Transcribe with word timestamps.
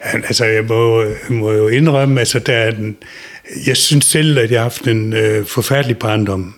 Altså, 0.28 0.44
jeg 0.44 0.64
må, 0.64 1.04
må 1.28 1.52
jo 1.52 1.68
indrømme, 1.68 2.20
altså, 2.20 2.38
der 2.38 2.52
er 2.52 2.70
den, 2.70 2.96
jeg 3.66 3.76
synes 3.76 4.04
selv, 4.04 4.38
at 4.38 4.50
jeg 4.50 4.58
har 4.58 4.62
haft 4.62 4.88
en 4.88 5.12
øh, 5.12 5.46
forfærdelig 5.46 5.98
barndom. 5.98 6.54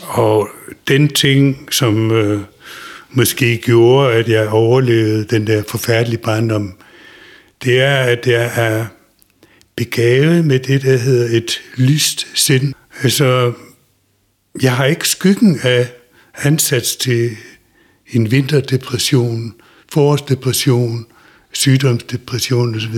Og 0.00 0.48
den 0.88 1.08
ting, 1.08 1.68
som 1.70 2.10
øh, 2.10 2.40
måske 3.10 3.56
gjorde, 3.56 4.14
at 4.14 4.28
jeg 4.28 4.48
overlevede 4.48 5.24
den 5.24 5.46
der 5.46 5.62
forfærdelige 5.68 6.18
barndom, 6.18 6.74
det 7.64 7.80
er, 7.80 7.96
at 7.96 8.26
jeg 8.26 8.52
er 8.56 8.86
begavet 9.76 10.44
med 10.44 10.58
det, 10.58 10.82
der 10.82 10.96
hedder 10.96 11.36
et 11.36 11.60
lyst 11.76 12.26
sind. 12.34 12.74
Altså, 13.02 13.52
jeg 14.62 14.76
har 14.76 14.84
ikke 14.84 15.08
skyggen 15.08 15.60
af 15.62 15.88
ansats 16.42 16.96
til 16.96 17.30
en 18.12 18.30
vinterdepression, 18.30 19.54
forårsdepression, 19.92 21.06
sygdomsdepression 21.54 22.74
osv. 22.74 22.96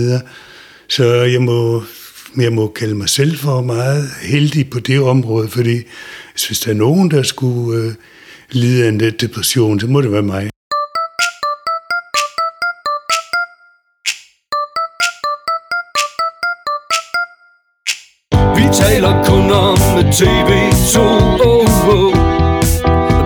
Så 0.89 1.05
jeg 1.05 1.43
må, 1.43 1.83
jeg 2.37 2.53
må 2.53 2.69
kalde 2.69 2.95
mig 2.95 3.09
selv 3.09 3.37
for 3.37 3.63
meget 3.63 4.09
heldig 4.23 4.71
på 4.71 4.79
det 4.79 5.01
område, 5.01 5.49
fordi 5.49 5.83
hvis 6.49 6.61
der 6.61 6.71
er 6.71 6.75
nogen, 6.75 7.11
der 7.11 7.23
skulle 7.23 7.83
øh, 7.83 7.95
lide 8.51 8.85
af 8.85 8.89
en 8.89 9.01
depression, 9.01 9.81
så 9.81 9.87
må 9.87 10.01
det 10.01 10.13
være 10.13 10.23
mig. 10.23 10.51
Vi 18.57 18.65
taler 18.73 19.25
kun 19.25 19.51
om 19.53 19.77
TV2 20.19 20.99
oh, 20.99 21.89
oh. 21.89 22.13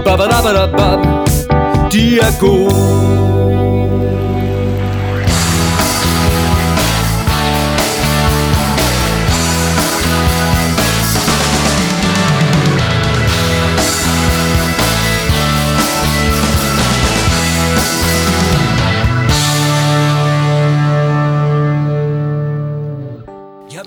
Ba, 0.04 0.16
ba, 0.16 0.24
da, 0.24 0.42
ba, 0.42 0.52
da, 0.52 0.66
ba. 0.76 0.88
De 1.92 2.18
er 2.18 2.40
gode 2.40 3.39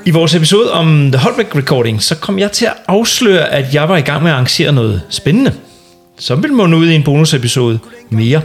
I 0.05 0.11
vores 0.11 0.35
episode 0.35 0.71
om 0.71 1.11
The 1.11 1.21
Holbæk 1.21 1.55
Recording, 1.55 2.03
så 2.03 2.15
kom 2.15 2.39
jeg 2.39 2.51
til 2.51 2.65
at 2.65 2.73
afsløre, 2.87 3.49
at 3.49 3.73
jeg 3.73 3.89
var 3.89 3.97
i 3.97 4.01
gang 4.01 4.23
med 4.23 4.31
at 4.31 4.35
arrangere 4.35 4.71
noget 4.71 5.01
spændende, 5.09 5.53
som 6.19 6.43
vil 6.43 6.53
munde 6.53 6.77
ud 6.77 6.87
i 6.87 6.95
en 6.95 7.03
bonusepisode 7.03 7.79
mere. 8.09 8.41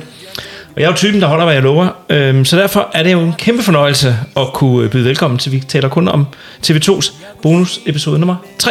Og 0.74 0.80
jeg 0.80 0.84
er 0.84 0.90
jo 0.90 0.96
typen, 0.96 1.20
der 1.20 1.26
holder, 1.26 1.44
hvad 1.44 1.54
jeg 1.54 1.62
lover, 1.62 1.88
øhm, 2.08 2.44
så 2.44 2.56
derfor 2.56 2.90
er 2.94 3.02
det 3.02 3.12
jo 3.12 3.20
en 3.20 3.32
kæmpe 3.38 3.62
fornøjelse 3.62 4.16
at 4.36 4.52
kunne 4.54 4.88
byde 4.88 5.04
velkommen 5.04 5.38
til, 5.38 5.52
vi 5.52 5.60
taler 5.60 5.88
kun 5.88 6.08
om 6.08 6.26
TV2's 6.66 7.12
bonusepisode 7.42 8.18
nummer 8.18 8.36
3. 8.58 8.70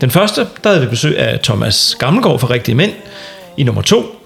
Den 0.00 0.10
første, 0.10 0.46
der 0.64 0.70
havde 0.70 0.80
vi 0.80 0.88
besøg 0.90 1.18
af 1.18 1.40
Thomas 1.40 1.96
Gammelgaard 1.98 2.38
fra 2.38 2.50
Rigtige 2.50 2.74
Mænd. 2.74 2.92
I 3.56 3.62
nummer 3.62 3.82
2, 3.82 4.20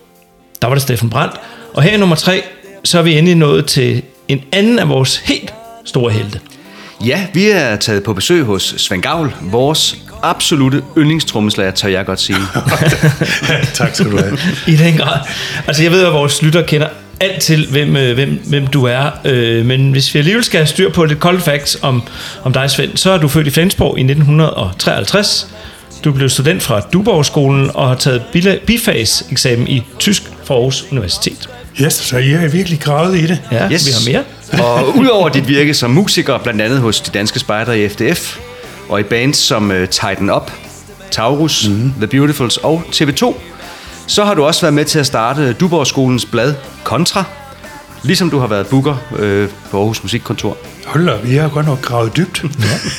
der 0.63 0.69
var 0.69 0.75
det 0.75 0.83
Steffen 0.83 1.11
Brandt. 1.11 1.35
Og 1.75 1.83
her 1.83 1.91
i 1.91 1.97
nummer 1.97 2.17
3, 2.17 2.43
så 2.85 2.99
er 2.99 3.03
vi 3.03 3.19
endelig 3.19 3.37
nået 3.37 3.67
til 3.67 4.03
en 4.29 4.43
anden 4.53 4.79
af 4.79 4.89
vores 4.89 5.17
helt 5.17 5.55
store 5.85 6.13
helte. 6.13 6.41
Ja, 7.05 7.27
vi 7.35 7.49
er 7.51 7.77
taget 7.77 8.03
på 8.03 8.13
besøg 8.15 8.45
hos 8.45 8.75
Svend 8.77 9.03
Gavl, 9.03 9.35
vores 9.43 9.97
absolute 10.23 10.83
yndlingstrommeslager, 10.99 11.71
tør 11.71 11.89
jeg 11.89 12.07
godt 12.07 12.21
sige. 12.21 12.39
tak 13.75 13.95
skal 13.95 14.11
du 14.11 14.17
have. 14.19 14.39
I 14.67 14.77
den 14.77 14.97
grad. 14.97 15.19
Altså 15.67 15.83
jeg 15.83 15.93
ved, 15.93 16.07
at 16.07 16.13
vores 16.13 16.43
lytter 16.43 16.63
kender 16.63 16.89
alt 17.21 17.43
til, 17.43 17.67
hvem, 17.71 17.97
øh, 17.97 18.15
hvem, 18.15 18.41
hvem 18.49 18.67
du 18.67 18.85
er. 18.85 19.11
Øh, 19.25 19.67
men 19.67 19.91
hvis 19.91 20.15
vi 20.15 20.19
alligevel 20.19 20.45
skal 20.45 20.59
have 20.61 20.67
styr 20.67 20.93
på 20.93 21.05
lidt 21.05 21.19
cold 21.19 21.41
facts 21.41 21.79
om, 21.83 22.03
om 22.45 22.53
dig, 22.53 22.71
Svend, 22.71 22.97
så 22.97 23.11
er 23.11 23.19
du 23.19 23.29
født 23.29 23.47
i 23.47 23.51
Flensborg 23.51 23.99
i 23.99 24.03
1953. 24.03 25.49
Du 26.05 26.13
blev 26.13 26.29
student 26.29 26.63
fra 26.63 26.81
Duborgskolen 26.81 27.71
og 27.75 27.89
har 27.89 27.95
taget 27.95 28.23
bifags-eksamen 28.67 29.69
i 29.69 29.83
tysk 29.99 30.23
fra 30.45 30.55
Aarhus 30.55 30.85
Universitet. 30.91 31.49
Yes, 31.83 31.93
så 31.95 32.17
I 32.19 32.31
er 32.31 32.49
virkelig 32.49 32.81
gravet 32.81 33.19
i 33.19 33.27
det. 33.27 33.43
Ja, 33.53 33.73
Yes. 33.73 33.87
vi 33.87 33.93
har 33.93 34.13
mere. 34.13 34.25
Og 34.53 34.97
udover 34.97 35.29
dit 35.29 35.49
virke 35.49 35.75
som 35.75 35.91
musiker, 35.91 36.39
blandt 36.39 36.61
andet 36.61 36.81
hos 36.81 37.01
de 37.01 37.11
danske 37.11 37.39
spejdere 37.39 37.79
i 37.79 37.89
FDF, 37.89 38.39
og 38.89 39.01
i 39.01 39.03
bands 39.03 39.37
som 39.37 39.71
uh, 39.71 39.89
Tighten 39.89 40.31
Up, 40.31 40.53
Taurus, 41.11 41.69
mm. 41.69 41.93
The 41.97 42.07
Beautifuls 42.07 42.57
og 42.57 42.83
TV2, 42.93 43.35
så 44.07 44.25
har 44.25 44.35
du 44.35 44.45
også 44.45 44.61
været 44.61 44.75
med 44.75 44.85
til 44.85 44.99
at 44.99 45.07
starte 45.07 45.53
Duborgskolens 45.53 46.25
blad 46.25 46.55
Kontra, 46.85 47.25
ligesom 48.03 48.31
du 48.31 48.39
har 48.39 48.47
været 48.47 48.67
booker 48.67 48.97
øh, 49.19 49.49
på 49.71 49.79
Aarhus 49.79 50.03
Musikkontor. 50.03 50.57
Hold 50.87 51.07
da, 51.07 51.17
vi 51.25 51.37
har 51.37 51.49
godt 51.49 51.67
nok 51.67 51.83
gravet 51.83 52.17
dybt. 52.17 52.45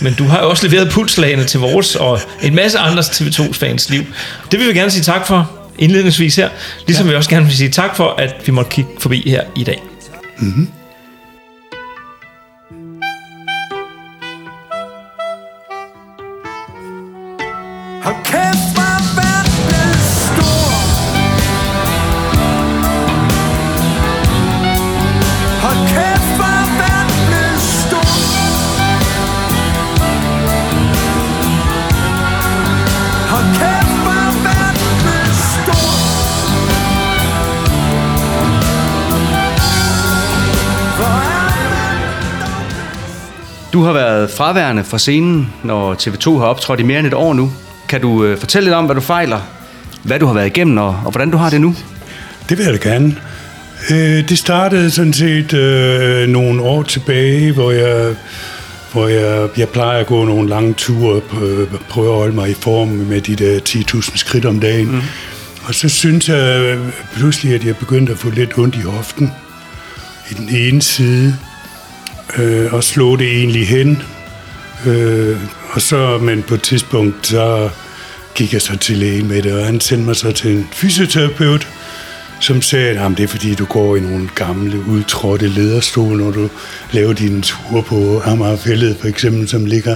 Men 0.02 0.14
du 0.14 0.24
har 0.24 0.38
også 0.38 0.68
leveret 0.68 0.92
pulslagene 0.92 1.44
til 1.44 1.60
vores 1.60 1.96
og 1.96 2.20
en 2.42 2.56
masse 2.56 2.80
andres 2.80 3.10
TV2-fans 3.10 3.90
liv. 3.90 4.04
Det 4.52 4.60
vil 4.60 4.68
vi 4.68 4.74
gerne 4.74 4.92
sige 4.92 5.04
tak 5.04 5.28
for 5.28 5.52
indledningsvis 5.78 6.36
her. 6.36 6.50
Ligesom 6.88 7.06
ja. 7.06 7.12
vi 7.12 7.18
også 7.18 7.30
gerne 7.30 7.46
vil 7.46 7.56
sige 7.56 7.70
tak 7.70 7.96
for, 7.96 8.16
at 8.18 8.36
vi 8.46 8.52
måtte 8.52 8.72
kigge 8.72 8.92
forbi 9.00 9.30
her 9.30 9.44
i 9.56 9.64
dag. 9.64 9.84
Hold 10.38 10.79
Du 43.80 43.84
har 43.84 43.94
været 43.94 44.30
fraværende 44.30 44.84
fra 44.84 44.98
scenen, 44.98 45.54
når 45.64 45.94
TV2 45.94 46.38
har 46.38 46.46
optrådt 46.46 46.80
i 46.80 46.84
mere 46.84 47.00
end 47.00 47.08
et 47.08 47.14
år 47.14 47.34
nu. 47.34 47.52
Kan 47.90 48.02
du 48.02 48.24
øh, 48.24 48.38
fortælle 48.38 48.66
lidt 48.66 48.76
om, 48.76 48.86
hvad 48.86 48.96
du 48.96 49.02
fejler, 49.02 49.40
hvad 50.04 50.20
du 50.20 50.26
har 50.26 50.34
været 50.34 50.46
igennem, 50.46 50.78
og, 50.78 50.88
og 51.06 51.12
hvordan 51.12 51.32
du 51.32 51.38
har 51.38 51.50
det 51.50 51.62
nu? 51.62 51.76
Det 52.50 52.58
vil 52.58 52.64
jeg 52.64 52.74
da 52.74 52.90
gerne. 52.90 53.16
Øh, 53.92 54.30
det 54.30 54.38
startede 54.38 54.92
sådan 54.92 55.14
set 55.14 55.54
øh, 55.54 56.28
nogle 56.28 56.62
år 56.62 56.84
tilbage, 56.84 57.52
hvor 57.52 57.72
jeg, 57.72 58.16
hvor 58.92 59.08
jeg, 59.08 59.50
jeg 59.58 59.70
plejer 59.70 60.00
at 60.00 60.08
gå 60.08 60.26
nogle 60.26 60.50
lange 60.50 60.74
ture, 60.74 61.22
øh, 61.42 61.68
prøve 61.90 62.10
at 62.10 62.16
holde 62.16 62.36
mig 62.36 62.50
i 62.50 62.54
form 62.54 62.88
med 62.88 63.22
de 63.22 63.36
der 63.36 63.60
10.000 63.70 64.18
skridt 64.18 64.46
om 64.46 64.60
dagen. 64.60 64.92
Mm. 64.92 65.02
Og 65.64 65.76
så 65.76 65.90
synes 65.90 66.30
jeg 66.30 66.78
pludselig, 67.16 67.56
at 67.56 67.66
jeg 67.66 67.78
begyndte 67.78 68.12
at 68.12 68.18
få 68.18 68.30
lidt 68.30 68.58
ondt 68.58 68.76
i 68.76 68.82
hoften 68.82 69.32
i 70.32 70.34
den 70.34 70.50
ene 70.50 70.82
side, 70.82 71.36
øh, 72.38 72.74
og 72.74 72.84
slå 72.84 73.16
det 73.16 73.38
egentlig 73.38 73.68
hen. 73.68 74.02
Øh, 74.88 75.38
og 75.72 75.82
så, 75.82 76.18
men 76.18 76.44
på 76.44 76.54
et 76.54 76.62
tidspunkt, 76.62 77.28
så 77.28 77.70
gik 78.36 78.54
jeg 78.54 78.62
så 78.62 78.78
til 78.78 78.98
lægen 78.98 79.28
med 79.28 79.42
det, 79.42 79.54
og 79.54 79.66
han 79.66 79.80
sendte 79.80 80.06
mig 80.06 80.16
så 80.16 80.32
til 80.32 80.52
en 80.52 80.68
fysioterapeut, 80.72 81.68
som 82.42 82.62
sagde, 82.62 83.00
at 83.00 83.12
det 83.18 83.24
er 83.24 83.28
fordi, 83.28 83.56
du 83.56 83.66
går 83.66 83.96
i 83.96 84.00
nogle 84.00 84.30
gamle, 84.36 84.84
udtrådte 84.90 85.48
lederstol, 85.48 86.18
når 86.18 86.32
du 86.32 86.50
laver 86.92 87.14
dine 87.14 87.42
ture 87.42 87.84
på 87.84 88.22
Amagerfællet, 88.26 88.98
for 89.00 89.08
eksempel, 89.08 89.48
som 89.48 89.66
ligger 89.66 89.96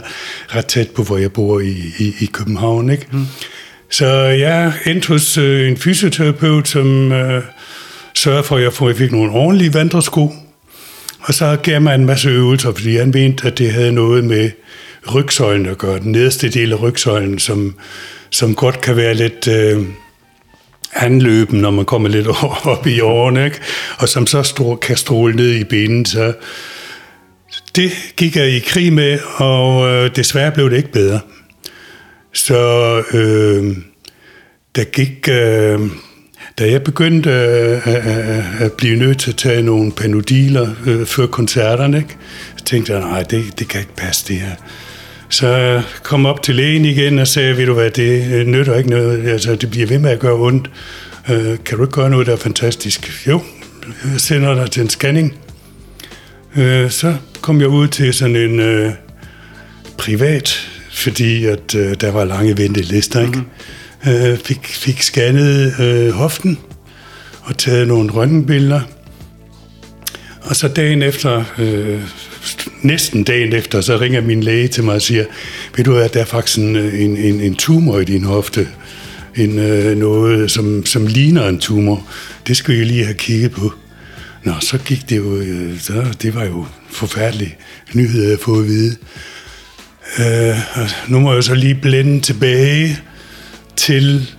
ret 0.56 0.66
tæt 0.66 0.90
på, 0.90 1.04
hvor 1.04 1.18
jeg 1.18 1.32
bor 1.32 1.60
i, 1.60 1.76
i, 1.98 2.16
i 2.20 2.26
København. 2.26 2.90
Ikke? 2.90 3.08
Mm. 3.12 3.26
Så 3.90 4.08
jeg 4.18 4.74
endte 4.86 5.08
hos 5.08 5.38
øh, 5.38 5.68
en 5.68 5.78
fysioterapeut, 5.78 6.68
som 6.68 7.12
øh, 7.12 7.44
sørgede 8.14 8.44
for, 8.44 8.56
at 8.56 8.64
jeg, 8.64 8.74
for, 8.74 8.86
at 8.86 8.90
jeg 8.90 8.98
fik 8.98 9.12
nogle 9.12 9.32
ordentlige 9.32 9.74
vandresko, 9.74 10.34
og 11.24 11.34
så 11.34 11.58
gav 11.64 11.82
man 11.82 12.00
en 12.00 12.06
masse 12.06 12.30
øvelser, 12.30 12.72
fordi 12.74 12.98
han 12.98 13.12
mente, 13.14 13.48
at 13.48 13.58
det 13.58 13.72
havde 13.72 13.92
noget 13.92 14.24
med 14.24 14.52
rygsøjlen 15.16 15.66
at 15.66 15.78
gøre, 15.78 16.00
den 16.00 16.12
nederste 16.12 16.50
del 16.50 16.72
af 16.74 16.82
rygsøjlen, 16.82 17.40
som, 17.40 17.76
som 18.30 18.56
godt 18.56 18.82
kan 18.82 18.96
være 18.96 19.14
lidt 19.14 19.48
øh, 19.48 19.86
anløben, 20.94 21.60
når 21.60 21.72
man 21.72 21.86
kommer 21.86 22.10
lidt 22.10 22.28
op 22.74 22.88
i 22.88 23.00
årene, 23.00 23.46
ikke? 23.46 23.60
og 23.98 24.10
som 24.10 24.28
så 24.28 24.44
stor, 24.44 24.76
kan 24.76 24.98
stråle 24.98 25.36
ned 25.36 25.50
i 25.50 25.64
benen. 25.64 26.06
Så 26.06 26.34
det 27.76 27.92
gik 28.18 28.36
jeg 28.36 28.50
i 28.50 28.60
krig 28.60 28.94
med, 28.94 29.20
og 29.36 29.88
øh, 29.88 30.16
desværre 30.16 30.52
blev 30.52 30.70
det 30.70 30.78
ikke 30.78 30.92
bedre. 30.92 31.20
Så 32.34 32.58
øh, 33.14 33.78
der 34.76 34.84
gik... 34.84 35.30
Øh, 35.30 35.80
da 36.60 36.72
jeg 36.72 36.84
begyndte 36.84 37.30
øh, 37.30 37.88
at, 38.62 38.74
blive 38.74 38.96
nødt 38.96 39.20
til 39.20 39.32
at 39.32 39.38
tage 39.38 39.62
nogle 39.62 39.92
panodiler 39.92 40.70
øh, 40.86 41.06
før 41.06 41.26
koncerterne, 41.26 41.98
ikke? 41.98 42.18
så 42.58 42.66
tænkte 42.66 42.94
jeg, 42.94 43.02
nej, 43.02 43.24
det, 43.24 43.60
det 43.60 43.68
kan 43.68 43.80
ikke 43.80 43.96
passe 43.96 44.28
det 44.28 44.36
her. 44.36 44.56
Så 45.30 45.48
jeg 45.48 45.84
kom 46.04 46.26
op 46.26 46.44
til 46.44 46.56
lægen 46.56 46.86
igen 46.86 47.20
og 47.20 47.28
sagde, 47.28 47.58
ved 47.58 47.66
du 47.66 47.74
hvad, 47.74 47.92
det 47.92 48.34
øh, 48.34 48.48
nytter 48.48 48.78
ikke 48.78 48.90
noget, 48.90 49.28
altså 49.28 49.56
det 49.56 49.70
bliver 49.72 49.88
ved 49.88 50.00
med 50.00 50.12
at 50.12 50.20
gøre 50.20 50.34
ondt. 50.34 50.70
Øh, 51.30 51.58
kan 51.66 51.78
du 51.78 51.84
ikke 51.84 51.94
gøre 51.94 52.10
noget, 52.10 52.28
der 52.28 52.34
er 52.34 52.38
fantastisk? 52.38 53.28
Jo, 53.28 53.42
jeg 54.12 54.22
sender 54.22 54.56
dig 54.56 54.72
til 54.72 54.82
en 54.82 54.90
scanning. 54.90 55.38
øh, 56.58 56.90
så 56.90 57.16
kom 57.42 57.60
jeg 57.62 57.68
ud 57.68 57.88
til 57.88 58.14
sådan 58.14 58.36
en 58.36 58.60
øh, 58.60 58.92
privat, 59.98 60.70
fordi 60.92 61.46
at 61.46 61.76
øh, 61.76 61.96
der 62.02 62.12
var 62.12 62.26
lange 62.26 62.58
ventelister, 62.58 63.20
ikke? 63.20 63.32
Mm-hmm. 63.32 63.50
Øh, 64.08 64.38
fik, 64.38 64.66
fik 64.66 65.02
scannet 65.02 65.80
øh, 65.80 66.10
hoften 66.10 66.58
og 67.42 67.58
taget 67.58 67.88
nogle 67.88 68.12
røntgenbilleder. 68.12 68.82
Og 70.42 70.56
så 70.56 70.68
dagen 70.68 71.02
efter, 71.02 71.44
øh, 71.58 72.02
næsten 72.82 73.24
dagen 73.24 73.54
efter, 73.54 73.82
så 73.82 73.98
ringer 74.00 74.22
min 74.22 74.44
læge 74.44 74.68
til 74.68 74.84
mig 74.84 74.96
og 74.96 75.02
siger, 75.02 75.26
ved 75.76 75.86
du 75.86 75.94
hvad, 75.94 76.10
der 76.10 76.22
er 76.22 76.26
faktisk 76.26 76.58
en, 76.58 76.76
en, 76.76 77.18
en, 77.18 77.42
en 77.42 77.56
tumor 77.56 78.00
i 78.00 78.06
din 78.06 78.24
hofte. 78.24 78.68
En, 79.36 79.60
øh, 79.60 79.98
noget, 79.98 80.52
som, 80.52 80.86
som 80.86 81.08
ligner 81.08 81.48
en 81.48 81.60
tumor. 81.60 82.08
Det 82.48 82.58
skal 82.58 82.76
jeg 82.76 82.86
lige 82.86 83.04
have 83.04 83.18
kigget 83.18 83.52
på. 83.52 83.74
Nå, 84.44 84.54
så 84.62 84.78
gik 84.78 85.10
det 85.10 85.18
jo, 85.18 85.38
øh, 85.38 85.80
så, 85.80 86.06
det 86.22 86.36
var 86.36 86.44
jo 86.46 86.66
forfærdelig 86.90 87.58
nyhed 87.94 88.34
at 88.34 88.40
få 88.40 88.60
at 88.60 88.66
vide. 88.66 88.96
Øh, 90.20 90.58
nu 91.08 91.20
må 91.20 91.34
jeg 91.34 91.44
så 91.44 91.56
lige 91.56 91.76
blende 91.76 92.20
tilbage 92.20 93.00
til 93.76 94.32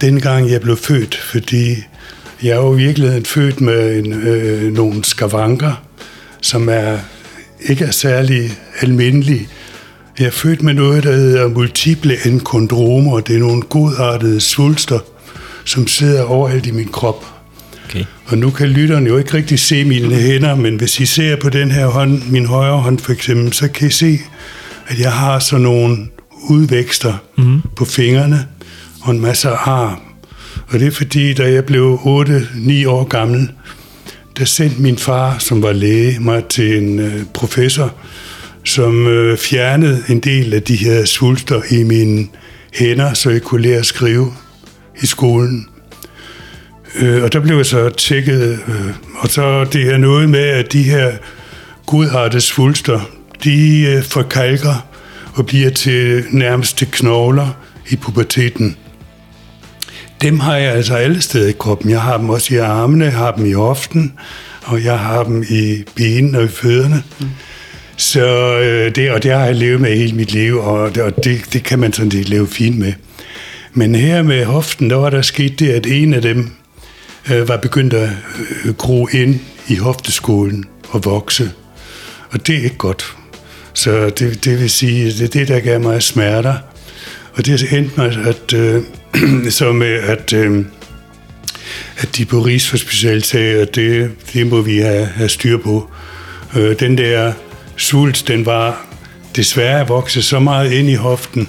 dengang 0.00 0.50
jeg 0.50 0.60
blev 0.60 0.76
født, 0.76 1.14
fordi 1.14 1.76
jeg 2.42 2.50
er 2.50 2.56
jo 2.56 2.74
i 2.74 2.76
virkeligheden 2.76 3.24
født 3.24 3.60
med 3.60 3.98
en, 3.98 4.12
øh, 4.12 4.72
nogle 4.72 5.04
skavanker, 5.04 5.82
som 6.40 6.68
er 6.68 6.98
ikke 7.68 7.84
er 7.84 7.90
særlig 7.90 8.50
almindelige. 8.80 9.48
Jeg 10.18 10.26
er 10.26 10.30
født 10.30 10.62
med 10.62 10.74
noget, 10.74 11.02
der 11.02 11.12
hedder 11.12 11.48
multiple 11.48 12.26
enkondromer. 12.26 13.20
Det 13.20 13.36
er 13.36 13.40
nogle 13.40 13.62
godartede 13.62 14.40
svulster, 14.40 14.98
som 15.64 15.86
sidder 15.86 16.22
overalt 16.22 16.66
i 16.66 16.70
min 16.70 16.88
krop. 16.88 17.26
Okay. 17.84 18.04
Og 18.26 18.38
nu 18.38 18.50
kan 18.50 18.68
lytterne 18.68 19.08
jo 19.08 19.18
ikke 19.18 19.34
rigtig 19.34 19.58
se 19.58 19.84
mine 19.84 20.14
hænder, 20.14 20.54
men 20.54 20.76
hvis 20.76 21.00
I 21.00 21.06
ser 21.06 21.36
på 21.36 21.48
den 21.48 21.70
her 21.70 21.86
hånd, 21.86 22.22
min 22.30 22.46
højre 22.46 22.78
hånd 22.78 22.98
for 22.98 23.12
eksempel, 23.12 23.52
så 23.52 23.68
kan 23.68 23.88
I 23.88 23.90
se, 23.90 24.18
at 24.86 24.98
jeg 24.98 25.12
har 25.12 25.38
sådan 25.38 25.62
nogle 25.62 25.96
udvækster 26.48 27.14
mm. 27.38 27.62
på 27.76 27.84
fingrene 27.84 28.46
og 29.02 29.10
en 29.10 29.20
masse 29.20 29.48
ar. 29.48 30.00
Og 30.68 30.80
det 30.80 30.86
er 30.86 30.90
fordi, 30.90 31.34
da 31.34 31.52
jeg 31.52 31.64
blev 31.64 31.98
8-9 32.02 32.88
år 32.88 33.04
gammel, 33.04 33.50
der 34.38 34.44
sendte 34.44 34.82
min 34.82 34.98
far, 34.98 35.38
som 35.38 35.62
var 35.62 35.72
læge, 35.72 36.20
mig 36.20 36.44
til 36.44 36.78
en 36.78 36.98
øh, 36.98 37.24
professor, 37.34 37.94
som 38.64 39.06
øh, 39.06 39.38
fjernede 39.38 40.02
en 40.08 40.20
del 40.20 40.54
af 40.54 40.62
de 40.62 40.76
her 40.76 41.04
svulster 41.04 41.62
i 41.70 41.82
mine 41.82 42.26
hænder, 42.72 43.14
så 43.14 43.30
jeg 43.30 43.42
kunne 43.42 43.62
lære 43.62 43.78
at 43.78 43.86
skrive 43.86 44.32
i 45.02 45.06
skolen. 45.06 45.68
Øh, 47.00 47.22
og 47.22 47.32
der 47.32 47.40
blev 47.40 47.56
jeg 47.56 47.66
så 47.66 47.90
tjekket, 47.90 48.58
øh, 48.68 48.90
og 49.18 49.28
så 49.28 49.64
det 49.64 49.84
her 49.84 49.96
noget 49.96 50.30
med, 50.30 50.44
at 50.44 50.72
de 50.72 50.82
her 50.82 51.12
godartede 51.86 52.40
svulster, 52.40 53.00
de 53.44 54.02
forkalker 54.02 54.86
og 55.34 55.46
bliver 55.46 55.70
til 55.70 56.24
nærmest 56.30 56.78
til 56.78 56.88
knogler 56.90 57.48
i 57.88 57.96
puberteten. 57.96 58.76
Dem 60.22 60.40
har 60.40 60.56
jeg 60.56 60.72
altså 60.72 60.94
alle 60.94 61.22
steder 61.22 61.48
i 61.48 61.52
kroppen. 61.52 61.90
Jeg 61.90 62.02
har 62.02 62.16
dem 62.16 62.30
også 62.30 62.54
i 62.54 62.56
armene, 62.56 63.04
jeg 63.04 63.14
har 63.14 63.32
dem 63.32 63.46
i 63.46 63.52
hoften, 63.52 64.12
og 64.62 64.84
jeg 64.84 64.98
har 64.98 65.24
dem 65.24 65.44
i 65.48 65.84
benene 65.94 66.38
og 66.38 66.44
i 66.44 66.48
fødderne. 66.48 67.02
Mm. 67.20 67.26
Så 67.96 68.58
øh, 68.58 68.94
det, 68.94 69.10
og 69.10 69.22
det 69.22 69.32
har 69.32 69.44
jeg 69.44 69.56
levet 69.56 69.80
med 69.80 69.96
hele 69.96 70.16
mit 70.16 70.32
liv, 70.32 70.58
og 70.58 70.94
det, 70.94 71.02
og 71.02 71.24
det, 71.24 71.40
det 71.52 71.62
kan 71.62 71.78
man 71.78 71.92
sådan 71.92 72.10
set 72.10 72.28
leve 72.28 72.46
fint 72.46 72.78
med. 72.78 72.92
Men 73.72 73.94
her 73.94 74.22
med 74.22 74.44
hoften, 74.44 74.90
der 74.90 74.96
var 74.96 75.10
der 75.10 75.22
sket 75.22 75.58
det, 75.58 75.68
at 75.68 75.86
en 75.86 76.14
af 76.14 76.22
dem 76.22 76.50
øh, 77.32 77.48
var 77.48 77.56
begyndt 77.56 77.94
at 77.94 78.10
øh, 78.64 78.74
gro 78.74 79.06
ind 79.06 79.40
i 79.68 79.76
hofteskolen 79.76 80.64
og 80.88 81.04
vokse. 81.04 81.50
Og 82.30 82.46
det 82.46 82.58
er 82.58 82.62
ikke 82.62 82.76
godt. 82.76 83.16
Så 83.74 84.10
det, 84.10 84.44
det 84.44 84.60
vil 84.60 84.70
sige, 84.70 85.06
det 85.06 85.22
er 85.22 85.28
det, 85.28 85.48
der 85.48 85.60
gav 85.60 85.80
mig 85.80 86.02
smerter. 86.02 86.54
Og 87.34 87.46
det 87.46 87.72
endte 87.72 87.92
mig, 87.96 88.18
at, 88.26 88.52
øh, 88.52 88.82
så 89.50 89.72
med, 89.72 89.86
øh, 89.86 90.10
at, 90.10 90.32
øh, 90.32 90.64
at 91.98 92.16
de 92.16 92.24
på 92.24 92.40
Rigshospitalet 92.40 93.26
sagde, 93.26 93.60
at 93.60 93.74
det, 93.74 94.10
det 94.32 94.46
må 94.46 94.60
vi 94.60 94.78
have, 94.78 95.06
have 95.06 95.28
styr 95.28 95.58
på. 95.58 95.90
Øh, 96.56 96.80
den 96.80 96.98
der 96.98 97.32
sult, 97.76 98.24
den 98.28 98.46
var 98.46 98.86
desværre 99.36 99.88
vokset 99.88 100.24
så 100.24 100.40
meget 100.40 100.72
ind 100.72 100.88
i 100.88 100.94
hoften, 100.94 101.48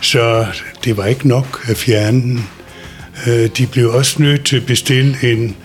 så 0.00 0.46
det 0.84 0.96
var 0.96 1.06
ikke 1.06 1.28
nok 1.28 1.60
at 1.68 1.76
fjerne 1.76 2.22
den. 2.22 2.48
Øh, 3.26 3.48
de 3.58 3.66
blev 3.66 3.94
også 3.94 4.22
nødt 4.22 4.44
til 4.44 4.56
at 4.56 4.66
bestille 4.66 5.32
en 5.32 5.56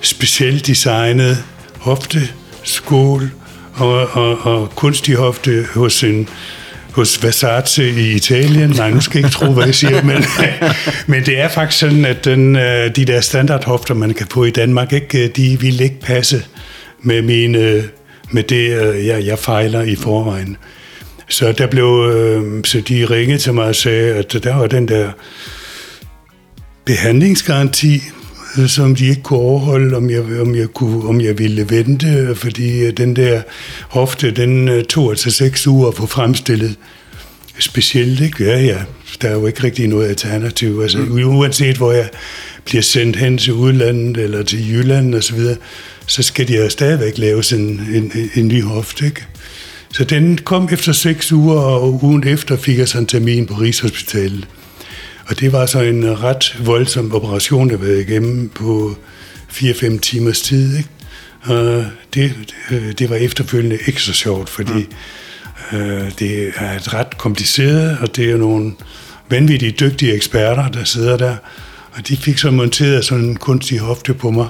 specielt 0.00 0.66
designet 0.66 1.44
hofteskål 1.78 3.30
og, 3.74 4.08
og, 4.12 4.38
og 4.38 4.70
kunstig 4.76 5.14
hofte 5.14 5.66
hos 5.74 6.04
en 6.04 6.28
hos 6.92 7.24
Versace 7.24 7.90
i 7.90 8.12
Italien. 8.12 8.70
Nej, 8.70 8.90
nu 8.90 9.00
skal 9.00 9.18
jeg 9.18 9.26
ikke 9.26 9.34
tro, 9.34 9.52
hvad 9.52 9.64
jeg 9.64 9.74
siger, 9.74 10.02
men, 10.10 10.24
men 11.06 11.26
det 11.26 11.40
er 11.40 11.48
faktisk 11.48 11.78
sådan, 11.78 12.04
at 12.04 12.24
den, 12.24 12.56
øh, 12.56 12.96
de 12.96 13.04
der 13.04 13.20
standardhofter, 13.20 13.94
man 13.94 14.14
kan 14.14 14.26
få 14.30 14.44
i 14.44 14.50
Danmark, 14.50 14.92
ikke, 14.92 15.28
de 15.28 15.60
vil 15.60 15.80
ikke 15.80 16.00
passe 16.00 16.44
med, 17.02 17.22
mine, 17.22 17.84
med 18.30 18.42
det, 18.42 18.82
øh, 18.82 19.06
jeg, 19.06 19.26
jeg 19.26 19.38
fejler 19.38 19.82
i 19.82 19.96
forvejen. 19.96 20.56
Så 21.28 21.52
der 21.52 21.66
blev, 21.66 22.12
øh, 22.14 22.64
så 22.64 22.80
de 22.80 23.04
ringede 23.04 23.38
til 23.38 23.54
mig 23.54 23.64
og 23.64 23.74
sagde, 23.74 24.14
at 24.14 24.32
der 24.44 24.56
var 24.56 24.66
den 24.66 24.88
der 24.88 25.10
behandlingsgaranti, 26.84 28.02
som 28.66 28.94
de 28.94 29.06
ikke 29.06 29.22
kunne 29.22 29.38
overholde, 29.38 29.96
om 29.96 30.10
jeg, 30.10 30.40
om 30.40 30.54
jeg, 30.54 30.68
kunne, 30.68 31.08
om 31.08 31.20
jeg 31.20 31.38
ville 31.38 31.70
vente, 31.70 32.34
fordi 32.34 32.90
den 32.90 33.16
der 33.16 33.42
hofte, 33.88 34.30
den 34.30 34.84
tog 34.84 35.10
altså 35.10 35.30
seks 35.30 35.66
uger 35.66 35.88
at 35.88 35.94
få 35.94 36.06
fremstillet. 36.06 36.74
Specielt, 37.58 38.20
ikke? 38.20 38.44
Ja, 38.44 38.60
ja. 38.60 38.78
Der 39.22 39.28
er 39.28 39.32
jo 39.32 39.46
ikke 39.46 39.64
rigtig 39.64 39.88
noget 39.88 40.08
alternativ. 40.08 40.80
Altså, 40.82 40.98
mm. 40.98 41.38
uanset 41.38 41.76
hvor 41.76 41.92
jeg 41.92 42.08
bliver 42.64 42.82
sendt 42.82 43.16
hen 43.16 43.38
til 43.38 43.52
udlandet 43.52 44.16
eller 44.16 44.42
til 44.42 44.72
Jylland 44.72 45.14
og 45.14 45.24
så 45.24 45.34
videre, 45.34 45.56
så 46.06 46.22
skal 46.22 46.48
de 46.48 46.56
jo 46.56 46.68
stadigvæk 46.68 47.18
lave 47.18 47.42
en, 47.54 47.80
en, 47.94 48.12
en 48.34 48.48
ny 48.48 48.62
hofte, 48.62 49.06
ikke? 49.06 49.24
Så 49.92 50.04
den 50.04 50.38
kom 50.38 50.68
efter 50.72 50.92
seks 50.92 51.32
uger, 51.32 51.60
og 51.60 52.04
ugen 52.04 52.28
efter 52.28 52.56
fik 52.56 52.78
jeg 52.78 52.88
sådan 52.88 53.02
en 53.02 53.06
termin 53.06 53.46
på 53.46 53.54
Rigshospitalet. 53.54 54.48
Og 55.28 55.40
det 55.40 55.52
var 55.52 55.66
så 55.66 55.80
en 55.80 56.22
ret 56.22 56.56
voldsom 56.64 57.14
operation, 57.14 57.70
der 57.70 57.76
var 57.76 57.86
igennem 57.86 58.48
på 58.48 58.96
4-5 59.50 59.98
timers 59.98 60.40
tid. 60.40 60.76
Ikke? 60.76 60.88
Og 61.42 61.84
det, 62.14 62.34
det 62.98 63.10
var 63.10 63.16
efterfølgende 63.16 63.78
ikke 63.86 64.02
så 64.02 64.12
sjovt, 64.12 64.48
fordi 64.48 64.86
ja. 65.72 65.78
øh, 65.78 66.12
det 66.18 66.52
er 66.56 66.76
et 66.76 66.94
ret 66.94 67.18
kompliceret, 67.18 67.98
og 68.00 68.16
det 68.16 68.30
er 68.30 68.36
nogle 68.36 68.72
vanvittigt 69.30 69.80
dygtige 69.80 70.14
eksperter, 70.14 70.68
der 70.68 70.84
sidder 70.84 71.16
der. 71.16 71.36
Og 71.92 72.08
de 72.08 72.16
fik 72.16 72.38
så 72.38 72.50
monteret 72.50 73.04
sådan 73.04 73.24
en 73.24 73.36
kunstig 73.36 73.78
hofte 73.78 74.14
på 74.14 74.30
mig. 74.30 74.48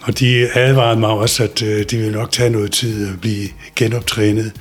Og 0.00 0.18
de 0.18 0.48
advarede 0.54 1.00
mig 1.00 1.10
også, 1.10 1.42
at 1.42 1.62
øh, 1.62 1.78
det 1.78 1.98
ville 1.98 2.12
nok 2.12 2.32
tage 2.32 2.50
noget 2.50 2.72
tid 2.72 3.08
at 3.08 3.20
blive 3.20 3.48
genoptrænet. 3.76 4.52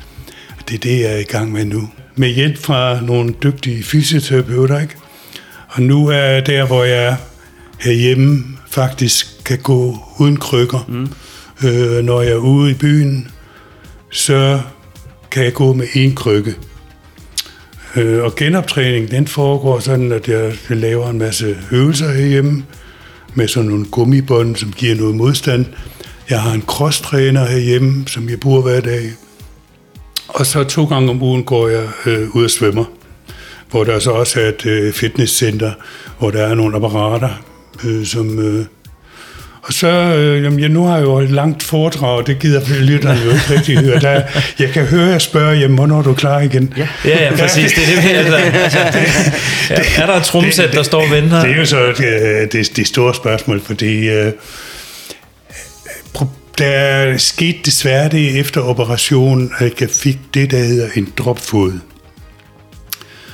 Og 0.49 0.69
det 0.69 0.75
er 0.75 0.79
det, 0.79 0.99
jeg 0.99 1.13
er 1.13 1.17
i 1.17 1.23
gang 1.23 1.51
med 1.51 1.65
nu. 1.65 1.89
Med 2.15 2.29
hjælp 2.29 2.57
fra 2.57 3.01
nogle 3.01 3.33
dygtige 3.43 3.83
fysioterapeuter, 3.83 4.79
ikke? 4.79 4.95
Og 5.73 5.81
nu 5.81 6.07
er 6.07 6.17
jeg 6.17 6.45
der, 6.45 6.65
hvor 6.65 6.83
jeg 6.83 7.17
herhjemme 7.79 8.43
faktisk 8.69 9.43
kan 9.45 9.59
gå 9.59 9.97
uden 10.19 10.37
krykker. 10.37 10.85
Mm. 10.87 11.09
Øh, 11.67 12.03
når 12.05 12.21
jeg 12.21 12.31
er 12.31 12.37
ude 12.37 12.71
i 12.71 12.73
byen, 12.73 13.27
så 14.09 14.59
kan 15.31 15.43
jeg 15.43 15.53
gå 15.53 15.73
med 15.73 15.87
en 15.93 16.15
krykke. 16.15 16.55
Øh, 17.95 18.23
og 18.23 18.35
genoptræning, 18.35 19.11
den 19.11 19.27
foregår 19.27 19.79
sådan, 19.79 20.11
at 20.11 20.27
jeg 20.27 20.53
laver 20.69 21.09
en 21.09 21.17
masse 21.17 21.57
øvelser 21.71 22.11
herhjemme 22.11 22.65
med 23.33 23.47
sådan 23.47 23.69
nogle 23.69 23.85
gummibånd, 23.85 24.55
som 24.55 24.71
giver 24.71 24.95
noget 24.95 25.15
modstand. 25.15 25.65
Jeg 26.29 26.41
har 26.41 26.53
en 26.53 26.61
crosstræner 26.61 27.45
herhjemme, 27.45 28.07
som 28.07 28.29
jeg 28.29 28.39
bruger 28.39 28.61
hver 28.61 28.81
dag. 28.81 29.11
Og 30.27 30.45
så 30.45 30.63
to 30.63 30.85
gange 30.85 31.09
om 31.09 31.21
ugen 31.21 31.43
går 31.43 31.67
jeg 31.67 31.87
øh, 32.05 32.35
ud 32.35 32.43
og 32.43 32.49
svømmer 32.49 32.85
hvor 33.73 33.83
der 33.83 33.99
så 33.99 34.11
også 34.11 34.41
er 34.41 34.47
et 34.49 34.65
øh, 34.65 34.93
fitnesscenter, 34.93 35.71
hvor 36.19 36.31
der 36.31 36.45
er 36.45 36.53
nogle 36.53 36.75
apparater, 36.75 37.29
øh, 37.85 38.05
som... 38.05 38.39
Øh, 38.39 38.65
og 39.63 39.73
så, 39.73 39.87
øh, 39.87 40.43
jamen, 40.43 40.59
jeg 40.59 40.69
nu 40.69 40.85
har 40.85 40.95
jeg 40.95 41.03
jo 41.03 41.17
et 41.17 41.31
langt 41.31 41.63
foredrag, 41.63 42.17
og 42.17 42.27
det 42.27 42.39
gider 42.39 42.61
lytterne 42.81 43.19
jo 43.25 43.31
ikke 43.31 43.45
rigtig 43.49 43.77
høre. 43.77 43.99
Der, 43.99 44.21
jeg 44.59 44.69
kan 44.69 44.85
høre 44.85 45.05
jer 45.05 45.17
spørge, 45.17 45.57
jamen, 45.57 45.77
hvornår 45.77 45.99
er 45.99 46.03
du 46.03 46.13
klar 46.13 46.39
igen? 46.39 46.73
Ja, 46.77 46.87
ja, 47.05 47.23
ja 47.23 47.35
præcis. 47.35 47.73
Det 47.73 47.83
er 47.83 48.01
det, 48.01 48.09
altså, 48.09 48.35
altså, 48.35 48.79
det, 48.93 49.33
ja, 49.69 50.01
er 50.01 50.05
der 50.05 50.13
et 50.13 50.23
trumsæt, 50.23 50.73
der 50.73 50.83
står 50.83 51.03
og 51.03 51.11
venter? 51.11 51.41
Det 51.41 51.51
er 51.51 51.57
jo 51.57 51.65
så 51.65 51.93
det, 51.97 52.53
det, 52.53 52.75
det 52.75 52.87
store 52.87 53.15
spørgsmål, 53.15 53.61
fordi 53.61 54.09
øh, 54.09 54.31
der 56.57 57.17
skete 57.17 57.57
desværre 57.65 58.09
det 58.09 58.39
efter 58.39 58.61
operationen, 58.61 59.51
at 59.57 59.81
jeg 59.81 59.89
fik 59.89 60.17
det, 60.33 60.51
der 60.51 60.57
hedder 60.57 60.87
en 60.95 61.13
dropfod. 61.17 61.79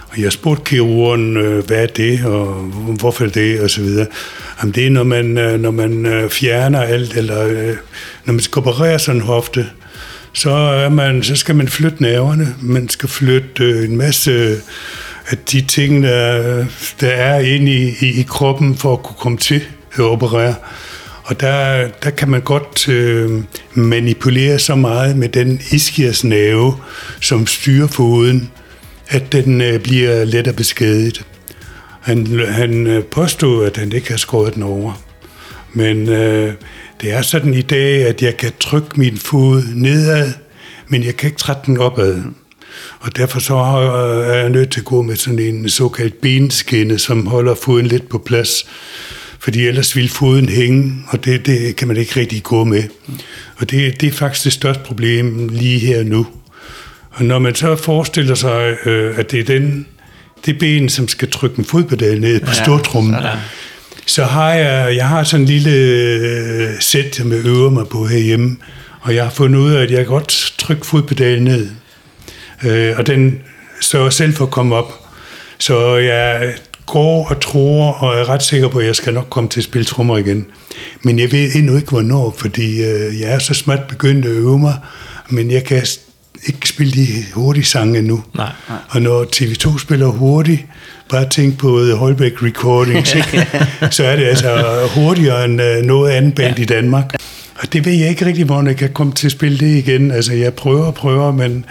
Og 0.09 0.21
jeg 0.21 0.31
spurgte 0.31 0.63
kirurgen, 0.65 1.37
øh, 1.37 1.65
hvad 1.65 1.83
er 1.83 1.87
det, 1.87 2.25
og 2.25 2.53
hvorfor 2.99 3.25
er 3.25 3.29
det, 3.29 3.61
og 3.61 3.69
så 3.69 3.81
videre. 3.81 4.07
Jamen, 4.61 4.75
det 4.75 4.85
er, 4.85 4.89
når 4.89 5.03
man, 5.03 5.37
øh, 5.37 5.59
når 5.59 5.71
man 5.71 6.05
øh, 6.05 6.29
fjerner 6.29 6.81
alt, 6.81 7.17
eller 7.17 7.73
når 8.25 8.33
man 8.33 8.39
skal 8.39 8.59
operere 8.59 8.99
sådan 8.99 9.21
en 9.21 9.27
hofte, 9.27 9.65
så, 10.33 10.51
er 10.51 10.89
man, 10.89 11.23
så 11.23 11.35
skal 11.35 11.55
man 11.55 11.67
flytte 11.67 12.01
nerverne. 12.01 12.55
Man 12.61 12.89
skal 12.89 13.09
flytte 13.09 13.85
en 13.85 13.97
masse 13.97 14.55
af 15.29 15.37
de 15.51 15.61
ting, 15.61 16.03
der, 16.03 16.65
der 16.99 17.09
er 17.09 17.39
inde 17.39 17.71
i, 17.71 17.95
i, 17.99 18.19
i 18.19 18.25
kroppen 18.29 18.77
for 18.77 18.93
at 18.93 19.03
kunne 19.03 19.15
komme 19.19 19.37
til 19.37 19.61
at 19.93 19.99
operere. 19.99 20.55
Og 21.23 21.39
der, 21.39 21.87
der 22.03 22.09
kan 22.09 22.29
man 22.29 22.41
godt 22.41 22.89
øh, 22.89 23.43
manipulere 23.73 24.59
så 24.59 24.75
meget 24.75 25.17
med 25.17 25.29
den 25.29 25.61
iskiasnerve, 25.71 26.73
som 27.21 27.47
styrer 27.47 27.87
foden, 27.87 28.51
at 29.09 29.31
den 29.31 29.61
øh, 29.61 29.79
bliver 29.79 30.43
og 30.47 30.55
beskadiget. 30.55 31.25
Han, 32.01 32.39
han 32.47 32.87
øh, 32.87 33.03
påstod, 33.03 33.65
at 33.65 33.77
han 33.77 33.91
ikke 33.91 34.09
har 34.09 34.17
skåret 34.17 34.55
den 34.55 34.63
over. 34.63 35.01
Men 35.73 36.09
øh, 36.09 36.53
det 37.01 37.11
er 37.11 37.21
sådan 37.21 37.53
i 37.53 37.61
dag, 37.61 38.07
at 38.07 38.21
jeg 38.21 38.37
kan 38.37 38.51
trykke 38.59 38.89
min 38.95 39.17
fod 39.17 39.63
nedad, 39.75 40.31
men 40.87 41.03
jeg 41.03 41.15
kan 41.15 41.27
ikke 41.27 41.39
trætte 41.39 41.61
den 41.65 41.77
opad. 41.77 42.21
Og 42.99 43.17
derfor 43.17 43.39
så 43.39 43.55
øh, 43.55 44.35
er 44.35 44.39
jeg 44.39 44.49
nødt 44.49 44.71
til 44.71 44.79
at 44.79 44.85
gå 44.85 45.01
med 45.01 45.15
sådan 45.15 45.39
en 45.39 45.69
såkaldt 45.69 46.21
benskinne, 46.21 46.99
som 46.99 47.25
holder 47.25 47.55
foden 47.55 47.85
lidt 47.85 48.09
på 48.09 48.17
plads. 48.17 48.65
Fordi 49.39 49.67
ellers 49.67 49.95
vil 49.95 50.09
foden 50.09 50.49
hænge, 50.49 50.93
og 51.07 51.25
det, 51.25 51.45
det 51.45 51.75
kan 51.75 51.87
man 51.87 51.97
ikke 51.97 52.19
rigtig 52.19 52.43
gå 52.43 52.63
med. 52.63 52.83
Og 53.57 53.71
det, 53.71 54.01
det 54.01 54.07
er 54.07 54.11
faktisk 54.11 54.43
det 54.43 54.53
største 54.53 54.83
problem 54.83 55.47
lige 55.47 55.79
her 55.79 56.03
nu. 56.03 56.27
Og 57.19 57.25
når 57.25 57.39
man 57.39 57.55
så 57.55 57.75
forestiller 57.75 58.35
sig, 58.35 58.75
øh, 58.85 59.19
at 59.19 59.31
det 59.31 59.39
er 59.39 59.43
den, 59.43 59.87
det 60.45 60.59
ben, 60.59 60.89
som 60.89 61.07
skal 61.07 61.31
trykke 61.31 61.59
en 61.59 61.65
fodpedal 61.65 62.21
ned 62.21 62.39
på 62.39 62.51
ja, 62.57 62.63
stortrummen, 62.63 63.15
så 64.05 64.23
har 64.23 64.53
jeg, 64.53 64.95
jeg 64.95 65.07
har 65.07 65.23
sådan 65.23 65.41
en 65.41 65.47
lille 65.47 65.71
øh, 65.71 66.69
sæt, 66.79 67.19
jeg 67.19 67.45
øver 67.45 67.69
mig 67.69 67.87
på 67.87 68.05
herhjemme, 68.05 68.57
og 69.01 69.15
jeg 69.15 69.23
har 69.23 69.31
fundet 69.31 69.59
ud 69.59 69.71
af, 69.71 69.81
at 69.81 69.91
jeg 69.91 69.97
kan 69.97 70.07
godt 70.07 70.53
trykke 70.57 70.85
fodpedalen 70.85 71.43
ned. 71.43 71.69
Øh, 72.63 72.97
og 72.97 73.07
den 73.07 73.39
sørger 73.81 74.09
selv 74.09 74.33
for 74.33 74.45
at 74.45 74.51
komme 74.51 74.75
op. 74.75 74.93
Så 75.57 75.95
jeg 75.95 76.53
går 76.85 77.27
og 77.29 77.41
tror, 77.41 77.91
og 77.91 78.19
er 78.19 78.29
ret 78.29 78.43
sikker 78.43 78.67
på, 78.67 78.79
at 78.79 78.85
jeg 78.85 78.95
skal 78.95 79.13
nok 79.13 79.27
komme 79.29 79.49
til 79.49 79.59
at 79.59 79.63
spille 79.63 79.85
trommer 79.85 80.17
igen. 80.17 80.45
Men 81.03 81.19
jeg 81.19 81.31
ved 81.31 81.55
endnu 81.55 81.75
ikke, 81.75 81.89
hvornår, 81.89 82.35
fordi 82.37 82.83
øh, 82.83 83.19
jeg 83.19 83.31
er 83.31 83.39
så 83.39 83.53
småt 83.53 83.87
begyndt 83.89 84.25
at 84.25 84.31
øve 84.31 84.59
mig, 84.59 84.75
men 85.29 85.51
jeg 85.51 85.63
kan 85.63 85.85
ikke 86.45 86.69
spille 86.69 86.93
de 86.93 87.07
hurtige 87.33 87.63
sange 87.63 87.99
endnu. 87.99 88.23
Nej, 88.35 88.51
nej. 88.69 88.77
Og 88.89 89.01
når 89.01 89.25
TV2 89.35 89.79
spiller 89.79 90.07
hurtigt, 90.07 90.65
bare 91.09 91.29
tænk 91.29 91.57
på 91.57 91.79
The 91.83 91.93
Holbeck 91.93 92.43
Recordings, 92.43 93.15
ikke? 93.15 93.47
så 93.95 94.03
er 94.03 94.15
det 94.15 94.25
altså 94.25 94.63
hurtigere 94.95 95.45
end 95.45 95.61
uh, 95.61 95.85
noget 95.85 96.11
andet 96.11 96.35
band 96.35 96.55
ja. 96.57 96.61
i 96.61 96.65
Danmark. 96.65 97.13
Og 97.55 97.73
det 97.73 97.85
ved 97.85 97.93
jeg 97.93 98.09
ikke 98.09 98.25
rigtig, 98.25 98.45
hvor 98.45 98.63
jeg 98.63 98.77
kan 98.77 98.89
komme 98.93 99.13
til 99.13 99.27
at 99.27 99.31
spille 99.31 99.57
det 99.57 99.77
igen. 99.77 100.11
Altså, 100.11 100.33
jeg 100.33 100.53
prøver 100.53 100.85
og 100.85 100.93
prøver, 100.93 101.31
men 101.31 101.65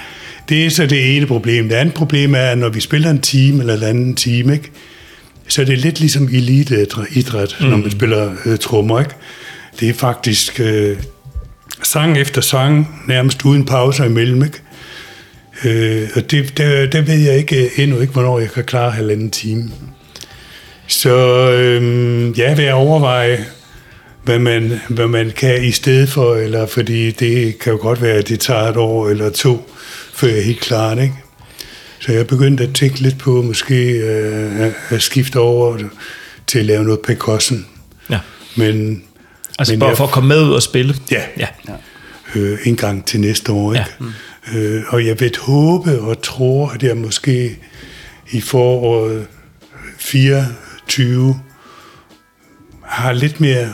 det 0.49 0.67
er 0.67 0.71
så 0.71 0.87
det 0.87 1.17
ene 1.17 1.27
problem. 1.27 1.69
Det 1.69 1.77
andet 1.77 1.95
problem 1.95 2.35
er, 2.35 2.39
at 2.39 2.59
når 2.59 2.69
vi 2.69 2.81
spiller 2.81 3.11
en 3.11 3.21
time 3.21 3.61
eller 3.61 3.77
en 3.77 3.83
anden 3.83 4.15
time, 4.15 4.53
ikke? 4.53 4.71
så 5.49 5.61
er 5.61 5.67
det 5.67 5.79
lidt 5.79 6.01
ligesom 6.01 6.29
eliteidræt, 6.33 7.57
mm. 7.61 7.67
når 7.67 7.77
man 7.77 7.91
spiller 7.91 8.33
uh, 8.47 8.57
trommer. 8.57 9.01
Ikke? 9.01 9.15
Det 9.81 9.89
er 9.89 9.95
faktisk 9.95 10.61
uh, 10.61 10.97
sang 11.83 12.19
efter 12.19 12.41
sang, 12.41 13.03
nærmest 13.09 13.45
uden 13.45 13.65
pauser 13.65 14.05
imellem. 14.05 14.43
Ikke? 14.43 14.63
Øh, 15.65 16.09
og 16.15 16.31
det, 16.31 16.59
der, 16.59 16.87
der 16.87 17.01
ved 17.01 17.19
jeg 17.19 17.37
ikke 17.39 17.71
endnu 17.77 18.01
ikke, 18.01 18.13
hvornår 18.13 18.39
jeg 18.39 18.51
kan 18.51 18.65
klare 18.65 18.91
halvanden 18.91 19.31
time. 19.31 19.71
Så 20.87 21.17
øh, 21.51 22.39
ja, 22.39 22.55
vil 22.55 22.65
jeg 22.65 22.75
overveje, 22.75 23.45
hvad 24.25 24.39
man, 24.39 24.81
hvad 24.89 25.07
man 25.07 25.31
kan 25.31 25.65
i 25.65 25.71
stedet 25.71 26.09
for, 26.09 26.37
eller 26.37 26.67
fordi 26.67 27.11
det 27.11 27.59
kan 27.59 27.73
jo 27.73 27.79
godt 27.79 28.03
være, 28.03 28.17
at 28.17 28.29
det 28.29 28.41
tager 28.41 28.63
et 28.63 28.77
år 28.77 29.09
eller 29.09 29.31
to, 29.31 29.71
før 30.15 30.29
jeg 30.29 30.39
er 30.39 30.43
helt 30.43 30.61
klar, 30.61 31.01
ikke? 31.01 31.15
Så 32.01 32.13
jeg 32.13 32.21
er 32.21 32.25
begyndt 32.25 32.61
at 32.61 32.75
tænke 32.75 33.01
lidt 33.01 33.19
på 33.19 33.43
måske 33.43 33.91
øh, 33.91 34.73
at 34.89 35.03
skifte 35.03 35.39
over 35.39 35.79
til 36.47 36.59
at 36.59 36.65
lave 36.65 36.85
noget 36.85 37.01
percussion. 37.01 37.67
Ja. 38.11 38.19
Men, 38.57 39.03
Altså 39.59 39.73
men 39.73 39.81
bare 39.81 39.88
jeg- 39.88 39.97
for 39.97 40.05
at 40.05 40.11
komme 40.11 40.29
med 40.29 40.43
ud 40.43 40.50
og 40.53 40.62
spille. 40.62 40.95
Ja, 41.11 41.23
Ja. 41.38 41.47
øh, 42.35 42.59
en 42.65 42.77
gang 42.77 43.05
til 43.07 43.21
næste 43.21 43.53
år. 43.53 43.73
Ikke? 43.75 43.87
Ja. 44.00 44.07
Ja. 44.53 44.59
Øh, 44.59 44.83
og 44.88 45.07
jeg 45.07 45.21
vil 45.21 45.33
håbe 45.43 46.00
og 46.00 46.23
tror, 46.23 46.69
at 46.69 46.83
jeg 46.83 46.97
måske 46.97 47.59
i 48.31 48.41
foråret 48.41 49.27
24 49.99 51.41
har 52.85 53.12
lidt 53.12 53.41
mere 53.41 53.73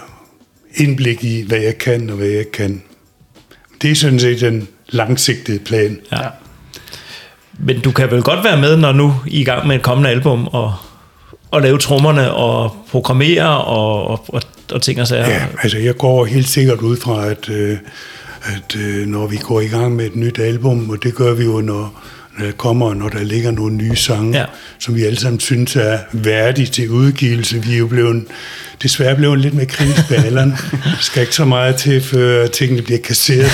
indblik 0.76 1.24
i, 1.24 1.44
hvad 1.48 1.58
jeg 1.58 1.78
kan 1.78 2.10
og 2.10 2.16
hvad 2.16 2.26
jeg 2.26 2.38
ikke 2.38 2.52
kan. 2.52 2.82
Det 3.82 3.90
er 3.90 3.94
sådan 3.94 4.18
set 4.20 4.40
den 4.40 4.68
langsigtede 4.88 5.58
plan. 5.58 6.00
Ja. 6.12 6.18
Men 7.58 7.80
du 7.80 7.90
kan 7.90 8.10
vel 8.10 8.22
godt 8.22 8.44
være 8.44 8.60
med, 8.60 8.76
når 8.76 8.92
nu 8.92 9.14
I 9.26 9.36
er 9.36 9.40
i 9.40 9.44
gang 9.44 9.66
med 9.66 9.76
et 9.76 9.82
kommende 9.82 10.10
album, 10.10 10.46
og, 10.46 10.74
og 11.50 11.62
lave 11.62 11.78
trommerne, 11.78 12.34
og 12.34 12.76
programmere, 12.90 13.64
og, 13.64 14.06
og, 14.08 14.24
og, 14.28 14.42
og 14.72 14.82
ting 14.82 15.00
og 15.00 15.06
sager. 15.08 15.28
Ja, 15.28 15.46
altså 15.62 15.78
jeg 15.78 15.96
går 15.96 16.24
helt 16.24 16.48
sikkert 16.48 16.78
ud 16.80 16.96
fra, 16.96 17.26
at, 17.30 17.48
øh, 17.48 17.78
at 18.44 18.76
øh, 18.76 19.06
når 19.06 19.26
vi 19.26 19.36
går 19.36 19.60
i 19.60 19.66
gang 19.66 19.96
med 19.96 20.06
et 20.06 20.16
nyt 20.16 20.38
album, 20.38 20.90
og 20.90 21.02
det 21.02 21.14
gør 21.14 21.34
vi 21.34 21.44
jo, 21.44 21.60
når, 21.60 22.02
når 22.38 22.44
der 22.46 22.52
kommer, 22.52 22.94
når 22.94 23.08
der 23.08 23.22
ligger 23.22 23.50
nogle 23.50 23.74
nye 23.76 23.96
sange, 23.96 24.38
Ja. 24.38 24.44
som 24.78 24.94
vi 24.94 25.04
alle 25.04 25.20
sammen 25.20 25.40
synes 25.40 25.76
er 25.76 25.98
værdige 26.12 26.66
til 26.66 26.90
udgivelse. 26.90 27.62
Vi 27.64 27.74
er 27.74 27.78
jo 27.78 27.86
blevet, 27.86 28.24
desværre 28.82 29.16
blevet 29.16 29.38
lidt 29.40 29.54
med 29.54 29.66
kritiske 29.66 30.16
alderen. 30.16 30.50
Der 30.70 30.96
skal 31.00 31.20
ikke 31.22 31.34
så 31.34 31.44
meget 31.44 31.76
til, 31.76 32.00
før 32.00 32.46
tingene 32.46 32.82
bliver 32.82 33.00
kasseret. 33.00 33.50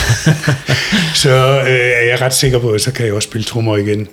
så 1.23 1.31
øh, 1.61 1.69
er 1.71 2.07
jeg 2.11 2.21
ret 2.21 2.35
sikker 2.35 2.59
på, 2.59 2.71
at 2.71 2.81
så 2.81 2.93
kan 2.93 3.07
jeg 3.07 3.15
også 3.15 3.27
spille 3.29 3.45
trommer 3.45 3.77
igen. 3.77 4.09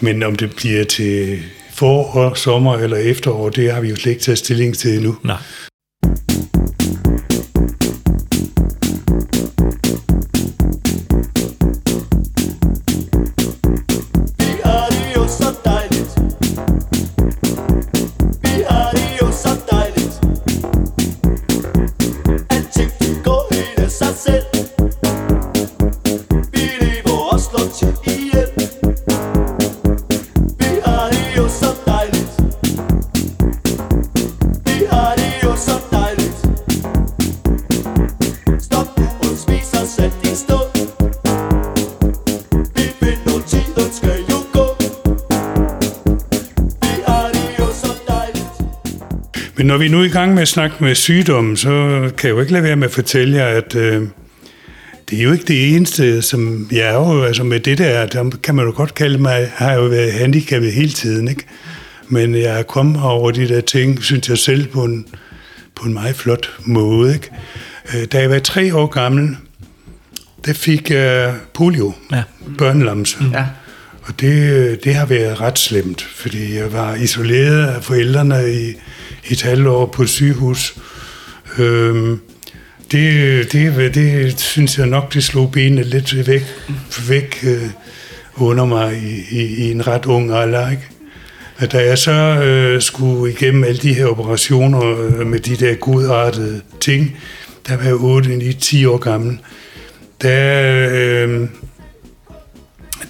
Men 0.00 0.22
om 0.22 0.36
det 0.36 0.56
bliver 0.56 0.84
til 0.84 1.38
forår, 1.74 2.34
sommer 2.34 2.76
eller 2.78 2.96
efterår, 2.96 3.48
det 3.48 3.72
har 3.72 3.80
vi 3.80 3.88
jo 3.88 3.96
slet 3.96 4.12
ikke 4.12 4.22
taget 4.22 4.38
stilling 4.38 4.78
til 4.78 4.94
endnu. 4.94 5.16
Nej. 5.24 5.36
Når 49.78 49.82
vi 49.84 49.88
nu 49.88 50.00
er 50.00 50.04
i 50.04 50.08
gang 50.08 50.34
med 50.34 50.42
at 50.42 50.48
snakke 50.48 50.76
med 50.80 50.94
sygdommen, 50.94 51.56
så 51.56 51.70
kan 52.18 52.28
jeg 52.28 52.34
jo 52.34 52.40
ikke 52.40 52.52
lade 52.52 52.64
være 52.64 52.76
med 52.76 52.88
at 52.88 52.94
fortælle 52.94 53.36
jer, 53.36 53.46
at 53.46 53.74
øh, 53.74 54.02
det 55.10 55.18
er 55.18 55.22
jo 55.22 55.32
ikke 55.32 55.44
det 55.44 55.74
eneste, 55.76 56.22
som 56.22 56.68
jeg 56.72 56.78
er 56.88 56.92
jo, 56.94 57.22
altså 57.22 57.44
med 57.44 57.60
det 57.60 57.78
der, 57.78 58.06
der 58.06 58.30
kan 58.42 58.54
man 58.54 58.64
jo 58.66 58.72
godt 58.76 58.94
kalde 58.94 59.18
mig, 59.18 59.50
har 59.54 59.70
jeg 59.70 59.78
jo 59.78 59.84
været 59.84 60.12
handicappet 60.12 60.72
hele 60.72 60.88
tiden, 60.88 61.28
ikke? 61.28 61.42
Men 62.08 62.34
jeg 62.34 62.58
er 62.58 62.62
kommet 62.62 63.02
over 63.02 63.30
de 63.30 63.48
der 63.48 63.60
ting, 63.60 64.02
synes 64.04 64.28
jeg 64.28 64.38
selv, 64.38 64.66
på 64.66 64.84
en, 64.84 65.06
på 65.74 65.86
en 65.86 65.94
meget 65.94 66.16
flot 66.16 66.50
måde, 66.64 67.14
ikke? 67.14 67.30
Øh, 67.94 68.04
Da 68.12 68.20
jeg 68.20 68.30
var 68.30 68.38
tre 68.38 68.74
år 68.76 68.86
gammel, 68.86 69.36
der 70.46 70.52
fik 70.52 70.90
jeg 70.90 71.34
polio, 71.54 71.92
Ja. 72.12 72.22
børnelamse. 72.58 73.18
Ja. 73.32 73.44
Og 74.02 74.20
det, 74.20 74.84
det 74.84 74.94
har 74.94 75.06
været 75.06 75.40
ret 75.40 75.58
slemt, 75.58 76.02
fordi 76.02 76.56
jeg 76.56 76.72
var 76.72 76.94
isoleret 76.94 77.66
af 77.66 77.84
forældrene 77.84 78.52
i 78.54 78.74
et 79.28 79.42
halvt 79.42 79.66
år 79.66 79.86
på 79.86 80.02
et 80.02 80.08
sygehus. 80.08 80.74
Øhm, 81.58 82.20
det, 82.92 83.52
det, 83.52 83.94
det 83.94 84.40
synes 84.40 84.78
jeg 84.78 84.86
nok, 84.86 85.14
det 85.14 85.24
slog 85.24 85.52
benene 85.52 85.82
lidt 85.82 86.26
væk, 86.26 86.44
væk 87.08 87.44
øh, 87.46 87.70
under 88.36 88.64
mig 88.64 88.96
i, 88.96 89.38
i, 89.38 89.66
i 89.66 89.70
en 89.70 89.86
ret 89.86 90.06
ung 90.06 90.32
alder. 90.32 90.70
Ikke? 90.70 90.88
Da 91.72 91.84
jeg 91.84 91.98
så 91.98 92.12
øh, 92.12 92.82
skulle 92.82 93.32
igennem 93.32 93.64
alle 93.64 93.78
de 93.78 93.94
her 93.94 94.06
operationer 94.06 95.00
øh, 95.00 95.26
med 95.26 95.40
de 95.40 95.56
der 95.56 95.74
godartede 95.74 96.60
ting, 96.80 97.16
der 97.68 97.76
var 97.76 97.84
jeg 97.84 97.94
8, 97.94 98.28
9, 98.28 98.52
10 98.52 98.84
år 98.84 98.98
gammel, 98.98 99.38
der, 100.22 100.88
øh, 100.92 101.48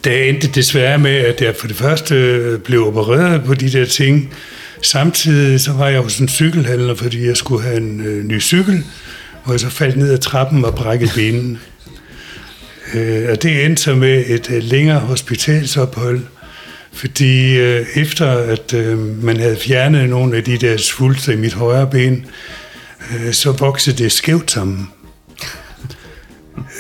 det 0.05 0.29
endte 0.29 0.49
desværre 0.49 0.99
med, 0.99 1.17
at 1.17 1.41
jeg 1.41 1.55
for 1.57 1.67
det 1.67 1.77
første 1.77 2.15
øh, 2.15 2.59
blev 2.59 2.87
opereret 2.87 3.45
på 3.45 3.55
de 3.55 3.73
der 3.73 3.85
ting. 3.85 4.35
Samtidig 4.83 5.61
så 5.61 5.73
var 5.73 5.89
jeg 5.89 6.01
hos 6.01 6.19
en 6.19 6.29
cykelhandler, 6.29 6.95
fordi 6.95 7.27
jeg 7.27 7.37
skulle 7.37 7.63
have 7.63 7.77
en 7.77 8.01
øh, 8.01 8.25
ny 8.25 8.41
cykel, 8.41 8.85
hvor 9.45 9.53
jeg 9.53 9.61
så 9.61 9.71
faldt 9.71 9.97
ned 9.97 10.13
ad 10.13 10.19
trappen 10.19 10.65
og 10.65 10.75
brækkede 10.75 11.11
benen. 11.15 11.59
Øh, 12.95 13.29
og 13.31 13.43
det 13.43 13.65
endte 13.65 13.83
så 13.83 13.95
med 13.95 14.25
et 14.27 14.51
øh, 14.51 14.63
længere 14.63 15.01
hospitalsophold, 15.01 16.21
fordi 16.93 17.57
øh, 17.57 17.87
efter 17.95 18.31
at 18.31 18.75
øh, 18.75 19.25
man 19.25 19.37
havde 19.37 19.57
fjernet 19.57 20.11
nogle 20.11 20.37
af 20.37 20.45
de 20.45 20.59
der 20.59 20.77
svulster 20.77 21.33
i 21.33 21.37
mit 21.37 21.53
højre 21.53 21.87
ben, 21.91 22.27
øh, 23.15 23.33
så 23.33 23.53
voksede 23.53 24.03
det 24.03 24.13
skævt 24.13 24.51
sammen. 24.51 24.89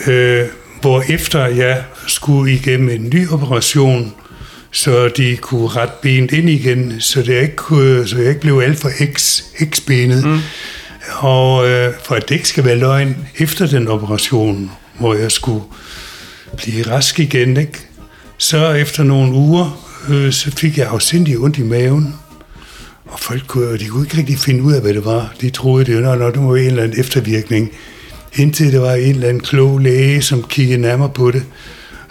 Øh, 0.07 0.47
hvor 0.81 1.05
efter 1.09 1.47
jeg 1.47 1.85
skulle 2.07 2.53
igennem 2.53 2.89
en 2.89 3.11
ny 3.15 3.29
operation, 3.29 4.15
så 4.71 5.09
de 5.09 5.37
kunne 5.37 5.69
rette 5.69 5.95
benet 6.03 6.33
ind 6.33 6.51
igen, 6.51 7.01
så, 7.01 7.23
det 7.23 7.43
ikke 7.43 7.57
kunne, 7.57 8.09
så 8.09 8.19
jeg 8.19 8.29
ikke 8.29 8.41
blev 8.41 8.61
alt 8.65 8.81
for 8.81 8.91
X-benet. 9.65 10.25
Mm. 10.25 10.39
Og 11.15 11.69
øh, 11.69 11.95
for 12.05 12.15
at 12.15 12.29
det 12.29 12.35
ikke 12.35 12.49
skal 12.49 12.65
være 12.65 12.77
løgn, 12.77 13.17
efter 13.39 13.67
den 13.67 13.89
operation, 13.89 14.71
hvor 14.99 15.15
jeg 15.15 15.33
skulle 15.33 15.65
blive 16.57 16.83
rask 16.83 17.21
igen, 17.21 17.57
ikke? 17.57 17.89
så 18.39 18.73
efter 18.73 19.03
nogle 19.03 19.33
uger, 19.33 19.89
øh, 20.09 20.33
så 20.33 20.51
fik 20.51 20.79
jeg 20.79 20.89
afsindig 20.89 21.39
ondt 21.39 21.59
i 21.59 21.63
maven. 21.63 22.15
Og 23.07 23.21
folk 23.21 23.43
kunne, 23.47 23.79
de 23.79 23.87
kunne 23.87 24.05
ikke 24.05 24.17
rigtig 24.19 24.39
finde 24.39 24.63
ud 24.63 24.73
af, 24.73 24.81
hvad 24.81 24.95
det 24.95 25.05
var. 25.05 25.35
De 25.41 25.51
troede, 25.51 25.85
det 25.85 26.05
var, 26.05 26.17
når 26.17 26.31
det 26.31 26.41
var 26.41 26.57
en 26.57 26.67
eller 26.67 26.83
anden 26.83 27.01
eftervirkning. 27.01 27.71
Indtil 28.35 28.73
det 28.73 28.81
var 28.81 28.95
en 28.95 29.15
eller 29.15 29.29
anden 29.29 29.43
klog 29.43 29.79
læge, 29.79 30.23
som 30.23 30.43
kiggede 30.43 30.81
nærmere 30.81 31.09
på 31.09 31.31
det. 31.31 31.43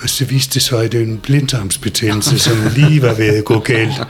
Og 0.02 0.10
så 0.10 0.26
viste 0.26 0.54
det 0.54 0.62
sig, 0.62 0.84
at 0.84 0.92
det 0.92 1.00
var 1.00 1.06
en 1.06 1.18
blindtarmsbetændelse, 1.18 2.40
som 2.40 2.58
lige 2.76 3.02
var 3.02 3.14
ved 3.14 3.38
at 3.38 3.46
gå 3.46 3.60
galt. 3.60 4.02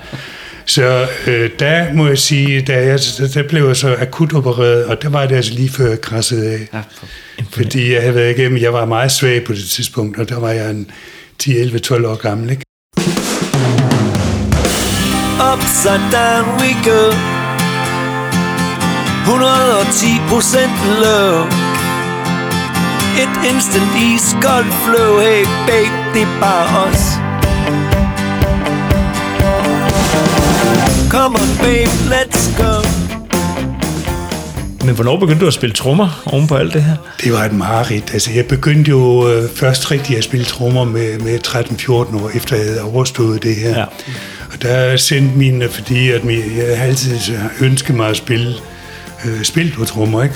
Så 0.65 1.08
øh, 1.27 1.50
der 1.60 1.94
må 1.94 2.08
jeg 2.08 2.17
sige, 2.17 2.62
da 2.62 2.86
jeg, 2.86 3.00
der 3.34 3.44
blev 3.50 3.67
jeg 3.67 3.75
så 3.75 3.96
akut 4.00 4.34
opereret, 4.34 4.86
og 4.86 5.01
der 5.01 5.10
var 5.10 5.25
det 5.25 5.36
altså 5.36 5.53
lige 5.53 5.70
før 5.70 5.89
jeg 5.89 6.01
krassede 6.01 6.51
af. 6.51 6.67
Ja, 6.74 6.82
Fordi 7.51 7.94
jeg 7.94 8.01
havde 8.01 8.15
været 8.15 8.38
igennem, 8.38 8.62
jeg 8.62 8.74
var 8.74 8.86
meget 8.86 9.12
svag 9.12 9.44
på 9.44 9.53
det 9.53 9.63
tidspunkt, 9.63 10.20
og 10.20 10.29
der 10.29 10.39
var 10.39 10.51
jeg 10.51 10.70
en 10.70 10.91
10, 11.39 11.58
11, 11.58 11.79
12 11.79 12.06
år 12.06 12.15
gammel. 12.15 12.50
Ikke? 12.50 12.63
Upside 15.53 16.06
down 16.12 16.46
we 16.60 16.70
go 16.84 17.12
110 19.27 20.08
procent 20.29 20.72
love 21.01 21.67
Et 23.24 23.50
instant 23.50 23.96
iskoldt 24.14 24.74
flow 24.84 25.20
Hey 25.20 25.46
babe, 25.68 25.96
det 26.14 26.22
er 26.22 26.40
bare 26.40 26.88
os 26.88 27.04
Come 31.10 31.36
on 31.44 31.52
babe, 31.62 31.96
let's 32.14 32.62
go 32.62 32.74
Men 34.86 34.96
hvornår 34.96 35.20
begyndte 35.20 35.42
du 35.42 35.48
at 35.48 35.54
spille 35.54 35.76
trommer 35.76 36.24
oven 36.26 36.48
på 36.48 36.56
alt 36.56 36.74
det 36.74 36.84
her? 36.84 36.96
Det 37.24 37.34
var 37.34 37.44
et 37.44 37.54
mareridt. 37.54 38.14
Altså, 38.14 38.32
jeg 38.32 38.46
begyndte 38.46 38.90
jo 38.90 39.30
øh, 39.30 39.50
først 39.50 39.92
rigtig 39.92 40.18
at 40.18 40.24
spille 40.24 40.46
trommer 40.46 40.84
med, 40.84 41.20
med 41.20 41.40
13-14 41.48 41.92
år, 41.92 42.32
efter 42.36 42.56
jeg 42.56 42.66
havde 42.66 42.82
overstået 42.82 43.44
det 43.44 43.56
her. 43.56 43.80
Ja. 43.80 43.86
Og 44.54 44.62
der 44.62 44.98
sendte 44.98 45.38
mine, 45.38 45.70
fordi 45.70 46.10
at 46.10 46.24
min, 46.24 46.58
jeg 46.58 46.68
altid 46.68 47.18
ønsket 47.62 47.96
mig 47.96 48.10
at 48.10 48.18
spille, 48.18 48.54
øh, 49.26 49.44
spille 49.44 49.72
på 49.72 49.86
trommer, 49.86 50.24
ikke? 50.24 50.36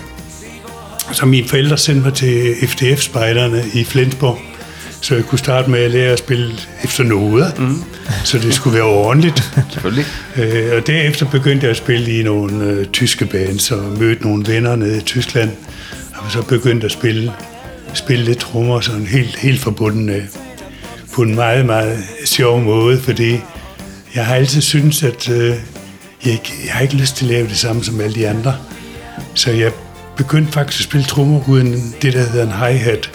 Så 1.13 1.25
mine 1.25 1.47
forældre 1.47 1.77
sendte 1.77 2.03
mig 2.03 2.13
til 2.13 2.55
FDF-spejderne 2.67 3.63
i 3.73 3.83
Flensborg, 3.83 4.39
så 5.01 5.15
jeg 5.15 5.23
kunne 5.23 5.39
starte 5.39 5.69
med 5.69 5.79
at 5.79 5.91
lære 5.91 6.11
at 6.11 6.19
spille 6.19 6.53
efter 6.83 7.03
noder, 7.03 7.51
mm. 7.57 7.83
så 8.23 8.37
det 8.37 8.53
skulle 8.53 8.73
være 8.73 8.85
ordentligt. 8.85 9.51
selvfølgelig. 9.71 10.05
Øh, 10.37 10.77
og 10.77 10.87
derefter 10.87 11.25
begyndte 11.25 11.63
jeg 11.63 11.71
at 11.71 11.77
spille 11.77 12.19
i 12.19 12.23
nogle 12.23 12.65
øh, 12.65 12.85
tyske 12.85 13.25
bands 13.25 13.71
og 13.71 13.83
mødte 13.99 14.23
nogle 14.23 14.47
venner 14.47 14.75
nede 14.75 14.97
i 14.97 15.01
Tyskland. 15.01 15.51
Og 16.13 16.31
så 16.31 16.41
begyndte 16.41 16.85
at 16.85 16.91
spille, 16.91 17.33
spille 17.93 18.25
lidt 18.25 18.39
trommer 18.39 18.79
sådan 18.79 19.05
helt, 19.05 19.35
helt 19.35 19.59
forbundet 19.59 20.15
øh, 20.15 20.23
på 21.13 21.21
en 21.21 21.35
meget, 21.35 21.65
meget 21.65 21.97
sjov 22.25 22.61
måde, 22.61 22.99
fordi 22.99 23.39
jeg 24.15 24.25
har 24.25 24.35
altid 24.35 24.61
syntes, 24.61 25.03
at 25.03 25.29
øh, 25.29 25.55
jeg, 26.25 26.33
ikke, 26.33 26.53
jeg 26.65 26.73
har 26.73 26.81
ikke 26.81 26.95
lyst 26.95 27.15
til 27.15 27.25
at 27.25 27.31
lave 27.31 27.47
det 27.47 27.57
samme 27.57 27.83
som 27.83 28.01
alle 28.01 28.15
de 28.15 28.29
andre. 28.29 28.55
Så 29.35 29.51
jeg 29.51 29.71
begyndte 30.17 30.51
faktisk 30.51 30.81
at 30.81 30.83
spille 30.83 31.05
trommer 31.05 31.49
uden 31.49 31.95
det, 32.01 32.13
der 32.13 32.19
hedder 32.29 32.43
en 32.43 32.51
hi-hat. 32.51 33.11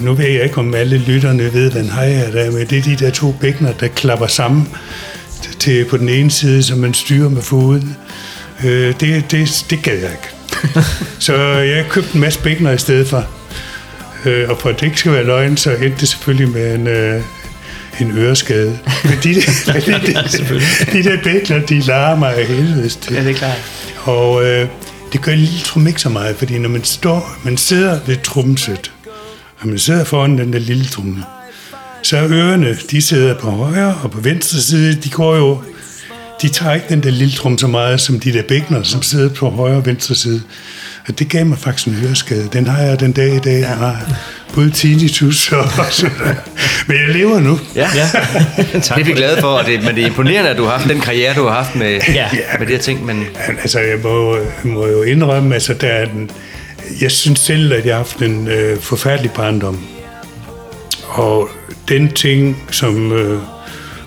Nu 0.00 0.14
ved 0.14 0.26
jeg 0.26 0.44
ikke, 0.44 0.58
om 0.58 0.74
alle 0.74 0.98
lytterne 0.98 1.52
ved, 1.52 1.70
hvad 1.70 1.82
en 1.82 1.90
hi-hat 1.90 2.34
er, 2.34 2.50
men 2.50 2.66
det 2.66 2.78
er 2.78 2.82
de 2.82 2.96
der 2.96 3.10
to 3.10 3.34
bækkener, 3.40 3.72
der 3.72 3.88
klapper 3.88 4.26
sammen 4.26 4.68
til 5.58 5.84
på 5.84 5.96
den 5.96 6.08
ene 6.08 6.30
side, 6.30 6.62
som 6.62 6.78
man 6.78 6.94
styrer 6.94 7.28
med 7.28 7.42
foden. 7.42 7.96
Øh, 8.64 8.94
det, 9.00 9.30
det, 9.30 9.66
det 9.70 9.82
gad 9.82 9.98
jeg 9.98 10.10
ikke. 10.10 10.28
så 11.26 11.34
jeg 11.58 11.86
købte 11.90 12.14
en 12.14 12.20
masse 12.20 12.40
bækkener 12.42 12.72
i 12.72 12.78
stedet 12.78 13.08
for. 13.08 13.26
Øh, 14.24 14.50
og 14.50 14.58
for 14.60 14.68
at 14.68 14.80
det 14.80 14.86
ikke 14.86 14.98
skal 14.98 15.12
være 15.12 15.24
løgn, 15.24 15.56
så 15.56 15.70
endte 15.70 16.00
det 16.00 16.08
selvfølgelig 16.08 16.48
med 16.48 16.74
en, 16.74 16.86
øh, 16.86 17.22
en 18.00 18.18
øreskade. 18.18 18.78
Men 19.04 19.18
de, 19.22 19.34
der, 19.34 19.72
de, 19.80 20.12
der, 20.12 20.92
de 20.92 21.02
der 21.02 21.22
bækkener, 21.22 21.66
de 21.66 21.80
larmer 21.80 22.26
af 22.26 22.46
helvedes 22.46 22.96
til. 22.96 23.14
Ja, 23.14 23.20
det 23.20 23.30
er 23.30 23.34
klart. 23.34 23.62
Og 24.04 24.44
øh, 24.44 24.68
det 25.12 25.22
gør 25.22 25.34
lille 25.34 25.60
trum 25.64 25.86
ikke 25.86 26.02
så 26.02 26.08
meget, 26.08 26.36
fordi 26.36 26.58
når 26.58 26.68
man 26.68 26.84
står, 26.84 27.36
man 27.44 27.56
sidder 27.56 28.00
ved 28.06 28.16
trumsæt, 28.22 28.92
og 29.58 29.68
man 29.68 29.78
sidder 29.78 30.04
foran 30.04 30.38
den 30.38 30.52
der 30.52 30.58
lille 30.58 30.84
tromme, 30.84 31.24
så 32.02 32.16
er 32.16 32.28
ørerne, 32.28 32.76
de 32.90 33.02
sidder 33.02 33.34
på 33.38 33.50
højre 33.50 33.94
og 34.02 34.10
på 34.10 34.20
venstre 34.20 34.60
side, 34.60 34.94
de 34.94 35.10
går 35.10 35.36
jo, 35.36 35.62
de 36.42 36.48
tager 36.48 36.74
ikke 36.74 36.86
den 36.88 37.02
der 37.02 37.10
lille 37.10 37.34
trum 37.34 37.58
så 37.58 37.66
meget 37.66 38.00
som 38.00 38.20
de 38.20 38.32
der 38.32 38.42
bækner, 38.42 38.82
som 38.82 39.02
sidder 39.02 39.28
på 39.28 39.50
højre 39.50 39.76
og 39.76 39.86
venstre 39.86 40.14
side. 40.14 40.42
Og 41.08 41.18
det 41.18 41.28
gav 41.28 41.46
mig 41.46 41.58
faktisk 41.58 41.88
en 41.88 41.94
høreskade. 41.94 42.48
Den 42.52 42.66
har 42.66 42.82
jeg 42.82 43.00
den 43.00 43.12
dag 43.12 43.34
i 43.34 43.38
dag. 43.38 43.60
Jeg 43.60 43.76
har 43.76 44.18
både 44.54 44.70
tinnitus 44.70 45.52
og 45.52 45.64
sådan 45.90 46.12
Men 46.86 46.96
jeg 46.96 47.08
lever 47.08 47.40
nu. 47.40 47.58
Ja, 47.74 47.88
Ja. 47.94 48.08
det 48.72 48.90
er 48.90 49.04
vi 49.04 49.12
glade 49.12 49.40
for, 49.40 49.48
og 49.48 49.66
det, 49.66 49.84
men 49.84 49.94
det 49.94 50.02
er 50.02 50.06
imponerende, 50.06 50.50
at 50.50 50.56
du 50.56 50.64
har 50.64 50.70
haft 50.70 50.88
den 50.88 51.00
karriere, 51.00 51.34
du 51.34 51.46
har 51.46 51.54
haft 51.54 51.74
med, 51.76 52.00
Ja. 52.14 52.28
med 52.58 52.66
de 52.66 52.72
her 52.72 52.78
ting. 52.80 53.06
Men 53.06 53.16
Men, 53.16 53.26
Altså, 53.62 53.78
jeg 53.80 53.98
må, 54.02 54.36
må 54.64 54.86
jo 54.86 55.02
indrømme, 55.02 55.54
altså, 55.54 55.74
der 55.74 55.86
er 55.88 56.04
den, 56.06 56.30
jeg 57.00 57.10
synes 57.10 57.40
selv, 57.40 57.72
at 57.72 57.86
jeg 57.86 57.94
har 57.94 57.98
haft 57.98 58.22
en 58.22 58.48
øh, 58.48 58.80
forfærdelig 58.80 59.30
barndom. 59.30 59.78
Og 61.08 61.48
den 61.88 62.12
ting, 62.12 62.62
som 62.70 63.12
øh, 63.12 63.38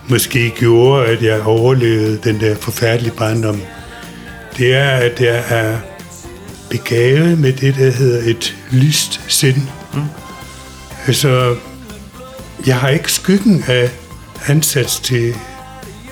måske 0.08 0.50
gjorde, 0.50 1.06
at 1.08 1.22
jeg 1.24 1.42
overlevede 1.42 2.20
den 2.24 2.40
der 2.40 2.56
forfærdelige 2.62 3.14
barndom, 3.18 3.62
det 4.58 4.76
er, 4.76 4.90
at 4.90 5.22
jeg 5.22 5.44
er 5.50 5.76
begavet 6.70 7.40
med 7.40 7.54
det, 7.54 7.76
der 7.76 7.92
hedder 7.92 8.32
et 8.32 8.56
lyst 8.72 9.22
sind. 9.28 9.62
Mm. 9.94 10.00
Altså, 11.08 11.56
jeg 12.68 12.76
har 12.76 12.90
ikke 12.90 13.12
skyggen 13.12 13.64
af 13.68 13.90
ansats 14.48 15.00
til 15.00 15.36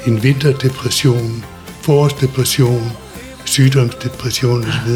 en 0.08 0.24
vinterdepression, 0.24 1.46
forårsdepression, 1.82 2.92
sygdomsdepression 3.46 4.62
osv. 4.64 4.92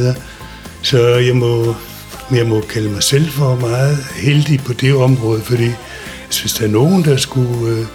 Så 0.82 1.16
jeg 1.16 1.36
må, 1.36 1.76
jeg 2.32 2.48
må 2.48 2.62
kalde 2.62 2.90
mig 2.90 3.04
selv 3.04 3.30
for 3.30 3.56
meget 3.56 3.98
heldig 4.16 4.62
på 4.66 4.74
det 4.74 4.94
område, 4.96 5.42
fordi 5.42 5.70
hvis 6.42 6.54
der 6.54 6.66
er 6.66 6.70
nogen, 6.72 7.06
der 7.06 7.18
skulle 7.18 7.72
øh, 7.72 7.86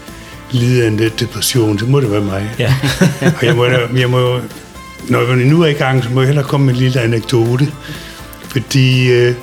lide 0.51 0.85
af 0.85 0.89
en 0.89 0.97
lidt 0.97 1.21
depression, 1.21 1.79
så 1.79 1.87
må 1.87 2.01
det 2.01 2.11
være 2.11 2.21
mig. 2.21 2.51
Ja. 2.59 2.75
Og 3.41 3.47
jeg 3.47 3.57
må, 3.57 3.67
jeg 3.97 4.11
må, 4.11 4.41
når 5.09 5.35
vi 5.35 5.45
nu 5.45 5.63
er 5.63 5.67
i 5.67 5.73
gang, 5.73 6.05
så 6.05 6.11
må 6.11 6.21
jeg 6.21 6.27
hellere 6.27 6.45
komme 6.47 6.67
med 6.67 6.75
en 6.75 6.81
lille 6.81 7.01
anekdote. 7.01 7.73
Fordi 8.49 9.13
øh, 9.13 9.35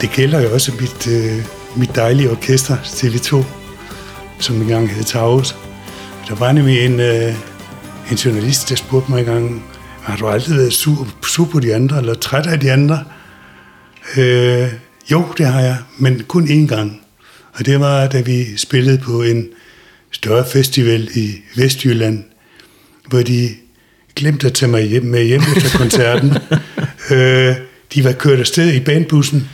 det 0.00 0.10
gælder 0.10 0.40
jo 0.40 0.54
også 0.54 0.72
mit, 0.80 1.06
øh, 1.06 1.44
mit 1.78 1.96
dejlige 1.96 2.30
orkester, 2.30 2.76
TV2, 2.76 3.44
som 4.40 4.62
engang 4.62 4.90
hed 4.90 5.04
Taurus. 5.04 5.56
Der 6.28 6.34
var 6.34 6.52
nemlig 6.52 6.84
en, 6.84 7.00
øh, 7.00 7.34
en 8.10 8.16
journalist, 8.16 8.68
der 8.68 8.76
spurgte 8.76 9.10
mig 9.10 9.20
engang, 9.20 9.64
har 10.02 10.16
du 10.16 10.28
aldrig 10.28 10.56
været 10.56 10.72
sur, 10.72 11.08
sur 11.26 11.44
på 11.44 11.60
de 11.60 11.74
andre, 11.74 11.98
eller 11.98 12.14
træt 12.14 12.46
af 12.46 12.60
de 12.60 12.72
andre? 12.72 13.04
Øh, 14.16 14.68
jo, 15.10 15.24
det 15.38 15.46
har 15.46 15.60
jeg, 15.60 15.76
men 15.98 16.22
kun 16.28 16.48
én 16.48 16.66
gang. 16.66 17.00
Og 17.52 17.66
det 17.66 17.80
var, 17.80 18.06
da 18.06 18.20
vi 18.20 18.56
spillede 18.56 18.98
på 18.98 19.22
en 19.22 19.48
større 20.10 20.44
festival 20.52 21.08
i 21.14 21.34
Vestjylland, 21.56 22.24
hvor 23.08 23.22
de 23.22 23.48
glemte 24.16 24.46
at 24.46 24.52
tage 24.52 24.70
mig 24.70 24.82
hjem 24.82 25.04
med 25.04 25.24
hjem 25.24 25.42
efter 25.56 25.78
koncerten. 25.78 26.30
øh, 27.16 27.54
de 27.94 28.04
var 28.04 28.12
kørt 28.12 28.38
afsted 28.38 28.74
i 28.74 28.80
bandbussen, 28.80 29.48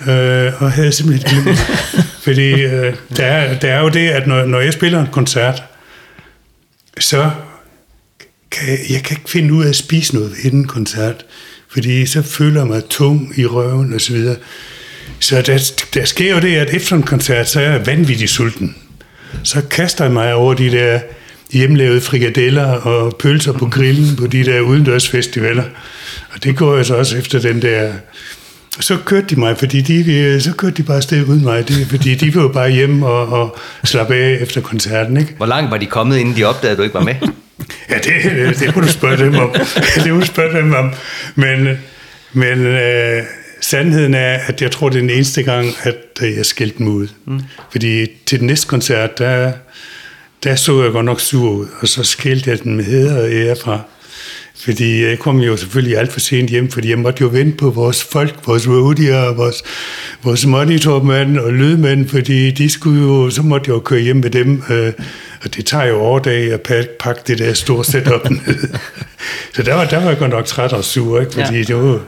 øh, 0.00 0.62
og 0.62 0.72
havde 0.72 0.92
simpelthen 0.92 1.42
glemt. 1.42 1.58
Fordi 2.24 2.50
øh, 2.50 2.94
der, 3.16 3.26
er, 3.26 3.58
der 3.58 3.72
er 3.72 3.80
jo 3.80 3.88
det, 3.88 4.08
at 4.08 4.26
når, 4.26 4.46
når 4.46 4.60
jeg 4.60 4.72
spiller 4.72 5.00
en 5.00 5.12
koncert, 5.12 5.62
så 6.98 7.30
kan 8.50 8.68
jeg, 8.68 8.78
jeg 8.90 9.02
kan 9.02 9.16
ikke 9.16 9.30
finde 9.30 9.54
ud 9.54 9.64
af 9.64 9.68
at 9.68 9.76
spise 9.76 10.14
noget 10.14 10.32
inden 10.42 10.66
koncert, 10.66 11.24
fordi 11.68 12.06
så 12.06 12.22
føler 12.22 12.60
jeg 12.60 12.68
mig 12.68 12.84
tung 12.90 13.38
i 13.38 13.46
røven 13.46 13.94
og 13.94 14.00
så 14.00 14.12
videre. 14.12 14.36
Så 15.20 15.42
der, 15.42 15.72
der 15.94 16.04
sker 16.04 16.34
jo 16.34 16.40
det, 16.40 16.56
at 16.56 16.74
efter 16.74 16.96
en 16.96 17.02
koncert, 17.02 17.48
så 17.48 17.60
er 17.60 17.70
jeg 17.70 17.86
vanvittig 17.86 18.28
sulten. 18.28 18.76
Så 19.42 19.62
kaster 19.70 20.04
jeg 20.04 20.12
mig 20.12 20.34
over 20.34 20.54
de 20.54 20.70
der 20.70 21.00
hjemlavede 21.52 22.00
frikadeller 22.00 22.66
og 22.66 23.16
pølser 23.16 23.52
på 23.52 23.66
grillen 23.66 24.16
på 24.16 24.26
de 24.26 24.44
der 24.44 24.60
udendørsfestivaler. 24.60 25.64
Og 26.30 26.44
det 26.44 26.56
går 26.56 26.76
jeg 26.76 26.86
så 26.86 26.94
også 26.94 27.16
efter 27.16 27.38
den 27.38 27.62
der 27.62 27.92
så 28.80 28.96
kørte 29.04 29.26
de 29.26 29.40
mig, 29.40 29.58
fordi 29.58 29.80
de, 29.80 30.40
så 30.40 30.52
kørte 30.52 30.76
de 30.76 30.82
bare 30.82 30.96
afsted 30.96 31.24
uden 31.24 31.42
mig, 31.42 31.68
det, 31.68 31.86
fordi 31.86 32.14
de 32.14 32.34
var 32.34 32.48
bare 32.48 32.70
hjemme 32.70 33.06
og, 33.06 33.28
og 33.28 33.58
slappe 33.84 34.14
af 34.14 34.38
efter 34.40 34.60
koncerten, 34.60 35.16
ikke? 35.16 35.34
Hvor 35.36 35.46
langt 35.46 35.70
var 35.70 35.76
de 35.76 35.86
kommet, 35.86 36.16
inden 36.16 36.36
de 36.36 36.44
opdagede, 36.44 36.72
at 36.72 36.78
du 36.78 36.82
ikke 36.82 36.94
var 36.94 37.04
med? 37.04 37.14
Ja, 37.90 37.98
det, 37.98 38.58
det 38.60 38.76
må 38.76 38.82
du 38.82 38.88
spørge 38.88 39.16
dem 39.16 39.34
om. 39.34 39.50
det 40.04 40.12
må 40.12 40.20
du 40.20 40.26
spørge 40.26 40.56
dem 40.58 40.74
om. 40.74 40.92
Men, 41.34 41.68
men 42.32 42.66
øh, 42.66 43.22
sandheden 43.60 44.14
er, 44.14 44.38
at 44.46 44.62
jeg 44.62 44.70
tror, 44.70 44.88
det 44.88 44.96
er 44.96 45.00
den 45.00 45.10
eneste 45.10 45.42
gang, 45.42 45.66
at 45.82 46.22
øh, 46.22 46.36
jeg 46.36 46.46
skældte 46.46 46.78
dem 46.78 46.88
ud. 46.88 47.08
Mm. 47.24 47.40
Fordi 47.70 48.06
til 48.26 48.38
den 48.38 48.46
næste 48.46 48.66
koncert, 48.66 49.18
der, 49.18 49.52
der 50.44 50.54
så 50.54 50.82
jeg 50.82 50.92
godt 50.92 51.04
nok 51.04 51.20
sur 51.20 51.50
ud, 51.50 51.66
og 51.80 51.88
så 51.88 52.04
skældte 52.04 52.50
jeg 52.50 52.62
den 52.62 52.76
med 52.76 52.84
hæder 52.84 53.22
og 53.22 53.30
ære 53.32 53.56
fra. 53.56 53.80
Fordi 54.56 55.04
jeg 55.04 55.18
kom 55.18 55.38
jo 55.40 55.56
selvfølgelig 55.56 55.98
alt 55.98 56.12
for 56.12 56.20
sent 56.20 56.50
hjem, 56.50 56.70
fordi 56.70 56.90
jeg 56.90 56.98
måtte 56.98 57.20
jo 57.20 57.28
vente 57.28 57.56
på 57.56 57.70
vores 57.70 58.04
folk, 58.04 58.46
vores 58.46 58.68
roadier, 58.68 59.34
vores, 59.34 59.62
vores 60.22 60.46
monitormand 60.46 61.38
og 61.38 61.52
lydmænd, 61.52 62.08
fordi 62.08 62.50
de 62.50 62.70
skulle 62.70 63.02
jo, 63.02 63.30
så 63.30 63.42
måtte 63.42 63.68
jeg 63.68 63.74
jo 63.74 63.80
køre 63.80 64.00
hjem 64.00 64.16
med 64.16 64.30
dem, 64.30 64.62
øh, 64.70 64.92
og 65.44 65.54
det 65.56 65.66
tager 65.66 65.84
jo 65.84 66.00
overdag 66.00 66.52
at 66.52 66.60
pakke, 66.60 66.90
pakke 67.00 67.22
det 67.26 67.38
der 67.38 67.52
store 67.52 67.84
setup 67.84 68.30
ned. 68.30 68.68
så 69.54 69.62
der 69.62 69.74
var, 69.74 69.84
der 69.84 70.00
var 70.00 70.08
jeg 70.08 70.18
godt 70.18 70.30
nok 70.30 70.44
træt 70.44 70.72
og 70.72 70.84
sur, 70.84 71.20
ikke? 71.20 71.32
fordi 71.32 71.56
ja. 71.56 71.62
det 71.62 71.76
var 71.76 72.00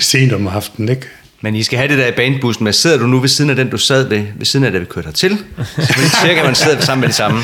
sent 0.00 0.32
om 0.32 0.46
aftenen, 0.46 0.88
ikke? 0.88 1.06
Men 1.44 1.56
I 1.56 1.62
skal 1.62 1.78
have 1.78 1.88
det 1.88 1.98
der 1.98 2.06
i 2.06 2.12
bandbussen 2.16 2.64
med. 2.64 2.72
Sidder 2.72 2.98
du 2.98 3.06
nu 3.06 3.18
ved 3.18 3.28
siden 3.28 3.50
af 3.50 3.56
den, 3.56 3.70
du 3.70 3.78
sad 3.78 4.08
ved, 4.08 4.22
ved 4.36 4.46
siden 4.46 4.64
af, 4.64 4.72
da 4.72 4.78
vi 4.78 4.84
kørte 4.84 5.06
hertil? 5.06 5.38
Selvfølgelig 5.76 6.10
cirka, 6.22 6.42
man 6.44 6.54
sidder 6.54 6.80
sammen 6.80 7.00
med 7.00 7.08
de 7.08 7.14
samme. 7.14 7.40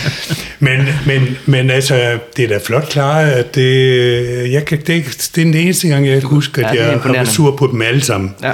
Men, 0.59 0.89
men, 1.07 1.39
men 1.47 1.71
altså, 1.71 2.19
det 2.37 2.45
er 2.45 2.49
da 2.49 2.59
flot 2.65 2.89
klaret, 2.89 3.31
at 3.31 3.55
det, 3.55 4.53
jeg 4.53 4.65
kan, 4.65 4.79
det, 4.79 4.87
det 4.87 5.41
er 5.41 5.45
den 5.45 5.55
eneste 5.55 5.89
gang, 5.89 6.07
jeg 6.07 6.21
kan 6.21 6.29
huske, 6.29 6.67
at 6.67 6.75
Ja, 6.77 6.83
det 6.83 6.93
jeg 6.93 7.01
har 7.01 7.13
været 7.13 7.29
sur 7.29 7.57
på 7.57 7.67
dem 7.67 7.83
alle 7.83 8.01
sammen. 8.01 8.35
Ja. 8.43 8.53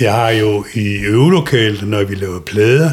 Jeg 0.00 0.12
har 0.12 0.30
jo 0.30 0.64
i 0.74 0.96
øvelokalet, 1.06 1.88
når 1.88 2.04
vi 2.04 2.14
laver 2.14 2.40
plader, 2.40 2.90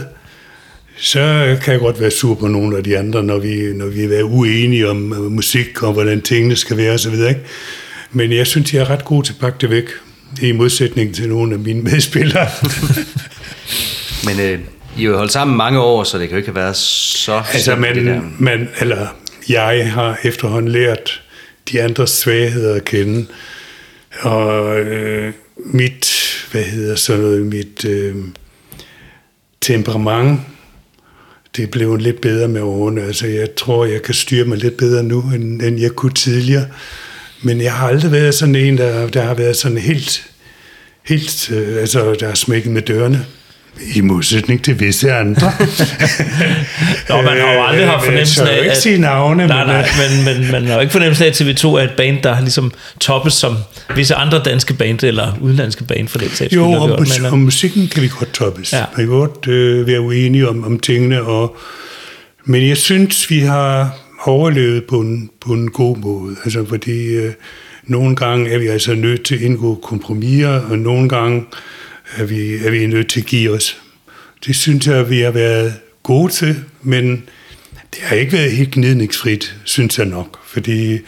så 0.98 1.58
kan 1.64 1.72
jeg 1.72 1.80
godt 1.80 2.02
være 2.02 2.12
sur 2.12 2.36
på 2.36 2.48
nogle 2.48 2.78
af 2.78 2.84
de 2.84 2.98
andre, 2.98 3.24
når 3.24 3.40
vi, 3.40 3.74
når 3.76 3.86
vi 3.86 4.04
er 4.04 4.24
uenige 4.24 4.90
om 4.90 5.14
øh, 5.14 5.32
musik 5.32 5.84
og 5.84 5.94
hvordan 5.94 6.22
tingene 6.22 6.56
skal 6.56 6.78
være 6.78 6.94
osv. 6.94 7.14
Ikke? 7.14 7.40
Men 8.12 8.32
jeg 8.32 8.48
synes, 8.48 8.74
jeg 8.74 8.82
er 8.82 8.90
ret 8.90 9.06
god 9.06 9.24
til 9.24 9.34
at 9.34 9.40
pakke 9.40 9.58
det 9.62 9.70
væk, 9.70 9.86
i 10.42 10.52
modsætning 10.52 11.16
til 11.16 11.30
nogle 11.30 11.54
af 11.54 11.60
mine 11.60 11.82
medspillere. 11.82 12.48
Men 14.26 14.40
øh, 14.40 14.60
I 14.98 15.04
har 15.04 15.12
jo 15.12 15.18
holdt 15.18 15.32
sammen 15.32 15.58
mange 15.58 15.80
år, 15.80 16.04
så 16.04 16.18
det 16.18 16.28
kan 16.28 16.36
jo 16.36 16.38
ikke 16.38 16.50
have 16.50 16.56
været 16.56 16.76
så... 16.76 17.44
Altså, 17.54 17.72
det 17.72 17.80
man, 17.80 18.34
man, 18.40 18.70
eller 18.80 19.08
jeg 19.50 19.92
har 19.94 20.20
efterhånden 20.24 20.72
lært 20.72 21.22
de 21.72 21.82
andres 21.82 22.10
svagheder 22.10 22.76
at 22.76 22.86
kende. 22.86 23.26
Og 24.22 24.80
øh, 24.80 25.34
mit, 25.58 26.12
hvad 26.52 26.64
hedder 26.64 26.96
sådan 26.96 27.22
noget, 27.22 27.46
mit 27.46 27.86
øh, 27.86 28.16
temperament, 29.62 30.40
det 31.56 31.64
er 31.64 31.68
blevet 31.68 32.02
lidt 32.02 32.22
bedre 32.22 32.48
med 32.48 32.62
årene. 32.62 33.02
Altså, 33.02 33.28
jeg 33.28 33.56
tror, 33.56 33.86
jeg 33.86 34.02
kan 34.02 34.14
styre 34.14 34.46
mig 34.46 34.58
lidt 34.58 34.78
bedre 34.78 35.04
nu, 35.04 35.22
end, 35.36 35.62
end 35.62 35.80
jeg 35.80 35.92
kunne 35.92 36.14
tidligere. 36.14 36.66
Men 37.42 37.62
jeg 37.62 37.74
har 37.74 37.88
aldrig 37.88 38.12
været 38.12 38.34
sådan 38.34 38.56
en, 38.56 38.78
der, 38.78 39.08
der 39.08 39.22
har 39.22 39.34
været 39.34 39.58
sådan 39.58 39.78
helt, 39.78 40.24
helt 41.06 41.52
øh, 41.52 41.78
altså, 41.82 42.16
der 42.20 42.28
har 42.28 42.36
smækket 42.36 42.72
med 42.72 42.82
dørene. 42.82 43.26
I 43.96 44.02
modsætning 44.02 44.64
til 44.64 44.80
visse 44.80 45.14
andre. 45.14 45.52
Nå, 47.10 47.22
man 47.22 47.38
har 47.40 47.54
jo 47.54 47.64
aldrig 47.66 47.88
haft 47.88 48.04
fornemmelsen 48.06 48.48
af... 48.48 48.52
Jeg 48.52 48.60
ikke 48.60 48.72
at- 48.72 48.78
sige 48.82 48.98
navne, 48.98 49.48
Nej, 49.48 49.66
nej, 49.66 49.90
men, 49.98 50.26
men 50.42 50.52
man 50.52 50.66
har 50.66 50.74
jo 50.74 50.80
ikke 50.80 50.92
fornemmelsen 50.92 51.26
af, 51.26 51.30
at 51.30 51.42
TV2 51.42 51.68
er 51.68 51.80
et 51.84 51.92
band, 51.98 52.18
der 52.24 52.34
har 52.34 52.42
ligesom 52.42 52.72
toppet 53.00 53.34
som 53.34 53.58
visse 53.96 54.16
andre 54.16 54.42
danske 54.46 54.74
band, 54.74 55.04
eller 55.04 55.38
udenlandske 55.42 55.84
band 55.84 56.08
for 56.08 56.18
den 56.18 56.30
sags 56.34 56.54
Jo, 56.56 56.74
om, 56.74 56.88
gjort, 56.90 57.00
men, 57.00 57.26
øh, 57.26 57.34
om 57.34 57.40
musikken 57.40 57.88
kan 57.88 58.04
vi 58.04 58.08
godt 58.20 58.34
toppes. 58.34 58.74
Ja. 58.74 58.84
Vi 58.98 59.02
kan 59.04 59.08
godt 59.08 59.48
øh, 59.48 59.88
være 59.88 60.02
uenige 60.02 60.50
om, 60.50 60.64
om 60.64 60.80
tingene, 60.80 61.22
og, 61.22 61.56
men 62.46 62.68
jeg 62.70 62.78
synes, 62.78 63.30
vi 63.30 63.40
har 63.40 63.98
overlevet 64.22 64.86
på 64.86 65.00
en, 65.00 65.30
på 65.42 65.54
en 65.54 65.72
god 65.72 65.98
måde. 65.98 66.36
Altså, 66.44 66.66
fordi 66.66 67.16
øh, 67.16 67.34
nogle 67.84 68.16
gange 68.16 68.50
er 68.50 68.58
vi 68.58 68.68
altså 68.68 68.96
nødt 68.96 69.24
til 69.24 69.36
at 69.36 69.42
indgå 69.42 69.76
kompromiser, 69.76 70.60
og 70.60 70.80
nogle 70.80 71.10
gange 71.10 71.46
er 72.18 72.24
vi, 72.24 72.56
er 72.56 72.72
vi 72.72 72.88
nødt 72.88 73.10
til 73.10 73.20
at 73.20 73.26
give 73.26 73.52
os. 73.52 73.82
Det 74.46 74.56
synes 74.56 74.88
jeg, 74.88 75.10
vi 75.10 75.20
har 75.20 75.32
været 75.32 75.74
gode 76.04 76.32
til, 76.32 76.56
men 76.82 77.24
det 77.94 78.02
har 78.02 78.16
ikke 78.16 78.34
været 78.34 78.52
helt 78.52 78.72
gnidningsfrit, 78.72 79.56
synes 79.64 79.98
jeg 80.00 80.06
nok. 80.06 80.40
Fordi 80.46 81.00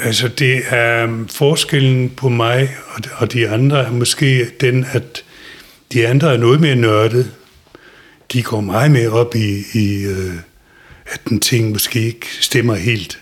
Altså, 0.00 0.28
det 0.28 0.62
er 0.68 1.04
um, 1.04 1.28
forskellen 1.28 2.10
på 2.10 2.28
mig 2.28 2.76
og 2.88 3.04
de, 3.04 3.08
og 3.16 3.32
de 3.32 3.48
andre 3.48 3.86
er 3.86 3.90
måske 3.90 4.46
den, 4.60 4.86
at 4.92 5.24
de 5.92 6.08
andre 6.08 6.32
er 6.32 6.36
noget 6.36 6.60
mere 6.60 6.76
nørdet. 6.76 7.30
De 8.32 8.42
går 8.42 8.60
meget 8.60 8.90
mere 8.90 9.08
op 9.08 9.34
i, 9.34 9.62
i 9.74 10.04
øh, 10.04 10.34
at 11.10 11.20
den 11.28 11.40
ting 11.40 11.70
måske 11.70 12.00
ikke 12.00 12.26
stemmer 12.40 12.74
helt. 12.74 13.18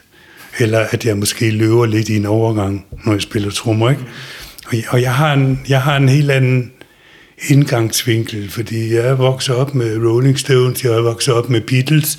Eller 0.59 0.87
at 0.91 1.05
jeg 1.07 1.17
måske 1.17 1.51
løber 1.51 1.87
lidt 1.87 2.09
i 2.09 2.17
en 2.17 2.27
overgang, 2.27 2.87
når 3.05 3.13
jeg 3.13 3.23
spiller 3.23 3.51
trommer, 3.51 3.91
ikke? 3.91 4.03
Og, 4.67 4.77
jeg- 4.77 4.85
og 4.89 5.03
jeg, 5.03 5.15
har 5.15 5.33
en, 5.33 5.61
jeg 5.69 5.83
har 5.83 5.97
en 5.97 6.09
helt 6.09 6.31
anden 6.31 6.73
indgangsvinkel, 7.49 8.51
fordi 8.51 8.95
jeg 8.95 9.07
er 9.07 9.15
vokset 9.15 9.55
op 9.55 9.75
med 9.75 9.99
Rolling 10.07 10.39
Stones, 10.39 10.85
jeg 10.85 10.93
er 10.93 11.01
vokset 11.03 11.35
op 11.35 11.51
med 11.51 11.61
Beatles, 11.61 12.19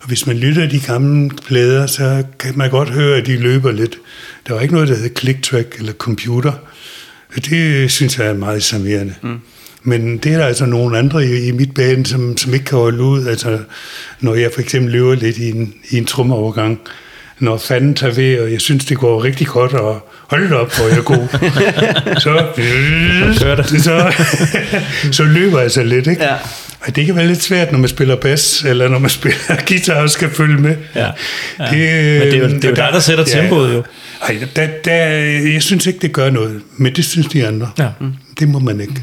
og 0.00 0.08
hvis 0.08 0.26
man 0.26 0.36
lytter 0.36 0.66
de 0.68 0.80
gamle 0.80 1.30
plader, 1.46 1.86
så 1.86 2.24
kan 2.38 2.58
man 2.58 2.70
godt 2.70 2.90
høre, 2.90 3.16
at 3.16 3.26
de 3.26 3.36
løber 3.36 3.72
lidt. 3.72 3.98
Der 4.48 4.54
var 4.54 4.60
ikke 4.60 4.74
noget, 4.74 4.88
der 4.88 4.96
hed 4.96 5.10
click-track 5.18 5.78
eller 5.78 5.92
computer. 5.92 6.52
Det 7.36 7.90
synes 7.90 8.18
jeg 8.18 8.26
er 8.26 8.34
meget 8.34 8.62
charmerende. 8.64 9.14
Mm. 9.22 9.38
Men 9.86 10.16
det 10.18 10.32
er 10.32 10.38
der 10.38 10.46
altså 10.46 10.66
nogle 10.66 10.98
andre 10.98 11.26
i, 11.26 11.48
i 11.48 11.52
mit 11.52 11.74
band, 11.74 12.06
som, 12.06 12.36
som 12.36 12.54
ikke 12.54 12.64
kan 12.66 12.78
holde 12.78 13.02
ud. 13.02 13.26
Altså, 13.26 13.58
når 14.20 14.34
jeg 14.34 14.50
for 14.54 14.60
eksempel 14.60 14.92
løber 14.92 15.14
lidt 15.14 15.38
i 15.38 15.50
en, 15.50 15.74
i 15.90 15.96
en 15.98 16.04
trummeovergang, 16.04 16.78
når 17.38 17.56
fanden 17.56 17.94
tager 17.94 18.14
ved, 18.14 18.38
og 18.40 18.52
jeg 18.52 18.60
synes, 18.60 18.84
det 18.84 18.98
går 18.98 19.24
rigtig 19.24 19.46
godt, 19.46 19.72
og 19.72 20.08
hold 20.28 20.52
op, 20.52 20.76
hvor 20.76 20.88
jeg 20.88 20.98
er 20.98 21.02
god. 21.02 21.28
så, 22.24 22.46
så, 23.78 24.12
så 25.12 25.22
løber 25.24 25.60
jeg 25.60 25.70
så 25.70 25.82
lidt, 25.82 26.06
ikke? 26.06 26.22
Ja. 26.24 26.34
Og 26.86 26.96
det 26.96 27.06
kan 27.06 27.16
være 27.16 27.26
lidt 27.26 27.42
svært, 27.42 27.72
når 27.72 27.78
man 27.78 27.88
spiller 27.88 28.16
bas, 28.16 28.64
eller 28.68 28.88
når 28.88 28.98
man 28.98 29.10
spiller 29.10 29.38
guitar 29.68 30.02
og 30.02 30.10
skal 30.10 30.30
følge 30.30 30.58
med. 30.58 30.76
Ja, 30.94 31.00
ja. 31.58 31.64
Det, 31.64 32.20
Men 32.20 32.32
det 32.32 32.34
er 32.34 32.38
jo- 32.38 32.48
det 32.48 32.64
er 32.64 32.68
jo 32.68 32.74
dig, 32.74 32.88
der 32.92 33.00
sætter 33.00 33.24
tempoet, 33.24 33.74
jo. 33.74 33.82
Ej, 34.22 34.38
der, 34.56 34.66
der, 34.84 34.94
jeg 35.52 35.62
synes 35.62 35.86
ikke, 35.86 35.98
det 36.02 36.12
gør 36.12 36.30
noget, 36.30 36.60
men 36.76 36.92
det 36.96 37.04
synes 37.04 37.26
de 37.26 37.46
andre. 37.46 37.70
Ja. 37.78 37.88
Det 38.40 38.48
må 38.48 38.58
man 38.58 38.80
ikke. 38.80 38.94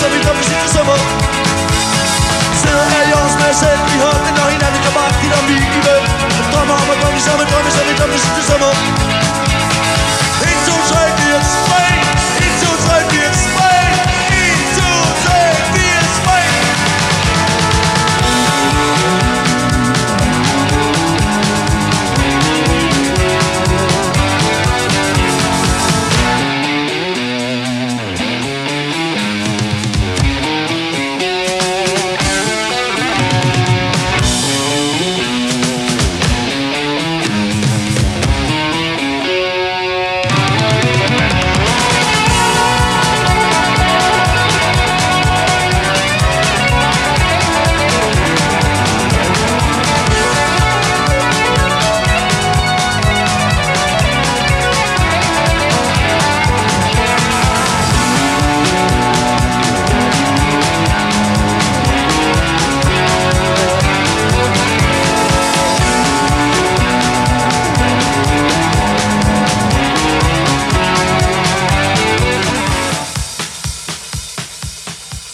Så 0.00 0.06
vi 0.08 0.16
som 0.16 0.16
til 0.16 0.24
drømme 0.24 0.44
sidste 0.50 0.68
Sidder 2.60 2.86
her 2.92 3.02
i 3.10 3.12
års 3.20 3.34
med 3.40 3.52
selv. 3.62 3.80
I 3.94 3.96
hånden 4.04 4.36
Og 4.44 4.48
hinanden 4.54 4.80
kan 4.84 4.92
bakke 4.98 5.16
dit 5.22 5.32
vi 5.50 5.56
i 5.78 5.80
ven 5.86 6.04
Drømmer 6.52 6.76
om 6.82 6.88
at 6.94 6.98
komme 7.04 7.20
sammen, 7.26 7.46
drømme 7.52 7.70
så 7.76 7.82
vi 7.88 7.92
drømme 7.98 8.16
til 8.36 8.44
sommer. 8.50 8.72
1, 9.06 9.09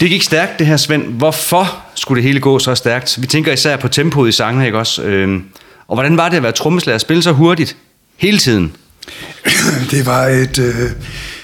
Det 0.07 0.13
gik 0.13 0.23
stærkt, 0.23 0.59
det 0.59 0.67
her, 0.67 0.77
Svend. 0.77 1.03
Hvorfor 1.03 1.77
skulle 1.95 2.23
det 2.23 2.29
hele 2.29 2.41
gå 2.41 2.59
så 2.59 2.75
stærkt? 2.75 3.19
Vi 3.21 3.27
tænker 3.27 3.53
især 3.53 3.77
på 3.77 3.89
tempoet 3.89 4.29
i 4.29 4.33
sangene, 4.33 4.67
ikke 4.67 4.79
også? 4.79 5.03
Øhm, 5.03 5.45
og 5.89 5.97
hvordan 5.97 6.17
var 6.17 6.29
det 6.29 6.37
at 6.37 6.43
være 6.43 6.53
trommeslager 6.53 6.95
og 6.95 7.01
spille 7.01 7.23
så 7.23 7.33
hurtigt? 7.33 7.77
Hele 8.17 8.39
tiden? 8.39 8.77
Det 9.91 10.07
var 10.07 10.27
et, 10.27 10.59
øh, 10.59 10.91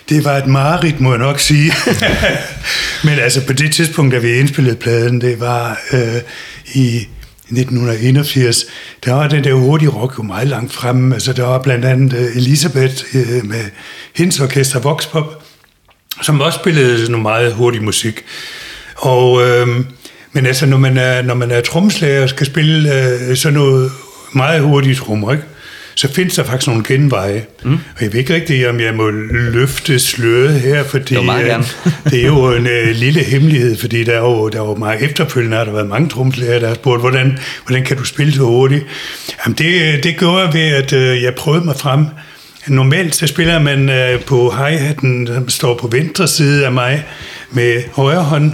det 0.08 0.24
var 0.24 0.36
et 0.36 0.46
mareridt, 0.46 1.00
må 1.00 1.10
jeg 1.10 1.18
nok 1.18 1.40
sige. 1.40 1.72
Men 3.04 3.18
altså 3.18 3.46
på 3.46 3.52
det 3.52 3.72
tidspunkt, 3.72 4.14
da 4.14 4.18
vi 4.18 4.32
indspillede 4.32 4.76
pladen, 4.76 5.20
det 5.20 5.40
var 5.40 5.80
øh, 5.92 6.20
i 6.74 6.96
1981, 6.96 8.64
der 9.04 9.12
var 9.12 9.28
den 9.28 9.44
der 9.44 9.54
hurtige 9.54 9.90
rock 9.90 10.18
jo 10.18 10.22
meget 10.22 10.48
langt 10.48 10.72
fremme. 10.72 11.14
Altså 11.14 11.32
der 11.32 11.44
var 11.44 11.58
blandt 11.58 11.84
andet 11.84 12.18
øh, 12.18 12.36
Elisabeth 12.36 13.04
øh, 13.14 13.44
med 13.44 13.64
hendes 14.16 14.40
orkester 14.40 14.80
Voxpop, 14.80 15.41
som 16.22 16.40
også 16.40 16.58
spillede 16.58 16.98
sådan 16.98 17.10
noget 17.10 17.22
meget 17.22 17.52
hurtig 17.52 17.82
musik. 17.82 18.22
Og, 18.96 19.42
øh, 19.42 19.68
men 20.32 20.46
altså, 20.46 20.66
når 20.66 20.78
man 20.78 20.96
er, 20.96 21.22
når 21.22 21.34
man 21.34 21.50
er 21.50 21.60
trommeslager 21.60 22.22
og 22.22 22.28
skal 22.28 22.46
spille 22.46 23.04
øh, 23.04 23.36
sådan 23.36 23.58
noget 23.58 23.90
meget 24.32 24.62
hurtigt 24.62 24.98
trommer, 24.98 25.32
ikke? 25.32 25.44
så 25.94 26.12
findes 26.12 26.34
der 26.34 26.44
faktisk 26.44 26.66
nogle 26.66 26.84
genveje. 26.84 27.44
Mm. 27.64 27.72
Og 27.72 28.02
jeg 28.02 28.12
ved 28.12 28.20
ikke 28.20 28.34
rigtig, 28.34 28.68
om 28.68 28.80
jeg 28.80 28.94
må 28.94 29.10
løfte 29.10 29.98
sløret 29.98 30.60
her, 30.60 30.84
fordi 30.84 31.24
meget 31.24 31.42
øh, 31.42 31.48
gerne. 31.48 31.64
det 32.10 32.22
er 32.22 32.26
jo 32.26 32.52
en 32.52 32.66
øh, 32.66 32.88
lille 33.04 33.22
hemmelighed, 33.22 33.76
fordi 33.76 34.04
der 34.04 34.12
er 34.12 34.20
jo, 34.20 34.48
der 34.48 34.62
er 34.62 34.68
jo 34.68 34.74
meget 34.74 35.02
efterfølgende, 35.02 35.56
har 35.56 35.64
der 35.64 35.72
været 35.72 35.88
mange 35.88 36.08
trommeslager, 36.08 36.58
der 36.58 36.68
har 36.68 36.74
spurgt, 36.74 37.00
hvordan, 37.00 37.38
hvordan 37.66 37.84
kan 37.84 37.96
du 37.96 38.04
spille 38.04 38.32
så 38.32 38.42
hurtigt? 38.42 38.84
Jamen 39.44 39.58
det, 39.58 40.04
det 40.04 40.16
gjorde 40.18 40.38
jeg 40.38 40.54
ved, 40.54 40.60
at 40.60 40.92
øh, 40.92 41.22
jeg 41.22 41.34
prøvede 41.34 41.64
mig 41.64 41.76
frem. 41.76 42.06
Normalt 42.68 43.14
så 43.14 43.26
spiller 43.26 43.58
man 43.58 43.88
øh, 43.88 44.20
på 44.20 44.50
hi-hatten, 44.50 45.26
som 45.26 45.48
står 45.48 45.78
på 45.78 45.88
venstre 45.88 46.28
side 46.28 46.66
af 46.66 46.72
mig, 46.72 47.04
med 47.50 47.82
højre 47.92 48.22
hånd, 48.22 48.52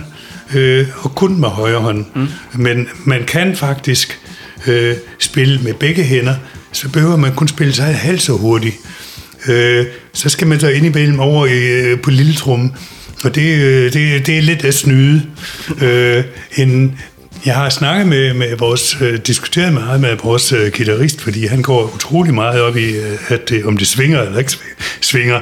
øh, 0.55 0.87
og 1.01 1.15
kun 1.15 1.41
med 1.41 1.49
højre 1.49 1.81
hånd. 1.81 2.05
Mm. 2.15 2.29
Men 2.55 2.89
man 3.05 3.25
kan 3.25 3.57
faktisk 3.57 4.21
øh, 4.67 4.97
spille 5.19 5.59
med 5.59 5.75
begge 5.75 6.03
hænder, 6.03 6.35
så 6.73 6.89
behøver 6.89 7.17
man 7.17 7.35
kun 7.35 7.49
spille 7.49 7.73
sig 7.73 7.95
halvt 7.95 8.23
så 8.23 8.33
hurtigt. 8.33 8.77
Øh, 9.49 9.87
så 10.13 10.29
skal 10.29 10.47
man 10.47 10.61
så 10.61 10.69
indimellem 10.69 11.21
over 11.21 11.47
i, 11.47 11.67
øh, 11.67 12.01
på 12.01 12.11
lille 12.11 12.35
trum, 12.35 12.73
og 13.25 13.35
det, 13.35 13.63
øh, 13.63 13.93
det, 13.93 14.27
det 14.27 14.39
er 14.39 14.43
lidt 14.43 14.65
at 14.65 14.75
snyde. 14.75 15.23
Øh, 15.83 16.25
en, 16.57 16.99
jeg 17.47 17.55
har 17.55 17.69
snakket 17.69 18.07
med, 18.07 18.35
med 18.35 18.57
vores, 18.57 18.97
øh, 19.01 19.19
diskuteret 19.27 19.73
meget 19.73 20.01
med 20.01 20.17
vores 20.23 20.53
øh, 20.53 20.73
guitarist, 20.77 21.21
fordi 21.21 21.47
han 21.47 21.63
går 21.63 21.93
utrolig 21.95 22.35
meget 22.35 22.61
op 22.61 22.77
i, 22.77 22.91
øh, 22.91 23.19
at 23.29 23.49
det, 23.49 23.65
om 23.65 23.77
det 23.77 23.87
svinger 23.87 24.23
eller 24.23 24.39
ikke 24.39 24.53
svinger. 25.01 25.41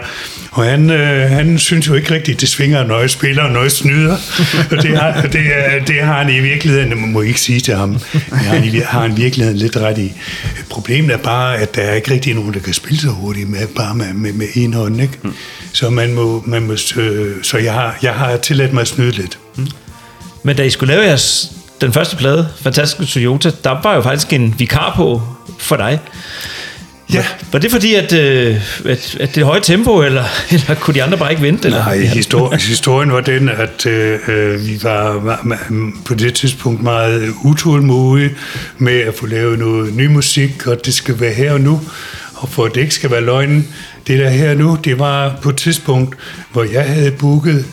Og 0.51 0.65
han, 0.65 0.91
øh, 0.91 1.31
han 1.31 1.59
synes 1.59 1.89
jo 1.89 1.95
ikke 1.95 2.15
rigtigt, 2.15 2.41
det 2.41 2.49
svinger, 2.49 2.87
når 2.87 3.01
jeg 3.01 3.11
spiller, 3.11 3.43
og 3.43 3.51
når 3.53 3.63
jeg 3.63 3.71
snyder. 3.71 4.17
Og 4.71 4.83
det 4.83 4.99
har, 4.99 5.23
det, 5.23 5.41
er- 5.55 5.85
det 5.85 6.03
har 6.03 6.23
han 6.25 6.35
i 6.35 6.41
virkeligheden, 6.41 6.91
det 6.91 6.99
må 6.99 7.21
jeg 7.23 7.29
ikke 7.29 7.41
sige 7.41 7.61
til 7.61 7.75
ham, 7.75 7.93
det 8.13 8.21
har 8.31 8.37
han, 8.55 8.65
i, 8.65 8.69
har 8.79 9.01
han 9.01 9.13
i 9.13 9.17
virkeligheden 9.21 9.59
lidt 9.59 9.77
ret 9.77 9.99
i. 9.99 10.13
Problemet 10.71 11.11
er 11.15 11.19
bare, 11.19 11.59
at 11.59 11.75
der 11.75 11.83
er 11.83 11.95
ikke 11.95 12.11
rigtig 12.11 12.35
nogen, 12.35 12.55
der 12.55 12.61
kan 12.61 12.75
spille 12.75 12.99
så 13.01 13.09
hurtigt, 13.09 13.49
med, 13.51 13.67
bare 13.77 13.95
med, 13.95 14.13
med, 14.15 14.33
med 14.33 14.47
en 14.55 14.75
hånd. 14.75 15.01
Ikke? 15.03 15.19
Så, 15.73 15.91
man 15.91 16.13
må, 16.15 16.43
man 16.47 16.63
må, 16.67 16.73
øh, 16.97 17.35
så 17.43 17.59
jeg, 17.59 17.73
har, 17.73 17.99
jeg 18.03 18.13
har 18.15 18.37
tilladt 18.37 18.73
mig 18.73 18.81
at 18.81 18.89
snyde 18.89 19.11
lidt. 19.13 19.39
Men 20.43 20.57
da 20.57 20.63
I 20.63 20.71
skulle 20.71 20.95
lave 20.95 21.07
jeres, 21.07 21.53
den 21.81 21.93
første 21.93 22.17
plade, 22.17 22.49
Fantastisk 22.61 23.13
Toyota, 23.13 23.51
der 23.65 23.81
var 23.83 23.95
jo 23.95 24.01
faktisk 24.03 24.33
en 24.33 24.55
vikar 24.59 24.93
på 24.97 25.23
for 25.59 25.77
dig. 25.77 26.01
Ja. 27.13 27.25
Var 27.53 27.59
det 27.59 27.71
fordi, 27.71 27.95
at, 27.95 28.13
øh, 28.13 28.57
at, 28.85 29.17
at 29.21 29.35
det 29.35 29.45
høje 29.45 29.61
tempo, 29.61 30.03
eller, 30.03 30.25
eller 30.53 30.75
kunne 30.75 30.95
de 30.95 31.03
andre 31.03 31.19
bare 31.19 31.31
ikke 31.31 31.43
vente? 31.43 31.67
Eller? 31.69 31.85
Nej, 31.85 31.99
histor- 32.03 32.57
historien 32.69 33.13
var 33.13 33.21
den, 33.21 33.49
at 33.49 33.87
øh, 33.87 34.19
øh, 34.29 34.67
vi 34.67 34.79
var, 34.83 35.13
var, 35.13 35.41
var 35.45 35.59
på 36.05 36.15
det 36.15 36.35
tidspunkt 36.35 36.83
meget 36.83 37.33
utålmodige 37.45 38.31
med 38.79 39.01
at 39.01 39.15
få 39.15 39.27
lavet 39.27 39.59
noget 39.59 39.95
ny 39.95 40.07
musik, 40.07 40.67
og 40.67 40.87
det 40.87 40.95
skal 40.95 41.21
være 41.21 41.33
her 41.35 41.53
og 41.53 41.61
nu. 41.61 41.81
Og 42.35 42.49
for 42.49 42.65
at 42.65 42.75
det 42.75 42.81
ikke 42.81 42.95
skal 42.95 43.11
være 43.11 43.21
løgnen, 43.25 43.69
det 44.07 44.19
der 44.19 44.29
her 44.29 44.51
og 44.51 44.57
nu, 44.57 44.79
det 44.85 44.99
var 44.99 45.39
på 45.43 45.49
et 45.49 45.57
tidspunkt, 45.57 46.17
hvor 46.53 46.65
jeg 46.65 46.85
havde 46.85 47.11
booket 47.11 47.65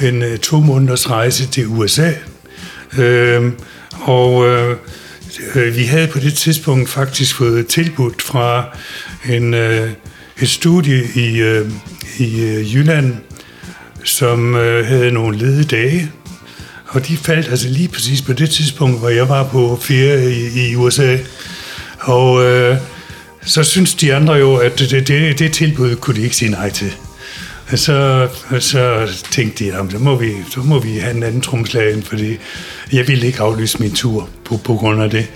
en 0.00 0.22
øh, 0.22 0.38
to 0.38 0.60
måneders 0.60 1.10
rejse 1.10 1.46
til 1.46 1.66
USA. 1.66 2.10
Øhm, 2.98 3.46
øh, 3.46 3.52
og 3.90 4.46
øh, 4.46 4.76
vi 5.76 5.84
havde 5.84 6.06
på 6.06 6.18
det 6.18 6.34
tidspunkt 6.34 6.88
faktisk 6.88 7.36
fået 7.36 7.66
tilbudt 7.66 8.22
fra 8.22 8.64
en, 9.28 9.54
øh, 9.54 9.90
et 10.40 10.48
studie 10.48 11.02
i, 11.14 11.40
øh, 11.40 11.70
i 12.18 12.40
øh, 12.40 12.74
Jylland, 12.74 13.14
som 14.04 14.54
øh, 14.56 14.86
havde 14.86 15.12
nogle 15.12 15.38
ledige 15.38 15.64
dage. 15.64 16.12
Og 16.86 17.08
de 17.08 17.16
faldt 17.16 17.48
altså 17.48 17.68
lige 17.68 17.88
præcis 17.88 18.22
på 18.22 18.32
det 18.32 18.50
tidspunkt, 18.50 18.98
hvor 18.98 19.08
jeg 19.08 19.28
var 19.28 19.48
på 19.48 19.78
ferie 19.82 20.32
i, 20.32 20.70
i 20.70 20.76
USA. 20.76 21.16
Og 21.98 22.44
øh, 22.44 22.76
så 23.44 23.64
synes 23.64 23.94
de 23.94 24.14
andre 24.14 24.34
jo, 24.34 24.56
at 24.56 24.78
det, 24.78 25.08
det, 25.08 25.38
det 25.38 25.52
tilbud 25.52 25.96
kunne 25.96 26.16
de 26.16 26.22
ikke 26.22 26.36
sige 26.36 26.50
nej 26.50 26.70
til. 26.70 26.92
Og 27.70 27.78
så, 27.78 28.28
og 28.48 28.62
så 28.62 29.08
tænkte 29.30 29.64
de, 29.64 29.72
at 29.72 29.92
så 29.92 29.98
må, 29.98 30.16
vi, 30.16 30.32
så 30.50 30.60
må 30.60 30.78
vi 30.78 30.98
have 30.98 31.16
en 31.16 31.22
anden 31.22 31.40
tromslag 31.40 31.92
ind, 31.92 32.02
fordi 32.02 32.36
jeg 32.92 33.08
ville 33.08 33.26
ikke 33.26 33.40
aflyse 33.40 33.78
min 33.78 33.92
tur 33.94 34.28
på, 34.44 34.56
på 34.56 34.74
grund 34.74 35.02
af 35.02 35.10
det. 35.10 35.26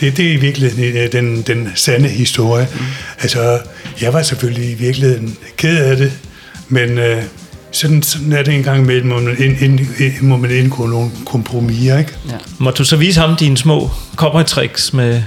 Det, 0.00 0.16
det 0.16 0.26
er 0.26 0.32
i 0.32 0.36
virkeligheden 0.36 0.96
øh, 0.96 1.12
den, 1.12 1.42
den 1.42 1.68
sande 1.74 2.08
historie. 2.08 2.68
Mm. 2.74 2.84
Altså, 3.20 3.58
jeg 4.00 4.12
var 4.12 4.22
selvfølgelig 4.22 4.70
i 4.70 4.74
virkeligheden 4.74 5.36
ked 5.56 5.78
af 5.78 5.96
det, 5.96 6.12
men 6.68 6.98
øh, 6.98 7.22
sådan, 7.70 8.02
sådan 8.02 8.32
er 8.32 8.42
det 8.42 8.54
en 8.54 8.62
gang 8.62 8.82
imellem, 8.82 9.06
må 9.06 9.20
man, 9.20 9.36
ind, 9.38 9.62
ind, 9.62 9.80
ind, 9.98 10.20
må 10.20 10.36
man 10.36 10.50
indgå 10.50 10.86
nogle 10.86 11.10
kompromiser, 11.26 11.98
ikke? 11.98 12.12
Ja. 12.28 12.34
Må 12.58 12.70
du 12.70 12.84
så 12.84 12.96
vise 12.96 13.20
ham 13.20 13.36
dine 13.36 13.56
små 13.56 13.90
cowboy-tricks 14.16 14.96
med, 14.96 15.22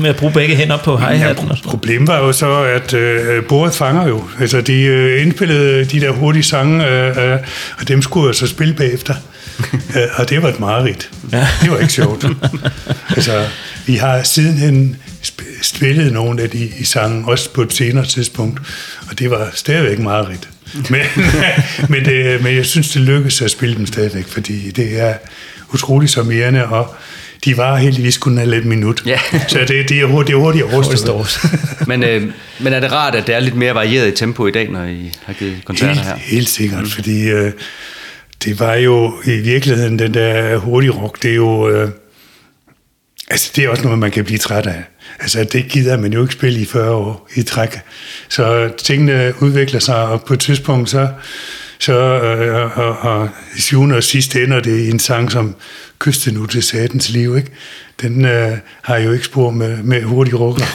med 0.00 0.10
at 0.10 0.16
bruge 0.16 0.32
begge 0.32 0.56
hænder 0.56 0.76
på 0.76 0.96
hi-hatten? 0.96 1.44
noget? 1.44 1.62
Problemet 1.64 2.08
var 2.08 2.18
jo 2.18 2.32
så, 2.32 2.62
at 2.62 2.94
øh, 2.94 3.44
bordet 3.44 3.74
fanger 3.74 4.08
jo. 4.08 4.24
Altså, 4.40 4.60
de 4.60 4.82
øh, 4.82 5.22
indspillede 5.22 5.84
de 5.84 6.00
der 6.00 6.10
hurtige 6.10 6.42
sange, 6.42 6.86
øh, 6.86 7.32
øh, 7.32 7.38
og 7.78 7.88
dem 7.88 8.02
skulle 8.02 8.26
jeg 8.26 8.34
så 8.34 8.46
spille 8.46 8.74
bagefter. 8.74 9.14
øh, 9.96 10.02
og 10.14 10.30
det 10.30 10.42
var 10.42 10.48
et 10.48 10.60
mareridt. 10.60 11.10
Ja. 11.32 11.48
Det 11.62 11.70
var 11.70 11.78
ikke 11.78 11.92
sjovt. 11.92 12.26
altså, 13.16 13.46
vi 13.86 13.94
har 13.94 14.22
sidenhen 14.22 14.96
sp- 15.22 15.62
spillet 15.62 16.12
nogle 16.12 16.42
af 16.42 16.50
de 16.50 16.70
i 16.78 16.84
sangen, 16.84 17.24
også 17.24 17.50
på 17.50 17.62
et 17.62 17.72
senere 17.72 18.06
tidspunkt, 18.06 18.60
og 19.10 19.18
det 19.18 19.30
var 19.30 19.50
stadigvæk 19.54 19.98
mareridt. 19.98 20.48
Men, 20.74 21.00
men, 21.88 22.04
det, 22.04 22.42
men 22.42 22.56
jeg 22.56 22.66
synes, 22.66 22.88
det 22.88 23.02
lykkedes 23.02 23.42
at 23.42 23.50
spille 23.50 23.76
dem 23.76 23.86
stadigvæk, 23.86 24.26
fordi 24.28 24.70
det 24.70 25.00
er 25.00 25.14
utroligt 25.74 26.12
charmerende, 26.12 26.64
og 26.64 26.94
de 27.44 27.56
var 27.56 27.76
heldigvis 27.76 28.18
kun 28.18 28.38
en 28.38 28.48
lidt 28.48 28.64
minut. 28.64 29.02
Ja. 29.06 29.20
Så 29.48 29.58
det, 29.58 29.88
det 29.88 30.00
er 30.00 30.04
hurtigt, 30.04 30.36
det 30.36 30.42
er 30.42 30.44
hurtigt 30.44 30.64
overstået. 30.64 31.38
Men, 31.86 32.02
øh, 32.02 32.32
men 32.60 32.72
er 32.72 32.80
det 32.80 32.92
rart, 32.92 33.14
at 33.14 33.26
det 33.26 33.34
er 33.34 33.40
lidt 33.40 33.54
mere 33.54 33.74
varieret 33.74 34.08
i 34.08 34.10
tempo 34.10 34.46
i 34.46 34.50
dag, 34.50 34.70
når 34.70 34.84
I 34.84 35.12
har 35.24 35.32
givet 35.32 35.64
koncerter 35.64 35.94
Helt, 35.94 36.06
her? 36.06 36.16
helt 36.16 36.48
sikkert, 36.48 36.82
mm. 36.82 36.90
fordi 36.90 37.28
øh, 37.30 37.52
det 38.44 38.60
var 38.60 38.74
jo 38.74 39.14
i 39.24 39.30
virkeligheden 39.30 39.98
den 39.98 40.14
der 40.14 40.56
hurtige 40.56 40.90
rock, 40.90 41.22
det 41.22 41.30
er 41.30 41.34
jo... 41.34 41.68
Øh, 41.68 41.90
altså, 43.30 43.52
det 43.56 43.64
er 43.64 43.68
også 43.68 43.82
noget, 43.82 43.98
man 43.98 44.10
kan 44.10 44.24
blive 44.24 44.38
træt 44.38 44.66
af. 44.66 44.84
Altså, 45.20 45.44
det 45.44 45.68
gider 45.68 45.96
man 45.96 46.12
jo 46.12 46.22
ikke 46.22 46.32
spille 46.32 46.60
i 46.60 46.64
40 46.64 46.90
år 46.90 47.28
i 47.34 47.42
træk. 47.42 47.78
Så 48.28 48.70
tingene 48.78 49.32
udvikler 49.40 49.80
sig, 49.80 49.96
og 49.96 50.24
på 50.24 50.34
et 50.34 50.40
tidspunkt, 50.40 50.90
så, 50.90 51.08
så 51.78 51.94
øh, 51.94 52.78
og, 52.78 52.98
og 52.98 53.28
i 53.56 53.60
syvende 53.60 53.96
og 53.96 54.04
sidste 54.04 54.42
ender 54.44 54.60
det 54.60 54.78
i 54.78 54.90
en 54.90 54.98
sang 54.98 55.32
som 55.32 55.54
Kyste 56.00 56.32
nu 56.32 56.46
til 56.46 56.62
satens 56.62 57.08
liv, 57.08 57.36
ikke? 57.36 57.50
Den 58.02 58.24
øh, 58.24 58.58
har 58.82 58.96
jo 58.96 59.12
ikke 59.12 59.24
spor 59.24 59.50
med, 59.50 59.82
med 59.82 60.02
hurtig 60.02 60.40
rock 60.40 60.60
at 60.60 60.66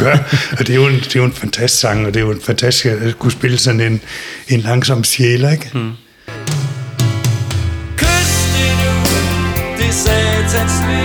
gøre. 0.02 0.18
Og 0.52 0.58
det 0.58 0.70
er, 0.70 0.74
jo 0.74 0.86
en, 0.86 0.94
det 0.94 1.16
er 1.16 1.20
jo 1.20 1.26
en 1.26 1.32
fantastisk 1.32 1.80
sang, 1.80 2.06
og 2.06 2.14
det 2.14 2.20
er 2.20 2.24
jo 2.24 2.30
en 2.30 2.40
fantastisk 2.40 2.86
at 2.86 3.18
kunne 3.18 3.32
spille 3.32 3.58
sådan 3.58 3.80
en, 3.80 4.00
en 4.48 4.60
langsom 4.60 5.04
sjæl, 5.04 5.48
ikke? 5.52 5.70
Mm. 5.74 5.90
Kys 7.96 8.30
det 8.56 8.72
nu, 8.84 8.94
det 9.78 9.94
satans 9.94 10.72
liv 10.88 11.03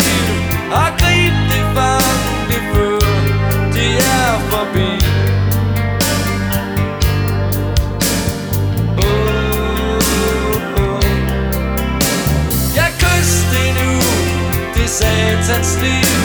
satans 15.19 15.81
liv 15.81 16.17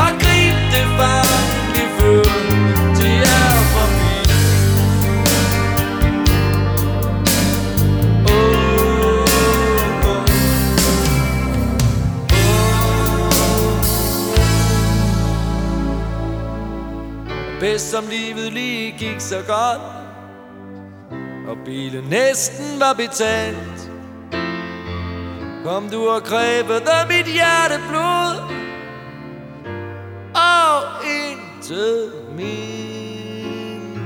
Og 0.00 0.10
grib 0.22 0.56
det 0.72 0.86
far, 0.98 1.28
det 1.74 1.88
føler, 1.98 2.32
de 2.98 3.10
er 3.36 3.56
forbi 3.72 4.18
oh, 8.30 8.34
oh, 9.08 9.28
oh. 10.10 10.24
Bedst 17.60 17.90
som 17.90 18.04
livet 18.10 18.52
lige 18.52 18.92
gik 18.98 19.20
så 19.20 19.42
godt 19.46 19.82
Og 21.48 21.56
bilen 21.64 22.04
næsten 22.04 22.80
var 22.80 22.92
betalt 22.92 23.77
Kom 25.68 25.88
du 25.90 26.08
og 26.08 26.22
grebet 26.22 26.88
af 26.88 27.06
mit 27.08 27.26
hjerteblod 27.26 28.36
Og 30.34 30.82
intet 31.04 32.12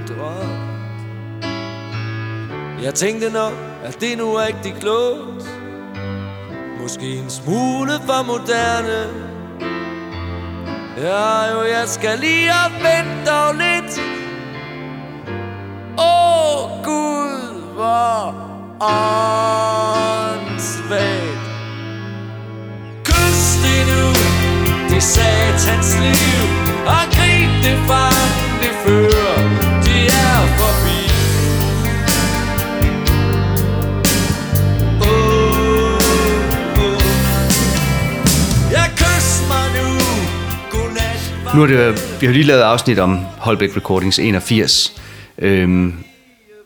drøm. 0.08 0.58
Jeg 2.82 2.94
tænkte 2.94 3.30
nok, 3.30 3.52
at 3.84 4.00
det 4.00 4.18
nu 4.18 4.34
er 4.34 4.46
rigtig 4.46 4.74
klogt. 4.80 5.44
Måske 6.80 7.16
en 7.16 7.30
smule 7.30 7.92
for 8.06 8.22
moderne. 8.22 9.10
Ja, 10.96 11.52
jo, 11.52 11.62
jeg 11.62 11.88
skal 11.88 12.18
lige 12.18 12.50
og 12.50 12.72
vente 12.72 13.30
dog 13.30 13.54
lidt. 13.54 14.00
Åh, 15.98 16.64
oh, 16.64 16.84
Gud, 16.84 17.62
hvor 17.74 18.34
åndssvagt 20.40 21.51
nu, 23.92 24.02
det 24.90 25.02
satans 25.02 25.90
liv 26.02 26.44
Og 26.86 27.02
grib 27.14 27.50
det 27.64 27.76
fang, 27.88 28.30
det 28.62 28.72
før 28.84 29.32
de 29.84 29.96
er 30.06 30.40
forbi 30.58 31.00
åh. 35.00 35.98
Ja, 38.72 38.84
kys 38.96 39.28
mig 39.48 39.66
nu, 39.76 39.86
godnat 40.70 41.54
Nu 41.54 41.62
er 41.62 41.66
det, 41.66 42.02
vi 42.20 42.26
har 42.26 42.32
lige 42.32 42.44
lavet 42.44 42.62
afsnit 42.62 42.98
om 42.98 43.20
Holbæk 43.38 43.76
Recordings 43.76 44.18
81. 44.18 44.92
Øhm, 45.38 45.94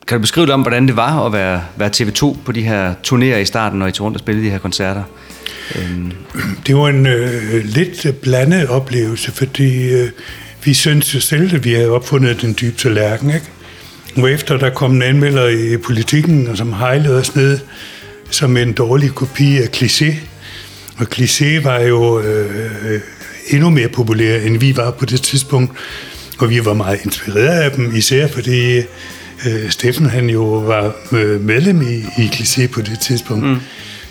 kan 0.07 0.17
du 0.17 0.21
beskrive 0.21 0.45
lidt 0.45 0.53
om, 0.53 0.61
hvordan 0.61 0.87
det 0.87 0.95
var 0.95 1.25
at 1.25 1.33
være, 1.33 1.61
være 1.75 1.89
TV2 1.97 2.37
på 2.45 2.51
de 2.51 2.61
her 2.61 2.93
turnéer 3.07 3.37
i 3.37 3.45
starten, 3.45 3.79
når 3.79 3.87
I 3.87 3.91
rundt 3.91 4.17
og 4.17 4.19
spillede 4.19 4.45
de 4.45 4.51
her 4.51 4.59
koncerter? 4.59 5.03
Øhm, 5.75 6.11
Det 6.67 6.75
var 6.75 6.87
en 6.89 7.05
øh, 7.05 7.65
lidt 7.65 8.07
blandet 8.21 8.67
oplevelse, 8.67 9.31
fordi 9.31 9.89
øh, 9.89 10.09
vi 10.63 10.73
syntes 10.73 11.15
jo 11.15 11.19
selv, 11.19 11.55
at 11.55 11.63
vi 11.63 11.73
havde 11.73 11.89
opfundet 11.89 12.41
den 12.41 12.55
dybe 12.61 12.77
tallerken, 12.77 13.29
ikke? 13.29 13.45
Og 14.17 14.31
efter 14.31 14.57
der 14.57 14.69
kom 14.69 14.95
en 14.95 15.01
anmelder 15.01 15.47
i 15.47 15.77
politikken, 15.77 16.47
og 16.47 16.57
som 16.57 16.73
hejlede 16.73 17.17
os 17.17 17.35
ned 17.35 17.59
som 18.29 18.57
en 18.57 18.73
dårlig 18.73 19.11
kopi 19.15 19.57
af 19.57 19.67
Klisé. 19.75 20.13
Og 20.97 21.07
Klisé 21.15 21.63
var 21.63 21.79
jo 21.79 22.19
øh, 22.19 22.65
øh, 22.85 22.99
endnu 23.49 23.69
mere 23.69 23.87
populær, 23.87 24.39
end 24.39 24.57
vi 24.57 24.77
var 24.77 24.91
på 24.91 25.05
det 25.05 25.21
tidspunkt. 25.21 25.77
Og 26.39 26.49
vi 26.49 26.65
var 26.65 26.73
meget 26.73 26.99
inspireret 27.05 27.61
af 27.61 27.71
dem, 27.71 27.95
især 27.95 28.27
fordi 28.27 28.77
øh, 29.47 29.69
Steffen 29.69 30.05
han 30.05 30.29
jo 30.29 30.43
var 30.43 30.95
øh, 31.11 31.41
medlem 31.41 31.81
i, 31.81 31.95
i 32.23 32.27
Cliché 32.27 32.67
på 32.67 32.81
det 32.81 32.99
tidspunkt. 32.99 33.45
Mm. 33.45 33.57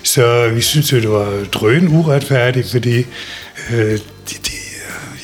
Så 0.07 0.49
vi 0.49 0.61
synes 0.61 0.93
jo, 0.93 0.97
det 0.97 1.09
var 1.09 1.43
drøn 1.51 1.87
uretfærdigt, 1.87 2.71
fordi 2.71 2.97
øh, 3.73 3.91
de, 3.91 3.99
de, 4.29 4.51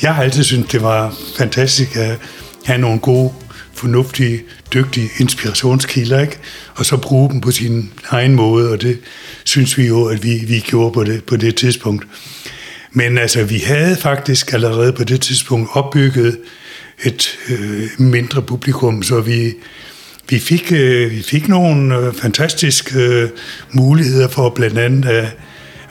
jeg 0.02 0.16
har 0.16 0.24
altid 0.24 0.44
syntes, 0.44 0.72
det 0.72 0.82
var 0.82 1.16
fantastisk 1.38 1.96
at 1.96 2.18
have 2.66 2.78
nogle 2.80 3.00
gode, 3.00 3.34
fornuftige, 3.74 4.42
dygtige 4.74 5.10
inspirationskilder, 5.20 6.22
ikke? 6.22 6.38
og 6.76 6.86
så 6.86 6.98
bruge 6.98 7.30
dem 7.30 7.42
på 7.42 7.52
sin 7.52 7.92
egen 8.10 8.36
måde, 8.36 8.72
og 8.72 8.82
det 8.82 9.00
synes 9.44 9.78
vi 9.78 9.88
jo, 9.88 10.06
at 10.06 10.24
vi, 10.24 10.38
vi 10.48 10.60
gjorde 10.60 10.94
på 10.94 11.04
det, 11.04 11.24
på 11.24 11.36
det 11.36 11.56
tidspunkt. 11.56 12.08
Men 12.92 13.18
altså, 13.18 13.44
vi 13.44 13.58
havde 13.58 13.96
faktisk 13.96 14.54
allerede 14.54 14.94
på 14.94 15.04
det 15.04 15.22
tidspunkt 15.22 15.70
opbygget 15.74 16.40
et 17.04 17.40
øh, 17.50 17.90
mindre 17.98 18.42
publikum, 18.42 19.04
så 19.04 19.22
vi, 19.22 19.54
vi, 20.30 20.40
fik, 20.40 20.72
øh, 20.72 21.12
vi 21.12 21.24
fik 21.24 21.48
nogle 21.48 21.98
øh, 21.98 22.14
fantastiske 22.14 23.00
øh, 23.00 23.30
muligheder 23.72 24.28
for 24.28 24.50
blandt 24.50 24.78
andet 24.78 25.10
at 25.10 25.38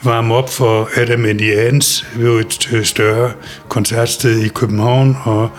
varme 0.03 0.33
op 0.33 0.49
for 0.49 0.89
Adam 0.95 1.25
Indians 1.25 2.05
ved 2.15 2.39
et 2.39 2.73
øh, 2.73 2.85
større 2.85 3.31
koncertsted 3.69 4.39
i 4.39 4.47
København, 4.47 5.17
og 5.23 5.49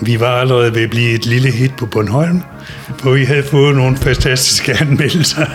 vi 0.00 0.20
var 0.20 0.40
allerede 0.40 0.74
ved 0.74 0.82
at 0.82 0.90
blive 0.90 1.10
et 1.10 1.26
lille 1.26 1.50
hit 1.50 1.72
på 1.76 1.86
Bornholm, 1.86 2.42
hvor 3.02 3.12
vi 3.12 3.24
havde 3.24 3.42
fået 3.42 3.76
nogle 3.76 3.96
fantastiske 3.96 4.72
anmeldelser. 4.80 5.46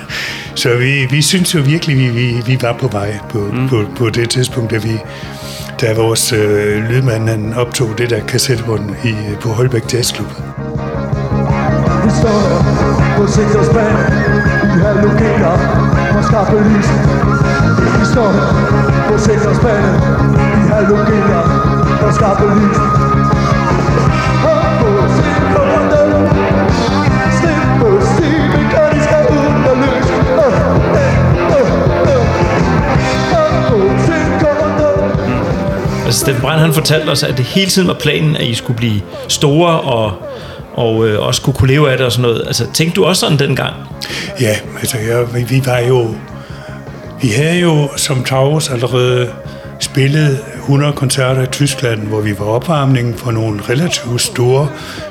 Så 0.55 0.75
vi, 0.75 1.05
vi 1.05 1.21
synes 1.21 1.55
jo 1.55 1.61
virkelig, 1.61 1.97
vi, 1.97 2.07
vi, 2.07 2.41
vi 2.45 2.57
var 2.61 2.73
på 2.73 2.87
vej 2.87 3.17
på, 3.29 3.51
mm. 3.53 3.69
på, 3.69 3.85
på 3.95 4.09
det 4.09 4.29
tidspunkt, 4.29 4.71
da, 4.71 4.77
vi, 4.77 4.97
da 5.81 5.93
vores 5.93 6.33
øh, 6.33 6.89
lydmand 6.89 7.53
optog 7.53 7.97
det 7.97 8.09
der 8.09 8.25
kassettebånd 8.25 8.95
i, 9.05 9.13
på 9.41 9.49
Holbæk 9.49 9.93
Jazzklub. 9.93 10.27
Står 12.25 12.39
her 12.49 13.17
på 13.17 13.27
sigtersbanen 13.27 14.05
Vi 14.73 14.79
har 14.85 14.93
lokaler 15.03 15.55
og 16.17 16.23
skaffe 16.23 16.57
lys. 16.69 16.89
Vi 17.99 18.05
står 18.13 18.29
her 18.37 18.49
på 19.09 19.17
sigtersbanen 19.17 19.95
Vi 20.55 20.61
har 20.71 20.81
lokaler 20.89 21.43
og 22.05 22.13
skaffe 22.13 22.45
lys. 22.57 22.77
Og 24.51 24.61
på 24.81 24.89
sekunder 25.17 26.05
Slip 27.37 27.61
på 27.81 27.89
stimen 28.11 28.65
Kan 28.73 28.87
de 28.93 28.99
skal 29.03 29.23
ud 29.37 29.47
og 29.69 29.77
løs 29.77 30.07
Altså, 36.05 36.19
Steffen 36.19 36.41
Brandt, 36.41 36.61
han 36.61 36.73
fortalte 36.73 37.09
os, 37.09 37.23
at 37.23 37.37
det 37.37 37.45
hele 37.45 37.69
tiden 37.69 37.87
var 37.87 37.93
planen, 37.93 38.35
at 38.35 38.43
I 38.43 38.53
skulle 38.53 38.77
blive 38.77 39.01
store 39.27 39.79
og, 39.79 40.11
og 40.75 41.07
øh, 41.07 41.27
også 41.27 41.41
kunne, 41.41 41.53
kunne 41.53 41.67
leve 41.67 41.91
af 41.91 41.97
det 41.97 42.05
og 42.05 42.11
sådan 42.11 42.21
noget. 42.21 42.43
Altså, 42.47 42.67
tænkte 42.73 42.95
du 42.95 43.05
også 43.05 43.19
sådan 43.19 43.39
dengang? 43.39 43.73
Ja, 44.41 44.55
altså 44.79 44.97
ja, 44.97 45.21
vi, 45.21 45.43
vi 45.43 45.61
var 45.65 45.79
jo... 45.79 46.15
Vi 47.21 47.27
havde 47.27 47.59
jo 47.59 47.89
som 47.97 48.23
Taurus 48.23 48.69
allerede 48.69 49.29
spillet 49.79 50.39
100 50.55 50.93
koncerter 50.93 51.41
i 51.41 51.45
Tyskland, 51.45 52.01
hvor 52.01 52.21
vi 52.21 52.39
var 52.39 52.45
opvarmningen 52.45 53.13
for 53.13 53.31
nogle 53.31 53.61
relativt 53.69 54.21
store 54.21 54.67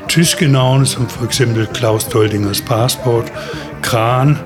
tyske 0.09 0.49
navne, 0.49 0.87
som 0.87 1.09
for 1.09 1.25
eksempel 1.25 1.67
Klaus 1.67 2.05
Doldingers 2.05 2.61
Passport, 2.61 3.33
Kran, 3.83 4.39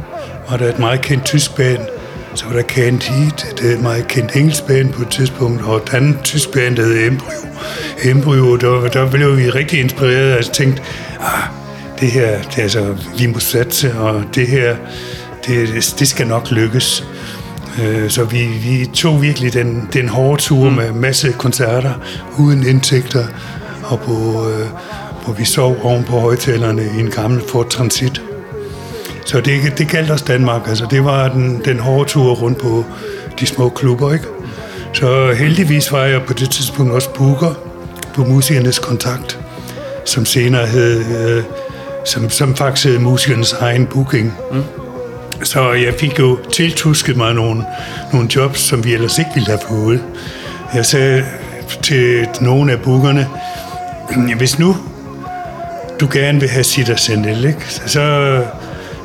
var 0.50 0.56
der 0.56 0.68
et 0.68 0.78
meget 0.78 1.00
kendt 1.00 1.24
tysk 1.24 1.56
band, 1.56 1.80
så 2.34 2.44
var 2.46 2.52
der 2.52 2.62
Canned 2.62 3.00
Heat, 3.02 3.54
det 3.58 3.70
er 3.70 3.74
et 3.74 3.82
meget 3.82 4.08
kendt 4.08 4.36
engelsk 4.36 4.66
band 4.66 4.92
på 4.92 5.02
et 5.02 5.08
tidspunkt, 5.08 5.62
og 5.62 5.76
et 5.76 5.94
andet 5.94 6.18
tysk 6.24 6.52
band, 6.52 6.76
der 6.76 6.82
hed 6.82 7.06
Embryo. 7.06 7.48
Embryo, 8.04 8.56
der, 8.56 8.88
der 8.88 9.10
blev 9.10 9.36
vi 9.36 9.50
rigtig 9.50 9.80
inspireret 9.80 10.38
og 10.38 10.52
tænkte, 10.52 10.82
ah, 11.20 11.42
det 12.00 12.10
her, 12.10 12.42
det 12.42 12.58
altså, 12.58 12.96
vi 13.18 13.26
må 13.26 13.38
satse, 13.38 13.94
og 13.94 14.24
det 14.34 14.46
her, 14.46 14.76
det, 15.46 15.94
det 15.98 16.08
skal 16.08 16.26
nok 16.26 16.50
lykkes. 16.50 17.04
Øh, 17.82 18.10
Så 18.10 18.24
vi, 18.24 18.46
vi 18.46 18.86
tog 18.94 19.22
virkelig 19.22 19.52
den, 19.54 19.88
den 19.92 20.08
hårde 20.08 20.42
tur 20.42 20.70
med 20.70 20.92
masse 20.92 21.32
koncerter, 21.38 21.92
uden 22.38 22.66
indtægter, 22.66 23.24
og 23.84 24.00
på, 24.00 24.12
øh, 24.50 24.66
hvor 25.24 25.34
vi 25.34 25.44
sov 25.44 25.76
oven 25.82 26.04
på 26.04 26.20
højtalerne 26.20 26.82
i 26.96 27.00
en 27.00 27.10
gammel 27.10 27.42
Ford 27.48 27.70
Transit. 27.70 28.22
Så 29.28 29.40
det, 29.40 29.78
det 29.78 29.88
galt 29.88 30.10
os 30.10 30.22
Danmark. 30.22 30.68
Altså, 30.68 30.86
det 30.90 31.04
var 31.04 31.28
den, 31.28 31.62
den 31.64 31.78
hårde 31.78 32.08
tur 32.08 32.34
rundt 32.34 32.58
på 32.58 32.84
de 33.40 33.46
små 33.46 33.68
klubber, 33.68 34.12
ikke? 34.12 34.24
Så 34.92 35.32
heldigvis 35.32 35.92
var 35.92 36.04
jeg 36.04 36.22
på 36.22 36.32
det 36.32 36.50
tidspunkt 36.50 36.92
også 36.92 37.10
booker 37.10 37.54
på 38.14 38.24
Musikernes 38.24 38.78
Kontakt, 38.78 39.40
som 40.04 40.24
senere 40.24 40.66
hed, 40.66 41.04
øh, 41.20 41.42
som, 42.04 42.30
som 42.30 42.56
faktisk 42.56 42.86
hed 42.86 42.98
Musikernes 42.98 43.52
egen 43.52 43.86
booking. 43.86 44.34
Mm. 44.52 44.62
Så 45.44 45.72
jeg 45.72 45.94
fik 46.00 46.18
jo 46.18 46.38
tiltusket 46.52 47.16
mig 47.16 47.34
nogle, 47.34 47.64
nogle 48.12 48.28
jobs, 48.36 48.60
som 48.60 48.84
vi 48.84 48.94
ellers 48.94 49.18
ikke 49.18 49.30
ville 49.34 49.48
have 49.48 49.60
fået. 49.68 50.00
Jeg 50.74 50.86
sagde 50.86 51.24
til 51.82 52.26
nogle 52.40 52.72
af 52.72 52.80
bookerne, 52.80 53.28
hvis 54.36 54.58
nu 54.58 54.76
du 56.00 56.08
gerne 56.12 56.40
vil 56.40 56.48
have 56.48 56.64
sit 56.64 56.90
og 56.90 56.98
Sendel, 56.98 57.44
ikke? 57.44 57.64
så, 57.86 58.44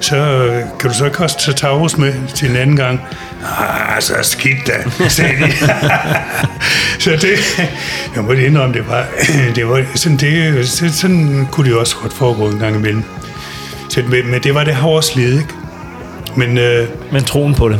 så 0.03 0.49
kan 0.79 0.89
du 0.89 0.95
så 0.95 1.05
ikke 1.05 1.23
også 1.23 1.39
tage 1.39 1.55
Taurus 1.55 1.97
med 1.97 2.13
til 2.35 2.49
en 2.49 2.55
anden 2.55 2.75
gang? 2.75 3.01
Ah, 3.59 4.01
så 4.01 4.13
skidt 4.21 4.67
da, 4.67 5.07
sagde 5.09 5.33
de. 5.37 5.51
så 7.03 7.11
det, 7.11 7.39
jeg 8.15 8.23
må 8.23 8.31
indrømme, 8.31 8.75
det 8.75 8.87
var, 8.87 9.05
det 9.55 9.67
var 9.67 9.85
sådan, 9.95 10.17
det, 10.17 10.69
sådan 10.69 11.47
kunne 11.51 11.69
det 11.69 11.77
også 11.77 11.95
godt 12.01 12.13
foregå 12.13 12.49
en 12.49 12.59
gang 12.59 12.75
imellem. 12.75 13.03
Så, 13.89 14.03
men, 14.09 14.31
men 14.31 14.43
det 14.43 14.55
var 14.55 14.63
det 14.63 14.75
hårde 14.75 15.05
slid, 15.05 15.33
ikke? 15.39 15.53
Men 16.35 16.57
øh, 16.57 16.87
Men 17.11 17.23
troen 17.23 17.55
på 17.55 17.69
det. 17.69 17.79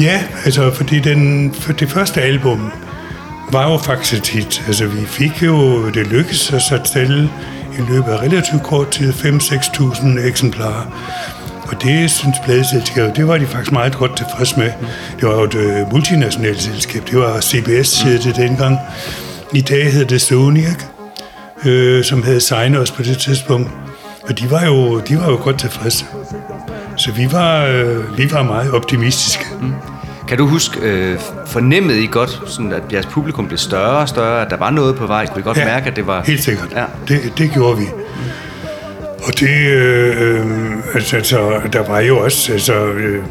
ja, 0.00 0.22
altså 0.44 0.74
fordi 0.74 1.00
den, 1.00 1.54
for 1.54 1.72
det 1.72 1.90
første 1.90 2.22
album 2.22 2.72
var 3.52 3.70
jo 3.70 3.78
faktisk 3.78 4.32
hit. 4.34 4.62
Altså 4.66 4.86
vi 4.86 5.06
fik 5.06 5.42
jo, 5.42 5.86
det 5.90 6.06
lykkedes 6.06 6.52
os 6.52 6.72
at 6.72 6.88
sælge 6.88 7.30
i 7.78 7.82
løbet 7.88 8.10
af 8.12 8.20
relativt 8.20 8.62
kort 8.62 8.90
tid 8.90 9.12
5-6.000 9.12 10.20
eksemplarer. 10.26 10.86
Og 11.70 11.82
det 11.82 12.10
synes 12.10 12.36
pladeselskabet, 12.44 13.16
det 13.16 13.28
var 13.28 13.38
de 13.38 13.46
faktisk 13.46 13.72
meget 13.72 13.96
godt 13.96 14.16
tilfreds 14.16 14.56
med. 14.56 14.72
Det 15.20 15.28
var 15.28 15.34
jo 15.34 15.42
et 15.42 15.54
øh, 15.54 15.92
multinationalt 15.92 16.62
selskab. 16.62 17.02
Det 17.10 17.18
var 17.18 17.40
CBS, 17.40 18.02
hed 18.02 18.18
det 18.18 18.36
dengang. 18.36 18.78
I 19.54 19.60
dag 19.60 19.92
hedder 19.92 20.06
det 20.06 20.20
Sony? 20.20 20.64
Øh, 21.66 22.04
som 22.04 22.22
havde 22.22 22.40
signet 22.40 22.80
os 22.80 22.90
på 22.90 23.02
det 23.02 23.18
tidspunkt. 23.18 23.70
Og 24.28 24.38
de 24.38 24.50
var 24.50 24.64
jo, 24.64 25.00
de 25.00 25.18
var 25.18 25.30
jo 25.30 25.38
godt 25.42 25.58
tilfredse. 25.58 26.04
Så 26.96 27.12
vi 27.12 27.32
var, 27.32 27.64
øh, 27.64 28.18
vi 28.18 28.32
var 28.32 28.42
meget 28.42 28.72
optimistiske. 28.72 29.44
Mm. 29.60 29.72
Kan 30.28 30.38
du 30.38 30.46
huske, 30.46 30.80
øh, 30.80 31.18
fornemmede 31.46 32.04
I 32.04 32.06
godt, 32.06 32.42
sådan 32.46 32.72
at 32.72 32.82
jeres 32.92 33.06
publikum 33.06 33.46
blev 33.46 33.58
større 33.58 33.98
og 33.98 34.08
større, 34.08 34.44
at 34.44 34.50
der 34.50 34.56
var 34.56 34.70
noget 34.70 34.96
på 34.96 35.06
vej? 35.06 35.26
Kunne 35.26 35.40
I 35.40 35.42
godt 35.42 35.56
mærke, 35.56 35.90
at 35.90 35.96
det 35.96 36.06
var... 36.06 36.22
helt 36.22 36.44
sikkert. 36.44 36.68
Ja. 36.76 36.84
Det, 37.08 37.32
det 37.38 37.50
gjorde 37.52 37.78
vi. 37.78 37.84
Og 39.22 39.40
det, 39.40 39.66
øh, 39.70 40.46
altså, 40.94 41.16
altså, 41.16 41.60
der 41.72 41.88
var 41.88 42.00
jo 42.00 42.18
også, 42.18 42.52
altså, 42.52 42.86
øh, 42.86 43.22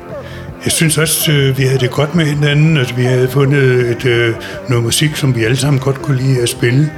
jeg 0.63 0.71
synes 0.71 0.97
også, 0.97 1.31
øh, 1.31 1.57
vi 1.57 1.63
havde 1.63 1.79
det 1.79 1.91
godt 1.91 2.15
med 2.15 2.25
hinanden. 2.25 2.77
Altså, 2.77 2.95
vi 2.95 3.03
havde 3.03 3.29
fundet 3.29 3.89
et, 3.89 4.05
øh, 4.05 4.35
noget 4.69 4.83
musik, 4.83 5.15
som 5.15 5.35
vi 5.35 5.43
alle 5.43 5.57
sammen 5.57 5.79
godt 5.79 6.01
kunne 6.01 6.17
lide 6.17 6.41
at 6.41 6.49
spille. 6.49 6.91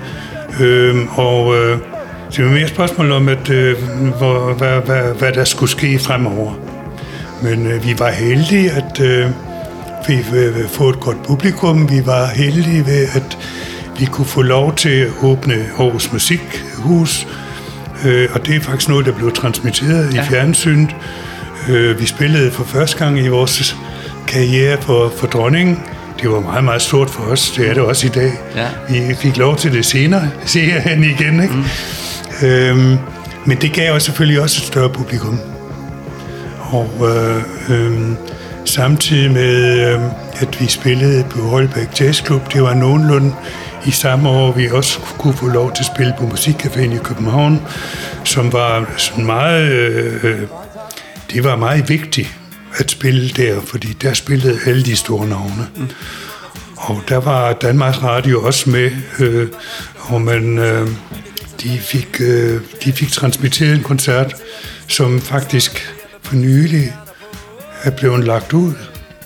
Øh, 0.59 1.19
og 1.19 1.55
øh, 1.55 1.77
det 2.35 2.45
var 2.45 2.51
mere 2.51 2.61
et 2.61 2.69
spørgsmål 2.69 3.11
om, 3.11 3.29
at, 3.29 3.49
øh, 3.49 3.77
hvor, 4.17 4.53
hvad, 4.53 4.81
hvad, 4.81 5.13
hvad 5.19 5.31
der 5.31 5.43
skulle 5.43 5.69
ske 5.69 5.99
fremover. 5.99 6.53
Men 7.43 7.67
øh, 7.67 7.85
vi 7.85 7.95
var 7.99 8.09
heldige, 8.09 8.71
at 8.71 9.01
øh, 9.01 9.29
vi 10.07 10.13
øh, 10.35 10.59
øh 10.59 10.67
få 10.69 10.89
et 10.89 10.99
godt 10.99 11.23
publikum. 11.23 11.89
Vi 11.89 12.05
var 12.05 12.25
heldige 12.25 12.85
ved, 12.85 13.07
at 13.15 13.37
vi 13.99 14.05
kunne 14.05 14.27
få 14.27 14.41
lov 14.41 14.75
til 14.75 14.99
at 14.99 15.09
åbne 15.21 15.53
Aarhus 15.79 16.13
Musikhus. 16.13 17.27
Øh, 18.05 18.29
og 18.33 18.45
det 18.45 18.55
er 18.55 18.59
faktisk 18.59 18.89
noget, 18.89 19.05
der 19.05 19.11
blev 19.11 19.31
transmitteret 19.31 20.13
ja. 20.13 20.23
i 20.23 20.25
fjernsynet. 20.25 20.95
Øh, 21.69 21.99
vi 21.99 22.05
spillede 22.05 22.51
for 22.51 22.63
første 22.63 22.97
gang 22.97 23.19
i 23.19 23.27
vores 23.27 23.75
karriere 24.27 24.81
for, 24.81 25.13
for 25.17 25.27
dronningen. 25.27 25.79
Det 26.21 26.29
var 26.29 26.39
meget, 26.39 26.63
meget 26.63 26.81
stort 26.81 27.09
for 27.09 27.23
os. 27.23 27.51
Det 27.51 27.69
er 27.69 27.73
det 27.73 27.83
også 27.83 28.07
i 28.07 28.09
dag. 28.09 28.31
Ja. 28.55 28.67
Vi 28.89 29.15
fik 29.15 29.37
lov 29.37 29.57
til 29.57 29.73
det 29.73 29.85
senere, 29.85 30.29
ser 30.45 30.79
han 30.79 31.03
igen. 31.03 31.43
Ikke? 31.43 31.53
Mm. 31.53 32.47
Øhm, 32.47 32.97
men 33.45 33.57
det 33.61 33.73
gav 33.73 33.93
os 33.93 34.03
selvfølgelig 34.03 34.41
også 34.41 34.59
et 34.61 34.67
større 34.67 34.89
publikum. 34.89 35.39
Og 36.59 36.89
øh, 37.01 37.43
øh, 37.69 38.09
samtidig 38.65 39.31
med, 39.31 39.79
øh, 39.93 39.99
at 40.35 40.61
vi 40.61 40.67
spillede 40.67 41.23
på 41.29 41.41
Holbæk 41.41 42.01
Jazz 42.01 42.25
Club, 42.25 42.53
det 42.53 42.63
var 42.63 42.73
nogenlunde 42.73 43.33
i 43.85 43.91
samme 43.91 44.29
år, 44.29 44.51
vi 44.51 44.69
også 44.69 44.99
kunne 44.99 45.33
få 45.33 45.47
lov 45.47 45.73
til 45.73 45.81
at 45.81 45.91
spille 45.95 46.13
på 46.17 46.23
Musikcaféen 46.23 46.95
i 46.95 46.99
København, 47.03 47.61
som 48.23 48.53
var 48.53 48.93
sådan 48.97 49.25
meget... 49.25 49.71
Øh, 49.71 50.41
det 51.31 51.43
var 51.43 51.55
meget 51.55 51.89
vigtigt 51.89 52.37
at 52.77 52.91
spille 52.91 53.29
der, 53.29 53.61
fordi 53.61 53.93
der 54.01 54.13
spillede 54.13 54.59
alle 54.65 54.83
de 54.83 54.95
store 54.95 55.27
navne. 55.27 55.67
Mm. 55.75 55.87
Og 56.75 57.01
der 57.09 57.17
var 57.17 57.53
Danmarks 57.53 58.03
Radio 58.03 58.43
også 58.43 58.69
med, 58.69 58.91
øh, 59.19 59.47
og 59.99 60.21
man, 60.21 60.57
øh, 60.57 60.87
de, 61.63 61.79
fik, 61.79 62.21
øh, 62.21 62.61
de 62.83 62.91
fik 62.91 63.11
transmitteret 63.11 63.75
en 63.75 63.83
koncert, 63.83 64.35
som 64.87 65.21
faktisk 65.21 65.93
for 66.21 66.35
nylig 66.35 66.93
er 67.83 67.91
blevet 67.91 68.23
lagt 68.23 68.53
ud 68.53 68.73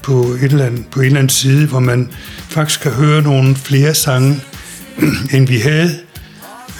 på, 0.05 0.21
et 0.21 0.51
eller 0.51 0.65
andet, 0.65 0.85
på 0.91 0.99
en 0.99 1.05
eller 1.05 1.19
anden 1.19 1.29
side, 1.29 1.67
hvor 1.67 1.79
man 1.79 2.09
faktisk 2.49 2.81
kan 2.81 2.91
høre 2.91 3.21
nogle 3.21 3.55
flere 3.55 3.93
sange, 3.93 4.41
end 5.33 5.47
vi 5.47 5.57
havde 5.57 5.91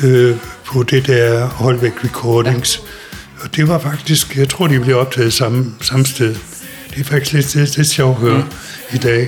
øh, 0.04 0.36
på 0.66 0.84
det 0.84 1.08
der 1.08 1.46
Holbæk 1.46 2.04
Recordings. 2.04 2.80
Ja. 2.84 3.44
Og 3.44 3.56
det 3.56 3.68
var 3.68 3.80
faktisk, 3.80 4.38
jeg 4.38 4.50
tror, 4.50 4.68
de 4.68 4.80
blev 4.80 4.98
optaget 4.98 5.34
samme, 5.34 5.74
samme 5.82 6.06
sted. 6.06 6.36
Det 6.90 7.00
er 7.00 7.04
faktisk 7.04 7.34
lidt, 7.34 7.56
lidt, 7.56 7.78
lidt 7.78 7.88
sjovt 7.88 8.16
at 8.16 8.22
høre 8.22 8.38
mm. 8.38 8.96
i 8.96 8.98
dag. 8.98 9.28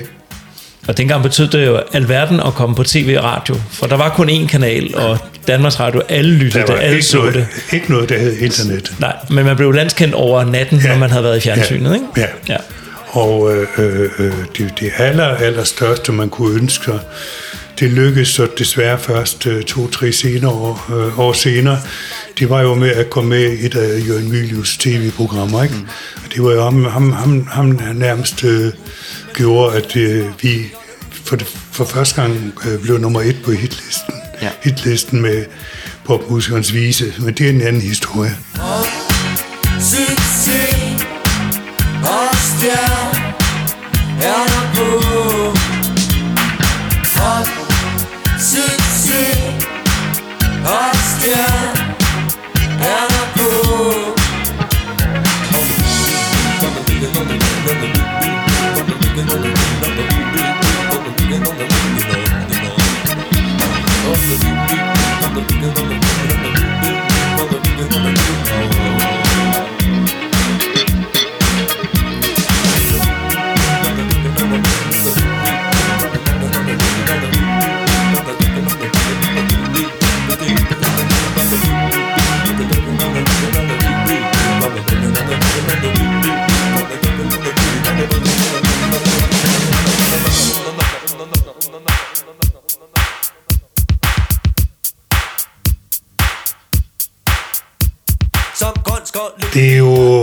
Og 0.87 0.97
dengang 0.97 1.23
betød 1.23 1.47
det 1.47 1.65
jo 1.65 1.81
alverden 1.93 2.39
at 2.39 2.53
komme 2.53 2.75
på 2.75 2.83
tv 2.83 3.15
og 3.17 3.23
radio, 3.23 3.55
for 3.69 3.87
der 3.87 3.97
var 3.97 4.09
kun 4.09 4.29
én 4.29 4.47
kanal, 4.47 4.95
og 4.95 5.17
Danmarks 5.47 5.79
Radio, 5.79 6.01
alle 6.09 6.31
lyttede 6.31 6.67
Der 6.67 6.73
det, 6.73 6.83
alle 6.83 6.95
ikke 6.95 7.05
så 7.05 7.17
noget, 7.17 7.33
det. 7.33 7.47
ikke 7.73 7.91
noget, 7.91 8.09
der 8.09 8.19
hed 8.19 8.37
internet. 8.37 8.93
Nej, 8.99 9.15
men 9.29 9.45
man 9.45 9.55
blev 9.55 9.71
landskendt 9.71 10.13
over 10.13 10.43
natten, 10.43 10.79
ja. 10.79 10.87
når 10.87 10.97
man 10.97 11.09
havde 11.09 11.23
været 11.23 11.37
i 11.37 11.39
fjernsynet, 11.39 11.89
ja. 11.89 11.93
ikke? 11.93 12.05
Ja. 12.17 12.25
ja. 12.49 12.57
Og 13.07 13.55
øh, 13.55 13.67
øh, 13.77 14.09
øh, 14.19 14.33
det, 14.57 14.73
det 14.79 14.91
aller, 14.97 15.25
aller 15.25 15.63
største, 15.63 16.11
man 16.11 16.29
kunne 16.29 16.55
ønske 16.55 16.85
sig, 16.85 16.99
det 17.79 17.91
lykkedes 17.91 18.27
så 18.27 18.47
desværre 18.57 18.99
først 18.99 19.47
øh, 19.47 19.63
to-tre 19.63 20.11
senere 20.11 20.51
år, 20.51 20.85
øh, 20.93 21.19
år 21.19 21.33
senere. 21.33 21.79
Det 22.39 22.49
var 22.49 22.61
jo 22.61 22.75
med 22.75 22.89
at 22.89 23.09
komme 23.09 23.29
med 23.29 23.51
i 23.51 23.65
et 23.65 23.75
af 23.75 24.07
Jørgen 24.07 24.29
Mylius 24.29 24.77
tv-programmer, 24.77 25.63
ikke? 25.63 25.75
Mm. 25.75 25.87
Og 26.15 26.33
det 26.33 26.43
var 26.43 26.51
jo 26.51 26.63
ham, 26.63 26.85
ham, 26.85 27.11
ham, 27.11 27.47
ham 27.47 27.79
nærmest 27.95 28.43
øh, 28.43 28.71
gjorde, 29.33 29.77
at 29.77 29.95
øh, 29.95 30.25
vi 30.41 30.65
for, 31.11 31.35
det, 31.35 31.47
for 31.71 31.85
første 31.85 32.21
gang 32.21 32.53
øh, 32.67 32.81
blev 32.81 32.97
nummer 32.97 33.21
et 33.21 33.37
på 33.45 33.51
hitlisten. 33.51 34.13
Ja. 34.41 34.49
Hitlisten 34.63 35.21
med 35.21 35.45
popmusikernes 36.05 36.73
vise, 36.73 37.13
men 37.19 37.33
det 37.33 37.45
er 37.45 37.49
en 37.49 37.61
anden 37.61 37.81
historie. 37.81 38.35
Succes 38.55 38.96
og 42.67 42.73
stjern 42.73 43.15
er 44.21 44.45
der 44.47 44.65
på 44.75 44.87
Og 47.23 47.45
succes 48.39 49.37
og 50.65 50.95
stjern 50.95 51.77
er 52.79 53.07
der 53.09 53.25
på 53.37 53.47
Så 65.75 66.06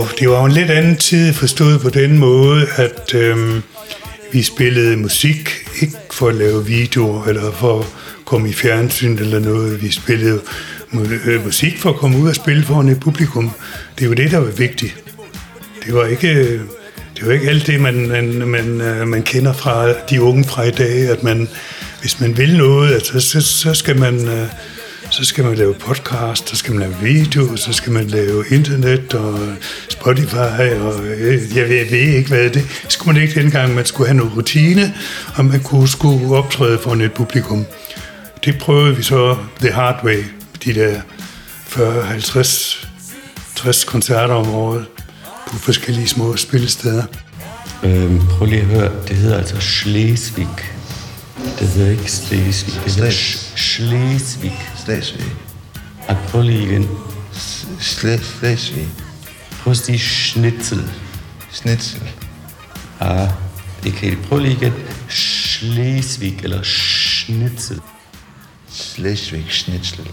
jo, 0.05 0.09
det 0.19 0.29
var 0.29 0.39
jo 0.39 0.45
en 0.45 0.51
lidt 0.51 0.71
anden 0.71 0.95
tid 0.95 1.33
forstået 1.33 1.81
på 1.81 1.89
den 1.89 2.17
måde, 2.17 2.67
at 2.75 3.15
øhm, 3.15 3.61
vi 4.31 4.43
spillede 4.43 4.97
musik, 4.97 5.49
ikke 5.81 5.95
for 6.11 6.27
at 6.27 6.35
lave 6.35 6.65
videoer 6.65 7.25
eller 7.25 7.51
for 7.51 7.79
at 7.79 7.85
komme 8.25 8.49
i 8.49 8.53
fjernsyn 8.53 9.17
eller 9.17 9.39
noget. 9.39 9.81
Vi 9.81 9.91
spillede 9.91 10.41
øh, 11.25 11.45
musik 11.45 11.79
for 11.79 11.89
at 11.89 11.95
komme 11.95 12.17
ud 12.17 12.29
og 12.29 12.35
spille 12.35 12.63
foran 12.63 12.89
et 12.89 12.99
publikum. 12.99 13.51
Det 13.99 14.09
var 14.09 14.15
det, 14.15 14.31
der 14.31 14.37
var 14.37 14.51
vigtigt. 14.51 14.95
Det 15.85 15.93
var 15.93 16.05
ikke, 16.05 16.61
det 17.15 17.27
var 17.27 17.33
ikke 17.33 17.49
alt 17.49 17.67
det, 17.67 17.81
man, 17.81 18.07
man, 18.07 18.47
man, 18.47 18.81
øh, 18.81 19.07
man 19.07 19.23
kender 19.23 19.53
fra 19.53 19.93
de 20.09 20.21
unge 20.21 20.43
fra 20.43 20.63
i 20.63 20.71
dag, 20.71 21.09
at 21.09 21.23
man, 21.23 21.47
hvis 22.01 22.19
man 22.19 22.37
vil 22.37 22.57
noget, 22.57 22.93
altså, 22.93 23.19
så, 23.19 23.41
så, 23.41 23.41
så 23.41 23.73
skal 23.73 23.99
man... 23.99 24.27
Øh, 24.27 24.47
så 25.15 25.25
skal 25.25 25.43
man 25.43 25.55
lave 25.55 25.73
podcast, 25.73 26.49
så 26.49 26.55
skal 26.55 26.73
man 26.73 26.79
lave 26.79 26.95
video, 27.01 27.55
så 27.55 27.73
skal 27.73 27.91
man 27.91 28.07
lave 28.07 28.43
internet 28.51 29.13
og 29.13 29.39
Spotify, 29.89 30.69
og 30.81 31.05
øh, 31.05 31.57
jeg 31.57 31.69
ved, 31.69 31.77
jeg 31.77 31.91
ved 31.91 32.15
ikke, 32.17 32.29
hvad 32.29 32.49
det 32.49 32.85
skulle 32.89 33.13
man 33.13 33.23
ikke 33.23 33.41
dengang. 33.41 33.75
Man 33.75 33.85
skulle 33.85 34.07
have 34.07 34.17
noget 34.17 34.35
rutine, 34.35 34.93
og 35.35 35.45
man 35.45 35.63
kunne, 35.63 35.87
skulle 35.87 36.35
optræde 36.35 36.79
for 36.79 36.93
et 36.95 37.13
publikum. 37.13 37.65
Det 38.45 38.57
prøvede 38.57 38.95
vi 38.95 39.03
så 39.03 39.37
the 39.59 39.71
hard 39.71 40.03
way, 40.03 40.23
de 40.65 40.73
der 40.73 41.01
40, 41.67 42.03
50, 42.03 42.87
60 43.55 43.83
koncerter 43.83 44.33
om 44.33 44.49
året 44.49 44.85
på 45.47 45.57
forskellige 45.57 46.07
små 46.07 46.35
spillesteder. 46.35 47.03
Øhm, 47.83 48.21
prøv 48.29 48.47
lige 48.47 48.61
at 48.61 48.67
høre, 48.67 48.91
det 49.07 49.15
hedder 49.15 49.37
altså 49.37 49.59
Schleswig 49.59 50.74
det 51.59 51.67
hedder 51.67 51.91
ikke 51.91 52.11
Slesvig, 52.11 52.73
det 52.85 52.93
hedder 52.95 53.11
Slesvig. 53.55 54.59
Slesvig. 54.85 55.25
Ej, 56.09 56.15
prøv 56.27 56.41
lige 56.41 56.63
igen. 56.63 56.87
Sle- 57.79 58.23
Slesvig. 58.39 58.87
Prøv 59.63 59.71
at 59.71 59.77
sige 59.77 59.99
Schnitzel. 59.99 60.83
Schnitzel. 61.51 62.01
Ah, 62.99 63.27
det 63.83 63.93
kan 63.93 64.11
I. 64.11 64.15
Prøv 64.15 64.39
lige 64.39 64.53
igen. 64.61 64.73
Slesvig 65.09 66.39
eller 66.43 66.63
Schnitzel. 66.63 67.79
Slesvig 68.71 69.45
Schnitzel. 69.49 70.07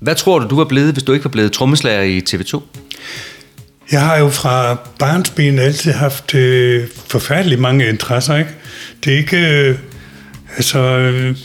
Hvad 0.00 0.14
tror 0.14 0.38
du, 0.38 0.48
du 0.48 0.56
var 0.56 0.64
blevet, 0.64 0.92
hvis 0.92 1.02
du 1.04 1.12
ikke 1.12 1.24
var 1.24 1.30
blevet 1.30 1.52
trommeslager 1.52 2.02
i 2.02 2.22
TV2? 2.30 2.62
Jeg 3.92 4.00
har 4.00 4.16
jo 4.16 4.30
fra 4.30 4.74
barnsben 4.98 5.58
altid 5.58 5.92
haft 5.92 6.34
øh, 6.34 6.88
forfærdeligt 7.06 7.60
mange 7.60 7.88
interesser, 7.88 8.36
ikke? 8.36 8.50
Det 9.04 9.12
er 9.12 9.16
ikke... 9.18 9.36
Øh, 9.36 9.78
altså... 10.56 10.78
Øh, 10.78 11.36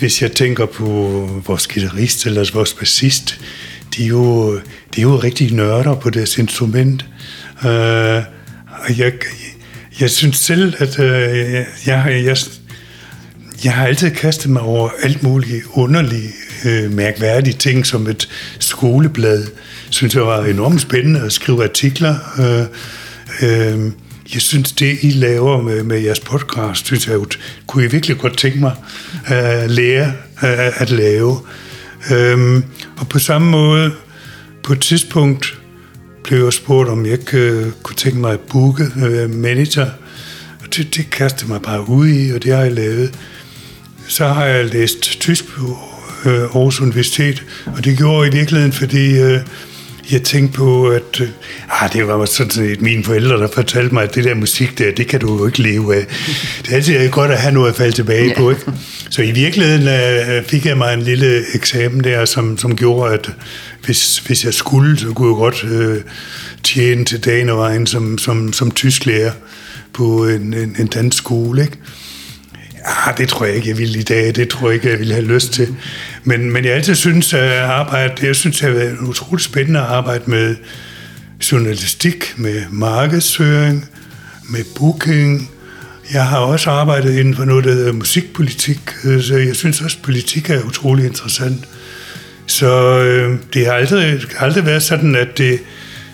hvis 0.00 0.22
jeg 0.22 0.32
tænker 0.32 0.66
på 0.66 0.84
vores 1.46 1.66
guitarist 1.66 2.26
eller 2.26 2.50
vores 2.54 2.74
bassist, 2.74 3.40
de 3.96 4.04
er 4.04 4.06
jo, 4.06 4.54
de 4.94 5.00
er 5.00 5.02
jo 5.02 5.16
rigtig 5.16 5.52
nørder 5.52 5.94
på 5.94 6.10
deres 6.10 6.38
instrument. 6.38 7.04
Øh, 7.64 8.22
og 8.66 8.98
jeg, 8.98 9.12
jeg 10.00 10.10
synes 10.10 10.36
selv, 10.36 10.74
at 10.78 10.98
øh, 10.98 11.52
jeg, 11.52 11.66
jeg, 11.86 12.24
jeg, 12.24 12.36
jeg 13.64 13.72
har 13.72 13.86
altid 13.86 14.10
kastet 14.10 14.50
mig 14.50 14.62
over 14.62 14.90
alt 15.02 15.22
muligt 15.22 15.64
underlige, 15.72 16.30
øh, 16.64 16.92
mærkværdige 16.92 17.56
ting, 17.56 17.86
som 17.86 18.06
et 18.06 18.28
skoleblad. 18.58 19.46
Synes 19.90 20.14
jeg 20.14 20.26
var 20.26 20.44
enormt 20.44 20.80
spændende 20.80 21.20
at 21.20 21.32
skrive 21.32 21.64
artikler. 21.64 22.16
Øh, 22.38 22.66
øh, 23.50 23.92
jeg 24.34 24.42
synes, 24.42 24.72
det 24.72 24.98
I 25.02 25.10
laver 25.10 25.62
med, 25.62 25.82
med 25.82 26.00
jeres 26.00 26.20
podcast, 26.20 26.86
synes 26.86 27.08
jeg, 27.08 27.16
kunne 27.66 27.84
I 27.84 27.86
virkelig 27.86 28.18
godt 28.18 28.38
tænke 28.38 28.58
mig 28.58 28.74
at 29.26 29.70
lære 29.70 30.12
at, 30.40 30.72
at 30.76 30.90
lave. 30.90 31.38
Øhm, 32.12 32.64
og 32.96 33.08
på 33.08 33.18
samme 33.18 33.50
måde, 33.50 33.92
på 34.62 34.72
et 34.72 34.80
tidspunkt 34.80 35.58
blev 36.24 36.44
jeg 36.44 36.52
spurgt, 36.52 36.88
om 36.88 37.06
jeg 37.06 37.12
ikke 37.12 37.38
øh, 37.38 37.72
kunne 37.82 37.96
tænke 37.96 38.18
mig 38.18 38.32
at 38.32 38.40
booke 38.40 38.84
øh, 39.06 39.30
manager. 39.34 39.86
Og 40.60 40.76
det, 40.76 40.96
det 40.96 41.10
kastede 41.10 41.50
mig 41.50 41.62
bare 41.62 41.88
ud 41.88 42.08
i, 42.08 42.30
og 42.30 42.42
det 42.42 42.54
har 42.54 42.62
jeg 42.62 42.72
lavet. 42.72 43.18
Så 44.08 44.28
har 44.28 44.44
jeg 44.44 44.64
læst 44.64 45.20
tysk 45.20 45.48
på 45.48 45.78
øh, 46.24 46.40
Aarhus 46.40 46.80
Universitet, 46.80 47.44
og 47.66 47.84
det 47.84 47.96
gjorde 47.98 48.24
jeg 48.24 48.34
i 48.34 48.36
virkeligheden, 48.36 48.72
fordi 48.72 49.20
øh, 49.20 49.40
jeg 50.12 50.22
tænkte 50.22 50.56
på, 50.56 50.88
at 50.88 51.20
øh, 51.20 51.28
ah, 51.68 51.92
det 51.92 52.06
var 52.06 52.24
sådan 52.24 52.50
set 52.50 52.80
mine 52.80 53.04
forældre, 53.04 53.36
der 53.36 53.48
fortalte 53.54 53.94
mig, 53.94 54.02
at 54.02 54.14
det 54.14 54.24
der 54.24 54.34
musik 54.34 54.78
der, 54.78 54.92
det 54.96 55.06
kan 55.06 55.20
du 55.20 55.38
jo 55.38 55.46
ikke 55.46 55.62
leve 55.62 55.96
af. 55.96 56.06
Det 56.62 56.70
er 56.70 56.76
altid 56.76 57.10
godt 57.10 57.30
at 57.30 57.38
have 57.38 57.54
noget 57.54 57.70
at 57.70 57.76
falde 57.76 57.92
tilbage 57.92 58.28
ja. 58.28 58.34
på, 58.36 58.50
ikke? 58.50 58.72
Så 59.10 59.22
i 59.22 59.30
virkeligheden 59.30 59.88
øh, 59.88 60.44
fik 60.44 60.66
jeg 60.66 60.78
mig 60.78 60.94
en 60.94 61.02
lille 61.02 61.42
eksamen 61.54 62.04
der, 62.04 62.24
som, 62.24 62.58
som 62.58 62.76
gjorde, 62.76 63.14
at 63.14 63.30
hvis, 63.84 64.18
hvis 64.18 64.44
jeg 64.44 64.54
skulle, 64.54 64.98
så 64.98 65.12
kunne 65.12 65.28
jeg 65.28 65.36
godt 65.36 65.64
øh, 65.64 66.02
tjene 66.62 67.04
til 67.04 67.24
dagen 67.24 67.48
og 67.48 67.58
vejen 67.58 67.86
som, 67.86 68.18
som, 68.18 68.52
som 68.52 68.70
tysklærer 68.70 69.32
på 69.92 70.28
en, 70.28 70.54
en, 70.54 70.76
en 70.78 70.86
dansk 70.86 71.18
skole, 71.18 71.62
ikke? 71.62 71.76
Ja, 73.06 73.12
det 73.18 73.28
tror 73.28 73.46
jeg 73.46 73.54
ikke, 73.54 73.68
jeg 73.68 73.78
ville 73.78 73.98
i 73.98 74.02
dag. 74.02 74.34
Det 74.34 74.48
tror 74.48 74.68
jeg 74.68 74.74
ikke, 74.74 74.90
jeg 74.90 74.98
ville 74.98 75.14
have 75.14 75.26
lyst 75.26 75.52
til. 75.52 75.76
Men, 76.24 76.50
men 76.50 76.64
jeg 76.64 76.72
altid 76.72 76.94
synes, 76.94 77.34
at 77.34 77.58
arbejde, 77.58 78.26
jeg 78.26 78.36
synes, 78.36 78.58
det 78.58 78.68
har 78.68 78.74
været 78.74 78.98
utroligt 78.98 79.44
spændende 79.44 79.80
at 79.80 79.86
arbejde 79.86 80.24
med 80.26 80.56
journalistik, 81.52 82.34
med 82.36 82.62
markedsføring, 82.70 83.88
med 84.50 84.64
booking. 84.76 85.50
Jeg 86.12 86.26
har 86.26 86.38
også 86.38 86.70
arbejdet 86.70 87.18
inden 87.18 87.34
for 87.36 87.44
noget, 87.44 87.64
der 87.64 87.72
hedder 87.72 87.92
musikpolitik, 87.92 88.80
så 89.20 89.36
jeg 89.46 89.56
synes 89.56 89.80
også, 89.80 89.96
at 89.96 90.04
politik 90.04 90.50
er 90.50 90.62
utrolig 90.62 91.06
interessant. 91.06 91.68
Så 92.46 92.98
øh, 92.98 93.38
det 93.54 93.66
har 93.66 93.72
aldrig, 93.72 94.20
aldrig 94.38 94.66
været 94.66 94.82
sådan, 94.82 95.16
at 95.16 95.38
det 95.38 95.58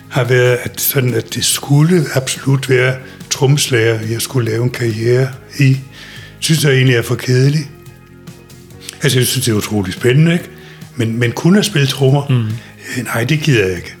har 0.09 0.23
været 0.23 0.57
at, 0.63 0.81
sådan, 0.81 1.13
at 1.13 1.33
det 1.33 1.45
skulle 1.45 2.05
absolut 2.15 2.69
være 2.69 2.95
tromslager, 3.29 3.99
jeg 4.11 4.21
skulle 4.21 4.51
lave 4.51 4.63
en 4.63 4.69
karriere 4.69 5.29
i 5.59 5.77
synes 6.39 6.63
jeg 6.63 6.73
egentlig 6.73 6.95
er 6.95 7.01
for 7.01 7.15
kedeligt. 7.15 7.67
Altså, 9.03 9.19
jeg 9.19 9.27
synes, 9.27 9.45
det 9.45 9.51
er 9.51 9.55
utroligt 9.55 9.97
spændende, 9.97 10.33
ikke? 10.33 10.45
Men, 10.95 11.19
men 11.19 11.31
kun 11.31 11.57
at 11.57 11.65
spille 11.65 11.87
trommer, 11.87 12.27
mm. 12.29 12.35
øh, 12.97 13.03
nej, 13.03 13.23
det 13.23 13.39
gider 13.39 13.67
jeg 13.67 13.75
ikke. 13.75 13.95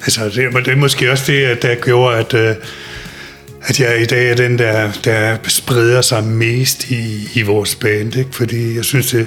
Altså, 0.00 0.24
det, 0.24 0.64
det 0.64 0.72
er 0.72 0.76
måske 0.76 1.10
også 1.10 1.32
det, 1.32 1.62
der 1.62 1.74
gjorde, 1.74 2.16
at, 2.16 2.34
øh, 2.34 2.54
at 3.62 3.80
jeg 3.80 4.02
i 4.02 4.04
dag 4.04 4.30
er 4.30 4.34
den, 4.34 4.58
der, 4.58 4.92
der 5.04 5.36
spreder 5.48 6.00
sig 6.00 6.24
mest 6.24 6.90
i, 6.90 7.28
i 7.34 7.42
vores 7.42 7.74
band, 7.74 8.16
ikke? 8.16 8.30
Fordi 8.32 8.76
jeg 8.76 8.84
synes, 8.84 9.06
det 9.06 9.20
er 9.20 9.26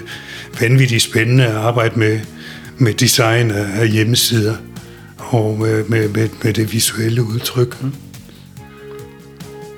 vanvittigt 0.61 1.03
spændende 1.03 1.45
at 1.45 1.55
arbejde 1.55 1.99
med, 1.99 2.20
med 2.78 2.93
design 2.93 3.51
af, 3.51 3.89
hjemmesider 3.89 4.55
og 5.18 5.57
med, 5.59 5.84
med, 5.84 6.09
med, 6.09 6.30
med 6.43 6.53
det 6.53 6.74
visuelle 6.74 7.24
udtryk. 7.24 7.84
Mm. 7.84 7.93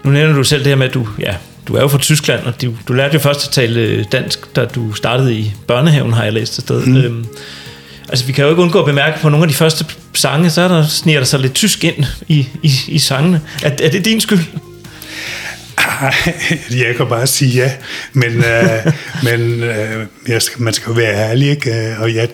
Nu 0.04 0.12
nævner 0.12 0.36
du 0.36 0.44
selv 0.44 0.64
det 0.64 0.68
her 0.68 0.76
med, 0.76 0.88
at 0.88 0.94
du, 0.94 1.08
ja, 1.20 1.36
du 1.70 1.76
er 1.76 1.82
jo 1.82 1.88
fra 1.88 1.98
Tyskland, 1.98 2.44
og 2.44 2.62
du, 2.62 2.74
du 2.88 2.94
lærte 2.94 3.14
jo 3.14 3.20
først 3.20 3.48
at 3.48 3.54
tale 3.54 4.04
dansk, 4.04 4.56
da 4.56 4.66
du 4.66 4.94
startede 4.94 5.34
i 5.34 5.54
børnehaven, 5.68 6.14
har 6.14 6.24
jeg 6.24 6.34
læst 6.34 6.58
et 6.58 6.64
sted. 6.64 6.86
Mm. 6.86 6.98
Øhm, 6.98 7.26
altså, 8.10 8.26
vi 8.26 8.32
kan 8.32 8.44
jo 8.44 8.50
ikke 8.50 8.62
undgå 8.62 8.80
at 8.80 8.86
bemærke, 8.86 9.20
på 9.20 9.30
nogle 9.30 9.44
af 9.44 9.48
de 9.48 9.56
første 9.56 9.86
sange, 10.14 10.50
så 10.50 10.62
er 10.62 10.68
der, 10.68 10.88
sniger 10.88 11.20
der 11.20 11.26
sig 11.26 11.40
lidt 11.40 11.54
tysk 11.54 11.84
ind 11.84 12.06
i, 12.28 12.48
i, 12.64 12.72
i 12.88 13.00
sangene. 13.00 13.42
Er, 13.64 13.70
er 13.70 13.90
det 13.90 14.06
din 14.06 14.22
skyld? 14.22 14.40
Jeg 16.86 16.96
kan 16.98 17.08
bare 17.08 17.28
sige 17.28 17.52
ja, 17.52 17.72
men, 18.14 18.38
øh, 18.38 18.94
men 19.28 19.64
øh, 19.64 20.06
jeg 20.28 20.42
skal, 20.42 20.62
man 20.62 20.74
skal 20.74 20.90
jo 20.90 20.94
være 20.94 21.30
ærlig, 21.30 21.50
ikke? 21.50 21.96
og 22.00 22.16
jeg, 22.16 22.30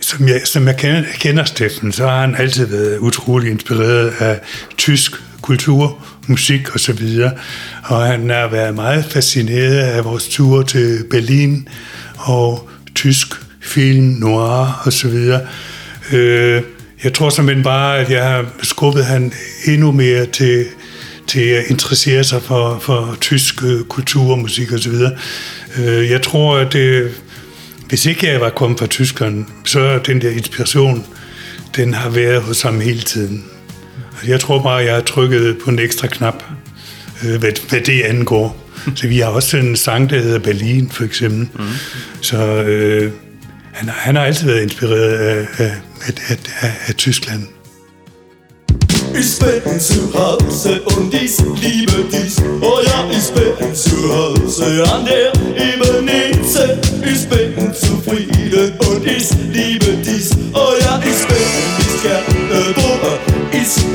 som 0.00 0.28
jeg, 0.28 0.40
som 0.44 0.66
jeg 0.66 0.76
kender, 0.76 1.02
kender 1.18 1.44
Steffen, 1.44 1.92
så 1.92 2.08
har 2.08 2.20
han 2.20 2.36
altid 2.38 2.66
været 2.66 2.98
utrolig 2.98 3.50
inspireret 3.50 4.12
af 4.18 4.40
tysk 4.76 5.12
kultur, 5.42 5.98
musik 6.26 6.74
og 6.74 6.80
så 6.80 6.92
videre. 6.92 7.32
Og 7.84 8.06
han 8.06 8.30
har 8.30 8.48
været 8.48 8.74
meget 8.74 9.04
fascineret 9.04 9.78
af 9.78 10.04
vores 10.04 10.28
ture 10.28 10.64
til 10.64 11.04
Berlin 11.10 11.68
og 12.16 12.68
tysk 12.94 13.28
film, 13.60 14.04
noir 14.04 14.82
og 14.84 14.92
så 14.92 15.08
videre. 15.08 15.40
Øh, 16.12 16.62
jeg 17.04 17.12
tror 17.12 17.30
simpelthen 17.30 17.64
bare, 17.64 17.98
at 17.98 18.10
jeg 18.10 18.24
har 18.24 18.44
skubbet 18.62 19.04
han 19.04 19.32
endnu 19.66 19.92
mere 19.92 20.26
til, 20.26 20.66
til 21.26 21.40
at 21.40 21.64
interessere 21.66 22.24
sig 22.24 22.42
for, 22.42 22.78
for 22.78 23.16
tysk 23.20 23.62
øh, 23.64 23.84
kultur, 23.84 24.36
musik 24.36 24.72
og 24.72 24.78
så 24.78 24.90
videre. 24.90 25.12
Øh, 25.78 26.10
jeg 26.10 26.22
tror, 26.22 26.56
at 26.56 26.72
det, 26.72 27.10
hvis 27.88 28.06
ikke 28.06 28.26
jeg 28.26 28.40
var 28.40 28.50
kommet 28.50 28.78
fra 28.78 28.86
Tyskland, 28.86 29.44
så 29.64 29.98
den 30.06 30.20
der 30.20 30.30
inspiration, 30.30 31.06
den 31.76 31.94
har 31.94 32.10
været 32.10 32.42
hos 32.42 32.62
ham 32.62 32.80
hele 32.80 33.00
tiden. 33.00 33.44
Jeg 34.26 34.40
tror 34.40 34.62
bare, 34.62 34.76
jeg 34.76 34.94
har 34.94 35.00
trykket 35.00 35.58
på 35.64 35.70
en 35.70 35.78
ekstra 35.78 36.06
knap, 36.06 36.44
øh, 37.24 37.40
hvad, 37.40 37.52
hvad 37.68 37.80
det 37.80 38.02
angår. 38.02 38.66
Så 38.94 39.06
vi 39.08 39.18
har 39.18 39.26
også 39.26 39.56
en 39.56 39.76
sang, 39.76 40.10
der 40.10 40.18
hedder 40.20 40.38
Berlin, 40.38 40.90
for 40.90 41.04
eksempel. 41.04 41.48
Mm. 41.54 41.64
Så 42.20 42.36
øh, 42.62 43.12
han, 43.72 43.88
han 43.88 44.16
har 44.16 44.24
altid 44.24 44.46
været 44.46 44.62
inspireret 44.62 45.12
af, 45.12 45.46
af, 45.58 45.72
af, 46.06 46.38
af, 46.60 46.72
af 46.86 46.94
Tyskland. 46.94 47.42
Ich 49.18 49.38
bin 49.38 49.80
zu 49.80 50.12
Hause 50.12 50.82
und 50.82 51.14
ich 51.14 51.38
liebe 51.62 52.04
dich. 52.12 52.36
Oh 52.60 52.80
ja, 52.84 52.98
ich 53.10 53.32
bin 53.32 53.74
zu 53.74 53.96
Hause 54.12 54.84
an 54.94 55.06
der 55.06 55.32
Ebenize. 55.56 56.78
Ich 57.02 57.26
bin 57.28 57.72
zufrieden 57.74 58.72
und 58.78 59.06
ich 59.06 59.30
liebe 59.54 59.90
dich. 60.04 60.30
Oh 60.52 60.74
ja, 60.82 61.00
ich 61.10 61.26
bin 61.28 61.46
nicht 61.78 62.02
gerne, 62.02 62.95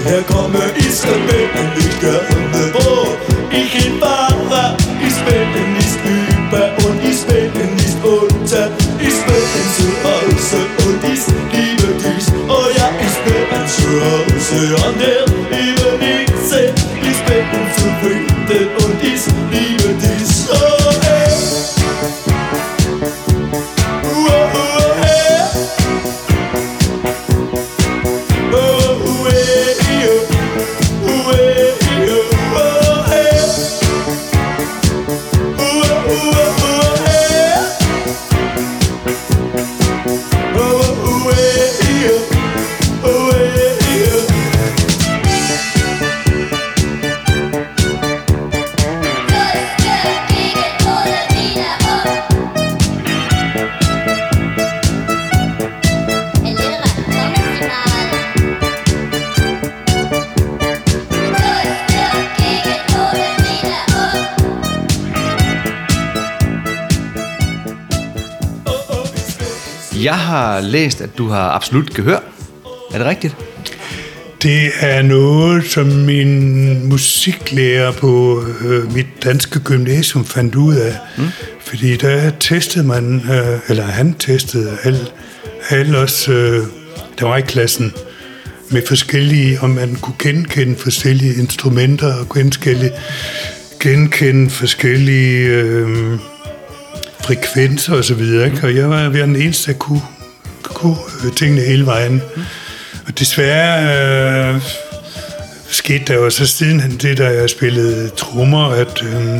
her 0.04 0.24
kommer 0.24 0.60
herkomme. 0.60 0.74
Ich 0.78 1.02
bin 1.02 1.68
nicht 1.76 2.00
gerne, 2.00 2.74
wo 2.74 3.08
ich 3.52 3.72
hinfahre. 3.72 4.76
Ich 5.00 5.18
bin 5.26 5.74
nicht 5.74 6.00
über 6.06 6.66
und 6.88 7.04
ich 7.04 7.22
bin 7.26 7.76
nicht 7.76 7.98
unter. 8.04 8.70
Ich 9.00 9.18
bin 9.26 9.46
zu 9.78 9.88
Hause 10.04 10.60
und 10.86 11.04
ich 11.04 11.26
liebe 11.54 11.94
dich. 12.02 12.26
Oh 12.48 12.68
ja, 12.78 12.90
ich 13.00 13.18
bin 13.26 13.68
zu 13.68 13.88
Hause 14.02 14.86
an 14.86 14.96
der 15.00 15.32
nichts 16.00 16.52
Ich 16.52 17.20
bin 17.28 17.46
zufrieden 17.76 18.68
und 18.78 19.04
ich 19.04 19.26
liebe 19.52 19.71
Jeg 70.04 70.20
har 70.20 70.62
læst, 70.62 71.02
at 71.02 71.18
du 71.18 71.28
har 71.28 71.50
absolut 71.50 71.94
gehør. 71.94 72.20
Er 72.94 72.98
det 72.98 73.08
rigtigt? 73.08 73.36
Det 74.44 74.72
er 74.80 75.02
noget, 75.02 75.66
som 75.66 75.86
min 75.86 76.90
musiklærer 76.90 77.92
på 77.92 78.44
øh, 78.62 78.94
mit 78.94 79.08
danske 79.24 79.60
gymnasium 79.60 80.26
fandt 80.26 80.56
ud 80.56 80.76
af. 80.76 80.96
Mm. 81.18 81.28
Fordi 81.66 81.98
der 81.98 82.32
testede 82.40 82.88
man, 82.88 83.16
øh, 83.16 83.60
eller 83.70 83.84
han 83.84 84.14
testede 84.14 84.78
alle, 84.84 85.00
alle 85.70 85.98
os, 85.98 86.30
øh, 86.30 86.60
der 87.20 87.26
var 87.26 87.38
i 87.38 87.42
klassen, 87.42 87.94
med 88.70 88.82
forskellige, 88.88 89.62
om 89.62 89.70
man 89.70 89.96
kunne 89.96 90.16
genkende 90.20 90.76
forskellige 90.76 91.36
instrumenter 91.36 92.14
og 92.16 92.30
genkende, 92.30 92.92
genkende 93.80 94.50
forskellige 94.50 95.48
øh, 95.48 96.20
frekvenser 97.32 97.94
og 97.94 98.04
så 98.04 98.14
videre. 98.14 98.46
Ikke? 98.46 98.60
Og 98.64 98.76
jeg 98.76 98.90
var, 98.90 99.00
jeg 99.00 99.14
var 99.14 99.20
den 99.20 99.36
eneste, 99.36 99.72
der 99.72 99.78
kunne, 99.78 100.02
kunne 100.64 100.98
øh, 101.26 101.32
tingene 101.32 101.62
hele 101.62 101.86
vejen. 101.86 102.22
Og 103.08 103.20
desværre 103.20 104.54
øh, 104.56 104.62
skete 105.70 106.04
der 106.08 106.14
jo 106.14 106.30
så 106.30 106.46
siden 106.46 106.98
det, 107.02 107.18
der 107.18 107.30
jeg 107.30 107.50
spillede 107.50 108.10
trommer, 108.10 108.70
at 108.70 109.04
øh, 109.04 109.40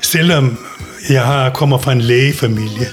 selvom 0.00 0.58
jeg 1.10 1.22
har, 1.22 1.50
kommer 1.50 1.78
fra 1.78 1.92
en 1.92 2.00
lægefamilie, 2.00 2.86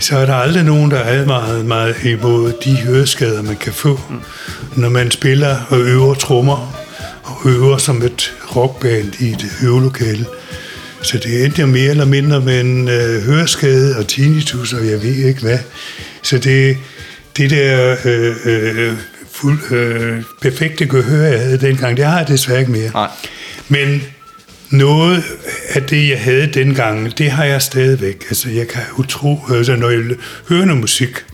så 0.00 0.18
er 0.18 0.26
der 0.26 0.34
aldrig 0.34 0.64
nogen, 0.64 0.90
der 0.90 0.98
er 0.98 1.20
advaret 1.20 1.66
mig 1.66 1.94
imod 2.04 2.52
de 2.64 2.76
høreskader, 2.76 3.42
man 3.42 3.56
kan 3.56 3.72
få, 3.72 4.00
mm. 4.10 4.20
når 4.76 4.88
man 4.88 5.10
spiller 5.10 5.56
og 5.68 5.78
øver 5.80 6.14
trommer 6.14 6.74
og 7.24 7.50
øver 7.50 7.76
som 7.76 8.02
et 8.02 8.34
rockband 8.56 9.20
i 9.20 9.30
et 9.30 9.46
øvelokale. 9.62 10.26
Så 11.02 11.18
det 11.18 11.44
endte 11.44 11.60
jo 11.60 11.66
mere 11.66 11.90
eller 11.90 12.04
mindre 12.04 12.40
med 12.40 12.60
en 12.60 12.88
øh, 12.88 13.22
høreskade 13.22 13.96
og 13.96 14.06
tinnitus, 14.06 14.72
og 14.72 14.86
jeg 14.86 15.02
ved 15.02 15.14
ikke 15.14 15.40
hvad. 15.40 15.58
Så 16.22 16.38
det, 16.38 16.76
det 17.36 17.50
der 17.50 17.96
øh, 18.04 18.36
øh, 18.44 18.92
fuld, 19.32 19.72
øh, 19.72 20.22
perfekte 20.42 20.86
gehør, 20.86 21.26
jeg 21.26 21.40
havde 21.40 21.60
dengang, 21.60 21.96
det 21.96 22.04
har 22.04 22.18
jeg 22.18 22.28
desværre 22.28 22.60
ikke 22.60 22.72
mere. 22.72 22.90
Nej. 22.90 23.08
Men 23.68 24.02
noget 24.70 25.24
af 25.68 25.82
det, 25.82 26.08
jeg 26.08 26.20
havde 26.20 26.46
dengang, 26.46 27.18
det 27.18 27.30
har 27.30 27.44
jeg 27.44 27.62
stadigvæk. 27.62 28.24
Altså, 28.28 28.50
jeg 28.50 28.68
kan 28.68 28.82
utro, 28.96 29.40
altså, 29.54 29.76
når 29.76 29.90
jeg 29.90 30.02
hører 30.48 30.64
noget 30.64 30.80
musik, 30.80 31.24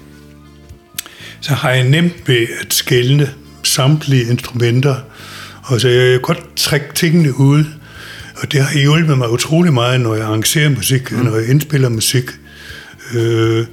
så 1.41 1.55
har 1.55 1.71
jeg 1.71 1.85
nemt 1.85 2.29
ved 2.29 2.47
at 2.61 2.75
skælne 2.75 3.31
samtlige 3.62 4.31
instrumenter, 4.31 4.95
og 5.62 5.81
så 5.81 5.89
jeg 5.89 6.11
kan 6.11 6.21
godt 6.21 6.57
trække 6.57 6.87
tingene 6.95 7.39
ud, 7.39 7.65
og 8.45 8.53
det 8.53 8.64
har 8.64 8.78
hjulpet 8.78 9.18
mig 9.18 9.30
utrolig 9.30 9.72
meget, 9.72 10.01
når 10.01 10.14
jeg 10.14 10.24
arrangerer 10.24 10.68
musik, 10.68 11.12
mm. 11.12 11.18
når 11.18 11.36
jeg 11.36 11.49
indspiller 11.49 11.88
musik. 11.88 12.24
Øh, 13.14 13.66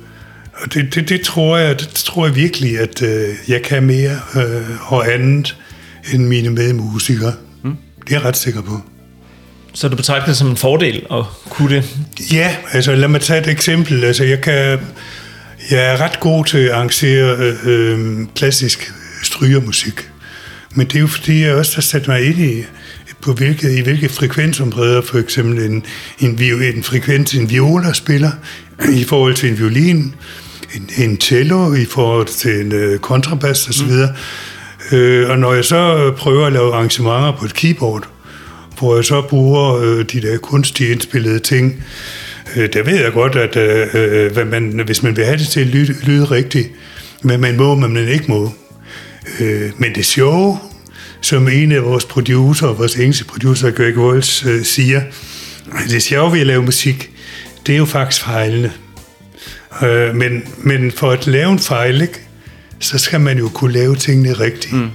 og 0.54 0.74
det, 0.74 0.96
det, 0.96 1.10
det, 1.10 1.22
tror 1.22 1.58
jeg, 1.58 1.80
det 1.80 1.88
tror 1.88 2.26
jeg 2.26 2.36
virkelig, 2.36 2.80
at 2.80 3.02
øh, 3.02 3.30
jeg 3.48 3.62
kan 3.62 3.84
mere 3.84 4.20
øh, 4.36 4.94
og 4.94 5.14
andet 5.14 5.58
end 6.14 6.24
mine 6.24 6.50
medmusikere. 6.50 7.34
Mm. 7.64 7.76
Det 8.08 8.14
er 8.14 8.20
jeg 8.20 8.26
ret 8.26 8.38
sikker 8.38 8.62
på. 8.62 8.82
Så 9.74 9.88
du 9.88 9.96
betragter 9.96 10.26
det 10.26 10.38
som 10.38 10.50
en 10.50 10.58
fordel 10.58 11.06
at 11.12 11.24
kunne 11.50 11.76
det? 11.76 11.98
Ja, 12.34 12.56
altså 12.72 12.96
lad 12.96 13.08
mig 13.08 13.22
tage 13.22 13.42
et 13.42 13.48
eksempel. 13.48 14.04
Altså 14.04 14.24
jeg 14.24 14.42
kan, 14.42 14.80
jeg 15.72 15.86
er 15.86 16.02
ret 16.02 16.20
god 16.20 16.46
til 16.46 16.58
at 16.58 16.72
arrangere 16.72 17.36
øh, 17.38 17.56
øh, 17.66 18.28
klassisk 18.36 18.94
strygermusik. 19.24 20.10
Men 20.76 20.88
det 20.88 20.96
er 20.96 21.00
jo 21.00 21.08
fordi, 21.08 21.42
jeg 21.42 21.56
også 21.56 21.76
har 21.76 21.82
sat 21.82 22.08
mig 22.08 22.26
ind 22.26 22.40
i, 22.40 22.64
på 23.22 23.34
hvilke, 23.34 23.78
i 23.78 23.82
hvilke 23.82 24.10
frekvensområder 24.10 25.02
for 25.02 25.18
eksempel 25.18 25.64
en, 25.64 25.86
en, 26.20 26.40
en 26.62 26.84
frekvens 26.84 27.34
en 27.34 27.50
viola 27.50 27.94
spiller 27.94 28.32
i 28.94 29.04
forhold 29.04 29.36
til 29.36 29.50
en 29.50 29.60
violin, 29.60 30.16
en, 30.76 30.90
en 30.98 31.22
cello 31.22 31.74
i 31.74 31.86
forhold 31.86 32.28
til 32.28 32.60
en 32.60 32.72
øh, 32.72 33.00
kontrabas 33.00 33.70
osv. 33.70 33.92
Mm. 33.92 34.98
Øh, 34.98 35.30
og 35.30 35.40
når 35.40 35.54
jeg 35.54 35.66
så 35.66 36.12
prøver 36.18 36.46
at 36.46 36.54
lave 36.54 36.74
arrangementer 36.74 37.38
på 37.40 37.46
et 37.46 37.54
keyboard, 37.54 38.08
hvor 38.80 38.96
jeg 38.96 39.06
så 39.06 39.22
bruger 39.22 39.76
øh, 39.76 40.06
de 40.06 40.22
der 40.22 40.38
kunstige 40.38 40.92
indspillede 40.92 41.40
ting, 41.40 41.84
øh, 42.56 42.70
der 42.74 42.84
ved 42.84 43.04
jeg 43.04 43.12
godt, 43.12 43.36
at 43.36 43.58
øh, 43.96 44.32
hvad 44.32 44.46
man, 44.46 44.82
hvis 44.86 45.04
man 45.04 45.18
vil 45.18 45.26
have 45.26 45.38
det 45.38 45.48
til 45.48 45.60
at 45.60 45.68
lyde, 45.68 45.96
lyde 46.04 46.26
rigtigt, 46.26 46.70
men 47.22 47.42
man 47.42 47.58
må, 47.58 47.76
men 47.76 47.94
man 47.94 48.08
ikke 48.08 48.26
må. 48.28 48.54
Øh, 49.40 49.72
men 49.78 49.96
det 49.96 50.06
sjove, 50.06 50.58
som 51.22 51.48
en 51.48 51.72
af 51.72 51.84
vores 51.84 52.06
producer, 52.06 52.68
vores 52.68 52.96
engelske 52.96 53.26
producer, 53.26 53.72
Greg 53.72 53.98
Walls, 53.98 54.46
øh, 54.46 54.66
siger, 54.66 55.02
det 55.90 56.04
sjove 56.04 56.34
ved 56.34 56.40
at 56.40 56.48
lave 56.48 56.64
musik, 56.64 57.12
det 57.68 57.74
er 57.74 57.78
jo 57.78 57.86
faktisk 57.86 58.24
fejlende. 58.24 58.72
Øh, 59.84 60.16
men, 60.16 60.44
men 60.58 60.92
for 60.92 61.12
at 61.12 61.28
lave 61.28 61.52
en 61.52 61.60
fejl, 61.60 62.02
ikke, 62.02 62.20
så 62.80 62.98
skal 62.98 63.22
man 63.22 63.38
jo 63.38 63.50
kunne 63.50 63.74
lave 63.74 63.96
tingene 63.96 64.34
rigtigt. 64.34 64.74
Mm. 64.74 64.90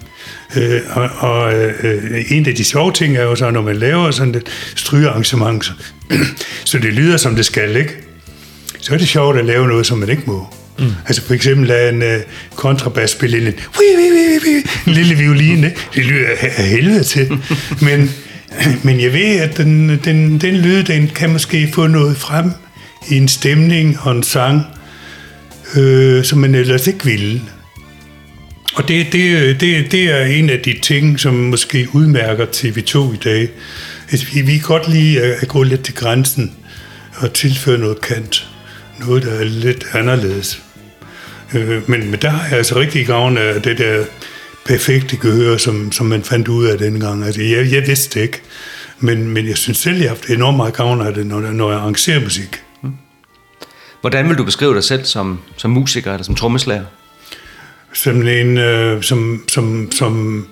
Øh, 0.57 0.81
og 0.91 1.11
og 1.19 1.55
øh, 1.55 2.25
en 2.29 2.47
af 2.47 2.55
de 2.55 2.65
sjove 2.65 2.93
ting 2.93 3.17
er 3.17 3.23
jo 3.23 3.35
så, 3.35 3.51
når 3.51 3.63
man 3.63 3.77
laver 3.77 4.11
sådan 4.11 4.35
et 4.35 4.49
strygearrangement, 4.77 5.65
så, 5.65 5.73
så 6.65 6.79
det 6.79 6.93
lyder 6.93 7.17
som 7.17 7.37
det 7.37 7.45
skal, 7.45 7.77
ikke? 7.77 7.97
Så 8.81 8.95
er 8.95 8.99
det 8.99 9.09
sjovt 9.09 9.39
at 9.39 9.45
lave 9.45 9.69
noget, 9.69 9.87
som 9.87 9.99
man 9.99 10.09
ikke 10.09 10.23
må. 10.27 10.47
Mm. 10.79 10.93
Altså 11.07 11.23
for 11.23 11.35
eksempel 11.35 11.69
lade 11.69 11.89
en 11.89 12.03
uh, 12.03 12.23
kontrabas 12.57 13.11
spille 13.11 13.39
en, 13.39 13.55
en 14.87 14.93
lille 14.93 15.15
violine. 15.15 15.73
Det 15.95 16.05
lyder 16.05 16.29
af 16.41 16.65
helvede 16.65 17.05
til. 17.05 17.29
Men, 17.87 18.11
men 18.83 19.01
jeg 19.01 19.13
ved, 19.13 19.37
at 19.41 19.57
den, 19.57 20.01
den, 20.05 20.41
den 20.41 20.57
lyd, 20.57 20.83
den 20.83 21.09
kan 21.15 21.33
måske 21.33 21.71
få 21.75 21.87
noget 21.87 22.17
frem 22.17 22.51
i 23.11 23.17
en 23.17 23.29
stemning 23.29 23.99
og 24.01 24.13
en 24.13 24.23
sang, 24.23 24.63
øh, 25.77 26.25
som 26.25 26.39
man 26.39 26.55
ellers 26.55 26.87
ikke 26.87 27.05
ville. 27.05 27.43
Og 28.75 28.89
det, 28.89 29.07
det, 29.13 29.61
det, 29.61 29.93
det 29.93 30.03
er 30.03 30.25
en 30.25 30.51
af 30.51 30.59
de 30.59 30.79
ting, 30.83 31.21
som 31.21 31.35
måske 31.35 31.89
udmærker 31.93 32.47
TV2 32.47 33.15
i 33.15 33.17
dag. 33.25 33.49
Altså, 34.11 34.27
vi, 34.35 34.41
vi 34.41 34.53
kan 34.53 34.67
godt 34.67 34.89
lide 34.89 35.23
at 35.23 35.49
gå 35.49 35.63
lidt 35.63 35.85
til 35.85 35.95
grænsen 35.95 36.53
og 37.17 37.33
tilføre 37.33 37.79
noget 37.79 38.01
kant. 38.01 38.49
Noget, 38.99 39.23
der 39.23 39.33
er 39.33 39.45
lidt 39.45 39.85
anderledes. 39.93 40.63
Øh, 41.55 41.91
men, 41.91 42.11
men 42.11 42.21
der 42.23 42.29
har 42.29 42.49
jeg 42.49 42.59
altså 42.59 42.79
rigtig 42.79 43.07
gavn 43.07 43.39
af 43.39 43.63
det 43.63 43.79
der 43.79 44.05
perfekte 44.67 45.17
gehør, 45.17 45.57
som, 45.57 45.93
som 45.93 46.07
man 46.07 46.23
fandt 46.23 46.49
ud 46.49 46.67
af 46.67 46.79
dengang. 46.79 47.25
Altså, 47.25 47.43
jeg, 47.43 47.73
jeg 47.73 47.87
vidste 47.87 48.19
det 48.19 48.27
ikke, 48.27 48.41
men, 49.01 49.29
men 49.29 49.49
jeg 49.49 49.57
synes 49.57 49.79
selv, 49.79 49.97
jeg 49.97 50.05
har 50.05 50.09
haft 50.09 50.27
enormt 50.27 50.57
meget 50.57 50.75
gavn 50.75 51.01
af 51.01 51.15
det, 51.15 51.27
når, 51.27 51.41
når 51.41 51.71
jeg 51.71 51.81
arrangerer 51.81 52.21
musik. 52.21 52.63
Hvordan 54.01 54.29
vil 54.29 54.39
du 54.39 54.45
beskrive 54.45 54.75
dig 54.75 54.85
selv 54.85 55.05
som, 55.05 55.41
som 55.57 55.71
musiker 55.71 56.13
eller 56.13 56.25
som 56.25 56.35
trommeslager? 56.35 56.85
Som 57.93 58.29
en, 58.29 58.59
øh, 58.59 59.03
som, 59.03 59.45
som, 59.49 59.93
som 59.93 60.47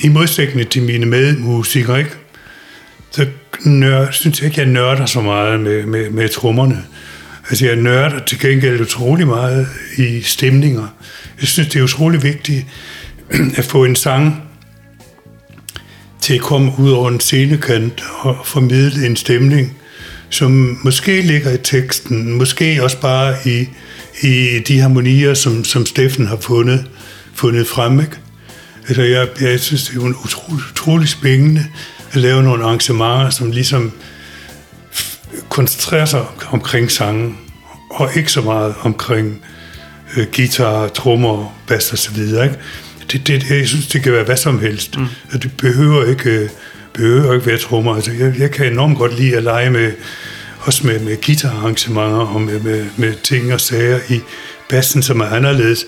i 0.00 0.08
modsætning 0.08 0.68
til 0.68 0.82
mine 0.82 1.06
medmusikere, 1.06 1.98
ikke? 1.98 2.10
så 3.10 3.26
nør, 3.64 4.10
synes 4.10 4.40
jeg 4.40 4.46
ikke, 4.46 4.60
jeg 4.60 4.68
nørder 4.68 5.06
så 5.06 5.20
meget 5.20 5.60
med, 5.60 5.86
med, 5.86 6.10
med 6.10 6.28
trommerne. 6.28 6.84
Altså 7.50 7.66
jeg 7.66 7.76
nørder 7.76 8.24
til 8.24 8.40
gengæld 8.40 8.80
utrolig 8.80 9.26
meget 9.26 9.68
i 9.98 10.22
stemninger. 10.22 10.88
Jeg 11.40 11.48
synes, 11.48 11.68
det 11.68 11.78
er 11.78 11.82
utrolig 11.82 12.22
vigtigt 12.22 12.66
at 13.58 13.64
få 13.64 13.84
en 13.84 13.96
sang 13.96 14.42
til 16.20 16.34
at 16.34 16.40
komme 16.40 16.72
ud 16.78 16.90
over 16.90 17.08
en 17.08 17.20
scenekant 17.20 18.04
og 18.20 18.36
formidle 18.44 19.06
en 19.06 19.16
stemning, 19.16 19.76
som 20.30 20.78
måske 20.84 21.22
ligger 21.22 21.50
i 21.50 21.58
teksten, 21.58 22.32
måske 22.32 22.82
også 22.82 23.00
bare 23.00 23.34
i, 23.44 23.68
i 24.22 24.58
de 24.68 24.80
harmonier, 24.80 25.34
som, 25.34 25.64
som 25.64 25.86
Steffen 25.86 26.26
har 26.26 26.38
fundet, 26.40 26.86
fundet 27.34 27.66
frem. 27.66 28.00
Ikke? 28.00 28.16
Altså 28.88 29.02
jeg, 29.02 29.28
jeg 29.40 29.60
synes, 29.60 29.84
det 29.84 29.96
er 29.96 30.00
utrolig, 30.00 30.64
utrolig 30.72 31.08
spændende 31.08 31.66
at 32.12 32.16
lave 32.16 32.42
nogle 32.42 32.64
arrangementer, 32.64 33.30
som 33.30 33.50
ligesom 33.50 33.92
koncentrerer 35.48 36.04
sig 36.04 36.26
omkring 36.50 36.90
sangen, 36.90 37.38
og 37.90 38.10
ikke 38.16 38.32
så 38.32 38.40
meget 38.40 38.74
omkring 38.80 39.44
øh, 40.16 40.26
guitar, 40.36 40.88
trommer, 40.88 41.58
bass 41.66 41.92
og 41.92 41.98
så 41.98 42.10
videre. 42.12 42.44
Ikke? 42.44 42.58
Det, 43.12 43.26
det, 43.26 43.50
jeg 43.50 43.68
synes, 43.68 43.86
det 43.86 44.02
kan 44.02 44.12
være 44.12 44.24
hvad 44.24 44.36
som 44.36 44.60
helst. 44.60 44.96
Mm. 44.98 45.06
Det 45.32 45.52
behøver 45.58 46.04
ikke, 46.04 46.30
øh, 46.30 46.48
behøver 46.92 47.34
ikke 47.34 47.46
være 47.46 47.58
trommer. 47.58 47.94
Altså, 47.94 48.12
jeg, 48.12 48.34
jeg 48.38 48.50
kan 48.50 48.72
enormt 48.72 48.98
godt 48.98 49.18
lide 49.18 49.36
at 49.36 49.42
lege 49.42 49.70
med, 49.70 49.92
også 50.60 50.86
med, 50.86 51.00
med 51.00 51.16
guitararrangementer 51.26 52.26
og 52.26 52.40
med, 52.40 52.60
med, 52.60 52.86
med 52.96 53.14
ting 53.22 53.52
og 53.52 53.60
sager 53.60 53.98
i 54.08 54.20
bassen, 54.68 55.02
som 55.02 55.20
er 55.20 55.26
anderledes. 55.26 55.84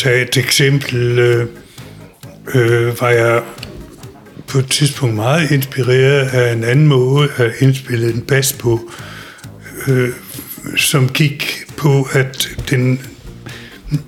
Tage 0.00 0.22
et 0.22 0.36
eksempel, 0.36 1.18
øh, 1.18 1.46
øh, 2.54 3.00
var 3.00 3.10
jeg 3.10 3.42
på 4.48 4.58
et 4.58 4.70
tidspunkt 4.70 5.14
meget 5.14 5.50
inspireret 5.50 6.28
af 6.28 6.52
en 6.52 6.64
anden 6.64 6.86
måde 6.86 7.28
at 7.36 7.52
indspille 7.58 8.12
en 8.12 8.20
bas 8.20 8.52
på, 8.52 8.90
øh, 9.88 10.08
som 10.76 11.08
gik 11.08 11.64
på, 11.76 12.08
at 12.12 12.48
den, 12.70 13.00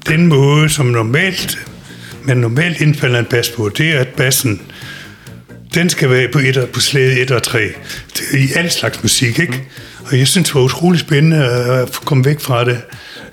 den 0.08 0.26
måde, 0.26 0.68
som 0.68 0.86
normalt, 0.86 1.58
man 2.24 2.36
normalt 2.36 2.80
indspiller 2.80 3.18
en 3.18 3.24
bas 3.24 3.50
på, 3.50 3.68
det 3.68 3.90
er, 3.90 4.00
at 4.00 4.08
bassen, 4.08 4.62
den 5.74 5.90
skal 5.90 6.10
være 6.10 6.28
på, 6.32 6.38
et, 6.38 6.68
på 6.72 6.80
slæde 6.80 7.20
1 7.20 7.30
og 7.30 7.42
3, 7.42 7.68
i 8.34 8.48
al 8.56 8.70
slags 8.70 9.02
musik, 9.02 9.38
ikke? 9.38 9.64
Og 10.04 10.18
jeg 10.18 10.28
synes, 10.28 10.48
det 10.48 10.54
var 10.54 10.60
utrolig 10.60 11.00
spændende 11.00 11.44
at 11.82 11.92
komme 12.04 12.24
væk 12.24 12.40
fra 12.40 12.64
det. 12.64 12.80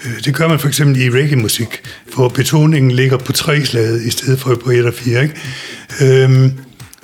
Øh, 0.06 0.24
Det 0.26 0.36
gør 0.36 0.48
man 0.48 0.60
for 0.60 0.68
eksempel 0.68 1.02
i 1.02 1.10
reggae-musik, 1.10 1.82
hvor 2.20 2.30
betoningen 2.30 2.92
ligger 2.92 3.18
på 3.18 3.32
tre 3.32 3.66
slaget 3.66 4.02
i 4.06 4.10
stedet 4.10 4.40
for 4.40 4.56
på 4.56 4.72
1 4.72 4.86
og 4.86 4.94
4, 4.94 5.24
ikke? 5.24 5.36
Øhm, 6.02 6.52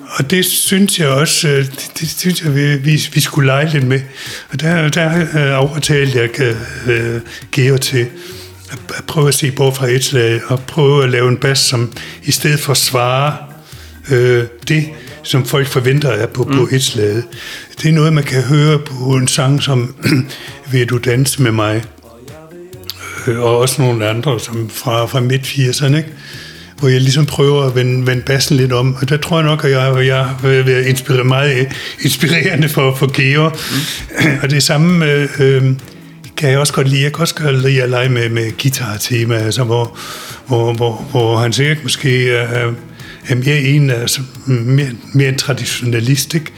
og 0.09 0.31
det 0.31 0.45
synes 0.45 0.99
jeg 0.99 1.07
også, 1.07 1.47
øh, 1.47 1.57
det, 1.57 1.91
det 1.99 2.09
synes 2.09 2.43
jeg, 2.43 2.55
vi, 2.55 2.75
vi, 2.75 3.01
vi 3.13 3.19
skulle 3.19 3.45
lege 3.45 3.69
lidt 3.69 3.87
med. 3.87 4.01
Og 4.51 4.61
der, 4.61 4.89
der 4.89 5.21
øh, 5.21 5.69
overtalte 5.69 6.19
jeg 6.19 6.55
øh, 6.87 7.21
Geo 7.51 7.77
til 7.77 8.07
at 8.71 9.03
prøve 9.07 9.27
at 9.27 9.33
se 9.33 9.51
bort 9.51 9.75
fra 9.75 9.87
et 9.87 10.03
slag, 10.03 10.41
og 10.47 10.59
prøve 10.59 11.03
at 11.03 11.09
lave 11.09 11.29
en 11.29 11.37
bas, 11.37 11.59
som 11.59 11.93
i 12.23 12.31
stedet 12.31 12.59
for 12.59 12.73
svarer 12.73 13.33
øh, 14.11 14.43
det, 14.67 14.85
som 15.23 15.45
folk 15.45 15.67
forventer 15.67 16.09
er 16.09 16.27
på, 16.27 16.43
mm. 16.43 16.55
på 16.55 16.67
et 16.71 16.83
slag. 16.83 17.21
Det 17.81 17.89
er 17.89 17.93
noget, 17.93 18.13
man 18.13 18.23
kan 18.23 18.41
høre 18.41 18.79
på 18.79 19.15
en 19.15 19.27
sang 19.27 19.63
som 19.63 19.95
Vil 20.71 20.89
du 20.89 20.97
danse 20.97 21.41
med 21.41 21.51
mig? 21.51 21.83
Øh, 23.27 23.39
og 23.39 23.57
også 23.57 23.81
nogle 23.81 24.07
andre 24.09 24.39
som 24.39 24.69
fra, 24.69 25.05
fra 25.05 25.19
midt-80'erne, 25.19 25.97
ikke? 25.97 26.09
hvor 26.79 26.89
jeg 26.89 27.01
ligesom 27.01 27.25
prøver 27.25 27.63
at 27.63 27.75
vende, 27.75 28.07
vende 28.07 28.21
bassen 28.21 28.57
lidt 28.57 28.73
om. 28.73 28.95
Og 29.01 29.09
der 29.09 29.17
tror 29.17 29.37
jeg 29.37 29.45
nok, 29.45 29.65
at 29.65 29.71
jeg, 29.71 30.05
jeg 30.05 30.29
vil 30.43 30.65
være 30.65 30.89
inspirere, 30.89 31.23
meget 31.23 31.67
inspirerende 32.01 32.69
for, 32.69 32.95
for 32.95 33.11
Geo. 33.13 33.49
Mm. 33.49 34.25
Og 34.43 34.49
det 34.49 34.63
samme 34.63 35.11
øh, 35.11 35.29
øh, 35.39 35.63
kan 36.37 36.49
jeg 36.49 36.59
også 36.59 36.73
godt 36.73 36.87
lide. 36.87 37.03
Jeg 37.03 37.13
kan 37.13 37.21
også 37.21 37.35
godt 37.35 37.61
lide 37.61 37.83
at 37.83 37.89
lege 37.89 38.09
med, 38.09 38.29
med 38.29 38.51
guitar-tema, 38.61 39.35
altså, 39.35 39.63
hvor, 39.63 39.97
hvor, 40.47 40.73
hvor, 40.73 41.07
hvor 41.11 41.37
han 41.37 41.53
sikkert 41.53 41.83
måske 41.83 42.31
er, 42.31 42.71
er 43.27 43.35
mere 43.35 43.59
en, 43.59 43.89
altså, 43.89 44.21
mere, 44.45 44.89
mere 45.13 45.29
en 45.29 45.37
traditionalist, 45.37 46.33
ikke? 46.33 46.51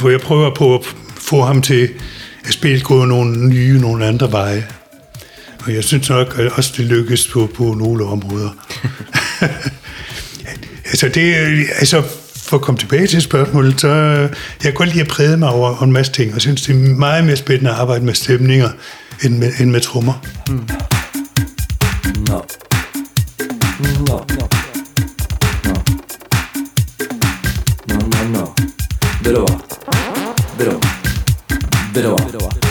hvor 0.00 0.10
jeg 0.10 0.20
prøver 0.20 0.54
på 0.54 0.74
at 0.74 0.80
få 1.18 1.42
ham 1.42 1.62
til 1.62 1.88
at 2.44 2.52
spille 2.52 2.80
gå 2.80 3.04
nogle 3.04 3.48
nye, 3.48 3.80
nogle 3.80 4.06
andre 4.06 4.32
veje. 4.32 4.64
Og 5.64 5.74
jeg 5.74 5.84
synes 5.84 6.08
nok 6.08 6.38
at 6.38 6.52
også, 6.52 6.74
det 6.76 6.84
lykkes 6.84 7.28
på, 7.28 7.50
på 7.54 7.62
nogle 7.62 8.04
områder. 8.04 8.50
altså, 10.90 11.08
det, 11.08 11.34
altså, 11.78 12.02
for 12.36 12.56
at 12.56 12.62
komme 12.62 12.78
tilbage 12.78 13.06
til 13.06 13.22
spørgsmålet, 13.22 13.80
så 13.80 13.88
jeg 13.88 14.30
kan 14.62 14.74
godt 14.74 14.88
lide 14.88 15.00
at 15.00 15.08
præge 15.08 15.36
mig 15.36 15.48
over 15.48 15.82
en 15.82 15.92
masse 15.92 16.12
ting, 16.12 16.34
og 16.34 16.40
synes, 16.40 16.62
det 16.62 16.74
er 16.74 16.78
meget 16.78 17.24
mere 17.24 17.36
spændende 17.36 17.70
at 17.70 17.76
arbejde 17.76 18.04
med 18.04 18.14
stemninger, 18.14 18.68
end 19.24 19.38
med, 19.38 19.52
end 19.60 19.70
med 19.70 19.80
trommer. 19.80 20.24
Nå. 20.48 22.44
Nå. 24.06 24.24
Nå. 24.28 24.48
Nå, 27.88 27.96
nå, 28.06 28.28
nå. 28.28 28.54
Ved 29.24 29.34
du 29.34 29.46
hvad? 29.46 29.60
Ved 30.58 30.66
du 30.66 30.70
hvad? 30.70 32.63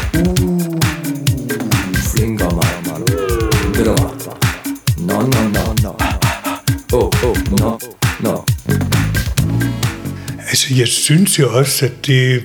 Jeg 10.77 10.87
synes 10.87 11.39
jo 11.39 11.57
også, 11.57 11.85
at 11.85 12.07
det, 12.07 12.43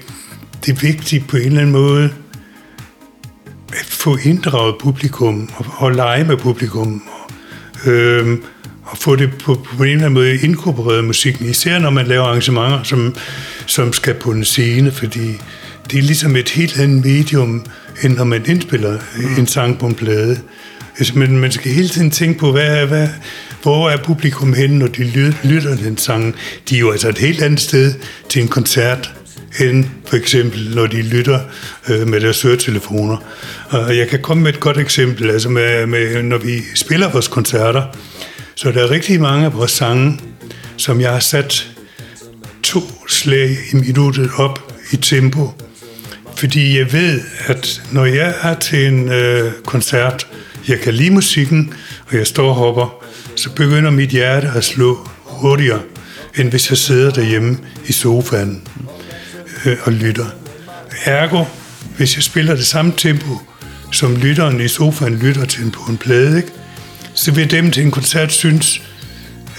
det 0.67 0.73
er 0.77 0.81
vigtigt 0.81 1.29
på 1.29 1.37
en 1.37 1.43
eller 1.43 1.61
anden 1.61 1.73
måde 1.73 2.11
at 3.69 3.87
få 3.87 4.19
inddraget 4.23 4.75
publikum 4.81 5.51
og, 5.57 5.67
og 5.77 5.93
lege 5.93 6.25
med 6.25 6.37
publikum. 6.37 7.03
Og, 7.07 7.91
øhm, 7.91 8.43
og 8.83 8.99
få 8.99 9.17
det 9.17 9.31
på, 9.45 9.55
på 9.55 9.83
en 9.83 9.91
eller 9.91 10.05
anden 10.05 10.13
måde 10.13 10.39
inkorporeret 10.39 11.05
musikken, 11.05 11.47
især 11.47 11.79
når 11.79 11.91
man 11.91 12.07
laver 12.07 12.25
arrangementer, 12.25 12.83
som, 12.83 13.17
som 13.67 13.93
skal 13.93 14.15
på 14.15 14.31
en 14.31 14.45
scene, 14.45 14.91
fordi 14.91 15.41
det 15.91 15.99
er 15.99 16.03
ligesom 16.03 16.37
et 16.37 16.49
helt 16.49 16.79
andet 16.79 17.05
medium, 17.05 17.65
end 18.03 18.17
når 18.17 18.25
man 18.25 18.47
indspiller 18.47 18.99
en 19.39 19.47
sang 19.47 19.79
på 19.79 19.87
en 19.87 19.95
plade. 19.95 20.41
Altså, 20.99 21.19
man, 21.19 21.39
man 21.39 21.53
skal 21.53 21.73
hele 21.73 21.89
tiden 21.89 22.11
tænke 22.11 22.39
på, 22.39 22.53
hvad, 22.53 22.87
hvad, 22.87 23.09
hvor 23.63 23.91
er 23.91 23.97
publikum 23.97 24.53
henne, 24.53 24.79
når 24.79 24.87
de 24.87 25.29
lytter, 25.45 25.77
den 25.77 25.99
sang. 25.99 26.35
De 26.69 26.77
er 26.77 26.81
jo 26.81 26.91
altså 26.91 27.09
et 27.09 27.19
helt 27.19 27.43
andet 27.43 27.61
sted 27.61 27.95
til 28.29 28.43
en 28.43 28.49
koncert, 28.49 29.11
end 29.61 29.85
for 30.07 30.17
eksempel, 30.17 30.75
når 30.75 30.87
de 30.87 31.03
lytter 31.03 31.41
øh, 31.89 32.09
med 32.09 32.21
deres 32.21 32.43
høretelefoner. 32.43 33.17
Og 33.69 33.97
jeg 33.97 34.09
kan 34.09 34.23
komme 34.23 34.43
med 34.43 34.53
et 34.53 34.61
godt 34.61 34.79
eksempel, 34.79 35.31
altså 35.31 35.49
med, 35.49 35.87
med, 35.87 36.23
når 36.23 36.39
vi 36.39 36.63
spiller 36.75 37.11
vores 37.11 37.29
koncerter, 37.29 37.83
så 38.55 38.71
der 38.71 38.83
er 38.83 38.91
rigtig 38.91 39.21
mange 39.21 39.45
af 39.45 39.55
vores 39.55 39.71
sange, 39.71 40.21
som 40.77 41.01
jeg 41.01 41.13
har 41.13 41.21
sat 41.21 41.71
to 42.63 42.81
slag 43.09 43.51
i 43.73 43.77
minuttet 43.77 44.31
op 44.37 44.73
i 44.93 44.97
tempo. 44.97 45.51
Fordi 46.37 46.79
jeg 46.79 46.93
ved, 46.93 47.21
at 47.47 47.83
når 47.93 48.05
jeg 48.05 48.35
er 48.43 48.55
til 48.55 48.87
en 48.87 49.09
øh, 49.09 49.53
koncert, 49.67 50.27
jeg 50.69 50.81
kan 50.81 50.95
lide 50.95 51.11
musikken, 51.11 51.75
og 52.07 52.17
jeg 52.17 52.27
står 52.27 52.49
og 52.49 52.55
hopper, 52.55 52.98
så 53.39 53.51
begynder 53.51 53.91
mit 53.91 54.11
hjerte 54.11 54.51
at 54.55 54.65
slå 54.65 55.09
hurtigere, 55.25 55.81
end 56.37 56.51
hvis 56.51 56.71
jeg 56.71 56.79
sidder 56.79 57.11
derhjemme 57.11 57.59
i 57.87 57.93
sofaen 57.93 58.63
øh, 59.65 59.77
og 59.83 59.93
lytter. 59.93 60.27
Ergo, 61.05 61.45
hvis 61.97 62.17
jeg 62.17 62.23
spiller 62.23 62.55
det 62.55 62.67
samme 62.67 62.93
tempo, 62.97 63.41
som 63.93 64.17
lytteren 64.17 64.61
i 64.61 64.69
sofaen 64.69 65.17
lytter 65.17 65.45
til 65.45 65.71
på 65.71 65.83
en 65.91 65.99
plade, 65.99 66.37
ikke? 66.37 66.49
så 67.15 67.33
vil 67.33 67.51
dem 67.51 67.71
til 67.71 67.83
en 67.83 67.91
koncert 67.91 68.33
synes, 68.33 68.83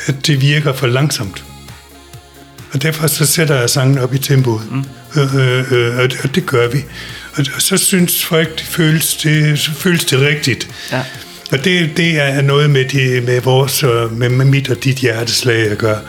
at 0.05 0.27
det 0.27 0.41
virker 0.41 0.73
for 0.73 0.87
langsomt. 0.87 1.43
Og 2.71 2.81
derfor 2.81 3.07
så 3.07 3.25
sætter 3.25 3.59
jeg 3.59 3.69
sangen 3.69 3.97
op 3.97 4.13
i 4.13 4.17
tempoet. 4.17 4.71
Mm. 4.71 4.83
Øh, 5.21 5.35
øh, 5.35 5.71
øh, 5.71 5.97
og, 5.97 6.11
det, 6.11 6.19
og 6.23 6.35
det 6.35 6.45
gør 6.45 6.67
vi. 6.67 6.77
Og, 7.33 7.45
og 7.55 7.61
så 7.61 7.77
synes 7.77 8.25
folk, 8.25 8.59
det 8.59 8.65
føles 8.65 9.15
det, 9.15 9.59
føles 9.59 10.05
det 10.05 10.19
rigtigt. 10.19 10.69
Ja. 10.91 11.03
Og 11.51 11.65
det, 11.65 11.97
det 11.97 12.19
er 12.21 12.41
noget 12.41 12.69
med, 12.69 12.85
de, 12.85 13.21
med, 13.25 13.41
vores, 13.41 13.83
øh, 13.83 14.17
med, 14.17 14.29
med 14.29 14.45
mit 14.45 14.69
og 14.69 14.83
dit 14.83 14.95
hjerteslag 14.95 15.71
at 15.71 15.77
gøre. 15.77 15.99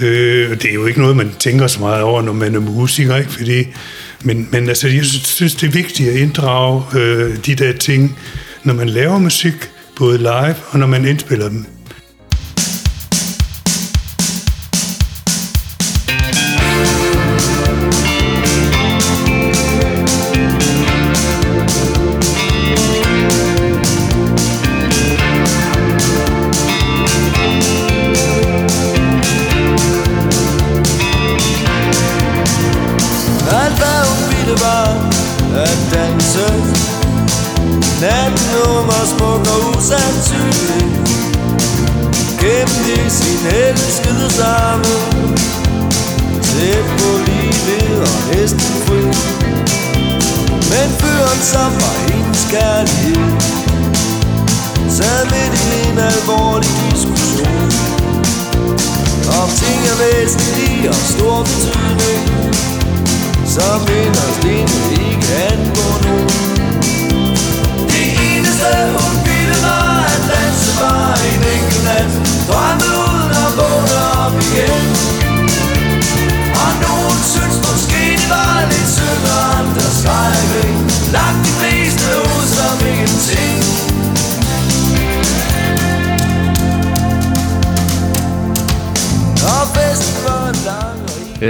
Øh, 0.00 0.50
det 0.50 0.64
er 0.64 0.74
jo 0.74 0.86
ikke 0.86 1.00
noget, 1.00 1.16
man 1.16 1.30
tænker 1.38 1.66
så 1.66 1.80
meget 1.80 2.02
over, 2.02 2.22
når 2.22 2.32
man 2.32 2.54
er 2.54 2.60
musiker, 2.60 3.16
ikke? 3.16 3.32
Fordi, 3.32 3.66
men, 4.22 4.48
men 4.50 4.68
altså, 4.68 4.88
jeg 4.88 5.04
synes, 5.04 5.54
det 5.54 5.66
er 5.66 5.70
vigtigt 5.70 6.10
at 6.10 6.16
inddrage 6.16 6.82
øh, 6.94 7.36
de 7.46 7.54
der 7.54 7.72
ting, 7.72 8.18
når 8.62 8.74
man 8.74 8.88
laver 8.88 9.18
musik, 9.18 9.70
både 9.96 10.18
live 10.18 10.56
og 10.70 10.78
når 10.78 10.86
man 10.86 11.04
indspiller 11.04 11.48
dem. 11.48 11.66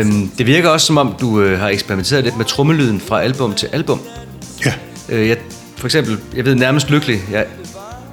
Øhm, 0.04 0.28
det 0.38 0.46
virker 0.46 0.68
også 0.68 0.86
som 0.86 0.96
om, 0.98 1.14
du 1.20 1.40
øh, 1.40 1.58
har 1.58 1.68
eksperimenteret 1.68 2.24
lidt 2.24 2.36
med 2.36 2.44
trommelyden 2.44 3.00
fra 3.00 3.22
album 3.22 3.54
til 3.54 3.68
album. 3.72 4.00
Ja, 4.66 4.72
Øh, 5.08 5.28
jeg, 5.28 5.36
for 5.76 5.86
eksempel, 5.86 6.18
jeg 6.36 6.44
ved 6.44 6.54
nærmest 6.54 6.90
lykkelig, 6.90 7.22
jeg 7.32 7.44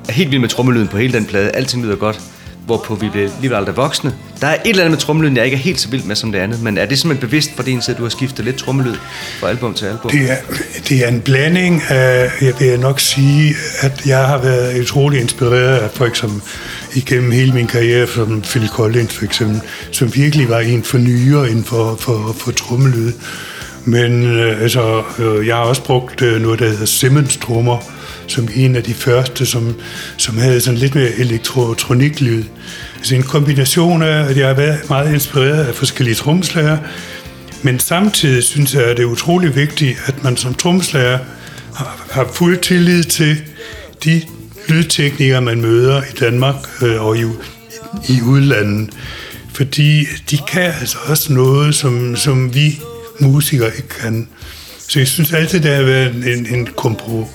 er 0.09 0.13
helt 0.13 0.31
vild 0.31 0.41
med 0.41 0.49
trommelyden 0.49 0.87
på 0.87 0.97
hele 0.97 1.13
den 1.13 1.25
plade. 1.25 1.51
Alting 1.51 1.83
lyder 1.83 1.95
godt. 1.95 2.19
Hvorpå 2.65 2.95
vi 2.95 3.09
blev 3.09 3.29
alligevel 3.35 3.57
aldrig 3.57 3.77
voksne. 3.77 4.13
Der 4.41 4.47
er 4.47 4.53
et 4.53 4.59
eller 4.65 4.83
andet 4.83 4.91
med 4.91 4.99
trommelyden, 4.99 5.37
jeg 5.37 5.45
ikke 5.45 5.55
er 5.55 5.61
helt 5.61 5.79
så 5.79 5.89
vild 5.89 6.03
med 6.03 6.15
som 6.15 6.31
det 6.31 6.39
andet. 6.39 6.63
Men 6.63 6.77
er 6.77 6.85
det 6.85 6.99
simpelthen 6.99 7.27
bevidst 7.27 7.55
fra 7.55 7.63
din 7.63 7.81
side, 7.81 7.95
at 7.95 7.97
du 7.97 8.03
har 8.03 8.09
skiftet 8.09 8.45
lidt 8.45 8.55
trommelyd 8.55 8.95
fra 9.39 9.49
album 9.49 9.73
til 9.73 9.85
album? 9.85 10.11
det 10.11 10.31
er, 10.31 10.35
det 10.89 11.03
er 11.03 11.07
en 11.07 11.21
blanding 11.21 11.83
af, 11.89 12.31
jeg 12.41 12.53
vil 12.59 12.79
nok 12.79 12.99
sige, 12.99 13.55
at 13.81 14.05
jeg 14.05 14.25
har 14.25 14.37
været 14.37 14.81
utrolig 14.81 15.21
inspireret 15.21 15.77
af 15.77 15.89
folk, 15.91 16.15
som 16.15 16.41
igennem 16.95 17.31
hele 17.31 17.53
min 17.53 17.67
karriere, 17.67 18.07
som 18.07 18.41
Phil 18.41 18.67
Collins 18.67 19.13
for 19.13 19.25
eksempel, 19.25 19.61
som 19.91 20.15
virkelig 20.15 20.49
var 20.49 20.59
en 20.59 20.83
fornyer 20.83 21.45
inden 21.45 21.63
for, 21.63 21.95
for, 21.99 22.35
for 22.37 22.51
trommelyd. 22.51 23.11
Men 23.85 24.23
øh, 24.23 24.61
altså, 24.61 25.03
øh, 25.19 25.47
jeg 25.47 25.55
har 25.55 25.63
også 25.63 25.83
brugt 25.83 26.21
øh, 26.21 26.41
noget, 26.41 26.59
der 26.59 26.69
hedder 26.69 26.85
Simmons 26.85 27.37
trommer, 27.37 27.77
som 28.27 28.47
en 28.55 28.75
af 28.75 28.83
de 28.83 28.93
første, 28.93 29.45
som, 29.45 29.75
som 30.17 30.37
havde 30.37 30.61
sådan 30.61 30.79
lidt 30.79 30.95
mere 30.95 31.11
elektroniklyd. 31.11 32.43
Altså 32.97 33.15
en 33.15 33.23
kombination 33.23 34.01
af, 34.01 34.29
at 34.29 34.37
jeg 34.37 34.47
har 34.47 34.53
været 34.53 34.89
meget 34.89 35.13
inspireret 35.13 35.65
af 35.65 35.75
forskellige 35.75 36.15
trommeslager, 36.15 36.77
men 37.63 37.79
samtidig 37.79 38.43
synes 38.43 38.73
jeg, 38.73 38.83
at 38.83 38.97
det 38.97 39.03
er 39.03 39.07
utrolig 39.07 39.55
vigtigt, 39.55 39.97
at 40.05 40.23
man 40.23 40.37
som 40.37 40.53
trommeslager 40.53 41.19
har, 41.75 42.05
har 42.11 42.27
fuld 42.33 42.59
tillid 42.59 43.03
til 43.03 43.37
de 44.03 44.21
lydteknikere, 44.71 45.41
man 45.41 45.61
møder 45.61 46.01
i 46.01 46.15
Danmark 46.19 46.55
øh, 46.81 47.05
og 47.05 47.17
i, 47.17 47.21
i 48.09 48.21
udlandet. 48.21 48.89
Fordi 49.53 50.05
de 50.29 50.37
kan 50.47 50.73
altså 50.81 50.97
også 51.05 51.33
noget, 51.33 51.75
som, 51.75 52.15
som 52.15 52.55
vi 52.55 52.79
musikere 53.19 53.75
ikke 53.75 53.87
kan. 53.87 54.27
Så 54.89 54.99
jeg 54.99 55.07
synes 55.07 55.33
altid, 55.33 55.59
det 55.59 55.75
har 55.75 55.83
været 55.83 56.37
en, 56.37 56.55
en 56.55 56.67
kompro, 56.77 57.27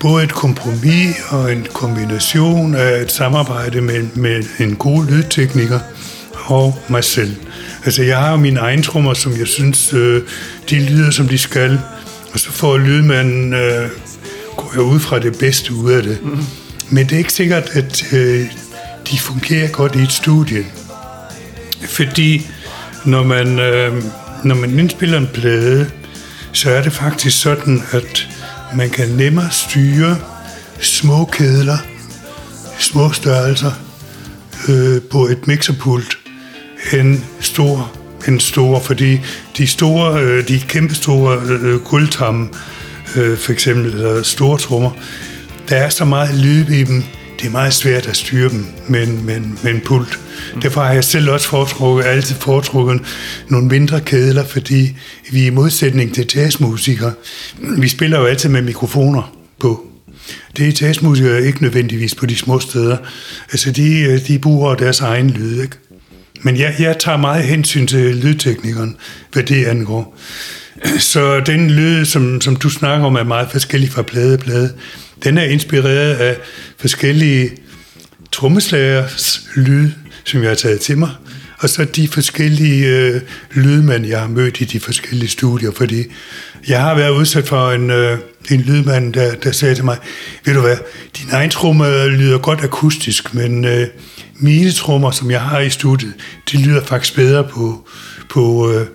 både 0.00 0.24
et 0.24 0.32
kompromis 0.32 1.16
og 1.28 1.52
en 1.52 1.66
kombination 1.72 2.74
af 2.74 3.00
et 3.00 3.12
samarbejde 3.12 3.80
med, 3.80 4.06
med 4.14 4.44
en 4.60 4.76
god 4.76 5.06
lydtekniker 5.06 5.80
og 6.44 6.78
mig 6.88 7.04
selv. 7.04 7.36
Altså, 7.84 8.02
jeg 8.02 8.18
har 8.18 8.30
jo 8.30 8.36
mine 8.36 8.60
egne 8.60 8.82
trommer, 8.82 9.14
som 9.14 9.38
jeg 9.38 9.46
synes, 9.46 9.92
øh, 9.92 10.22
de 10.70 10.80
lyder, 10.80 11.10
som 11.10 11.28
de 11.28 11.38
skal. 11.38 11.80
Og 12.32 12.40
så 12.40 12.52
får 12.52 12.78
lydmanden, 12.78 13.52
øh, 13.52 13.88
går 14.58 14.70
jeg 14.74 14.82
ud 14.82 15.00
fra 15.00 15.18
det 15.18 15.38
bedste 15.38 15.74
ud 15.74 15.90
af 15.90 16.02
det. 16.02 16.18
Mm. 16.22 16.38
Men 16.90 17.06
det 17.06 17.12
er 17.12 17.18
ikke 17.18 17.32
sikkert, 17.32 17.70
at 17.72 18.12
øh, 18.12 18.46
de 19.10 19.18
fungerer 19.18 19.68
godt 19.68 19.96
i 19.96 19.98
et 19.98 20.12
studie. 20.12 20.66
Fordi 21.88 22.46
når 23.04 23.22
man, 23.22 23.58
øh, 23.58 24.02
når 24.44 24.54
man 24.54 24.78
indspiller 24.78 25.18
en 25.18 25.28
plade, 25.34 25.90
så 26.52 26.70
er 26.70 26.82
det 26.82 26.92
faktisk 26.92 27.40
sådan, 27.40 27.82
at 27.92 28.28
man 28.76 28.90
kan 28.90 29.08
nemmere 29.08 29.50
styre 29.50 30.16
små 30.80 31.24
kedler, 31.24 31.78
små 32.78 33.12
størrelser 33.12 33.72
øh, 34.68 35.02
på 35.10 35.26
et 35.26 35.46
mixerpult 35.46 36.18
end 36.92 37.20
stor, 37.40 37.92
end 38.28 38.40
store, 38.40 38.80
fordi 38.80 39.20
de 39.58 39.66
store, 39.66 40.22
øh, 40.22 40.48
de 40.48 40.60
kæmpe 40.68 40.94
store 40.94 41.40
øh, 41.48 41.80
guldtamme, 41.80 42.46
øh, 42.46 42.77
for 43.14 43.52
eksempel, 43.52 43.92
eller 43.92 44.22
store 44.22 44.58
trommer, 44.58 44.90
der 45.68 45.76
er 45.76 45.88
så 45.88 46.04
meget 46.04 46.34
lyd 46.34 46.70
i 46.70 46.84
dem, 46.84 47.02
det 47.40 47.46
er 47.46 47.50
meget 47.50 47.74
svært 47.74 48.06
at 48.06 48.16
styre 48.16 48.48
dem 48.48 48.66
med 48.88 49.06
med 49.06 49.40
med 49.62 49.72
en 49.74 49.80
pult. 49.80 50.20
Mm. 50.54 50.60
Derfor 50.60 50.80
har 50.80 50.92
jeg 50.92 51.04
selv 51.04 51.30
også 51.30 51.48
foretrukket, 51.48 52.04
altid 52.04 52.34
foretrukket 52.34 53.00
nogle 53.48 53.68
mindre 53.68 54.00
kedler, 54.00 54.44
fordi 54.44 54.96
vi 55.30 55.46
i 55.46 55.50
modsætning 55.50 56.14
til 56.14 56.26
jazzmusikere, 56.34 57.12
vi 57.78 57.88
spiller 57.88 58.18
jo 58.18 58.26
altid 58.26 58.48
med 58.48 58.62
mikrofoner 58.62 59.34
på. 59.60 59.86
Det 60.56 60.68
er 60.68 60.86
jazzmusikere 60.86 61.42
ikke 61.42 61.62
nødvendigvis 61.62 62.14
på 62.14 62.26
de 62.26 62.36
små 62.36 62.60
steder. 62.60 62.96
Altså, 63.52 63.70
de, 63.70 64.18
de 64.18 64.38
bruger 64.38 64.74
deres 64.74 65.00
egen 65.00 65.30
lyd, 65.30 65.62
ikke? 65.62 65.76
Men 66.42 66.56
jeg, 66.56 66.74
jeg 66.78 66.98
tager 66.98 67.18
meget 67.18 67.44
hensyn 67.44 67.86
til 67.86 68.16
lydteknikeren, 68.16 68.96
hvad 69.32 69.42
det 69.42 69.64
angår. 69.64 70.18
Så 70.98 71.40
den 71.40 71.70
lyd, 71.70 72.04
som, 72.04 72.40
som 72.40 72.56
du 72.56 72.70
snakker 72.70 73.06
om, 73.06 73.14
er 73.14 73.22
meget 73.22 73.48
forskellig 73.50 73.90
fra 73.90 74.02
plade 74.02 74.36
til 74.36 74.44
plade. 74.44 74.72
Den 75.24 75.38
er 75.38 75.44
inspireret 75.44 76.14
af 76.14 76.36
forskellige 76.78 77.50
trommeslagers 78.32 79.40
lyd, 79.56 79.90
som 80.24 80.40
jeg 80.42 80.50
har 80.50 80.54
taget 80.54 80.80
til 80.80 80.98
mig, 80.98 81.10
og 81.58 81.68
så 81.68 81.84
de 81.84 82.08
forskellige 82.08 82.86
øh, 82.86 83.20
lydmænd, 83.54 84.06
jeg 84.06 84.20
har 84.20 84.28
mødt 84.28 84.60
i 84.60 84.64
de 84.64 84.80
forskellige 84.80 85.28
studier, 85.28 85.70
fordi 85.76 86.04
jeg 86.68 86.80
har 86.80 86.94
været 86.94 87.10
udsat 87.10 87.48
for 87.48 87.70
en, 87.70 87.90
øh, 87.90 88.18
en 88.50 88.60
lydmand, 88.60 89.12
der, 89.14 89.34
der 89.34 89.52
sagde 89.52 89.74
til 89.74 89.84
mig, 89.84 89.96
ved 90.44 90.54
du 90.54 90.60
hvad, 90.60 90.76
din 91.18 91.28
egen 91.32 91.50
tromme 91.50 91.88
øh, 91.88 92.06
lyder 92.06 92.38
godt 92.38 92.60
akustisk, 92.60 93.34
men 93.34 93.64
øh, 93.64 93.86
mine 94.36 94.72
trommer, 94.72 95.10
som 95.10 95.30
jeg 95.30 95.40
har 95.40 95.60
i 95.60 95.70
studiet, 95.70 96.14
de 96.52 96.62
lyder 96.62 96.84
faktisk 96.84 97.14
bedre 97.14 97.44
på, 97.44 97.88
på, 98.30 98.72
øh, 98.72 98.86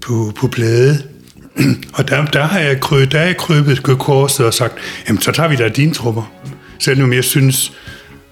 på, 0.00 0.32
på 0.36 0.48
plade. 0.48 1.02
Og 1.94 2.08
der, 2.08 2.24
der 2.24 2.42
har 2.42 2.60
jeg 2.60 2.80
krøbet, 2.80 3.12
der 3.12 3.18
er 3.18 3.26
jeg 3.26 3.36
krøbet 3.36 3.82
korset 3.82 4.46
og 4.46 4.54
sagt, 4.54 4.74
jamen 5.08 5.22
så 5.22 5.32
tager 5.32 5.48
vi 5.48 5.56
da 5.56 5.68
dine 5.68 5.94
trommer. 5.94 6.32
Selvom 6.78 7.12
jeg 7.12 7.24
synes, 7.24 7.72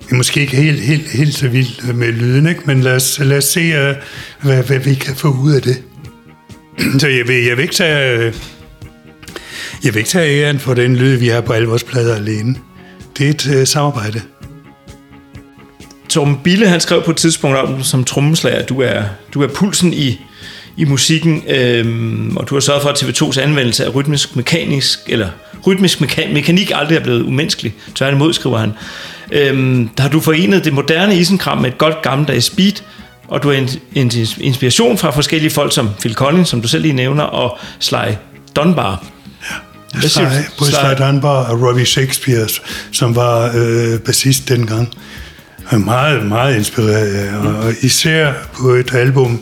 jeg 0.01 0.13
er 0.13 0.17
måske 0.17 0.41
ikke 0.41 0.57
helt, 0.57 0.81
helt, 0.81 1.11
helt 1.11 1.35
så 1.35 1.49
vild 1.49 1.93
med 1.93 2.13
lyden, 2.13 2.47
ikke? 2.47 2.61
men 2.65 2.81
lad 2.81 2.97
os, 2.97 3.19
lad 3.19 3.39
os 3.39 3.45
se, 3.45 3.61
øh, 3.61 3.95
hvad, 4.43 4.63
hvad 4.63 4.79
vi 4.79 4.95
kan 4.95 5.17
få 5.17 5.29
ud 5.29 5.53
af 5.53 5.63
det. 5.63 5.83
Så 7.01 7.09
jeg 7.09 7.29
vil, 7.29 7.45
jeg 7.45 7.57
vil 7.57 7.63
ikke 7.63 7.75
tage, 7.75 8.19
øh, 8.19 8.35
jeg 9.85 9.95
vil 9.95 9.99
ikke 9.99 10.11
tage 10.11 10.43
æren 10.43 10.59
for 10.59 10.75
den 10.75 10.97
lyd, 10.97 11.17
vi 11.17 11.29
har 11.29 11.41
på 11.41 11.53
alle 11.53 11.69
vores 11.69 11.85
plader 11.85 12.15
alene. 12.15 12.57
Det 13.19 13.27
er 13.27 13.31
et 13.31 13.61
uh, 13.61 13.67
samarbejde. 13.67 14.21
Torben 16.09 16.41
Bille, 16.45 16.69
han 16.69 16.81
skrev 16.81 17.03
på 17.03 17.11
et 17.11 17.17
tidspunkt 17.17 17.57
om 17.57 17.83
som 17.83 18.05
trommeslager, 18.05 18.67
du 18.67 18.81
er, 18.81 19.03
du 19.35 19.43
er 19.43 19.49
pulsen 19.49 19.93
i, 19.93 20.26
i 20.77 20.85
musikken, 20.85 21.43
øhm, 21.49 22.37
og 22.37 22.49
du 22.49 22.55
har 22.55 22.61
sørget 22.61 22.83
for, 22.83 22.89
at 22.91 23.03
TV2's 23.03 23.41
anvendelse 23.41 23.85
af 23.85 23.95
rytmisk 23.95 24.37
mekanisk, 24.37 24.99
eller 25.07 25.29
rytmisk 25.67 26.01
meka- 26.01 26.33
mekanik 26.33 26.73
aldrig 26.75 26.97
er 26.97 27.03
blevet 27.03 27.23
umenneskelig. 27.23 27.75
Tværtimod, 27.95 28.33
skriver 28.33 28.59
han. 28.59 28.73
Øhm, 29.33 29.89
der 29.97 30.03
har 30.03 30.11
du 30.11 30.21
forenet 30.21 30.65
det 30.65 30.73
moderne 30.73 31.17
isenkram 31.19 31.59
med 31.59 31.71
et 31.71 31.79
godt 31.79 32.03
gammeldags 32.03 32.51
beat, 32.51 32.85
og 33.29 33.43
du 33.43 33.49
har 33.49 33.57
en, 33.57 33.69
en 33.95 34.11
inspiration 34.41 34.99
fra 34.99 35.11
forskellige 35.11 35.51
folk 35.51 35.75
som 35.75 35.91
Phil 36.01 36.15
Collins, 36.15 36.49
som 36.49 36.63
du 36.63 36.69
selv 36.69 36.83
lige 36.83 36.95
nævner, 36.95 37.25
og 37.25 37.59
Sly 37.81 37.97
Dunbar. 38.57 39.05
Hvad 39.93 40.09
siger 40.09 40.31
Sly, 40.31 40.43
både 40.59 40.71
Sly- 40.71 41.05
Dunbar 41.07 41.45
og 41.45 41.63
Robbie 41.69 41.87
Shakespeare, 41.87 42.49
som 42.93 43.17
var 43.17 43.53
øh, 43.57 43.99
bassist 44.01 44.49
dengang. 44.49 44.89
Er 45.71 45.79
meget, 45.79 46.27
meget 46.27 46.57
inspireret 46.57 47.29
og 47.57 47.73
især 47.83 48.33
på 48.59 48.69
et 48.69 48.95
album, 48.95 49.41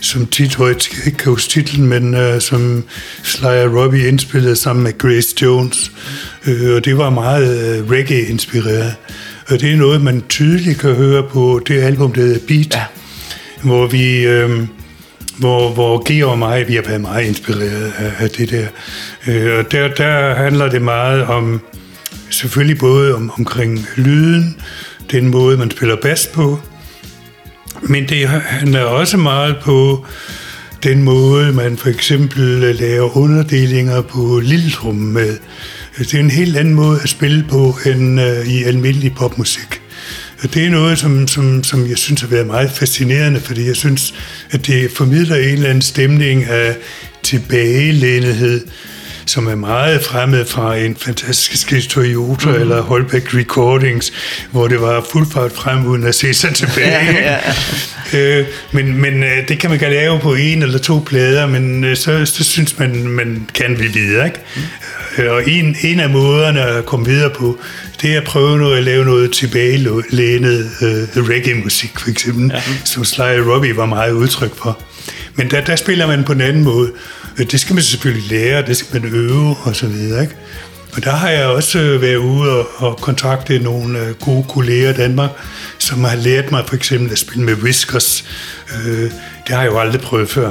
som 0.00 0.26
tit, 0.26 0.56
hvor 0.56 0.66
jeg 0.66 0.76
ikke 1.06 1.18
kan 1.18 1.30
huske 1.30 1.50
titlen, 1.50 1.86
men 1.86 2.14
øh, 2.14 2.40
som 2.40 2.84
Sly 3.22 3.46
Robbie 3.46 4.08
indspillede 4.08 4.56
sammen 4.56 4.82
med 4.82 4.98
Grace 4.98 5.34
Jones. 5.42 5.92
Øh, 6.46 6.74
og 6.74 6.84
det 6.84 6.98
var 6.98 7.10
meget 7.10 7.78
øh, 7.78 7.90
reggae-inspireret. 7.90 8.94
Og 9.48 9.60
det 9.60 9.72
er 9.72 9.76
noget, 9.76 10.02
man 10.02 10.22
tydeligt 10.28 10.78
kan 10.78 10.94
høre 10.94 11.22
på 11.22 11.60
det 11.68 11.82
album, 11.82 12.12
der 12.12 12.20
hedder 12.20 12.40
Beat, 12.48 12.74
ja. 12.74 12.84
hvor 13.62 13.86
vi... 13.86 14.26
Øh, 14.26 14.66
hvor, 15.38 15.70
hvor 15.70 16.02
Georg 16.08 16.30
og 16.30 16.38
mig, 16.38 16.68
vi 16.68 16.74
har 16.74 16.82
været 16.82 17.00
meget 17.00 17.26
inspireret 17.26 17.92
af, 17.98 18.12
af 18.18 18.30
det 18.30 18.50
der. 18.50 18.66
Øh, 19.26 19.58
og 19.58 19.72
der, 19.72 19.88
der 19.88 20.34
handler 20.34 20.68
det 20.68 20.82
meget 20.82 21.22
om, 21.22 21.60
selvfølgelig 22.30 22.78
både 22.78 23.14
om, 23.14 23.32
omkring 23.38 23.86
lyden, 23.96 24.56
den 25.10 25.28
måde, 25.28 25.56
man 25.56 25.70
spiller 25.70 25.96
bas 25.96 26.26
på, 26.26 26.58
men 27.82 28.08
det 28.08 28.28
handler 28.28 28.80
også 28.80 29.16
meget 29.16 29.56
på 29.62 30.06
den 30.82 31.02
måde, 31.02 31.52
man 31.52 31.76
for 31.76 31.88
eksempel 31.88 32.64
øh, 32.64 32.80
laver 32.80 33.16
underdelinger 33.16 34.00
på 34.00 34.40
lilletrummen 34.44 35.12
med. 35.12 35.36
Det 35.98 36.14
er 36.14 36.18
en 36.18 36.30
helt 36.30 36.56
anden 36.56 36.74
måde 36.74 37.00
at 37.02 37.08
spille 37.08 37.44
på 37.50 37.78
end 37.86 38.20
øh, 38.20 38.46
i 38.46 38.64
almindelig 38.64 39.14
popmusik. 39.14 39.80
Det 40.42 40.66
er 40.66 40.70
noget, 40.70 40.98
som, 40.98 41.28
som, 41.28 41.64
som 41.64 41.88
jeg 41.88 41.98
synes 41.98 42.20
har 42.20 42.28
været 42.28 42.46
meget 42.46 42.70
fascinerende, 42.70 43.40
fordi 43.40 43.66
jeg 43.66 43.76
synes, 43.76 44.14
at 44.50 44.66
det 44.66 44.90
formidler 44.90 45.36
en 45.36 45.42
eller 45.42 45.68
anden 45.68 45.82
stemning 45.82 46.44
af 46.44 46.76
tilbagelænethed, 47.22 48.66
som 49.30 49.46
er 49.46 49.54
meget 49.54 50.04
fremmed 50.04 50.46
fra 50.46 50.76
en 50.76 50.96
fantastisk 50.96 51.88
Toyota 51.88 52.48
mm. 52.48 52.54
eller 52.54 52.80
Holbeck 52.80 53.34
Recordings, 53.34 54.12
hvor 54.50 54.68
det 54.68 54.80
var 54.80 55.06
fuld 55.12 55.26
fart 55.32 55.52
frem 55.52 55.86
uden 55.86 56.04
at 56.04 56.14
se 56.14 56.34
sig 56.34 56.54
tilbage. 56.54 56.90
ja, 57.22 57.38
ja. 58.12 58.38
øh, 58.38 58.46
men 58.72 59.00
men 59.00 59.22
øh, 59.22 59.48
det 59.48 59.58
kan 59.58 59.70
man 59.70 59.78
gerne 59.78 59.94
lave 59.94 60.20
på 60.20 60.34
en 60.34 60.62
eller 60.62 60.78
to 60.78 61.02
plader, 61.06 61.46
men 61.46 61.84
øh, 61.84 61.96
så, 61.96 62.26
så 62.26 62.44
synes 62.44 62.78
man, 62.78 63.08
man 63.08 63.48
kan 63.54 63.76
blive 63.76 63.92
videre. 63.92 64.26
Ikke? 64.26 64.40
Mm. 64.56 64.62
Og 65.28 65.48
en, 65.48 65.76
en 65.82 66.00
af 66.00 66.10
måderne 66.10 66.60
at 66.60 66.86
komme 66.86 67.06
videre 67.06 67.30
på, 67.30 67.58
det 68.02 68.12
er 68.14 68.20
at 68.20 68.24
prøve 68.24 68.58
noget, 68.58 68.76
at 68.76 68.84
lave 68.84 69.04
noget 69.04 69.32
tilbagelænet 69.32 70.70
øh, 70.82 71.28
reggae-musik, 71.28 71.98
for 71.98 72.10
eksempel, 72.10 72.50
ja. 72.54 72.62
som 72.84 73.04
Sly 73.04 73.22
Robbie 73.22 73.76
var 73.76 73.86
meget 73.86 74.12
udtryk 74.12 74.56
for. 74.56 74.80
Men 75.34 75.50
der, 75.50 75.60
der 75.60 75.76
spiller 75.76 76.06
man 76.06 76.24
på 76.24 76.32
en 76.32 76.40
anden 76.40 76.64
måde. 76.64 76.92
Det 77.44 77.60
skal 77.60 77.74
man 77.74 77.82
selvfølgelig 77.82 78.30
lære, 78.30 78.66
det 78.66 78.76
skal 78.76 79.02
man 79.02 79.14
øve 79.14 79.56
og 79.62 79.76
så 79.76 79.86
videre. 79.86 80.22
Ikke? 80.22 80.34
Og 80.96 81.04
der 81.04 81.10
har 81.10 81.28
jeg 81.28 81.46
også 81.46 81.78
øh, 81.78 82.02
været 82.02 82.16
ude 82.16 82.50
og, 82.50 82.68
og 82.76 82.96
kontakte 82.96 83.58
nogle 83.58 83.98
øh, 83.98 84.14
gode 84.14 84.44
kolleger 84.48 84.90
i 84.90 84.96
Danmark, 84.96 85.30
som 85.78 86.04
har 86.04 86.16
lært 86.16 86.50
mig 86.50 86.64
for 86.66 86.76
eksempel 86.76 87.12
at 87.12 87.18
spille 87.18 87.44
med 87.44 87.54
whiskers. 87.54 88.24
Øh, 88.74 89.10
det 89.46 89.54
har 89.54 89.62
jeg 89.62 89.72
jo 89.72 89.78
aldrig 89.78 90.00
prøvet 90.00 90.28
før. 90.28 90.50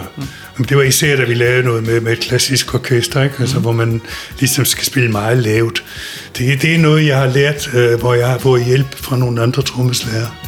Men 0.57 0.65
det 0.69 0.77
var 0.77 0.83
især, 0.83 1.15
da 1.15 1.23
vi 1.23 1.33
lavede 1.33 1.63
noget 1.63 1.83
med, 1.83 2.01
med 2.01 2.11
et 2.11 2.19
klassisk 2.19 2.73
orkester, 2.73 3.23
ikke? 3.23 3.35
Altså, 3.39 3.55
mm. 3.55 3.61
hvor 3.61 3.71
man 3.71 4.01
ligesom 4.39 4.65
skal 4.65 4.85
spille 4.85 5.11
meget 5.11 5.37
lavt. 5.37 5.83
Det, 6.37 6.61
det 6.61 6.75
er 6.75 6.79
noget, 6.79 7.07
jeg 7.07 7.17
har 7.17 7.27
lært, 7.27 7.69
øh, 7.73 7.99
hvor 7.99 8.13
jeg 8.13 8.27
har 8.27 8.37
fået 8.37 8.65
hjælp 8.65 8.95
fra 8.95 9.17
nogle 9.17 9.41
andre 9.41 9.61
trommeslager. 9.61 10.38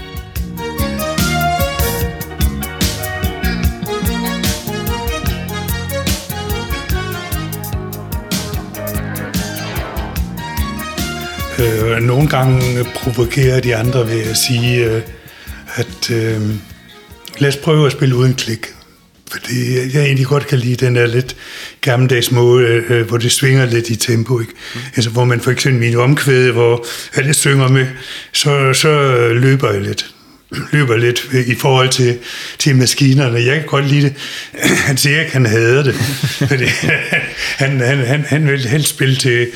Øh, 11.91 12.01
nogle 12.01 12.29
gange 12.29 12.85
provokerer 12.95 13.59
de 13.59 13.75
andre 13.75 14.07
ved 14.09 14.21
at 14.21 14.37
sige, 14.37 14.85
øh, 14.85 15.01
at 15.75 16.11
øh, 16.11 16.41
lad 17.37 17.49
os 17.49 17.57
prøve 17.57 17.85
at 17.85 17.91
spille 17.91 18.15
uden 18.15 18.33
klik. 18.33 18.67
Fordi 19.31 19.77
jeg 19.93 20.03
egentlig 20.03 20.27
godt 20.27 20.47
kan 20.47 20.59
lide 20.59 20.85
den 20.85 20.95
der 20.95 21.05
lidt 21.05 21.35
gammeldags 21.81 22.31
måde, 22.31 22.65
øh, 22.67 23.07
hvor 23.07 23.17
det 23.17 23.31
svinger 23.31 23.65
lidt 23.65 23.89
i 23.89 23.95
tempo. 23.95 24.39
Ikke? 24.39 24.53
Mm. 24.75 24.81
Altså, 24.95 25.09
hvor 25.09 25.25
man 25.25 25.39
for 25.39 25.51
eksempel 25.51 25.81
min 25.81 25.97
omkvæde, 25.97 26.51
hvor 26.51 26.85
alle 27.13 27.33
synger 27.33 27.67
med, 27.67 27.87
så, 28.33 28.73
så 28.73 28.89
løber 29.33 29.71
jeg 29.71 29.81
lidt 29.81 30.13
løber 30.73 30.97
lidt 30.97 31.27
i 31.47 31.55
forhold 31.55 31.89
til, 31.89 32.17
til 32.57 32.75
maskinerne. 32.75 33.39
Jeg 33.39 33.55
kan 33.55 33.65
godt 33.65 33.87
lide 33.87 34.01
det. 34.01 34.13
Han 34.61 34.97
siger 34.97 35.19
ikke, 35.19 35.33
han 35.33 35.45
hader 35.45 35.83
det. 35.83 35.95
Han, 37.61 37.79
han, 37.79 37.97
han, 37.97 38.25
han 38.27 38.47
vil 38.47 38.67
helst 38.67 38.89
spille 38.89 39.15
til, 39.15 39.47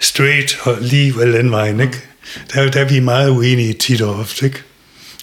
straight 0.00 0.58
og 0.62 0.76
lige 0.80 1.14
anden 1.22 1.50
vejen, 1.50 1.80
ikke? 1.80 1.98
Der, 2.54 2.70
der 2.70 2.80
er 2.80 2.88
vi 2.88 3.00
meget 3.00 3.30
uenige 3.30 3.72
tit 3.72 4.02
og 4.02 4.18
ofte, 4.18 4.46
ikke? 4.46 4.62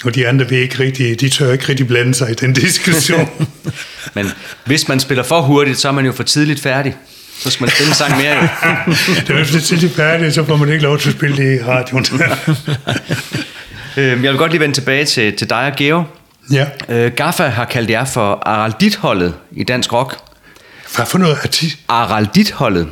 Og 0.05 0.15
de 0.15 0.28
andre 0.28 0.49
vil 0.49 0.57
ikke 0.57 0.80
rigtig, 0.80 1.21
de 1.21 1.30
tør 1.30 1.51
ikke 1.51 1.69
rigtig 1.69 1.88
blande 1.88 2.13
sig 2.13 2.32
i 2.32 2.34
den 2.34 2.53
diskussion. 2.53 3.30
Men 4.15 4.28
hvis 4.65 4.88
man 4.88 4.99
spiller 4.99 5.23
for 5.23 5.41
hurtigt, 5.41 5.78
så 5.78 5.88
er 5.88 5.91
man 5.91 6.05
jo 6.05 6.11
for 6.11 6.23
tidligt 6.23 6.59
færdig. 6.59 6.95
Så 7.39 7.49
skal 7.49 7.63
man 7.63 7.69
spille 7.71 7.89
en 7.89 7.95
sang 7.95 8.17
mere 8.17 8.36
jo. 8.41 8.93
det 9.28 9.30
er 9.30 9.43
for 9.45 9.59
tidligt 9.59 9.95
færdig, 9.95 10.34
så 10.34 10.45
får 10.45 10.55
man 10.55 10.69
ikke 10.69 10.84
lov 10.84 10.99
til 10.99 11.09
at 11.09 11.15
spille 11.15 11.38
det 11.38 11.59
i 11.59 11.63
radioen. 11.63 12.05
Øhm, 13.97 14.23
jeg 14.23 14.32
vil 14.32 14.38
godt 14.38 14.51
lige 14.51 14.61
vende 14.61 14.76
tilbage 14.76 15.05
til, 15.05 15.38
til 15.38 15.49
dig 15.49 15.57
og 15.57 15.76
Geo. 15.78 16.03
Ja. 16.51 16.65
Øh, 16.89 17.11
Gaffa 17.11 17.47
har 17.47 17.65
kaldt 17.65 17.89
jer 17.89 18.05
for 18.05 18.43
Araldit-holdet 18.45 19.34
i 19.51 19.63
dansk 19.63 19.93
rock. 19.93 20.17
Hvad 20.95 21.05
for 21.05 21.17
noget 21.17 21.38
artist? 21.43 21.78
Araldit-holdet. 21.88 22.88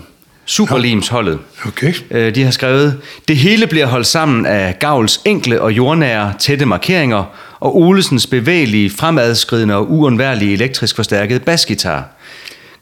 Superlimsholdet. 0.46 1.40
Okay. 1.66 1.94
Øh, 2.12 2.36
de 2.36 2.44
har 2.44 2.52
skrevet, 2.52 3.02
det 3.28 3.38
hele 3.38 3.68
bliver 3.68 3.86
holdt 3.86 4.08
sammen 4.08 4.46
af 4.46 4.80
Gavls 4.80 5.22
enkle 5.26 5.62
og 5.62 5.72
jordnære 5.72 6.34
tætte 6.40 6.66
markeringer 6.66 7.24
og 7.60 7.78
Olesens 7.78 8.28
bevægelige, 8.28 8.90
fremadskridende 8.90 9.76
og 9.76 9.92
uundværlige 9.92 10.54
elektrisk 10.54 10.96
forstærkede 10.96 11.40
basgitar. 11.40 12.10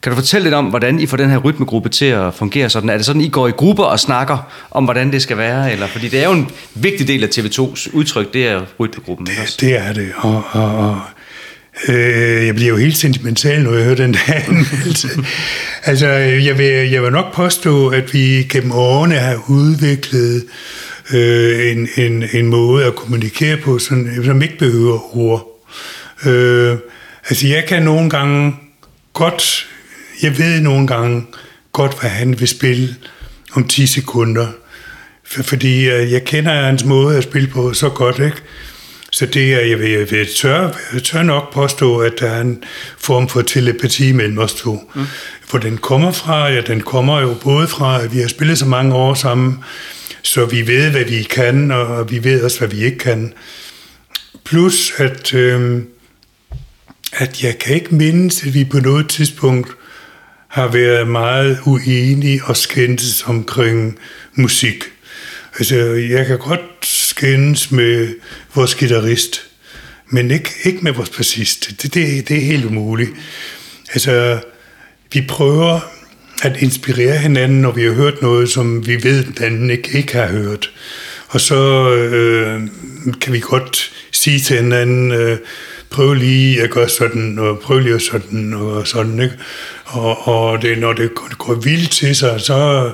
Kan 0.02 0.12
du 0.12 0.16
fortælle 0.16 0.44
lidt 0.44 0.54
om, 0.54 0.64
hvordan 0.64 1.00
I 1.00 1.06
får 1.06 1.16
den 1.16 1.30
her 1.30 1.38
rytmegruppe 1.38 1.88
til 1.88 2.04
at 2.04 2.34
fungere 2.34 2.70
sådan? 2.70 2.88
Er 2.88 2.96
det 2.96 3.06
sådan, 3.06 3.22
I 3.22 3.28
går 3.28 3.48
i 3.48 3.50
grupper 3.50 3.84
og 3.84 4.00
snakker 4.00 4.52
om, 4.70 4.84
hvordan 4.84 5.12
det 5.12 5.22
skal 5.22 5.38
være? 5.38 5.72
Eller, 5.72 5.86
fordi 5.86 6.08
det 6.08 6.20
er 6.20 6.24
jo 6.24 6.32
en 6.32 6.50
vigtig 6.74 7.08
del 7.08 7.24
af 7.24 7.28
TV2's 7.28 7.90
udtryk, 7.92 8.32
det 8.34 8.48
er 8.48 8.62
rytmegruppen. 8.80 9.26
Det, 9.26 9.56
det 9.60 9.76
er 9.76 9.92
det, 9.92 10.12
og, 10.16 10.42
og, 10.52 10.76
og 10.78 11.00
Øh, 11.88 12.46
jeg 12.46 12.54
bliver 12.54 12.68
jo 12.68 12.76
helt 12.76 12.96
sentimental, 12.96 13.62
når 13.62 13.74
jeg 13.74 13.84
hører 13.84 13.94
den 13.96 14.14
der 14.14 14.32
anmeldelse. 14.48 15.08
altså, 15.84 16.08
jeg 16.08 16.58
vil, 16.58 16.90
jeg 16.90 17.02
vil 17.02 17.12
nok 17.12 17.34
påstå, 17.34 17.88
at 17.88 18.14
vi 18.14 18.48
gennem 18.50 18.72
årene 18.72 19.14
har 19.14 19.44
udviklet 19.48 20.44
øh, 21.12 21.70
en, 21.70 21.88
en, 21.96 22.24
en 22.32 22.46
måde 22.46 22.86
at 22.86 22.94
kommunikere 22.94 23.56
på, 23.56 23.78
sådan, 23.78 24.24
som 24.24 24.42
ikke 24.42 24.58
behøver 24.58 25.16
ord. 25.16 25.66
Øh, 26.26 26.76
altså, 27.28 27.46
jeg 27.46 27.64
kan 27.68 27.82
nogle 27.82 28.10
gange 28.10 28.54
godt, 29.12 29.68
jeg 30.22 30.38
ved 30.38 30.60
nogle 30.60 30.86
gange 30.86 31.26
godt, 31.72 32.00
hvad 32.00 32.10
han 32.10 32.40
vil 32.40 32.48
spille 32.48 32.96
om 33.52 33.68
10 33.68 33.86
sekunder. 33.86 34.46
For, 35.24 35.42
fordi 35.42 35.90
øh, 35.90 36.12
jeg 36.12 36.24
kender 36.24 36.52
hans 36.52 36.84
måde 36.84 37.16
at 37.18 37.22
spille 37.22 37.48
på 37.48 37.72
så 37.72 37.88
godt, 37.88 38.18
ikke? 38.18 38.36
Så 39.12 39.26
det 39.26 39.54
er, 39.54 39.60
jeg 39.60 39.78
vil, 39.78 39.90
jeg 39.90 40.10
vil 40.10 40.28
tør, 40.36 40.70
tør 41.04 41.22
nok 41.22 41.52
påstå, 41.52 41.98
at 41.98 42.12
der 42.20 42.30
er 42.30 42.40
en 42.40 42.64
form 42.98 43.28
for 43.28 43.42
telepati 43.42 44.12
mellem 44.12 44.38
os 44.38 44.54
to. 44.54 44.90
Mm. 44.94 45.02
Hvor 45.50 45.58
den 45.58 45.78
kommer 45.78 46.12
fra, 46.12 46.48
ja, 46.48 46.60
den 46.60 46.80
kommer 46.80 47.20
jo 47.20 47.34
både 47.42 47.68
fra, 47.68 48.02
at 48.02 48.14
vi 48.14 48.20
har 48.20 48.28
spillet 48.28 48.58
så 48.58 48.66
mange 48.66 48.94
år 48.94 49.14
sammen, 49.14 49.58
så 50.22 50.46
vi 50.46 50.66
ved, 50.66 50.90
hvad 50.90 51.04
vi 51.04 51.22
kan, 51.22 51.70
og 51.70 52.10
vi 52.10 52.24
ved 52.24 52.42
også, 52.42 52.58
hvad 52.58 52.68
vi 52.68 52.84
ikke 52.84 52.98
kan. 52.98 53.32
Plus, 54.44 54.92
at, 54.96 55.34
øh, 55.34 55.82
at 57.12 57.42
jeg 57.42 57.58
kan 57.58 57.74
ikke 57.74 57.94
mindes, 57.94 58.42
at 58.42 58.54
vi 58.54 58.64
på 58.64 58.78
noget 58.78 59.08
tidspunkt 59.08 59.68
har 60.48 60.68
været 60.68 61.08
meget 61.08 61.58
uenige 61.66 62.40
og 62.44 62.56
skændtes 62.56 63.22
omkring 63.26 63.98
musik. 64.34 64.84
Altså, 65.58 65.76
jeg 66.10 66.26
kan 66.26 66.38
godt 66.38 66.60
skændes 66.82 67.70
med 67.70 68.14
vores 68.54 68.74
guitarist, 68.74 69.42
men 70.08 70.30
ikke, 70.30 70.50
ikke 70.64 70.78
med 70.82 70.92
vores 70.92 71.10
bassist. 71.10 71.70
Det, 71.82 71.94
det, 71.94 72.28
det 72.28 72.36
er 72.36 72.40
helt 72.40 72.64
umuligt. 72.64 73.10
Altså, 73.92 74.38
vi 75.12 75.20
prøver 75.28 75.80
at 76.42 76.56
inspirere 76.62 77.18
hinanden, 77.18 77.60
når 77.60 77.70
vi 77.70 77.84
har 77.84 77.92
hørt 77.92 78.22
noget, 78.22 78.48
som 78.48 78.86
vi 78.86 79.04
ved, 79.04 79.24
den 79.24 79.44
anden 79.44 79.70
ikke, 79.70 79.98
ikke 79.98 80.12
har 80.12 80.26
hørt. 80.26 80.70
Og 81.28 81.40
så 81.40 81.90
øh, 81.90 82.60
kan 83.20 83.32
vi 83.32 83.40
godt 83.40 83.92
sige 84.12 84.40
til 84.40 84.56
hinanden, 84.56 85.12
øh, 85.12 85.38
prøv 85.90 86.14
lige 86.14 86.62
at 86.62 86.70
gøre 86.70 86.88
sådan, 86.88 87.38
og 87.38 87.58
prøv 87.58 87.78
lige 87.78 87.94
at 87.94 88.02
sådan, 88.02 88.54
og 88.54 88.86
sådan, 88.86 89.20
ikke? 89.20 89.34
Og, 89.84 90.28
og 90.28 90.62
det, 90.62 90.78
når 90.78 90.92
det 90.92 91.10
går 91.38 91.54
vildt 91.54 91.90
til 91.90 92.16
sig, 92.16 92.40
så 92.40 92.90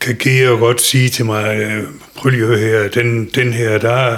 kan 0.00 0.16
Geo 0.18 0.56
godt 0.56 0.80
sige 0.80 1.08
til 1.08 1.24
mig, 1.24 1.56
øh, 1.56 1.84
prøv 2.14 2.30
lige 2.30 2.42
at 2.42 2.48
høre 2.48 2.58
her, 2.58 2.88
den, 2.88 3.24
den 3.34 3.52
her, 3.52 3.78
der, 3.78 4.16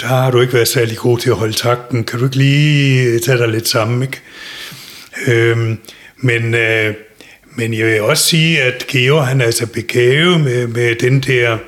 der 0.00 0.06
har 0.06 0.30
du 0.30 0.40
ikke 0.40 0.52
været 0.52 0.68
særlig 0.68 0.96
god 0.96 1.18
til 1.18 1.30
at 1.30 1.36
holde 1.36 1.52
takten. 1.52 2.04
Kan 2.04 2.18
du 2.18 2.24
ikke 2.24 2.36
lige 2.36 3.18
tage 3.18 3.38
dig 3.38 3.48
lidt 3.48 3.68
sammen, 3.68 4.02
ikke? 4.02 4.20
Øhm, 5.26 5.78
men, 6.16 6.54
øh, 6.54 6.94
men 7.56 7.74
jeg 7.74 7.86
vil 7.86 8.00
også 8.00 8.24
sige, 8.24 8.62
at 8.62 8.86
Georg 8.86 9.26
han 9.26 9.40
er 9.40 9.44
altså 9.44 9.66
begavet 9.66 10.40
med, 10.40 10.66
med 10.66 10.94
den 10.94 11.20
der 11.20 11.58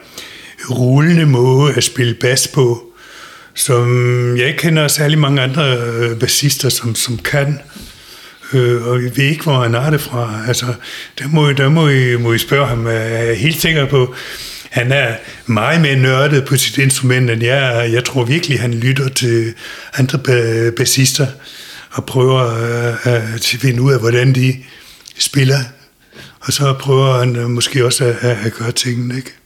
rullende 0.70 1.26
måde 1.26 1.74
at 1.74 1.84
spille 1.84 2.14
bas 2.14 2.48
på, 2.48 2.92
som 3.54 4.36
jeg 4.36 4.46
ikke 4.46 4.58
kender 4.58 4.88
særlig 4.88 5.18
mange 5.18 5.42
andre 5.42 5.78
øh, 5.78 6.18
bassister, 6.18 6.68
som, 6.68 6.94
som 6.94 7.18
kan 7.18 7.58
øh, 8.52 8.86
og 8.86 8.98
vi 9.00 9.04
ved 9.04 9.24
ikke, 9.24 9.42
hvor 9.42 9.62
han 9.62 9.74
har 9.74 9.90
det 9.90 10.00
fra. 10.00 10.44
Altså, 10.48 10.66
der 11.18 11.28
må, 11.28 11.52
der 11.52 11.68
må, 11.68 11.88
I, 11.88 12.16
må 12.16 12.32
I 12.32 12.38
spørge 12.38 12.66
ham. 12.66 12.86
Jeg 12.86 13.28
er 13.28 13.34
helt 13.34 13.60
sikker 13.60 13.86
på, 13.86 14.14
han 14.70 14.92
er 14.92 15.14
meget 15.46 15.80
mere 15.80 15.96
nørdet 15.96 16.44
på 16.44 16.56
sit 16.56 16.78
instrument, 16.78 17.30
end 17.30 17.42
jeg 17.42 17.76
er. 17.76 17.80
Jeg 17.80 18.04
tror 18.04 18.24
virkelig, 18.24 18.60
han 18.60 18.74
lytter 18.74 19.08
til 19.08 19.54
andre 19.98 20.18
bassister. 20.72 21.26
og 21.90 22.06
prøver 22.06 22.54
øh, 22.54 23.14
øh, 23.14 23.34
at 23.34 23.56
finde 23.60 23.82
ud 23.82 23.92
af, 23.92 24.00
hvordan 24.00 24.34
de 24.34 24.56
spiller. 25.18 25.58
Og 26.40 26.52
så 26.52 26.72
prøver 26.72 27.18
han 27.18 27.36
øh, 27.36 27.50
måske 27.50 27.86
også 27.86 28.04
at, 28.04 28.36
at 28.46 28.52
gøre 28.52 28.72
tingene, 28.72 29.16
ikke? 29.16 29.39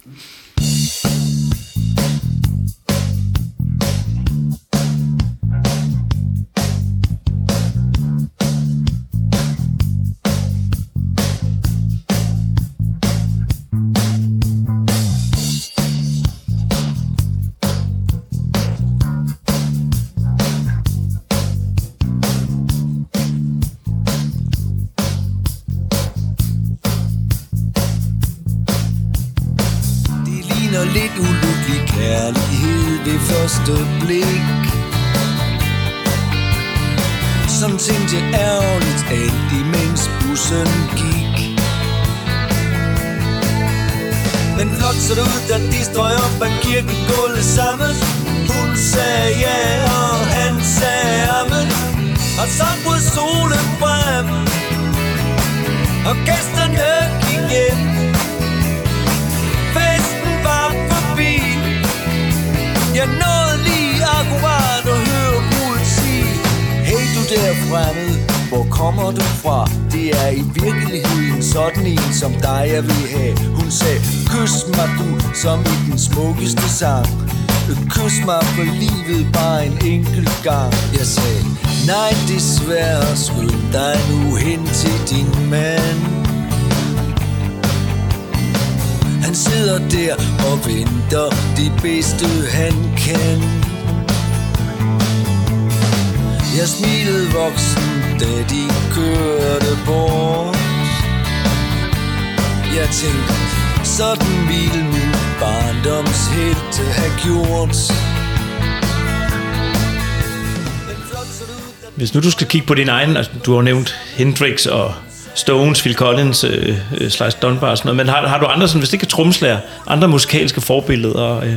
Hvis 111.96 112.14
nu 112.14 112.20
du 112.20 112.30
skal 112.30 112.46
kigge 112.46 112.66
på 112.66 112.74
din 112.74 112.88
egen, 112.88 113.16
altså, 113.16 113.32
du 113.46 113.54
har 113.54 113.62
nævnt 113.62 113.96
Hendrix 114.16 114.66
og 114.66 114.94
Stones, 115.34 115.80
Phil 115.80 115.94
Collins, 115.94 116.44
øh, 116.44 116.78
øh, 117.00 117.10
Slice 117.10 117.38
Dunbar 117.42 117.70
og 117.70 117.78
sådan 117.78 117.88
noget, 117.88 117.96
men 117.96 118.14
har, 118.14 118.28
har 118.28 118.40
du 118.40 118.46
andre, 118.46 118.68
sådan, 118.68 118.80
hvis 118.80 118.88
det 118.88 118.94
ikke 118.94 119.04
er 119.04 119.08
tromslærer, 119.08 119.58
andre 119.86 120.08
musikalske 120.08 120.60
forbilleder, 120.60 121.40
øh, 121.40 121.54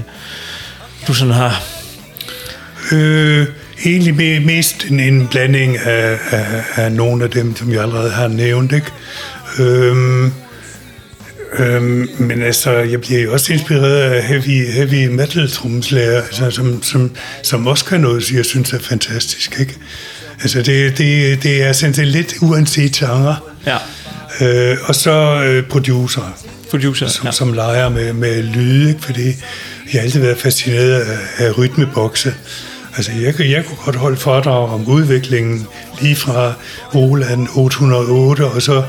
du 1.08 1.14
sådan 1.14 1.34
har... 1.34 1.64
Øh, 2.92 3.48
egentlig 3.86 4.44
mest 4.46 4.86
en, 4.86 5.00
en 5.00 5.28
blanding 5.28 5.78
af, 5.78 6.18
af, 6.32 6.64
af 6.76 6.92
nogle 6.92 7.24
af 7.24 7.30
dem, 7.30 7.56
som 7.56 7.72
jeg 7.72 7.82
allerede 7.82 8.12
har 8.12 8.28
nævnt. 8.28 8.72
Ikke? 8.72 8.92
Øhm, 9.60 10.32
øhm, 11.60 12.10
men 12.18 12.42
altså, 12.42 12.72
jeg 12.72 13.02
bliver 13.02 13.22
jo 13.22 13.34
også 13.34 13.54
inspireret 13.54 13.98
af 13.98 14.24
heavy, 14.24 14.72
heavy 14.72 15.08
metal 15.08 15.50
trommeslager, 15.52 16.22
altså, 16.22 16.52
som, 16.52 16.84
som, 16.84 17.12
som 17.44 17.68
også 17.68 17.86
kan 17.86 18.02
noget, 18.02 18.32
jeg 18.32 18.46
synes 18.46 18.74
er 18.74 18.80
fantastisk. 18.80 19.60
Ikke? 19.60 19.76
Altså, 20.42 20.62
det, 20.62 20.98
det, 20.98 21.44
det 21.44 21.64
er 21.64 21.74
sådan 21.74 21.94
set 21.94 22.08
lidt 22.08 22.34
uanset 22.42 22.92
genre. 22.92 23.36
Ja. 23.66 23.78
Øh, 24.42 24.78
og 24.84 24.96
så 24.96 25.44
øh, 25.44 25.64
producer, 25.64 26.38
Producer, 26.70 27.08
som, 27.08 27.26
ja. 27.26 27.32
som 27.32 27.54
leger 27.54 27.90
med, 27.90 28.14
med 28.14 28.44
lyde, 28.44 28.90
ikke? 28.90 29.02
fordi 29.02 29.26
jeg 29.26 29.36
har 29.94 30.00
altid 30.00 30.20
været 30.20 30.38
fascineret 30.38 31.00
af, 31.00 31.18
af 31.38 31.58
rytmebokse. 31.58 32.34
Altså, 32.98 33.12
jeg, 33.12 33.50
jeg 33.50 33.66
kunne 33.66 33.78
godt 33.86 33.96
holde 33.96 34.18
foredrag 34.18 34.70
om 34.70 34.88
udviklingen 34.88 35.68
lige 36.02 36.16
fra 36.16 36.54
Roland 36.96 37.48
808 37.56 38.46
og 38.46 38.62
så 38.62 38.84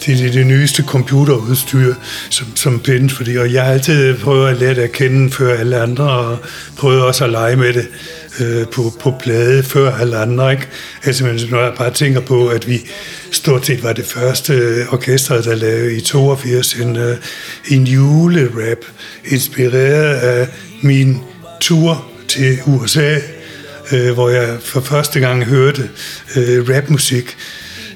til 0.00 0.18
det, 0.18 0.34
det 0.34 0.46
nyeste 0.46 0.82
computerudstyr, 0.82 1.94
som, 2.30 2.56
som 2.56 2.84
findes. 2.84 3.12
Fordi, 3.12 3.36
og 3.36 3.52
jeg 3.52 3.64
har 3.64 3.72
altid 3.72 4.18
prøvet 4.18 4.50
at 4.50 4.56
lære 4.56 4.74
det 4.74 4.82
at 4.82 4.92
kende 4.92 5.30
før 5.30 5.58
alle 5.58 5.80
andre, 5.80 6.10
og 6.10 6.38
prøvet 6.76 7.02
også 7.02 7.24
at 7.24 7.30
lege 7.30 7.56
med 7.56 7.72
det 7.72 7.88
øh, 8.40 8.66
på, 8.66 8.92
på 9.00 9.14
plade 9.20 9.62
før 9.62 9.94
alle 9.96 10.16
andre. 10.16 10.52
Ikke? 10.52 10.66
Altså, 11.04 11.24
men 11.24 11.40
når 11.50 11.62
jeg 11.62 11.72
bare 11.78 11.90
tænker 11.90 12.20
på, 12.20 12.48
at 12.48 12.68
vi 12.68 12.80
stort 13.30 13.66
set 13.66 13.82
var 13.82 13.92
det 13.92 14.06
første 14.06 14.84
orkester, 14.90 15.42
der 15.42 15.54
lavede 15.54 15.96
i 15.96 16.00
82 16.00 16.74
en, 16.74 16.96
øh, 16.96 17.16
en 17.68 17.84
julerap, 17.84 18.78
inspireret 19.24 20.14
af 20.14 20.48
min 20.82 21.20
tur 21.60 22.06
til 22.28 22.58
USA, 22.66 23.18
øh, 23.92 24.12
hvor 24.12 24.28
jeg 24.28 24.56
for 24.60 24.80
første 24.80 25.20
gang 25.20 25.44
hørte 25.44 25.88
øh, 26.36 26.68
rapmusik, 26.68 27.36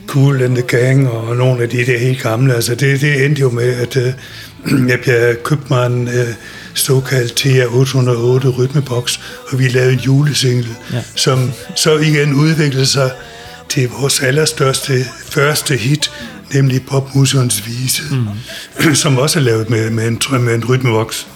Cool 0.06 0.43
and 0.43 0.55
the 0.56 0.66
Gang 0.66 1.09
og 1.09 1.36
nogle 1.36 1.62
af 1.62 1.69
de 1.69 1.86
der 1.86 1.98
helt 1.98 2.23
gamle. 2.23 2.55
Altså 2.55 2.74
det, 2.74 3.01
det 3.01 3.24
endte 3.24 3.40
jo 3.40 3.51
med, 3.51 3.74
at 3.74 3.97
øh, 3.97 4.12
jeg, 4.90 4.98
jeg 5.06 5.43
købte 5.43 5.66
mig 5.70 5.86
en 5.86 6.09
øh, 6.09 6.28
såkaldt 6.74 7.40
TR-808 7.40 8.59
rytmeboks, 8.59 9.20
og 9.48 9.59
vi 9.59 9.69
lavede 9.69 9.93
en 9.93 9.98
julesingle, 9.98 10.77
Ja. 10.90 10.97
ja. 10.97 11.02
som 11.15 11.52
så 11.77 11.98
igen 11.98 12.35
udviklede 12.35 12.86
sig 12.86 13.10
til 13.69 13.89
vores 13.89 14.20
allerstørste 14.20 15.05
første 15.31 15.77
hit, 15.77 16.10
nemlig 16.55 16.82
Popmusikernes 16.86 17.66
Vise, 17.66 18.02
mm. 18.10 18.94
som 19.02 19.19
også 19.19 19.39
er 19.39 19.43
lavet 19.43 19.70
med, 19.70 19.90
med, 19.90 20.09
en, 20.09 20.20
med 20.44 20.55
en 20.55 20.65
rytmeboks. 20.65 21.27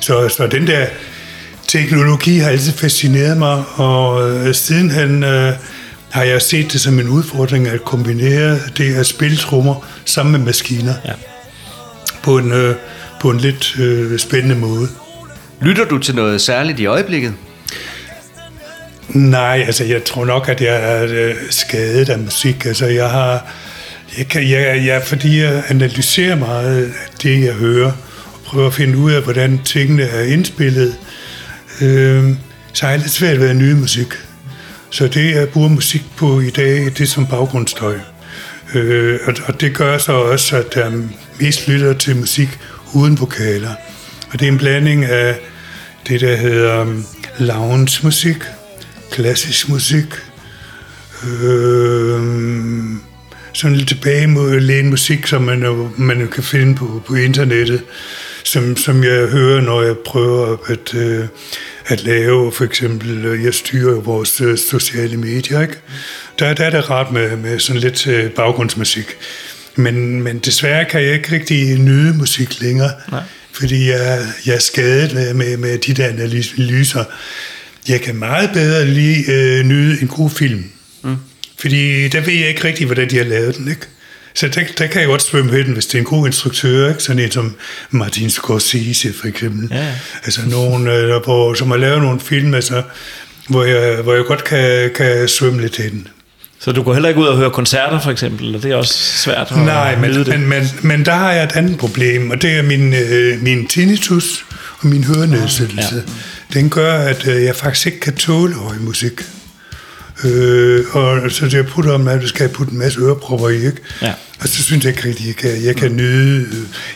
Så, 0.00 0.28
så 0.28 0.46
den 0.46 0.66
der 0.66 0.86
teknologi 1.68 2.38
har 2.38 2.50
altid 2.50 2.72
fascineret 2.72 3.36
mig, 3.36 3.64
og 3.74 4.30
øh, 4.30 4.54
sidenhen 4.54 5.24
øh, 5.24 5.52
har 6.10 6.22
jeg 6.22 6.42
set 6.42 6.72
det 6.72 6.80
som 6.80 6.98
en 6.98 7.08
udfordring 7.08 7.68
at 7.68 7.84
kombinere 7.84 8.58
det 8.76 8.94
at 8.94 9.06
spille 9.06 9.36
trommer 9.36 9.86
sammen 10.04 10.32
med 10.32 10.40
maskiner 10.46 10.94
Ja. 11.04 11.12
på, 12.22 12.38
en, 12.38 12.52
øh, 12.52 12.74
på 13.20 13.30
en 13.30 13.38
lidt 13.38 13.78
øh, 13.78 14.18
spændende 14.18 14.54
måde. 14.56 14.88
Lytter 15.62 15.84
du 15.84 15.98
til 15.98 16.14
noget 16.14 16.40
særligt 16.40 16.80
i 16.80 16.86
øjeblikket? 16.86 17.34
Nej, 19.08 19.62
altså 19.66 19.84
jeg 19.84 20.04
tror 20.04 20.24
nok, 20.24 20.48
at 20.48 20.60
jeg 20.60 20.76
er 20.98 21.06
øh, 21.10 21.34
skadet 21.50 22.08
af 22.08 22.18
musik. 22.18 22.64
Altså 22.66 22.86
jeg 22.86 23.10
har, 23.10 23.46
jeg 24.18 24.28
kan, 24.28 24.50
jeg, 24.50 24.82
jeg, 24.86 25.02
fordi 25.04 25.40
jeg 25.42 25.62
analyserer 25.68 26.36
meget 26.36 26.92
det, 27.22 27.44
jeg 27.44 27.52
hører, 27.54 27.92
og 28.34 28.40
prøver 28.46 28.66
at 28.66 28.74
finde 28.74 28.98
ud 28.98 29.12
af, 29.12 29.22
hvordan 29.22 29.60
tingene 29.64 30.02
er 30.02 30.22
indspillet, 30.22 30.96
øh, 31.80 32.34
så 32.72 32.86
har 32.86 32.90
jeg 32.90 33.00
lidt 33.00 33.10
svært 33.10 33.40
ved 33.40 33.48
at 33.48 33.56
nyde 33.56 33.76
musik. 33.76 34.08
Så 34.90 35.08
det, 35.08 35.34
jeg 35.34 35.48
bruger 35.48 35.68
musik 35.68 36.02
på 36.16 36.40
i 36.40 36.50
dag, 36.50 36.84
det 36.84 37.00
er 37.00 37.06
som 37.06 37.26
baggrundsstøj. 37.26 37.98
Øh, 38.74 39.20
og, 39.26 39.34
og 39.46 39.60
det 39.60 39.76
gør 39.76 39.98
så 39.98 40.12
også, 40.12 40.56
at 40.56 40.76
jeg 40.76 40.92
mest 41.40 41.68
lytter 41.68 41.92
til 41.92 42.16
musik 42.16 42.58
uden 42.94 43.20
vokaler. 43.20 43.74
Og 44.32 44.40
det 44.40 44.48
er 44.48 44.52
en 44.52 44.58
blanding 44.58 45.04
af 45.04 45.40
det, 46.08 46.20
der 46.20 46.36
hedder 46.36 46.80
øhm, 46.80 47.04
lounge-musik, 47.38 48.36
klassisk 49.10 49.68
musik, 49.68 50.14
øh, 51.24 52.20
sådan 53.52 53.76
lidt 53.76 53.88
tilbage 53.88 54.26
mod 54.26 54.60
lægen 54.60 54.90
musik, 54.90 55.26
som 55.26 55.42
man 55.42 55.62
jo, 55.62 55.90
man 55.96 56.20
jo 56.20 56.26
kan 56.26 56.42
finde 56.42 56.74
på, 56.74 57.02
på 57.06 57.14
internettet, 57.14 57.82
som, 58.44 58.76
som 58.76 59.04
jeg 59.04 59.26
hører, 59.26 59.60
når 59.60 59.82
jeg 59.82 59.96
prøver 59.96 60.56
at, 60.66 60.94
øh, 60.94 61.24
at 61.88 62.04
lave, 62.04 62.52
for 62.52 62.64
eksempel, 62.64 63.24
øh, 63.24 63.44
jeg 63.44 63.54
styrer 63.54 63.92
jo 63.92 63.98
vores 63.98 64.40
øh, 64.40 64.58
sociale 64.58 65.16
medier, 65.16 65.60
ikke? 65.60 65.74
Der, 66.38 66.54
der 66.54 66.64
er 66.64 66.70
det 66.70 66.90
rart 66.90 67.12
med, 67.12 67.36
med 67.36 67.58
sådan 67.58 67.82
lidt 67.82 68.06
øh, 68.06 68.30
baggrundsmusik. 68.30 69.06
Men, 69.76 70.22
men 70.22 70.38
desværre 70.38 70.84
kan 70.84 71.02
jeg 71.02 71.14
ikke 71.14 71.32
rigtig 71.32 71.78
nyde 71.78 72.16
musik 72.16 72.60
længere, 72.60 72.90
Nej. 73.10 73.22
fordi 73.52 73.88
jeg, 73.90 74.26
jeg 74.46 74.54
er 74.54 74.58
skadet 74.58 75.14
med, 75.14 75.34
med, 75.34 75.56
med 75.56 75.78
de 75.78 75.94
der 75.94 76.06
analyser. 76.06 77.04
Jeg 77.88 78.00
kan 78.00 78.16
meget 78.16 78.50
bedre 78.52 78.84
lige 78.84 79.32
øh, 79.32 79.64
nyde 79.64 80.02
en 80.02 80.08
god 80.08 80.30
film. 80.30 80.64
Fordi 81.58 82.08
der 82.08 82.20
ved 82.20 82.32
jeg 82.32 82.48
ikke 82.48 82.64
rigtig, 82.64 82.86
hvordan 82.86 83.10
de 83.10 83.16
har 83.16 83.24
lavet 83.24 83.56
den, 83.56 83.68
ikke? 83.68 83.86
Så 84.38 84.48
der, 84.48 84.62
der 84.78 84.86
kan 84.86 85.00
jeg 85.00 85.08
godt 85.08 85.22
svømme 85.22 85.58
den, 85.58 85.72
hvis 85.72 85.86
det 85.86 85.94
er 85.94 85.98
en 85.98 86.04
god 86.04 86.26
instruktør, 86.26 86.88
ikke? 86.88 87.02
Sådan 87.02 87.22
en 87.22 87.30
som 87.30 87.54
Martin 87.90 88.30
Scorsese, 88.30 89.12
for 89.12 89.26
eksempel. 89.26 89.68
Ja. 89.70 89.86
Altså 90.24 90.40
nogen, 90.50 90.86
øh, 90.86 91.22
hvor, 91.24 91.54
som 91.54 91.70
har 91.70 91.78
lavet 91.78 92.02
nogle 92.02 92.20
film, 92.20 92.54
altså, 92.54 92.82
hvor, 93.48 93.64
jeg, 93.64 94.02
hvor 94.02 94.14
jeg 94.14 94.24
godt 94.24 94.44
kan, 94.44 94.90
kan 94.94 95.28
svømme 95.28 95.60
lidt 95.60 95.78
i 95.78 95.88
den. 95.88 96.08
Så 96.60 96.72
du 96.72 96.82
går 96.82 96.92
heller 96.92 97.08
ikke 97.08 97.20
ud 97.20 97.26
og 97.26 97.36
høre 97.36 97.50
koncerter, 97.50 98.00
for 98.00 98.10
eksempel, 98.10 98.54
og 98.56 98.62
det 98.62 98.70
er 98.70 98.76
også 98.76 98.94
svært 98.94 99.46
at 99.50 99.56
Nej, 99.56 99.96
men, 99.96 100.14
det. 100.14 100.26
men, 100.28 100.48
men, 100.48 100.62
men 100.82 101.04
der 101.04 101.12
har 101.12 101.32
jeg 101.32 101.44
et 101.44 101.52
andet 101.56 101.78
problem, 101.78 102.30
og 102.30 102.42
det 102.42 102.50
er 102.50 102.62
min, 102.62 102.94
øh, 102.94 103.42
min 103.42 103.66
tinnitus 103.66 104.44
og 104.78 104.86
min 104.86 105.04
hørenedsættelse. 105.04 105.94
Ja. 105.94 106.60
Den 106.60 106.70
gør, 106.70 106.98
at 106.98 107.28
øh, 107.28 107.44
jeg 107.44 107.56
faktisk 107.56 107.86
ikke 107.86 108.00
kan 108.00 108.16
tåle 108.16 108.54
høj 108.54 108.74
musik. 108.80 109.12
Øh, 110.24 110.84
og 110.92 111.30
så 111.30 111.48
det 111.48 111.66
putter 111.66 111.92
om, 111.92 112.08
at 112.08 112.22
du 112.22 112.28
skal 112.28 112.48
putte 112.48 112.72
en 112.72 112.78
masse 112.78 113.00
ørepropper 113.00 113.48
i, 113.48 113.54
ikke? 113.54 113.76
Ja. 114.02 114.12
Og 114.40 114.48
så 114.48 114.62
synes 114.62 114.84
jeg 114.84 114.92
ikke 114.96 115.08
rigtig, 115.08 115.26
jeg 115.26 115.36
kan, 115.36 115.64
jeg 115.64 115.76
kan 115.76 115.96
nyde, 115.96 116.46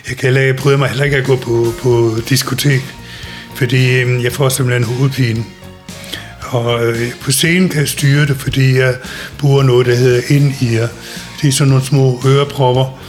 jeg 0.08 0.16
kan 0.16 0.26
heller, 0.26 0.40
jeg 0.40 0.56
bryder 0.56 0.78
mig 0.78 0.88
heller 0.88 1.04
ikke 1.04 1.16
at 1.16 1.24
gå 1.24 1.36
på, 1.36 1.74
på 1.82 2.16
diskotek, 2.28 2.82
fordi 3.56 4.00
øh, 4.00 4.24
jeg 4.24 4.32
får 4.32 4.48
simpelthen 4.48 4.84
hovedpine. 4.84 5.44
Og 6.40 6.86
øh, 6.86 7.12
på 7.20 7.32
scenen 7.32 7.68
kan 7.68 7.80
jeg 7.80 7.88
styre 7.88 8.26
det, 8.26 8.36
fordi 8.36 8.78
jeg 8.78 8.94
bruger 9.38 9.62
noget, 9.62 9.86
der 9.86 9.94
hedder 9.94 10.20
in-ear. 10.28 10.88
Det 11.42 11.48
er 11.48 11.52
sådan 11.52 11.68
nogle 11.68 11.84
små 11.84 12.22
ørepropper, 12.26 13.00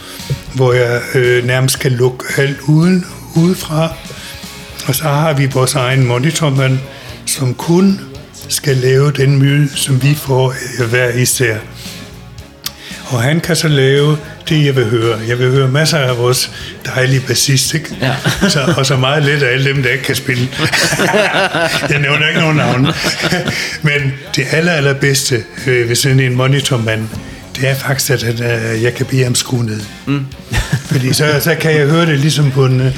hvor 0.54 0.72
jeg 0.72 1.02
øh, 1.14 1.46
nærmest 1.46 1.78
kan 1.78 1.92
lukke 1.92 2.24
alt 2.36 2.56
uden, 2.68 3.06
udefra. 3.36 3.92
Og 4.86 4.94
så 4.94 5.04
har 5.04 5.32
vi 5.32 5.46
vores 5.46 5.74
egen 5.74 6.06
monitormand, 6.06 6.78
som 7.26 7.54
kun 7.54 8.00
skal 8.54 8.76
lave 8.76 9.12
den 9.12 9.38
myd, 9.38 9.68
som 9.74 10.02
vi 10.02 10.14
får 10.14 10.54
øh, 10.80 10.88
hver 10.90 11.08
især. 11.08 11.56
Og 13.06 13.22
han 13.22 13.40
kan 13.40 13.56
så 13.56 13.68
lave 13.68 14.18
det, 14.48 14.64
jeg 14.64 14.76
vil 14.76 14.84
høre. 14.84 15.18
Jeg 15.28 15.38
vil 15.38 15.50
høre 15.50 15.68
masser 15.68 15.98
af 15.98 16.18
vores 16.18 16.50
dejlige 16.86 17.20
bassist, 17.20 17.74
ikke? 17.74 17.96
Ja. 18.00 18.16
Så, 18.54 18.74
og 18.76 18.86
så 18.86 18.96
meget 18.96 19.24
lidt 19.24 19.42
af 19.42 19.52
alle 19.52 19.70
dem, 19.70 19.82
der 19.82 19.90
ikke 19.90 20.04
kan 20.04 20.14
spille. 20.14 20.48
jeg 21.90 21.98
nævner 22.00 22.28
ikke 22.28 22.40
nogen 22.40 22.56
navn. 22.56 22.86
Men 23.88 24.12
det 24.36 24.46
aller, 24.50 24.72
allerbedste 24.72 25.44
øh, 25.66 25.88
ved 25.88 25.96
sådan 25.96 26.20
en 26.20 26.34
monitormand, 26.34 27.08
det 27.56 27.68
er 27.68 27.74
faktisk, 27.74 28.10
at 28.10 28.24
øh, 28.24 28.82
jeg 28.82 28.94
kan 28.94 29.06
bede 29.06 29.24
ham 29.24 29.34
skrue 29.34 29.64
ned. 29.64 29.80
Mm. 30.06 30.26
Fordi 30.86 31.12
så, 31.12 31.40
så 31.40 31.54
kan 31.60 31.76
jeg 31.76 31.86
høre 31.86 32.06
det 32.06 32.18
ligesom 32.18 32.50
på 32.50 32.64
en, 32.64 32.80
øh, 32.80 32.92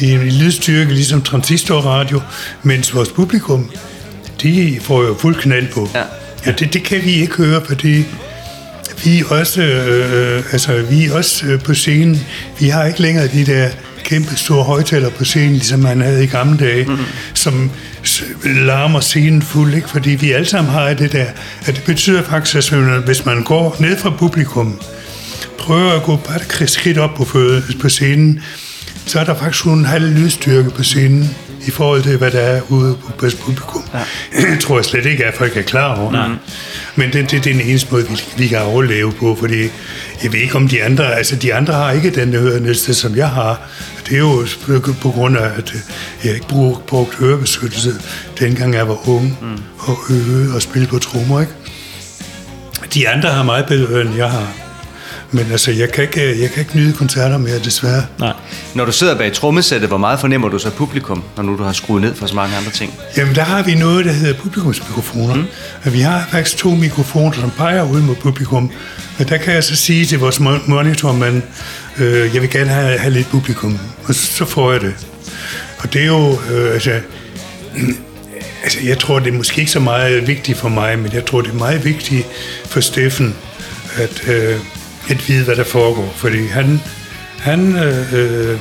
i 0.00 0.12
en 0.12 0.28
lydstyrke, 0.28 0.94
ligesom 0.94 1.22
transistorradio, 1.22 2.20
mens 2.62 2.94
vores 2.94 3.08
publikum, 3.08 3.70
de 4.42 4.78
får 4.82 5.02
jo 5.02 5.16
fuld 5.18 5.34
knald 5.34 5.68
på. 5.72 5.90
Ja. 5.94 6.02
Ja, 6.46 6.52
det, 6.52 6.74
det 6.74 6.82
kan 6.82 7.04
vi 7.04 7.12
ikke 7.12 7.36
høre, 7.36 7.64
fordi 7.64 8.04
vi 9.04 9.18
er 9.18 9.24
også, 9.30 9.62
øh, 9.62 10.44
altså, 10.52 10.82
vi 10.82 11.06
er 11.06 11.14
også 11.14 11.46
øh, 11.46 11.62
på 11.62 11.74
scenen. 11.74 12.26
Vi 12.60 12.68
har 12.68 12.84
ikke 12.84 13.02
længere 13.02 13.28
de 13.28 13.46
der 13.46 13.68
kæmpe 14.04 14.36
store 14.36 14.64
højtaler 14.64 15.10
på 15.10 15.24
scenen, 15.24 15.52
ligesom 15.52 15.80
man 15.80 16.00
havde 16.00 16.24
i 16.24 16.26
gamle 16.26 16.58
dage, 16.58 16.84
mm-hmm. 16.84 17.04
som 17.34 17.70
larmer 18.44 19.00
scenen 19.00 19.42
fuld, 19.42 19.74
ikke? 19.74 19.88
fordi 19.88 20.10
vi 20.10 20.32
alle 20.32 20.46
sammen 20.46 20.72
har 20.72 20.94
det 20.94 21.12
der. 21.12 21.26
At 21.66 21.74
det 21.74 21.82
betyder 21.86 22.22
faktisk, 22.22 22.72
at 22.72 22.78
hvis 23.04 23.24
man 23.24 23.42
går 23.42 23.76
ned 23.80 23.96
fra 23.98 24.10
publikum, 24.10 24.80
prøver 25.58 25.92
at 25.92 26.02
gå 26.02 26.16
bare 26.16 26.62
et 26.62 26.70
skridt 26.70 26.98
op 26.98 27.14
på, 27.14 27.24
på 27.80 27.88
scenen, 27.88 28.40
så 29.06 29.20
er 29.20 29.24
der 29.24 29.34
faktisk 29.34 29.64
en 29.64 29.84
halv 29.84 30.10
lydstyrke 30.10 30.70
på 30.70 30.82
scenen 30.82 31.30
i 31.66 31.70
forhold 31.70 32.02
til, 32.02 32.16
hvad 32.16 32.30
der 32.30 32.40
er 32.40 32.60
ude 32.68 32.96
på 33.18 33.26
publikum. 33.40 33.82
Ja. 33.94 34.56
tror 34.60 34.76
jeg 34.78 34.84
slet 34.84 35.06
ikke, 35.06 35.24
at 35.24 35.34
folk 35.34 35.56
er 35.56 35.62
klar 35.62 36.00
over. 36.00 36.12
Nej. 36.12 36.28
Men 36.96 37.12
det, 37.12 37.30
det, 37.30 37.44
det 37.44 37.50
er 37.50 37.54
den 37.58 37.60
eneste 37.68 37.88
måde, 37.92 38.08
vi, 38.08 38.20
vi 38.36 38.48
kan 38.48 38.58
overleve 38.62 39.12
på, 39.12 39.36
fordi 39.40 39.62
jeg 40.22 40.32
ved 40.32 40.40
ikke 40.40 40.56
om 40.56 40.68
de 40.68 40.84
andre, 40.84 41.14
altså 41.16 41.36
de 41.36 41.54
andre 41.54 41.74
har 41.74 41.90
ikke 41.92 42.10
den 42.10 42.32
hørenæste, 42.34 42.94
som 42.94 43.16
jeg 43.16 43.28
har. 43.28 43.60
Det 44.08 44.14
er 44.14 44.18
jo 44.18 44.46
på- 45.02 45.10
grund 45.10 45.36
af, 45.38 45.46
at 45.56 45.72
øh, 45.74 45.80
jeg 46.24 46.34
ikke 46.34 46.48
brugt, 46.48 46.86
brugt 46.86 47.14
hørebeskyttelse, 47.14 47.94
dengang 48.40 48.74
jeg 48.74 48.88
var 48.88 49.08
ung, 49.08 49.38
mm. 49.42 49.62
og 49.78 49.98
øve 50.10 50.54
og 50.54 50.62
spille 50.62 50.88
på 50.88 50.98
trommer, 50.98 51.40
ikke? 51.40 51.52
De 52.94 53.08
andre 53.08 53.28
har 53.28 53.42
meget 53.42 53.66
bedre 53.66 53.92
øre, 53.94 54.00
end 54.06 54.16
jeg 54.16 54.30
har. 54.30 54.48
Men 55.34 55.46
altså, 55.52 55.70
jeg 55.70 55.92
kan 55.92 56.04
ikke, 56.04 56.40
jeg 56.42 56.50
kan 56.50 56.60
ikke 56.60 56.76
nyde 56.76 56.92
koncerter 56.92 57.38
mere, 57.38 57.58
desværre. 57.58 58.06
Nej. 58.18 58.32
Når 58.74 58.84
du 58.84 58.92
sidder 58.92 59.18
bag 59.18 59.32
trommesættet, 59.32 59.88
hvor 59.88 59.98
meget 59.98 60.20
fornemmer 60.20 60.48
du 60.48 60.58
så 60.58 60.70
publikum, 60.70 61.24
når 61.36 61.42
nu 61.42 61.56
du 61.58 61.62
har 61.62 61.72
skruet 61.72 62.02
ned 62.02 62.14
for 62.14 62.26
så 62.26 62.34
mange 62.34 62.56
andre 62.56 62.70
ting? 62.70 62.94
Jamen, 63.16 63.34
der 63.34 63.42
har 63.42 63.62
vi 63.62 63.74
noget, 63.74 64.04
der 64.04 64.12
hedder 64.12 64.34
publikumsmikrofoner. 64.34 65.34
Mm. 65.34 65.92
Vi 65.92 66.00
har 66.00 66.28
faktisk 66.30 66.56
to 66.56 66.70
mikrofoner, 66.70 67.32
som 67.32 67.50
peger 67.50 67.82
ud 67.82 68.00
mod 68.00 68.14
publikum. 68.14 68.70
Og 69.18 69.28
der 69.28 69.36
kan 69.36 69.54
jeg 69.54 69.64
så 69.64 69.76
sige 69.76 70.06
til 70.06 70.18
vores 70.18 70.38
mon- 70.38 70.70
monitormand, 70.70 71.42
øh, 71.98 72.34
jeg 72.34 72.42
vil 72.42 72.50
gerne 72.50 72.70
have, 72.70 72.98
have 72.98 73.12
lidt 73.12 73.28
publikum. 73.30 73.78
Og 74.04 74.14
så, 74.14 74.26
så 74.26 74.44
får 74.44 74.72
jeg 74.72 74.80
det. 74.80 74.94
Og 75.78 75.92
det 75.92 76.02
er 76.02 76.06
jo, 76.06 76.38
øh, 76.50 76.74
altså, 76.74 77.00
altså, 78.64 78.78
jeg 78.84 78.98
tror, 78.98 79.18
det 79.18 79.28
er 79.32 79.36
måske 79.36 79.60
ikke 79.60 79.70
så 79.72 79.80
meget 79.80 80.26
vigtigt 80.28 80.58
for 80.58 80.68
mig, 80.68 80.98
men 80.98 81.12
jeg 81.12 81.24
tror, 81.24 81.40
det 81.40 81.50
er 81.50 81.54
meget 81.54 81.84
vigtigt 81.84 82.26
for 82.66 82.80
Steffen, 82.80 83.34
at, 83.96 84.28
øh, 84.28 84.56
at 85.10 85.28
vide, 85.28 85.44
hvad 85.44 85.56
der 85.56 85.64
foregår. 85.64 86.12
Fordi 86.16 86.46
han, 86.46 86.80
han, 87.38 87.76
øh, 87.76 88.14
øh, 88.14 88.58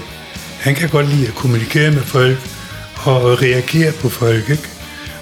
han 0.59 0.75
kan 0.75 0.89
godt 0.89 1.09
lide 1.09 1.27
at 1.27 1.35
kommunikere 1.35 1.91
med 1.91 2.01
folk 2.01 2.37
og 2.95 3.41
reagere 3.41 3.91
på 3.91 4.09
folk, 4.09 4.49
ikke? 4.49 4.67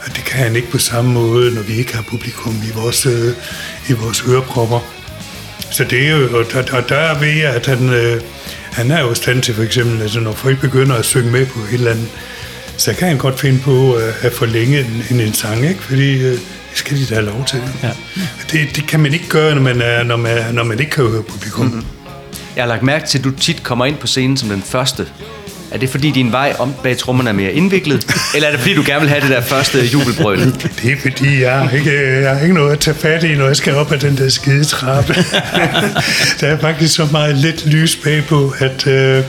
Og 0.06 0.16
det 0.16 0.26
kan 0.26 0.38
han 0.38 0.56
ikke 0.56 0.72
på 0.72 0.78
samme 0.78 1.12
måde, 1.12 1.56
når 1.56 1.62
vi 1.62 1.74
ikke 1.74 1.96
har 1.96 2.02
publikum 2.02 2.54
i 2.54 2.72
vores, 2.76 3.06
øh, 3.06 3.34
i 3.90 3.94
vores 3.94 4.24
ørepropper. 4.28 4.80
Så 5.72 5.84
det 5.84 6.08
er 6.08 6.18
jo, 6.18 6.38
og 6.38 6.46
der, 6.54 6.78
og 6.78 6.90
der 6.90 7.20
ved 7.20 7.34
jeg, 7.34 7.54
at 7.56 7.66
han, 7.66 7.90
øh, 7.90 8.22
han 8.72 8.91
er 8.91 9.02
jo 9.02 9.12
i 9.12 9.16
stand 9.16 9.41
til 9.41 9.54
for 9.54 9.64
eksempel, 9.64 10.02
altså 10.02 10.20
når 10.20 10.34
folk 10.34 10.62
begynder 10.62 10.96
at 10.96 11.06
synge 11.06 11.32
med 11.32 11.46
på 11.46 11.60
et 11.60 11.74
eller 11.74 11.91
andet, 11.91 12.10
så 12.78 12.94
kan 12.94 13.08
han 13.08 13.18
godt 13.18 13.40
finde 13.40 13.60
på 13.60 13.98
øh, 13.98 14.26
at 14.26 14.34
forlænge 14.34 14.80
en, 14.80 15.04
en, 15.12 15.20
en 15.20 15.34
sang, 15.34 15.70
ikke? 15.70 15.82
Fordi 15.82 16.24
øh, 16.24 16.40
det 16.70 16.78
skal 16.78 16.98
de 16.98 17.06
da 17.06 17.14
have 17.14 17.26
lov 17.26 17.46
til. 17.46 17.62
Ja. 17.84 17.91
Det, 18.52 18.76
det 18.76 18.88
kan 18.88 19.00
man 19.00 19.14
ikke 19.14 19.30
gøre, 19.30 19.56
når 19.56 19.62
man, 19.62 19.82
er, 19.82 20.04
når 20.04 20.18
man, 20.18 20.54
når 20.54 20.64
man 20.64 20.80
ikke 20.80 20.91
kan 20.91 21.08
høre 21.08 21.24
publikum. 21.24 21.66
Mm-hmm. 21.66 21.86
Jeg 22.56 22.64
har 22.64 22.68
lagt 22.68 22.84
mærke 22.84 23.08
til, 23.08 23.18
at 23.18 23.24
du 23.24 23.32
tit 23.32 23.64
kommer 23.64 23.86
ind 23.86 23.98
på 23.98 24.08
scenen 24.08 24.38
som 24.38 24.50
den 24.50 24.62
første. 24.62 25.08
Er 25.72 25.78
det 25.78 25.90
fordi 25.90 26.12
din 26.12 26.32
vej 26.32 26.56
om 26.60 26.74
bag 26.84 26.98
trommerne 26.98 27.30
er 27.30 27.34
mere 27.34 27.54
indviklet? 27.54 28.08
eller 28.36 28.48
er 28.48 28.52
det 28.52 28.60
fordi 28.60 28.74
du 28.74 28.84
gerne 28.86 29.00
vil 29.00 29.10
have 29.10 29.22
det 29.22 29.30
der 29.30 29.41
første 29.41 29.86
jubelbrøl? 29.86 30.40
Det 30.40 30.91
er 30.91 30.98
fordi, 31.02 31.41
jeg 31.41 31.60
har, 31.60 31.70
ikke, 31.70 32.20
jeg 32.22 32.36
har 32.36 32.41
ikke 32.41 32.54
noget 32.54 32.72
at 32.72 32.80
tage 32.80 32.96
fat 32.96 33.24
i, 33.24 33.36
når 33.36 33.48
jeg 33.48 33.56
skal 33.56 33.76
op 33.76 33.91
ad 33.91 34.00
den 34.00 34.18
der 34.18 34.30
skide 34.30 34.64
trappe. 34.64 35.14
der 36.41 36.48
er 36.48 36.58
faktisk 36.58 36.96
så 36.96 37.08
meget 37.12 37.38
lidt 37.38 37.66
lys 37.66 37.96
bagpå, 37.96 38.54
at, 38.60 38.88
øh, 38.88 39.24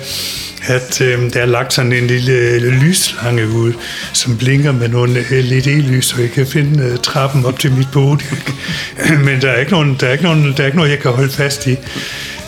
at 0.66 1.00
øh, 1.00 1.32
der 1.32 1.40
er 1.40 1.46
lagt 1.46 1.72
sådan 1.72 1.92
en 1.92 2.06
lille 2.06 2.32
øh, 2.32 2.62
lysslange 2.62 3.48
ud, 3.48 3.72
som 4.12 4.38
blinker 4.38 4.72
med 4.72 4.88
nogle 4.88 5.24
LED-lys, 5.30 6.06
så 6.06 6.20
jeg 6.20 6.30
kan 6.30 6.46
finde 6.46 6.84
øh, 6.84 6.98
trappen 6.98 7.44
op 7.44 7.58
til 7.58 7.72
mit 7.72 7.88
podium. 7.92 8.38
Men 9.26 9.40
der 9.40 9.50
er, 9.50 9.60
ikke 9.60 9.72
nogen, 9.72 9.96
der, 10.00 10.06
er 10.06 10.12
ikke 10.12 10.24
nogen, 10.24 10.54
der 10.56 10.62
er 10.62 10.66
ikke 10.66 10.76
noget, 10.76 10.90
jeg 10.90 10.98
kan 10.98 11.10
holde 11.10 11.30
fast 11.30 11.66
i. 11.66 11.76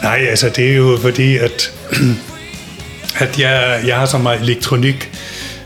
Nej, 0.02 0.26
altså 0.30 0.50
det 0.56 0.70
er 0.70 0.76
jo 0.76 0.98
fordi, 1.02 1.36
at 1.36 1.72
at 3.24 3.38
jeg, 3.38 3.82
jeg 3.86 3.96
har 3.96 4.06
så 4.06 4.18
meget 4.18 4.40
elektronik, 4.40 5.10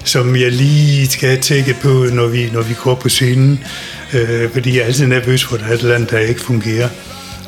som 0.05 0.37
jeg 0.37 0.53
lige 0.53 1.07
skal 1.07 1.41
tjekke 1.41 1.77
på, 1.83 2.07
når 2.13 2.27
vi, 2.27 2.51
når 2.53 2.63
vi 2.63 2.75
går 2.83 2.95
på 2.95 3.09
scenen. 3.09 3.65
Øh, 4.13 4.51
fordi 4.53 4.77
jeg 4.77 4.83
er 4.83 4.87
altid 4.87 5.07
nervøs 5.07 5.45
for, 5.45 5.55
at 5.55 5.61
der 5.61 5.67
er 5.67 5.73
et 5.73 5.81
eller 5.81 5.95
andet, 5.95 6.11
der 6.11 6.19
ikke 6.19 6.41
fungerer. 6.41 6.89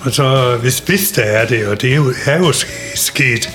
Og 0.01 0.13
så, 0.13 0.57
hvis, 0.61 0.79
hvis 0.79 1.11
der 1.11 1.23
er 1.23 1.47
det, 1.47 1.67
og 1.67 1.83
det 1.83 1.93
er 1.93 1.97
jo, 1.97 2.15
er 2.25 2.39
jo 2.39 2.53
sket, 2.95 3.51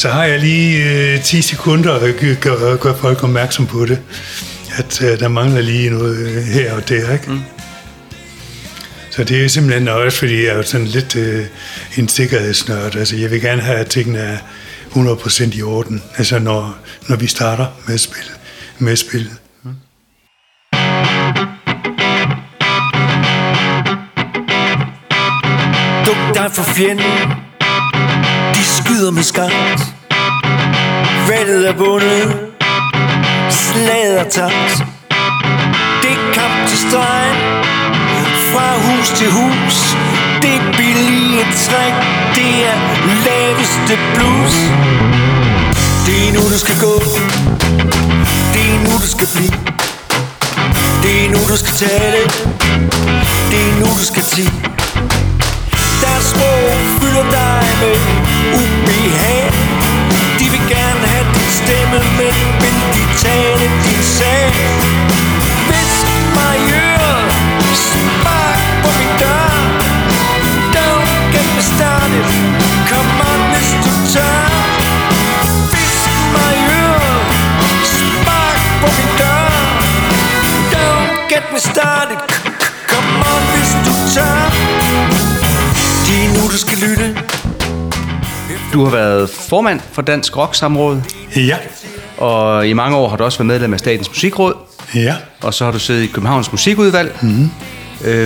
så 0.00 0.08
har 0.08 0.24
jeg 0.24 0.38
lige 0.40 0.84
øh, 1.14 1.22
10 1.22 1.42
sekunder 1.42 1.94
at 1.94 2.16
gø- 2.16 2.34
gøre 2.40 2.76
gør 2.76 2.94
folk 2.94 3.24
opmærksom 3.24 3.66
på 3.66 3.86
det. 3.86 3.98
At 4.76 5.02
øh, 5.02 5.20
der 5.20 5.28
mangler 5.28 5.60
lige 5.60 5.90
noget 5.90 6.16
øh, 6.16 6.42
her 6.42 6.72
og 6.72 6.88
der, 6.88 7.12
ikke? 7.12 7.30
Mm. 7.30 7.40
Så 9.10 9.24
det 9.24 9.44
er 9.44 9.48
simpelthen 9.48 9.88
også, 9.88 10.18
fordi 10.18 10.42
jeg 10.44 10.52
er 10.52 10.56
jo 10.56 10.62
sådan 10.62 10.86
lidt 10.86 11.16
øh, 11.16 11.46
en 11.96 12.08
sikkerhedsnørd. 12.08 12.96
Altså, 12.96 13.16
jeg 13.16 13.30
vil 13.30 13.40
gerne 13.40 13.62
have, 13.62 13.78
at 13.78 13.86
tingene 13.86 14.18
er 14.18 14.38
100% 14.90 15.58
i 15.58 15.62
orden, 15.62 16.02
altså 16.16 16.38
når, 16.38 16.78
når 17.08 17.16
vi 17.16 17.26
starter 17.26 17.66
med 17.86 17.94
at 17.94 18.00
spille. 18.00 18.30
Med 18.78 18.96
spillet. 18.96 19.36
Duk 26.06 26.34
dig 26.34 26.50
for 26.54 26.62
fjenden 26.76 27.04
De 27.04 27.49
skyder 29.00 29.12
med 29.12 29.22
skat 29.22 29.80
Valget 31.28 31.68
er 31.68 31.72
vundet 31.72 32.36
Slaget 33.50 34.20
er 34.20 34.24
tabt. 34.24 34.84
Det 36.02 36.10
er 36.10 36.32
kamp 36.34 36.68
til 36.68 36.78
stregen. 36.78 37.36
Fra 38.52 38.66
hus 38.86 39.08
til 39.18 39.30
hus. 39.30 39.96
Det 40.42 40.54
er 40.54 40.72
billige 40.76 41.44
træk. 41.64 41.94
Det 42.34 42.52
er 42.70 42.76
laveste 43.26 43.94
blues 44.14 44.56
Det 46.06 46.28
er 46.28 46.32
nu 46.32 46.42
du 46.54 46.58
skal 46.58 46.76
gå. 46.86 46.94
Det 48.54 48.64
er 48.74 48.78
nu 48.84 48.92
du 49.04 49.08
skal 49.16 49.28
blive. 49.34 49.56
Det 51.02 51.24
er 51.24 51.28
nu 51.30 51.40
du 51.52 51.56
skal 51.56 51.74
tale. 51.74 52.22
Det 53.50 53.60
er 53.68 53.74
nu 53.80 53.86
du 53.86 54.04
skal 54.04 54.20
sige 56.00 56.22
små 56.32 56.50
fylder 57.00 57.26
dig 57.36 57.64
med 57.80 57.96
ubehag. 58.62 59.44
De 60.38 60.44
vil 60.52 60.64
gerne 60.74 61.04
have 61.12 61.26
din 61.34 61.50
stemme, 61.60 61.98
men 62.18 62.34
vil 62.60 62.78
de 62.94 63.02
tale 63.24 63.66
din 63.84 64.02
sag. 64.16 64.52
Hvis 65.68 65.94
mig 66.36 66.56
i 66.66 66.72
øret, 66.72 67.24
spark 67.84 68.60
på 68.82 68.88
min 68.98 69.12
dør 69.22 69.50
Don't 70.76 71.06
get 71.34 71.48
me 71.56 71.62
started, 71.72 72.24
come 72.90 73.10
on 73.30 73.40
hvis 73.52 73.70
du 73.84 73.92
tør. 74.12 74.40
Visk 75.72 76.10
mig 76.34 76.52
i 76.60 76.62
øret, 76.82 77.18
spark 77.94 78.58
på 78.80 78.86
min 78.96 79.10
dør 79.20 79.48
Don't 80.74 81.08
get 81.32 81.44
me 81.52 81.60
started, 81.72 82.19
Du 88.72 88.84
har 88.84 88.90
været 88.90 89.30
formand 89.30 89.80
for 89.92 90.02
Dansk 90.02 90.36
Rock 90.36 90.54
Samråd, 90.54 91.02
Ja, 91.36 91.56
og 92.16 92.68
i 92.68 92.72
mange 92.72 92.96
år 92.96 93.08
har 93.08 93.16
du 93.16 93.24
også 93.24 93.38
været 93.38 93.46
medlem 93.46 93.72
af 93.72 93.78
Statens 93.78 94.08
Musikråd, 94.08 94.54
ja. 94.94 95.16
og 95.40 95.54
så 95.54 95.64
har 95.64 95.72
du 95.72 95.78
siddet 95.78 96.02
i 96.02 96.06
Københavns 96.06 96.52
Musikudvalg. 96.52 97.18
Mm. 97.22 97.50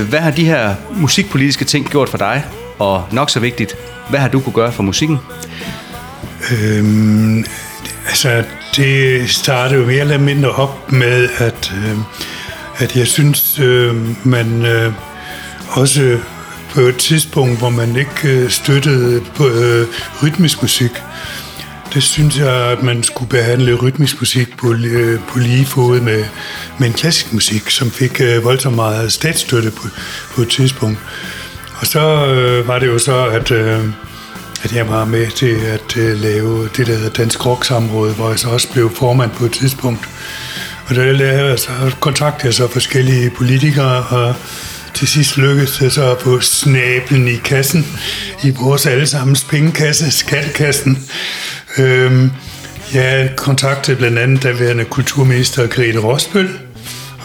Hvad 0.09 0.19
har 0.19 0.31
de 0.31 0.45
her 0.45 0.75
musikpolitiske 0.91 1.65
ting 1.65 1.89
gjort 1.89 2.09
for 2.09 2.17
dig? 2.17 2.45
Og 2.79 3.03
nok 3.11 3.29
så 3.29 3.39
vigtigt, 3.39 3.75
hvad 4.09 4.19
har 4.19 4.27
du 4.27 4.39
kunne 4.39 4.53
gøre 4.53 4.71
for 4.71 4.83
musikken? 4.83 5.17
Øhm, 6.51 7.45
altså, 8.07 8.43
det 8.75 9.29
startede 9.29 9.79
jo 9.79 9.85
mere 9.85 9.99
eller 9.99 10.17
mindre 10.17 10.49
op 10.49 10.91
med, 10.91 11.29
at, 11.37 11.73
øh, 11.77 11.97
at 12.77 12.95
jeg 12.95 13.07
synes, 13.07 13.59
øh, 13.59 13.95
man 14.27 14.65
øh, 14.65 14.93
også 15.69 16.17
på 16.75 16.81
et 16.81 16.97
tidspunkt, 16.97 17.57
hvor 17.57 17.69
man 17.69 17.95
ikke 17.95 18.11
øh, 18.23 18.49
støttede 18.49 19.21
på 19.35 19.47
øh, 19.47 19.87
rytmisk 20.23 20.61
musik, 20.61 20.91
det 21.93 22.03
synes 22.03 22.37
jeg, 22.37 22.53
at 22.53 22.83
man 22.83 23.03
skulle 23.03 23.29
behandle 23.29 23.73
rytmisk 23.73 24.21
musik 24.21 24.57
på, 24.57 24.73
øh, 24.73 25.19
på 25.27 25.39
lige 25.39 25.65
fod 25.65 25.99
med, 25.99 26.25
med 26.79 26.87
en 26.87 26.93
klassisk 26.93 27.33
musik, 27.33 27.69
som 27.69 27.91
fik 27.91 28.21
øh, 28.21 28.43
voldsomt 28.43 28.75
meget 28.75 29.11
statsstøtte 29.11 29.71
på, 29.71 29.87
på 30.35 30.41
et 30.41 30.49
tidspunkt. 30.49 30.99
Og 31.79 31.87
så 31.87 32.25
øh, 32.25 32.67
var 32.67 32.79
det 32.79 32.87
jo 32.87 32.99
så, 32.99 33.25
at, 33.25 33.51
øh, 33.51 33.79
at 34.63 34.73
jeg 34.73 34.89
var 34.89 35.05
med 35.05 35.27
til 35.27 35.55
at 35.65 35.97
øh, 35.97 36.21
lave 36.21 36.69
det, 36.77 36.87
der 36.87 36.95
hedder 36.95 37.09
Dansk 37.09 37.45
Rock 37.45 37.65
Samråd, 37.65 38.13
hvor 38.13 38.29
jeg 38.29 38.39
så 38.39 38.49
også 38.49 38.71
blev 38.71 38.95
formand 38.95 39.31
på 39.31 39.45
et 39.45 39.51
tidspunkt. 39.51 40.09
Og 40.87 40.95
der 40.95 41.11
lavede 41.11 41.49
jeg 41.49 41.59
så, 41.59 41.69
kontaktede 41.99 42.47
jeg 42.47 42.53
så 42.53 42.67
forskellige 42.67 43.29
politikere, 43.29 44.03
og 44.09 44.35
til 44.95 45.07
sidst 45.07 45.37
lykkedes 45.37 45.77
det 45.77 45.91
så 45.91 46.11
at 46.11 46.21
få 46.21 46.39
snablen 46.39 47.27
i 47.27 47.35
kassen, 47.35 47.87
i 48.43 48.49
vores 48.49 48.85
allesammens 48.85 49.43
pengekasse, 49.43 50.11
skattekassen. 50.11 51.09
Øhm, 51.77 52.31
jeg 52.93 53.29
kontaktede 53.37 53.97
blandt 53.97 54.19
andet 54.19 54.43
daværende 54.43 54.85
kulturminister 54.85 55.67
Grete 55.67 55.99
Rosbøl, 55.99 56.49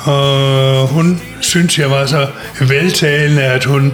og 0.05 0.88
hun 0.88 1.22
synes, 1.40 1.78
jeg 1.78 1.90
var 1.90 2.06
så 2.06 2.28
veltalende, 2.60 3.42
at 3.42 3.64
hun, 3.64 3.92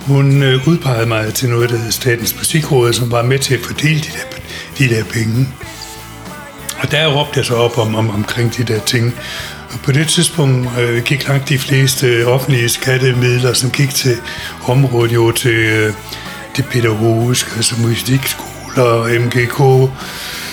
hun 0.00 0.42
øh, 0.42 0.68
udpegede 0.68 1.06
mig 1.06 1.34
til 1.34 1.48
noget, 1.48 1.70
der 1.70 1.76
hedder 1.76 1.92
Statens 1.92 2.36
Musikråd, 2.36 2.92
som 2.92 3.10
var 3.10 3.22
med 3.22 3.38
til 3.38 3.54
at 3.54 3.60
fordele 3.60 4.00
de 4.00 4.08
der, 4.08 4.38
de 4.78 4.94
der 4.94 5.04
penge. 5.04 5.48
Og 6.78 6.90
der 6.90 7.06
råbte 7.06 7.38
jeg 7.38 7.46
så 7.46 7.54
op 7.54 7.78
om, 7.78 7.94
om, 7.94 8.10
omkring 8.10 8.56
de 8.56 8.64
der 8.64 8.80
ting. 8.80 9.14
Og 9.72 9.80
på 9.82 9.92
det 9.92 10.08
tidspunkt 10.08 10.68
øh, 10.80 11.02
gik 11.02 11.28
langt 11.28 11.48
de 11.48 11.58
fleste 11.58 12.26
offentlige 12.26 12.68
skattemidler, 12.68 13.52
som 13.52 13.70
gik 13.70 13.90
til 13.90 14.16
området, 14.66 15.14
jo 15.14 15.30
til 15.30 15.54
øh, 15.54 15.92
det 16.56 16.64
pædagogiske, 16.64 17.50
altså 17.56 17.74
musikskoler, 17.78 19.20
MGK, 19.20 19.60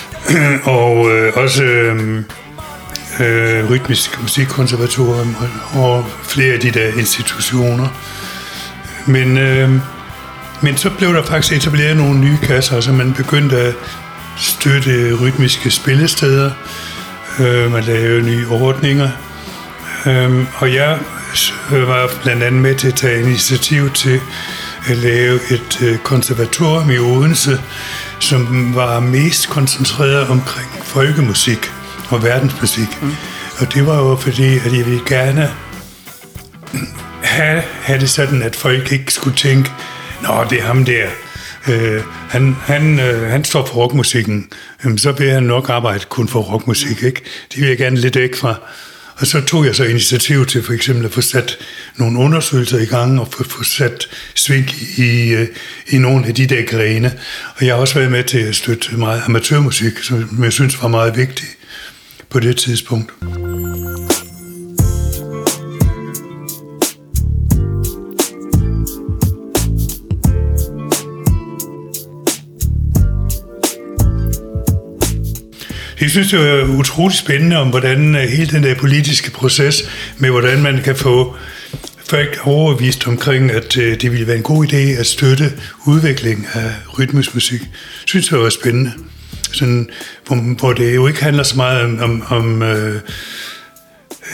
og 0.78 1.10
øh, 1.10 1.32
også 1.36 1.62
øh, 1.62 2.22
øh, 3.20 3.70
rytmisk 3.70 4.22
musikkonservatorium 4.22 5.36
og, 5.74 5.82
og 5.82 6.06
flere 6.22 6.54
af 6.54 6.60
de 6.60 6.70
der 6.70 6.98
institutioner. 6.98 7.88
Men, 9.06 9.38
øh, 9.38 9.70
men 10.62 10.76
så 10.76 10.90
blev 10.90 11.14
der 11.14 11.22
faktisk 11.22 11.52
etableret 11.52 11.96
nogle 11.96 12.20
nye 12.20 12.38
kasser, 12.42 12.80
så 12.80 12.92
man 12.92 13.14
begyndte 13.14 13.56
at 13.56 13.74
støtte 14.36 15.14
rytmiske 15.14 15.70
spillesteder. 15.70 16.50
Øh, 17.40 17.72
man 17.72 17.84
lavede 17.84 18.22
nye 18.22 18.46
ordninger. 18.50 19.08
Øh, 20.06 20.44
og 20.58 20.74
jeg 20.74 20.98
øh, 21.72 21.88
var 21.88 22.10
blandt 22.22 22.42
andet 22.42 22.62
med 22.62 22.74
til 22.74 22.88
at 22.88 22.94
tage 22.94 23.20
initiativ 23.22 23.90
til 23.90 24.20
at 24.88 24.96
lave 24.96 25.34
et 25.50 25.82
øh, 25.82 25.98
konservatorium 25.98 26.90
i 26.90 26.98
Odense, 26.98 27.60
som 28.18 28.74
var 28.74 29.00
mest 29.00 29.48
koncentreret 29.48 30.28
omkring 30.28 30.70
folkemusik 30.82 31.70
og 32.10 32.22
verdensmusik. 32.22 33.02
Mm. 33.02 33.14
Og 33.60 33.74
det 33.74 33.86
var 33.86 33.98
jo 33.98 34.16
fordi, 34.16 34.56
at 34.56 34.72
jeg 34.76 34.86
ville 34.86 35.02
gerne 35.08 35.50
have, 37.22 37.62
have 37.82 38.00
det 38.00 38.10
sådan, 38.10 38.42
at 38.42 38.56
folk 38.56 38.92
ikke 38.92 39.12
skulle 39.12 39.36
tænke, 39.36 39.70
Nå, 40.22 40.44
det 40.50 40.58
er 40.58 40.66
ham 40.66 40.84
der. 40.84 41.06
Øh, 41.68 42.02
han, 42.28 42.56
han, 42.60 43.00
øh, 43.00 43.30
han 43.30 43.44
står 43.44 43.66
for 43.66 43.74
rockmusikken. 43.74 44.48
Jamen, 44.84 44.98
så 44.98 45.12
vil 45.12 45.30
han 45.30 45.42
nok 45.42 45.68
arbejde 45.68 46.04
kun 46.08 46.28
for 46.28 46.40
rockmusik, 46.40 47.02
ikke? 47.02 47.22
Det 47.52 47.60
vil 47.60 47.68
jeg 47.68 47.78
gerne 47.78 47.96
lidt 47.96 48.16
væk 48.16 48.34
fra. 48.34 48.54
Og 49.16 49.26
så 49.26 49.40
tog 49.40 49.66
jeg 49.66 49.76
så 49.76 49.84
initiativ 49.84 50.46
til 50.46 50.62
for 50.62 50.72
eksempel 50.72 51.04
at 51.04 51.12
få 51.12 51.20
sat 51.20 51.58
nogle 51.96 52.18
undersøgelser 52.18 52.78
i 52.78 52.84
gang 52.84 53.20
og 53.20 53.28
få, 53.32 53.44
få 53.44 53.64
sat 53.64 54.08
sving 54.34 54.70
i, 54.96 55.28
øh, 55.28 55.48
i 55.88 55.98
nogle 55.98 56.26
af 56.26 56.34
de 56.34 56.46
der 56.46 56.62
grene. 56.62 57.12
Og 57.56 57.66
jeg 57.66 57.74
har 57.74 57.80
også 57.80 57.94
været 57.94 58.10
med 58.10 58.24
til 58.24 58.38
at 58.38 58.56
støtte 58.56 58.96
meget 58.96 59.22
amatørmusik, 59.26 59.98
som 59.98 60.44
jeg 60.44 60.52
synes 60.52 60.82
var 60.82 60.88
meget 60.88 61.16
vigtigt 61.16 61.56
på 62.30 62.40
det 62.40 62.56
tidspunkt. 62.56 63.12
Jeg 76.00 76.10
synes, 76.10 76.30
det 76.30 76.40
er 76.40 76.64
utroligt 76.64 77.18
spændende 77.18 77.56
om, 77.56 77.68
hvordan 77.68 78.14
øh, 78.14 78.20
hele 78.20 78.50
den 78.50 78.62
der 78.62 78.74
politiske 78.74 79.30
proces, 79.30 79.82
med 80.18 80.30
hvordan 80.30 80.62
man 80.62 80.82
kan 80.82 80.96
få 80.96 81.36
folk 82.08 82.38
overvist 82.44 83.06
omkring, 83.06 83.50
at 83.50 83.76
øh, 83.76 84.00
det 84.00 84.12
ville 84.12 84.26
være 84.26 84.36
en 84.36 84.42
god 84.42 84.66
idé 84.66 84.76
at 84.76 85.06
støtte 85.06 85.52
udvikling 85.86 86.46
af 86.52 86.70
rytmisk 86.98 87.34
musik, 87.34 87.60
synes 88.04 88.30
jeg 88.30 88.40
var 88.40 88.48
spændende. 88.48 88.92
Sådan, 89.52 89.88
hvor, 90.26 90.54
hvor 90.58 90.72
det 90.72 90.94
jo 90.94 91.06
ikke 91.06 91.22
handler 91.22 91.42
så 91.42 91.56
meget 91.56 91.82
om, 91.82 92.00
om, 92.00 92.22
om 92.28 92.62
øh, 92.62 93.00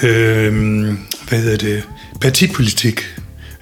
øh, 0.03 0.53
hvad 1.29 1.39
hedder 1.39 1.57
det, 1.57 1.83
partipolitik, 2.21 3.17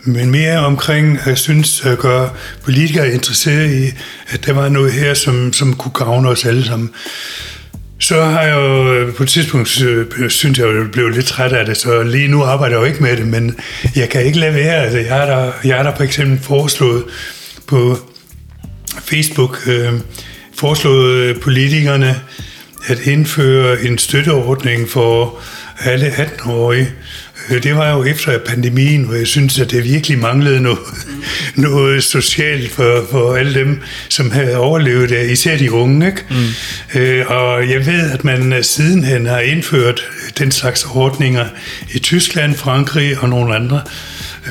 men 0.04 0.30
mere 0.30 0.58
omkring, 0.58 1.18
jeg 1.26 1.38
synes, 1.38 1.84
at 1.84 1.98
gøre 1.98 2.30
politikere 2.62 3.12
interesseret 3.12 3.74
i, 3.74 3.94
at 4.28 4.46
der 4.46 4.52
var 4.52 4.68
noget 4.68 4.92
her, 4.92 5.14
som, 5.14 5.52
som 5.52 5.76
kunne 5.76 5.92
gavne 5.92 6.28
os 6.28 6.44
alle 6.44 6.64
sammen. 6.64 6.90
Så 8.02 8.24
har 8.24 8.42
jeg 8.42 8.54
jo 8.54 8.94
øh, 8.94 9.14
på 9.14 9.22
et 9.22 9.28
tidspunkt, 9.28 9.82
øh, 9.82 10.30
synes 10.30 10.58
jeg, 10.58 10.66
jeg 10.66 10.90
blev 10.92 11.08
lidt 11.08 11.26
træt 11.26 11.52
af 11.52 11.66
det, 11.66 11.76
så 11.76 12.02
lige 12.02 12.28
nu 12.28 12.42
arbejder 12.42 12.76
jeg 12.76 12.80
jo 12.80 12.86
ikke 12.86 13.02
med 13.02 13.16
det, 13.16 13.26
men 13.26 13.56
jeg 13.96 14.08
kan 14.08 14.24
ikke 14.24 14.38
lade 14.38 14.54
være. 14.54 14.74
Altså, 14.74 14.98
jeg 14.98 15.14
har 15.14 15.26
der, 15.26 15.52
jeg 15.64 15.76
har 15.76 15.82
der 15.82 15.96
for 15.96 16.02
eksempel 16.02 16.38
foreslået 16.38 17.04
på 17.66 17.98
Facebook, 19.04 19.58
øh, 19.66 19.92
foreslået 20.56 21.14
øh, 21.14 21.40
politikerne 21.40 22.20
at 22.86 22.98
indføre 22.98 23.82
en 23.82 23.98
støtteordning 23.98 24.88
for 24.88 25.40
alle 25.84 26.08
18-årige. 26.08 26.88
Øh, 27.50 27.62
Det 27.62 27.76
var 27.76 27.92
jo 27.92 28.04
efter 28.04 28.38
pandemien, 28.38 29.02
hvor 29.04 29.14
jeg 29.14 29.26
synes, 29.26 29.58
at 29.58 29.70
det 29.70 29.84
virkelig 29.84 30.18
manglede 30.18 30.60
noget, 30.60 30.78
noget 31.56 32.04
socialt 32.04 32.70
for, 32.72 33.06
for 33.10 33.34
alle 33.34 33.54
dem, 33.54 33.80
som 34.08 34.30
havde 34.30 34.56
overlevet 34.56 35.10
det, 35.10 35.30
især 35.30 35.58
de 35.58 35.72
unge. 35.72 36.06
Ikke? 36.06 36.24
Mm. 36.30 37.00
Øh, 37.00 37.26
og 37.26 37.70
jeg 37.70 37.86
ved, 37.86 38.10
at 38.10 38.24
man 38.24 38.62
sidenhen 38.62 39.26
har 39.26 39.38
indført 39.38 40.02
den 40.38 40.52
slags 40.52 40.84
ordninger 40.84 41.46
i 41.92 41.98
Tyskland, 41.98 42.54
Frankrig 42.54 43.18
og 43.18 43.28
nogle 43.28 43.54
andre. 43.54 43.82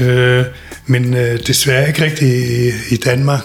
Øh, 0.01 0.43
men 0.85 1.13
øh, 1.13 1.39
desværre 1.47 1.87
ikke 1.87 2.03
rigtig 2.03 2.27
i, 2.27 2.71
i 2.89 2.95
Danmark. 2.95 3.43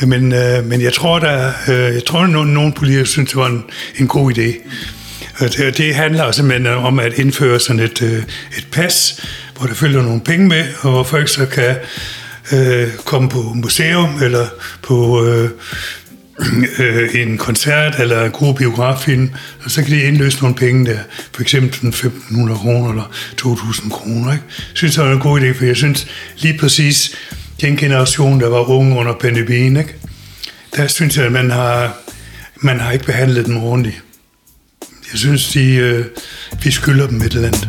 Men, 0.00 0.32
øh, 0.32 0.66
men 0.66 0.80
jeg 0.80 0.92
tror, 0.92 1.18
der, 1.18 1.52
øh, 1.68 1.94
jeg 1.94 2.04
tror, 2.04 2.20
at 2.20 2.30
nogle, 2.30 2.54
nogle 2.54 2.72
politikere 2.72 3.06
synes, 3.06 3.28
det 3.30 3.36
var 3.36 3.46
en, 3.46 3.64
en 3.96 4.08
god 4.08 4.32
idé. 4.38 4.42
Og 4.42 5.01
det, 5.48 5.60
øh, 5.60 5.76
det 5.76 5.94
handler 5.94 6.32
simpelthen 6.32 6.66
øh, 6.66 6.84
om 6.84 6.98
at 6.98 7.12
indføre 7.12 7.60
sådan 7.60 7.80
et, 7.80 8.02
øh, 8.02 8.22
et 8.58 8.66
pas, 8.72 9.24
hvor 9.58 9.66
der 9.66 9.74
følger 9.74 10.02
nogle 10.02 10.20
penge 10.20 10.48
med, 10.48 10.64
og 10.80 10.90
hvor 10.90 11.02
folk 11.02 11.28
så 11.28 11.46
kan 11.46 11.76
øh, 12.52 12.88
komme 13.04 13.28
på 13.28 13.52
museum 13.54 14.22
eller 14.22 14.46
på 14.82 15.24
øh, 15.26 15.50
øh, 16.78 17.08
en 17.14 17.38
koncert 17.38 18.00
eller 18.00 18.24
en 18.24 18.30
god 18.30 18.54
biograffilm, 18.54 19.30
og 19.64 19.70
så 19.70 19.82
kan 19.82 19.92
de 19.92 20.02
indløse 20.02 20.38
nogle 20.40 20.56
penge 20.56 20.86
der. 20.86 20.98
For 21.32 21.42
eksempel 21.42 21.92
1.500 21.92 22.54
kroner 22.54 22.90
eller 22.90 23.12
2.000 23.40 23.90
kroner. 23.90 24.32
Ikke? 24.32 24.44
Jeg 24.48 24.74
synes, 24.74 24.94
det 24.94 25.04
var 25.04 25.12
en 25.12 25.20
god 25.20 25.40
idé, 25.40 25.58
for 25.58 25.64
jeg 25.64 25.76
synes 25.76 26.06
lige 26.38 26.58
præcis, 26.58 27.16
den 27.60 27.76
generation, 27.76 28.40
der 28.40 28.48
var 28.48 28.70
unge 28.70 28.96
under 28.98 29.12
pandemien, 29.12 29.76
ikke? 29.76 29.94
der 30.76 30.86
synes 30.86 31.16
jeg, 31.16 31.26
at 31.26 31.32
man 31.32 31.50
har, 31.50 31.96
man 32.56 32.80
har 32.80 32.92
ikke 32.92 33.04
behandlet 33.04 33.46
dem 33.46 33.56
ordentligt. 33.56 34.02
Jeg 35.12 35.18
synes, 35.18 35.48
de, 35.48 35.74
øh, 35.74 36.04
vi 36.62 36.70
skylder 36.70 37.06
dem 37.06 37.16
et 37.22 37.32
eller 37.32 37.48
andet. 37.48 37.68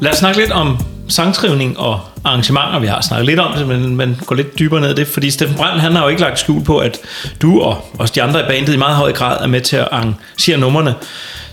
Lad 0.00 0.12
os 0.12 0.18
snakke 0.18 0.40
lidt 0.40 0.52
om 0.52 0.78
sangskrivning 1.08 1.78
og 1.78 2.00
arrangementer. 2.24 2.78
Vi 2.78 2.86
har 2.86 3.00
snakket 3.00 3.26
lidt 3.26 3.40
om 3.40 3.52
det, 3.58 3.66
men 3.66 3.96
man 3.96 4.16
går 4.26 4.34
lidt 4.34 4.58
dybere 4.58 4.80
ned 4.80 4.90
i 4.90 4.94
det, 4.94 5.06
fordi 5.06 5.30
Steffen 5.30 5.56
Brandt, 5.56 5.80
han 5.80 5.92
har 5.92 6.02
jo 6.02 6.08
ikke 6.08 6.20
lagt 6.20 6.38
skjul 6.38 6.64
på, 6.64 6.78
at 6.78 6.98
du 7.42 7.60
og 7.60 7.84
også 7.98 8.12
de 8.14 8.22
andre 8.22 8.40
i 8.40 8.44
bandet 8.48 8.74
i 8.74 8.76
meget 8.76 8.96
høj 8.96 9.12
grad 9.12 9.42
er 9.42 9.46
med 9.46 9.60
til 9.60 9.76
at 9.76 9.88
arrangere 9.92 10.58
numrene. 10.58 10.94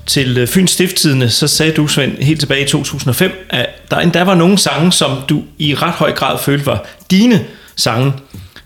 Til 0.07 0.37
øh, 0.37 0.47
Fyns 0.47 0.71
Stifttidene, 0.71 1.29
så 1.29 1.47
sagde 1.47 1.71
du, 1.71 1.87
Svend, 1.87 2.17
helt 2.17 2.39
tilbage 2.39 2.63
i 2.63 2.67
2005, 2.67 3.31
at 3.49 3.69
der 3.91 3.99
endda 3.99 4.23
var 4.23 4.35
nogle 4.35 4.57
sange, 4.57 4.91
som 4.91 5.17
du 5.29 5.43
i 5.57 5.75
ret 5.75 5.93
høj 5.93 6.11
grad 6.11 6.39
følte 6.39 6.65
var 6.65 6.85
dine 7.11 7.45
sange, 7.75 8.13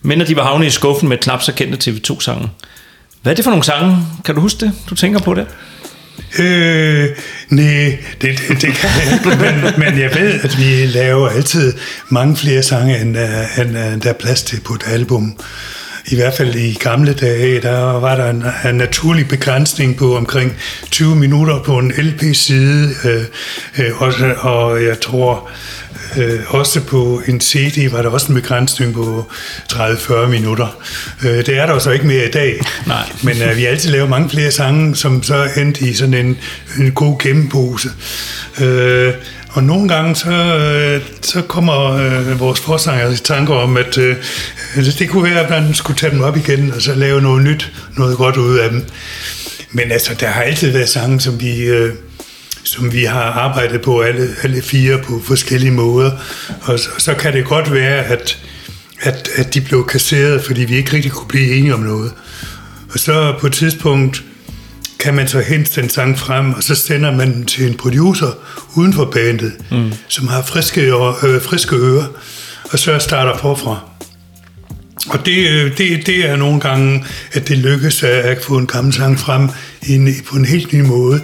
men 0.01 0.21
at 0.21 0.27
de 0.27 0.35
var 0.35 0.43
havnet 0.43 0.67
i 0.67 0.69
skuffen 0.69 1.09
med 1.09 1.17
knap 1.17 1.41
så 1.41 1.53
kendte 1.53 1.91
TV2-sange. 1.91 2.49
Hvad 3.21 3.31
er 3.31 3.35
det 3.35 3.43
for 3.43 3.51
nogle 3.51 3.65
sange? 3.65 3.97
Kan 4.25 4.35
du 4.35 4.41
huske 4.41 4.59
det? 4.65 4.71
Du 4.89 4.95
tænker 4.95 5.19
på 5.19 5.33
det? 5.33 5.47
Øh, 6.39 7.09
nej, 7.49 7.97
det, 8.21 8.39
det, 8.47 8.61
det 8.61 8.73
kan 8.73 8.89
jeg 8.89 9.13
ikke, 9.13 9.29
men, 9.29 9.73
men 9.77 9.99
jeg 9.99 10.15
ved, 10.15 10.39
at 10.43 10.57
vi 10.57 10.85
laver 10.85 11.29
altid 11.29 11.73
mange 12.09 12.37
flere 12.37 12.63
sange, 12.63 13.01
end, 13.01 13.17
øh, 13.17 13.59
end, 13.59 13.77
end 13.77 14.01
der 14.01 14.09
er 14.09 14.13
plads 14.13 14.43
til 14.43 14.59
på 14.59 14.73
et 14.73 14.83
album. 14.87 15.37
I 16.07 16.15
hvert 16.15 16.33
fald 16.33 16.55
i 16.55 16.73
gamle 16.73 17.13
dage, 17.13 17.61
der 17.61 17.79
var 17.79 18.15
der 18.15 18.29
en, 18.29 18.43
en 18.69 18.75
naturlig 18.75 19.27
begrænsning 19.27 19.97
på 19.97 20.17
omkring 20.17 20.53
20 20.91 21.15
minutter 21.15 21.63
på 21.63 21.77
en 21.77 21.91
LP-side, 21.97 22.93
øh, 23.05 23.23
øh, 23.77 24.01
og, 24.01 24.13
og 24.39 24.83
jeg 24.83 24.99
tror 24.99 25.49
øh, 26.17 26.39
også 26.47 26.81
på 26.81 27.21
en 27.27 27.41
CD 27.41 27.91
var 27.91 28.01
der 28.01 28.09
også 28.09 28.27
en 28.27 28.35
begrænsning 28.35 28.93
på 28.93 29.31
30-40 29.73 30.25
minutter. 30.25 30.67
Øh, 31.25 31.45
det 31.45 31.57
er 31.57 31.65
der 31.65 31.79
så 31.79 31.91
ikke 31.91 32.07
mere 32.07 32.27
i 32.27 32.31
dag. 32.31 32.59
Nej. 32.85 33.03
Men 33.23 33.41
øh, 33.41 33.57
vi 33.57 33.63
har 33.63 33.69
altid 33.69 33.91
lavet 33.91 34.09
mange 34.09 34.29
flere 34.29 34.51
sange, 34.51 34.95
som 34.95 35.23
så 35.23 35.49
endte 35.57 35.89
i 35.89 35.93
sådan 35.93 36.13
en, 36.13 36.37
en 36.79 36.91
god 36.91 37.19
gennempose. 37.19 37.89
Øh, 38.61 39.13
og 39.57 39.63
nogle 39.63 39.89
gange 39.89 40.15
så, 40.15 40.31
øh, 40.31 41.01
så 41.21 41.41
kommer 41.41 41.91
øh, 41.91 42.39
vores 42.39 42.59
forsanger 42.59 43.11
i 43.11 43.15
tanker 43.15 43.53
om, 43.53 43.77
at 43.77 43.97
øh, 43.97 44.15
det 44.75 45.09
kunne 45.09 45.23
være, 45.23 45.39
at 45.39 45.49
man 45.49 45.73
skulle 45.73 45.99
tage 45.99 46.11
dem 46.11 46.21
op 46.21 46.37
igen, 46.37 46.73
og 46.73 46.81
så 46.81 46.95
lave 46.95 47.21
noget 47.21 47.43
nyt, 47.43 47.71
noget 47.97 48.17
godt 48.17 48.37
ud 48.37 48.57
af 48.57 48.69
dem. 48.69 48.85
Men 49.71 49.91
altså, 49.91 50.13
der 50.19 50.27
har 50.27 50.41
altid 50.41 50.71
været 50.71 50.89
sange, 50.89 51.19
som 51.21 51.41
vi... 51.41 51.63
Øh, 51.63 51.93
som 52.63 52.93
vi 52.93 53.03
har 53.03 53.21
arbejdet 53.23 53.81
på 53.81 54.01
alle, 54.01 54.27
alle 54.43 54.61
fire 54.61 54.97
på 54.97 55.21
forskellige 55.25 55.71
måder. 55.71 56.11
Og 56.61 56.79
så, 56.79 56.89
så 56.97 57.13
kan 57.13 57.33
det 57.33 57.45
godt 57.45 57.73
være, 57.73 58.03
at, 58.03 58.37
at, 59.01 59.29
at 59.35 59.53
de 59.53 59.61
blev 59.61 59.87
kasseret, 59.87 60.43
fordi 60.43 60.61
vi 60.61 60.75
ikke 60.75 60.93
rigtig 60.93 61.11
kunne 61.11 61.27
blive 61.27 61.55
enige 61.55 61.73
om 61.73 61.79
noget. 61.79 62.11
Og 62.93 62.99
så 62.99 63.33
på 63.39 63.47
et 63.47 63.53
tidspunkt 63.53 64.23
kan 64.99 65.13
man 65.13 65.27
så 65.27 65.39
hente 65.39 65.81
den 65.81 65.89
sang 65.89 66.19
frem, 66.19 66.53
og 66.53 66.63
så 66.63 66.75
sender 66.75 67.11
man 67.11 67.33
den 67.33 67.45
til 67.45 67.67
en 67.67 67.77
producer 67.77 68.31
uden 68.75 68.93
for 68.93 69.05
bandet, 69.05 69.53
mm. 69.71 69.91
som 70.07 70.27
har 70.27 70.41
friske, 70.41 70.81
øh, 70.81 71.41
friske 71.41 71.75
ører, 71.75 72.07
og 72.71 72.79
så 72.79 72.99
starter 72.99 73.37
forfra. 73.37 73.79
Og 75.09 75.25
det, 75.25 75.49
øh, 75.49 75.77
det, 75.77 76.07
det 76.07 76.29
er 76.29 76.35
nogle 76.35 76.59
gange, 76.59 77.03
at 77.33 77.47
det 77.47 77.57
lykkes 77.57 78.03
at, 78.03 78.09
at 78.09 78.43
få 78.43 78.57
en 78.57 78.67
gammel 78.67 78.93
sang 78.93 79.19
frem 79.19 79.49
på 80.25 80.35
en 80.35 80.45
helt 80.45 80.73
ny 80.73 80.81
måde, 80.81 81.21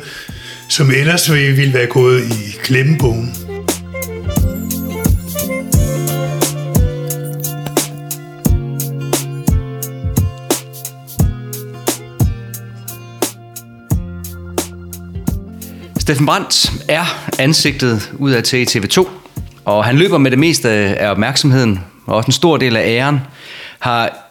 som 0.70 0.92
ellers 0.92 1.32
ville 1.32 1.74
være 1.74 1.88
gået 1.88 2.24
i 2.24 2.56
glemmebogen. 2.64 3.43
Steffen 16.04 16.26
Brandt 16.26 16.72
er 16.88 17.30
ansigtet 17.40 18.12
ud 18.20 18.32
af 18.32 18.44
til 18.44 18.66
TV2, 18.70 19.08
og 19.66 19.86
han 19.86 19.96
løber 19.98 20.18
med 20.18 20.32
det 20.32 20.40
meste 20.40 20.70
af 20.70 21.12
opmærksomheden, 21.12 21.80
og 22.06 22.16
også 22.16 22.28
en 22.28 22.34
stor 22.34 22.58
del 22.58 22.78
af 22.78 22.88
æren, 22.88 23.20
har 23.80 24.30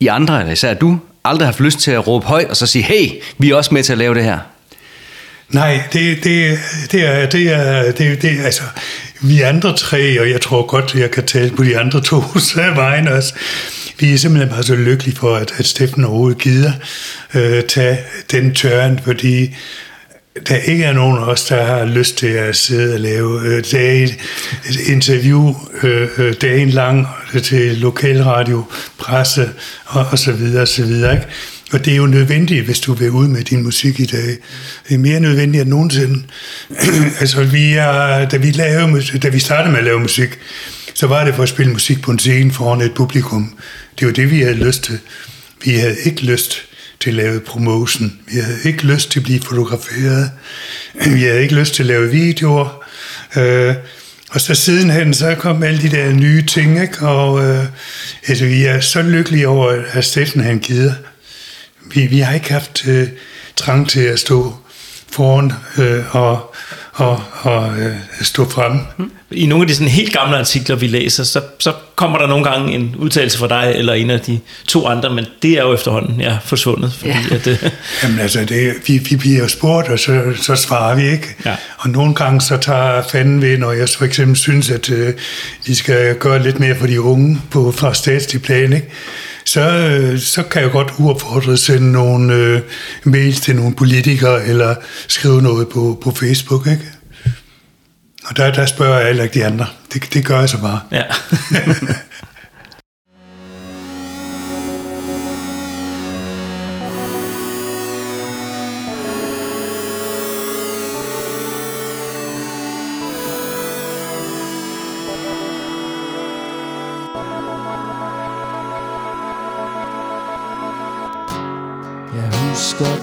i 0.00 0.06
andre, 0.06 0.40
eller 0.40 0.52
især 0.52 0.74
du, 0.74 0.98
aldrig 1.24 1.46
haft 1.46 1.60
lyst 1.60 1.78
til 1.78 1.90
at 1.90 2.06
råbe 2.06 2.26
højt 2.26 2.46
og 2.46 2.56
så 2.56 2.66
sige, 2.66 2.82
hey, 2.82 3.08
vi 3.38 3.50
er 3.50 3.54
også 3.54 3.74
med 3.74 3.82
til 3.82 3.92
at 3.92 3.98
lave 3.98 4.14
det 4.14 4.24
her. 4.24 4.38
Nej, 5.48 5.82
det, 5.92 6.24
det, 6.24 6.58
det 6.92 7.06
er, 7.06 7.26
det 7.26 7.52
er, 7.52 7.92
det, 7.92 8.22
det, 8.22 8.40
altså, 8.44 8.62
vi 9.20 9.40
andre 9.40 9.76
tre, 9.76 10.20
og 10.20 10.30
jeg 10.30 10.40
tror 10.40 10.66
godt, 10.66 10.94
jeg 10.94 11.10
kan 11.10 11.26
tale 11.26 11.50
på 11.50 11.64
de 11.64 11.78
andre 11.78 12.00
to 12.00 12.22
vegne 12.74 13.12
også, 13.12 13.34
vi 13.98 14.12
er 14.12 14.18
simpelthen 14.18 14.50
bare 14.50 14.62
så 14.62 14.74
lykkelige 14.74 15.16
for, 15.16 15.36
at, 15.36 15.52
at 15.56 15.66
Steffen 15.66 16.04
overhovedet 16.04 16.38
gider 16.38 16.72
øh, 17.34 17.62
tage 17.62 17.98
den 18.30 18.54
tørn, 18.54 19.00
fordi 19.04 19.54
der 20.48 20.56
ikke 20.56 20.84
er 20.84 20.92
nogen 20.92 21.18
af 21.18 21.22
os, 21.22 21.44
der 21.44 21.64
har 21.64 21.84
lyst 21.84 22.16
til 22.18 22.26
at 22.26 22.56
sidde 22.56 22.94
og 22.94 23.00
lave 23.00 23.40
øh, 23.40 23.64
dage, 23.72 24.18
et 24.68 24.80
interview 24.86 25.54
øh, 25.82 26.08
øh, 26.18 26.34
dagen 26.40 26.70
lang 26.70 27.06
øh, 27.34 27.42
til 27.42 27.76
lokalradio, 27.76 28.64
presse 28.98 29.50
og, 29.84 30.06
og 30.10 30.18
så 30.18 30.32
videre 30.32 30.62
og 30.62 30.68
så 30.68 30.84
videre. 30.84 31.12
Ikke? 31.12 31.26
Og 31.72 31.84
det 31.84 31.92
er 31.92 31.96
jo 31.96 32.06
nødvendigt, 32.06 32.64
hvis 32.64 32.80
du 32.80 32.92
vil 32.92 33.10
ud 33.10 33.28
med 33.28 33.44
din 33.44 33.62
musik 33.62 34.00
i 34.00 34.06
dag. 34.06 34.36
Det 34.88 34.94
er 34.94 34.98
mere 34.98 35.20
nødvendigt 35.20 35.62
end 35.62 35.70
nogensinde. 35.70 36.22
altså, 37.20 37.44
vi 37.44 37.72
er, 37.72 38.28
da, 38.28 38.36
vi 38.36 38.50
lavede, 38.50 39.18
da 39.18 39.28
vi 39.28 39.38
startede 39.38 39.70
med 39.70 39.78
at 39.78 39.84
lave 39.84 40.00
musik, 40.00 40.38
så 40.94 41.06
var 41.06 41.24
det 41.24 41.34
for 41.34 41.42
at 41.42 41.48
spille 41.48 41.72
musik 41.72 42.02
på 42.02 42.10
en 42.10 42.18
scene 42.18 42.52
foran 42.52 42.80
et 42.80 42.94
publikum. 42.94 43.58
Det 43.98 44.06
var 44.06 44.12
det, 44.12 44.30
vi 44.30 44.40
havde 44.40 44.54
lyst 44.54 44.84
til. 44.84 44.98
Vi 45.64 45.70
havde 45.70 45.96
ikke 46.04 46.24
lyst 46.24 46.71
til 47.02 47.10
at 47.10 47.16
lave 47.16 47.40
promotion. 47.40 48.12
Vi 48.26 48.38
havde 48.38 48.58
ikke 48.64 48.82
lyst 48.82 49.10
til 49.10 49.20
at 49.20 49.24
blive 49.24 49.40
fotograferet. 49.40 50.30
Vi 50.94 51.22
havde 51.22 51.42
ikke 51.42 51.54
lyst 51.54 51.74
til 51.74 51.82
at 51.82 51.86
lave 51.86 52.10
videoer. 52.10 52.84
Øh, 53.36 53.74
og 54.30 54.40
så 54.40 54.54
sidenhen, 54.54 55.14
så 55.14 55.34
kom 55.34 55.62
alle 55.62 55.82
de 55.82 55.90
der 55.90 56.12
nye 56.12 56.42
ting, 56.42 56.82
ikke? 56.82 57.06
og 57.08 57.44
øh, 57.44 57.64
altså, 58.28 58.44
vi 58.44 58.64
er 58.64 58.80
så 58.80 59.02
lykkelige 59.02 59.48
over, 59.48 59.82
at 59.92 60.04
Steffen 60.04 60.40
han 60.40 60.58
gider. 60.58 60.92
Vi, 61.94 62.06
vi 62.06 62.18
har 62.18 62.34
ikke 62.34 62.52
haft 62.52 62.88
øh, 62.88 63.08
trang 63.56 63.88
til 63.88 64.00
at 64.00 64.18
stå 64.18 64.54
foran 65.10 65.52
øh, 65.78 66.16
og, 66.16 66.51
og, 66.92 67.22
og 67.42 67.78
øh, 67.78 67.96
stå 68.22 68.50
frem. 68.50 68.80
I 69.30 69.46
nogle 69.46 69.62
af 69.62 69.68
de 69.68 69.74
sådan 69.74 69.88
helt 69.88 70.12
gamle 70.12 70.38
artikler, 70.38 70.76
vi 70.76 70.86
læser, 70.86 71.24
så, 71.24 71.40
så 71.58 71.72
kommer 71.94 72.18
der 72.18 72.26
nogle 72.26 72.44
gange 72.44 72.74
en 72.74 72.94
udtalelse 72.98 73.38
fra 73.38 73.48
dig 73.48 73.72
eller 73.76 73.92
en 73.92 74.10
af 74.10 74.20
de 74.20 74.40
to 74.68 74.86
andre, 74.86 75.10
men 75.10 75.26
det 75.42 75.50
er 75.50 75.62
jo 75.62 75.74
efterhånden 75.74 76.20
ja, 76.20 76.38
forsvundet. 76.44 76.92
Fordi 76.92 77.10
ja. 77.30 77.34
at, 77.34 77.46
øh, 77.46 77.62
Jamen 78.02 78.18
altså, 78.18 78.44
det, 78.44 78.74
vi, 78.86 78.98
vi 78.98 79.16
bliver 79.16 79.46
spurgt, 79.46 79.88
og 79.88 79.98
så, 79.98 80.22
så 80.42 80.56
svarer 80.56 80.94
vi 80.94 81.10
ikke. 81.10 81.26
Ja. 81.44 81.56
Og 81.78 81.90
nogle 81.90 82.14
gange 82.14 82.40
så 82.40 82.56
tager 82.56 83.02
fanden 83.02 83.42
ved, 83.42 83.58
når 83.58 83.72
jeg 83.72 83.88
for 83.88 84.04
eksempel 84.04 84.36
synes, 84.36 84.70
at 84.70 84.90
øh, 84.90 85.14
vi 85.66 85.74
skal 85.74 86.14
gøre 86.14 86.42
lidt 86.42 86.60
mere 86.60 86.76
for 86.76 86.86
de 86.86 87.00
unge 87.00 87.40
på, 87.50 87.72
fra 87.72 87.94
statslig 87.94 88.42
plan, 88.42 88.72
ikke? 88.72 88.88
Så, 89.52 89.60
øh, 89.60 90.18
så 90.18 90.42
kan 90.42 90.62
jeg 90.62 90.70
godt 90.70 90.92
uopfordret 90.98 91.58
sende 91.58 91.92
nogle 91.92 92.34
øh, 92.34 92.60
mails 93.04 93.40
til 93.40 93.56
nogle 93.56 93.74
politikere, 93.74 94.44
eller 94.44 94.74
skrive 95.08 95.42
noget 95.42 95.68
på, 95.68 95.98
på 96.02 96.10
Facebook, 96.10 96.66
ikke? 96.66 96.92
Og 98.24 98.36
der, 98.36 98.52
der 98.52 98.66
spørger 98.66 98.98
jeg 98.98 99.06
heller 99.06 99.24
ikke 99.24 99.34
de 99.40 99.46
andre. 99.46 99.66
Det, 99.92 100.14
det 100.14 100.24
gør 100.24 100.40
jeg 100.40 100.48
så 100.48 100.60
bare. 100.60 100.80
ja. 100.92 101.02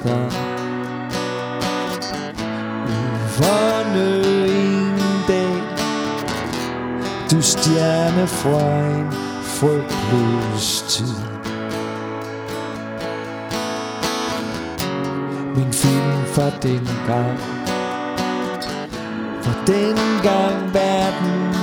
husker 0.09 0.29
dig. 0.29 0.31
Uvågne 2.87 4.27
en 4.47 4.99
dag. 5.27 5.63
Du 7.31 7.41
stjerne 7.41 8.27
fra 8.27 8.85
en 8.85 9.11
frygtløs 9.43 10.81
tid. 10.87 11.15
Min 15.55 15.73
film 15.73 16.25
fra 16.25 16.49
den 16.49 16.61
dengang. 16.61 17.39
Fra 19.41 19.53
dengang 19.67 20.73
verden 20.73 21.55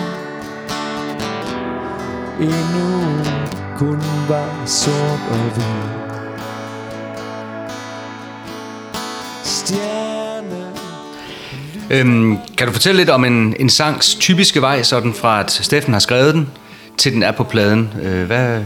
Endnu 2.40 3.24
kun 3.78 4.02
var 4.28 4.66
sort 4.66 5.20
og 5.30 5.36
hvid. 5.36 6.05
Øhm, 11.90 12.36
kan 12.56 12.66
du 12.66 12.72
fortælle 12.72 12.98
lidt 12.98 13.10
om 13.10 13.24
en, 13.24 13.56
en 13.60 13.70
sangs 13.70 14.14
typiske 14.14 14.60
vej, 14.60 14.82
sådan 14.82 15.14
fra 15.14 15.40
at 15.40 15.50
Steffen 15.50 15.92
har 15.92 16.00
skrevet 16.00 16.34
den, 16.34 16.48
til 16.98 17.12
den 17.12 17.22
er 17.22 17.32
på 17.32 17.44
pladen? 17.44 17.88
Øh, 18.02 18.26
hvad, 18.26 18.60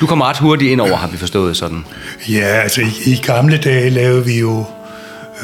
du 0.00 0.06
kommer 0.06 0.28
ret 0.28 0.38
hurtigt 0.38 0.70
ind 0.70 0.80
over, 0.80 0.96
har 0.96 1.08
vi 1.08 1.16
forstået 1.16 1.56
sådan. 1.56 1.84
Ja, 2.28 2.44
altså 2.44 2.80
i, 2.80 3.10
i 3.10 3.20
gamle 3.26 3.58
dage 3.58 3.90
lavede 3.90 4.24
vi 4.24 4.38
jo 4.38 4.64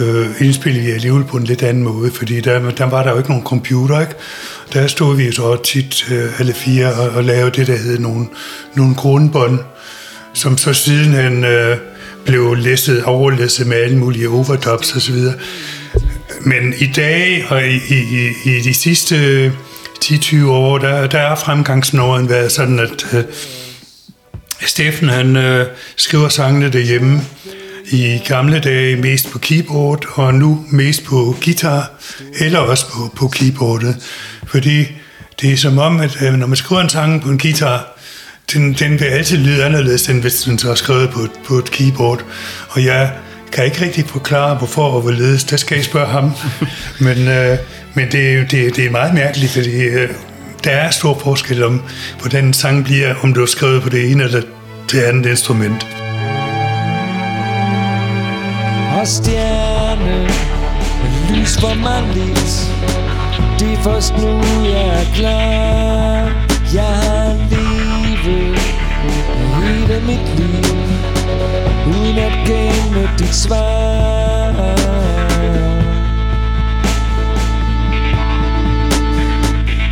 øh, 0.01 0.27
indspillede 0.41 0.85
vi 0.85 0.91
alligevel 0.91 1.25
på 1.25 1.37
en 1.37 1.45
lidt 1.45 1.63
anden 1.63 1.83
måde, 1.83 2.11
fordi 2.13 2.41
der, 2.41 2.71
der 2.71 2.85
var 2.85 3.03
der 3.03 3.11
jo 3.11 3.17
ikke 3.17 3.31
nogen 3.31 3.45
computer, 3.45 4.01
ikke? 4.01 4.13
Der 4.73 4.87
stod 4.87 5.17
vi 5.17 5.33
så 5.33 5.63
tit 5.63 6.11
øh, 6.11 6.41
alle 6.41 6.53
fire 6.53 6.93
og, 6.93 7.11
og 7.11 7.25
lavede 7.25 7.51
det, 7.51 7.67
der 7.67 7.77
hed 7.77 7.99
nogle, 7.99 8.27
nogle 8.75 8.95
grundbånd, 8.95 9.59
som 10.35 10.59
så 10.59 10.73
sidenhen 10.73 11.45
øh, 11.45 11.77
blev 12.25 12.55
læsset, 12.55 13.05
overlæsset 13.05 13.67
med 13.67 13.77
alle 13.77 13.99
mulige 13.99 14.29
overdubs 14.29 14.93
og 14.95 15.01
så 15.01 15.13
videre. 15.13 15.35
Men 16.45 16.75
i 16.79 16.87
dag 16.87 17.45
og 17.49 17.67
i, 17.67 17.77
i, 17.89 18.29
i- 18.45 18.61
de 18.61 18.75
sidste 18.75 19.53
10-20 20.05 20.47
år, 20.47 20.79
der, 20.79 21.07
der 21.07 21.19
er 21.19 21.35
fremgangsmåden 21.35 22.29
været 22.29 22.53
sådan, 22.53 22.79
at 22.79 23.07
øh, 23.15 23.25
Steffen 24.67 25.09
han 25.09 25.37
øh, 25.37 25.67
skriver 25.97 26.29
sangene 26.29 26.69
derhjemme 26.73 27.21
i 27.91 28.19
gamle 28.29 28.61
dage 28.61 28.97
mest 28.97 29.31
på 29.31 29.39
keyboard, 29.39 30.05
og 30.15 30.35
nu 30.35 30.65
mest 30.71 31.05
på 31.05 31.37
guitar, 31.45 31.91
eller 32.41 32.59
også 32.59 32.87
på, 32.93 33.11
på 33.17 33.29
keyboardet. 33.29 33.97
Fordi 34.47 34.85
det 35.41 35.53
er 35.53 35.57
som 35.57 35.79
om, 35.79 36.01
at 36.01 36.23
øh, 36.23 36.33
når 36.35 36.47
man 36.47 36.57
skriver 36.57 36.81
en 36.83 36.89
sang 36.89 37.23
på 37.23 37.29
en 37.29 37.39
guitar, 37.39 37.99
den, 38.53 38.73
den 38.73 39.01
vil 39.01 39.05
altid 39.07 39.39
lyde 39.39 39.65
anderledes, 39.65 40.09
end 40.09 40.21
hvis 40.21 40.35
den 40.43 40.59
så 40.59 40.71
er 40.71 40.75
skrevet 40.75 41.11
på, 41.11 41.21
på 41.47 41.55
et 41.59 41.71
keyboard. 41.71 42.25
Og 42.69 42.85
jeg 42.85 43.13
kan 43.53 43.65
ikke 43.65 43.85
rigtig 43.85 44.05
forklare, 44.09 44.55
hvorfor 44.55 44.83
og 44.83 45.01
hvorledes. 45.01 45.45
Der 45.45 45.57
skal 45.57 45.79
I 45.79 45.83
spørge 45.83 46.07
ham. 46.07 46.33
men 47.07 47.29
øh, 47.29 47.59
men 47.95 48.09
det, 48.13 48.31
er 48.31 48.33
jo- 48.35 48.47
det, 48.51 48.77
det 48.77 48.87
er 48.87 48.91
meget 48.91 49.15
mærkeligt, 49.15 49.53
fordi 49.53 49.83
øh, 49.83 50.09
der 50.65 50.71
er 50.71 50.91
stor 50.91 51.19
forskel 51.19 51.63
om, 51.65 51.83
hvordan 52.21 52.45
en 52.45 52.53
sang 52.55 52.85
bliver, 52.85 53.15
om 53.23 53.35
du 53.35 53.43
er 53.43 53.47
skrevet 53.47 53.83
på 53.83 53.89
det 53.89 54.11
ene 54.11 54.25
eller 54.25 54.43
det 54.93 55.03
andet 55.03 55.31
instrument. 55.31 55.87
og 59.01 59.07
stjerne 59.07 60.29
Lys 61.35 61.59
for 61.61 61.75
mandligt 61.75 62.73
Det 63.59 63.73
er 63.73 63.83
først 63.83 64.13
nu 64.19 64.43
jeg 64.65 65.01
er 65.01 65.15
klar 65.15 66.33
Jeg 66.75 66.83
har 66.85 67.35
levet 67.51 68.59
hele 69.55 70.01
mit 70.07 70.39
liv 70.39 70.60
Uden 71.91 72.19
at 72.19 72.33
gemme 72.47 73.11
dit 73.19 73.35
svar. 73.35 74.11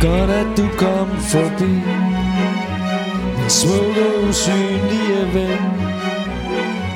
Godt 0.01 0.29
at 0.29 0.47
du 0.57 0.67
kom 0.77 1.09
forbi. 1.19 1.73
Min 3.37 3.49
smukke 3.49 4.05
usynlige 4.29 5.33
ven. 5.33 5.63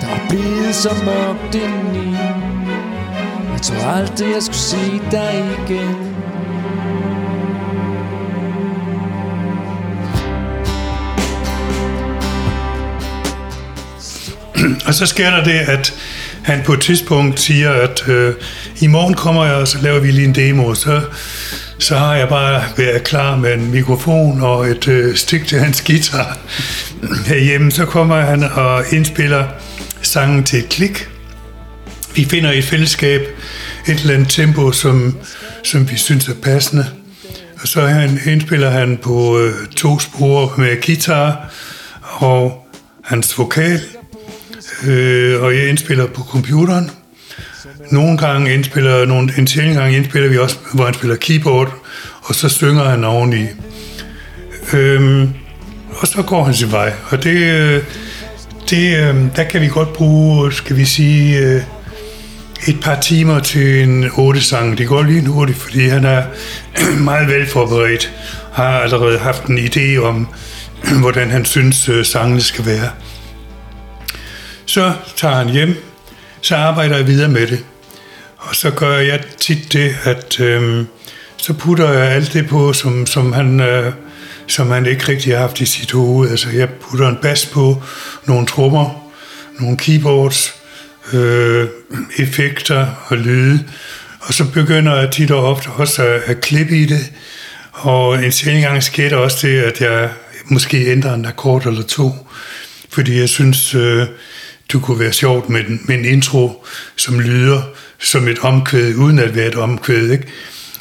Der 0.01 0.07
er 0.07 0.27
blevet 0.29 0.75
så 0.75 0.89
mørkt 1.05 1.55
indeni. 1.55 2.15
Jeg 3.53 3.61
tror 3.61 3.89
aldrig 3.89 4.33
jeg 4.33 4.43
skulle 4.43 4.57
se 4.57 5.01
dig 5.11 5.57
igen. 5.67 6.15
Og 14.87 14.93
så 14.93 15.05
sker 15.05 15.29
der 15.29 15.43
det, 15.43 15.59
at 15.59 15.93
han 16.43 16.61
på 16.65 16.73
et 16.73 16.81
tidspunkt 16.81 17.39
siger, 17.39 17.71
at 17.71 18.07
øh, 18.07 18.33
i 18.81 18.87
morgen 18.87 19.13
kommer 19.13 19.45
jeg, 19.45 19.55
og 19.55 19.67
så 19.67 19.77
laver 19.81 19.99
vi 19.99 20.11
lige 20.11 20.27
en 20.27 20.35
demo. 20.35 20.73
Så, 20.73 21.01
så 21.77 21.97
har 21.97 22.15
jeg 22.15 22.29
bare 22.29 22.63
været 22.77 23.03
klar 23.03 23.35
med 23.35 23.53
en 23.53 23.71
mikrofon 23.71 24.41
og 24.41 24.67
et 24.67 24.87
øh, 24.87 25.15
stik 25.15 25.47
til 25.47 25.59
hans 25.59 25.81
guitar 25.81 26.37
herhjemme. 27.27 27.71
Så 27.71 27.85
kommer 27.85 28.21
han 28.21 28.43
og 28.43 28.83
indspiller 28.91 29.47
sangen 30.01 30.43
til 30.43 30.59
et 30.59 30.69
klik. 30.69 31.09
Vi 32.15 32.25
finder 32.25 32.51
i 32.51 32.57
et 32.57 32.65
fællesskab 32.65 33.21
et 33.87 33.99
eller 33.99 34.13
andet 34.13 34.29
tempo, 34.29 34.71
som, 34.71 35.17
som 35.63 35.91
vi 35.91 35.97
synes 35.97 36.27
er 36.27 36.33
passende. 36.43 36.85
Og 37.61 37.67
så 37.67 37.81
han, 37.81 38.19
indspiller 38.25 38.69
han 38.69 38.97
på 38.97 39.39
øh, 39.39 39.67
to 39.75 39.99
spor 39.99 40.53
med 40.57 40.85
guitar 40.85 41.53
og 42.01 42.67
hans 43.03 43.37
vokal. 43.37 43.81
Øh, 44.87 45.41
og 45.41 45.55
jeg 45.55 45.69
indspiller 45.69 46.07
på 46.07 46.21
computeren. 46.23 46.91
Nogle 47.91 48.17
gange 48.17 48.53
indspiller, 48.53 49.05
nogle, 49.05 49.33
en 49.37 49.47
sjældent 49.47 49.77
gang 49.77 49.95
indspiller 49.95 50.29
vi 50.29 50.37
også, 50.37 50.57
hvor 50.73 50.85
han 50.85 50.93
spiller 50.93 51.15
keyboard, 51.15 51.73
og 52.21 52.35
så 52.35 52.49
synger 52.49 52.83
han 52.83 53.03
oveni. 53.03 53.45
Øhm, 54.73 55.29
og 55.89 56.07
så 56.07 56.21
går 56.21 56.43
han 56.43 56.53
sin 56.53 56.71
vej. 56.71 56.93
Og 57.09 57.23
det, 57.23 57.37
øh, 57.37 57.83
det, 58.69 58.97
øh, 58.97 59.15
der 59.35 59.43
kan 59.43 59.61
vi 59.61 59.67
godt 59.67 59.93
bruge, 59.93 60.53
skal 60.53 60.77
vi 60.77 60.85
sige, 60.85 61.37
øh, 61.37 61.61
et 62.67 62.79
par 62.81 62.99
timer 62.99 63.39
til 63.39 63.83
en 63.83 64.09
otte 64.17 64.41
sang. 64.41 64.77
Det 64.77 64.87
går 64.87 65.03
lige 65.03 65.27
hurtigt, 65.27 65.57
fordi 65.57 65.87
han 65.87 66.05
er 66.05 66.23
meget 67.09 67.27
velforberedt. 67.27 68.11
Har 68.53 68.79
allerede 68.79 69.19
haft 69.19 69.45
en 69.45 69.57
idé 69.57 69.97
om, 69.97 70.27
hvordan 71.01 71.31
han 71.31 71.45
synes, 71.45 71.89
sangene 72.03 72.41
skal 72.41 72.65
være. 72.65 72.89
Så 74.73 74.93
tager 75.15 75.35
han 75.35 75.49
hjem, 75.49 75.75
så 76.41 76.55
arbejder 76.55 76.95
jeg 76.97 77.07
videre 77.07 77.29
med 77.29 77.47
det. 77.47 77.65
Og 78.37 78.55
så 78.55 78.71
gør 78.71 78.97
jeg 78.97 79.23
tit 79.39 79.73
det, 79.73 79.95
at 80.03 80.39
øh, 80.39 80.85
så 81.37 81.53
putter 81.53 81.91
jeg 81.91 82.11
alt 82.11 82.33
det 82.33 82.47
på, 82.47 82.73
som, 82.73 83.05
som, 83.05 83.33
han, 83.33 83.59
øh, 83.59 83.93
som 84.47 84.71
han 84.71 84.85
ikke 84.85 85.07
rigtig 85.07 85.33
har 85.33 85.39
haft 85.39 85.61
i 85.61 85.65
sit 85.65 85.91
hoved. 85.91 86.29
Altså 86.29 86.49
jeg 86.49 86.69
putter 86.69 87.09
en 87.09 87.17
bas 87.21 87.45
på, 87.45 87.83
nogle 88.25 88.47
trommer, 88.47 89.11
nogle 89.59 89.77
keyboards, 89.77 90.55
øh, 91.13 91.67
effekter 92.17 92.87
og 93.07 93.17
lyde. 93.17 93.63
Og 94.21 94.33
så 94.33 94.51
begynder 94.51 94.95
jeg 94.95 95.11
tit 95.11 95.31
og 95.31 95.45
ofte 95.45 95.67
også 95.67 96.03
at, 96.03 96.21
at 96.25 96.41
klippe 96.41 96.77
i 96.77 96.85
det. 96.85 97.11
Og 97.71 98.25
en 98.25 98.31
sjældent 98.31 98.65
gang 98.65 98.83
sker 98.83 99.09
der 99.09 99.17
også 99.17 99.47
det, 99.47 99.61
at 99.61 99.81
jeg 99.81 100.09
måske 100.45 100.91
ændrer 100.91 101.13
en 101.13 101.25
akkord 101.25 101.65
eller 101.65 101.83
to. 101.83 102.11
Fordi 102.89 103.19
jeg 103.19 103.29
synes, 103.29 103.75
øh, 103.75 104.07
du 104.69 104.79
kunne 104.79 104.99
være 104.99 105.13
sjovt 105.13 105.49
med, 105.49 105.59
en- 105.67 105.81
med 105.85 105.95
en 105.95 106.05
intro, 106.05 106.65
som 106.95 107.19
lyder 107.19 107.61
som 107.99 108.27
et 108.27 108.39
omkvæd, 108.39 108.95
uden 108.95 109.19
at 109.19 109.35
være 109.35 109.47
et 109.47 109.55
omkvæd. 109.55 110.09
Ikke? 110.11 110.27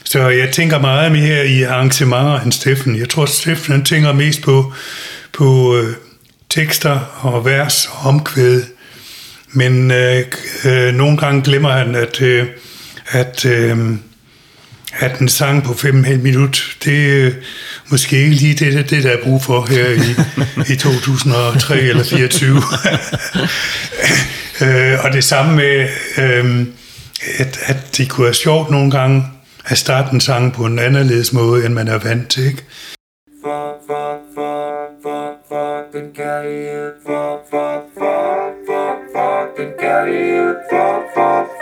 Så 0.05 0.29
jeg 0.29 0.51
tænker 0.53 0.79
meget 0.79 1.13
mere 1.13 1.47
i 1.49 1.63
arrangementer 1.63 2.41
end 2.41 2.53
Steffen. 2.53 2.99
Jeg 2.99 3.09
tror, 3.09 3.27
Steffen 3.27 3.73
han 3.73 3.85
tænker 3.85 4.13
mest 4.13 4.43
på, 4.43 4.73
på 5.33 5.77
øh, 5.77 5.95
tekster 6.51 7.01
og 7.21 7.45
vers 7.45 7.89
og 7.93 8.09
omkvæd. 8.09 8.63
Men 9.53 9.91
øh, 9.91 10.23
øh, 10.65 10.95
nogle 10.95 11.17
gange 11.19 11.43
glemmer 11.43 11.71
han, 11.73 11.95
at, 11.95 12.23
øh, 12.23 12.47
at, 13.09 13.45
øh, 13.45 13.79
at 14.99 15.19
en 15.19 15.29
sang 15.29 15.65
på 15.65 15.73
5,5 15.73 16.17
minut, 16.17 16.77
det 16.85 17.27
er 17.27 17.31
måske 17.91 18.17
ikke 18.17 18.35
lige 18.35 18.55
det, 18.55 18.91
det, 18.91 19.05
der 19.05 19.11
er 19.11 19.23
brug 19.23 19.43
for 19.43 19.67
her 19.71 19.89
i, 19.89 20.73
i 20.73 20.77
2003 20.77 21.81
eller 21.81 22.05
24. 22.05 22.63
øh, 24.63 25.05
og 25.05 25.13
det 25.13 25.25
samme 25.25 25.57
med, 25.57 25.89
øh, 26.19 26.67
at, 27.39 27.59
at 27.67 27.97
det 27.97 28.11
kunne 28.11 28.25
være 28.25 28.35
sjovt 28.35 28.71
nogle 28.71 28.91
gange 28.91 29.25
at 29.65 29.79
starte 29.79 30.15
en 30.15 30.21
sang 30.21 30.53
på 30.53 30.67
en 30.67 30.79
anderledes 30.79 31.33
måde, 31.33 31.67
end 31.67 31.75
man 31.75 31.89
er 31.89 31.99
vant 31.99 32.29
til. 32.29 32.45
Ikke? 32.45 32.65
Fuck, 33.45 33.77
fuck, 33.87 34.23
fuck, 34.35 34.91
fuck, 35.03 35.37
fuck 35.49 35.93
den 35.93 36.15
kærlighed 36.15 36.93
Fuck, 37.07 37.41
fuck, 37.51 37.85
fuck, 37.99 38.55
fuck, 38.69 38.99
fuck 39.15 39.49
den 39.59 39.71
kærlighed 39.81 40.55
Fuck, 40.71 41.05
fuck, 41.15 41.49
fuck, 41.55 41.62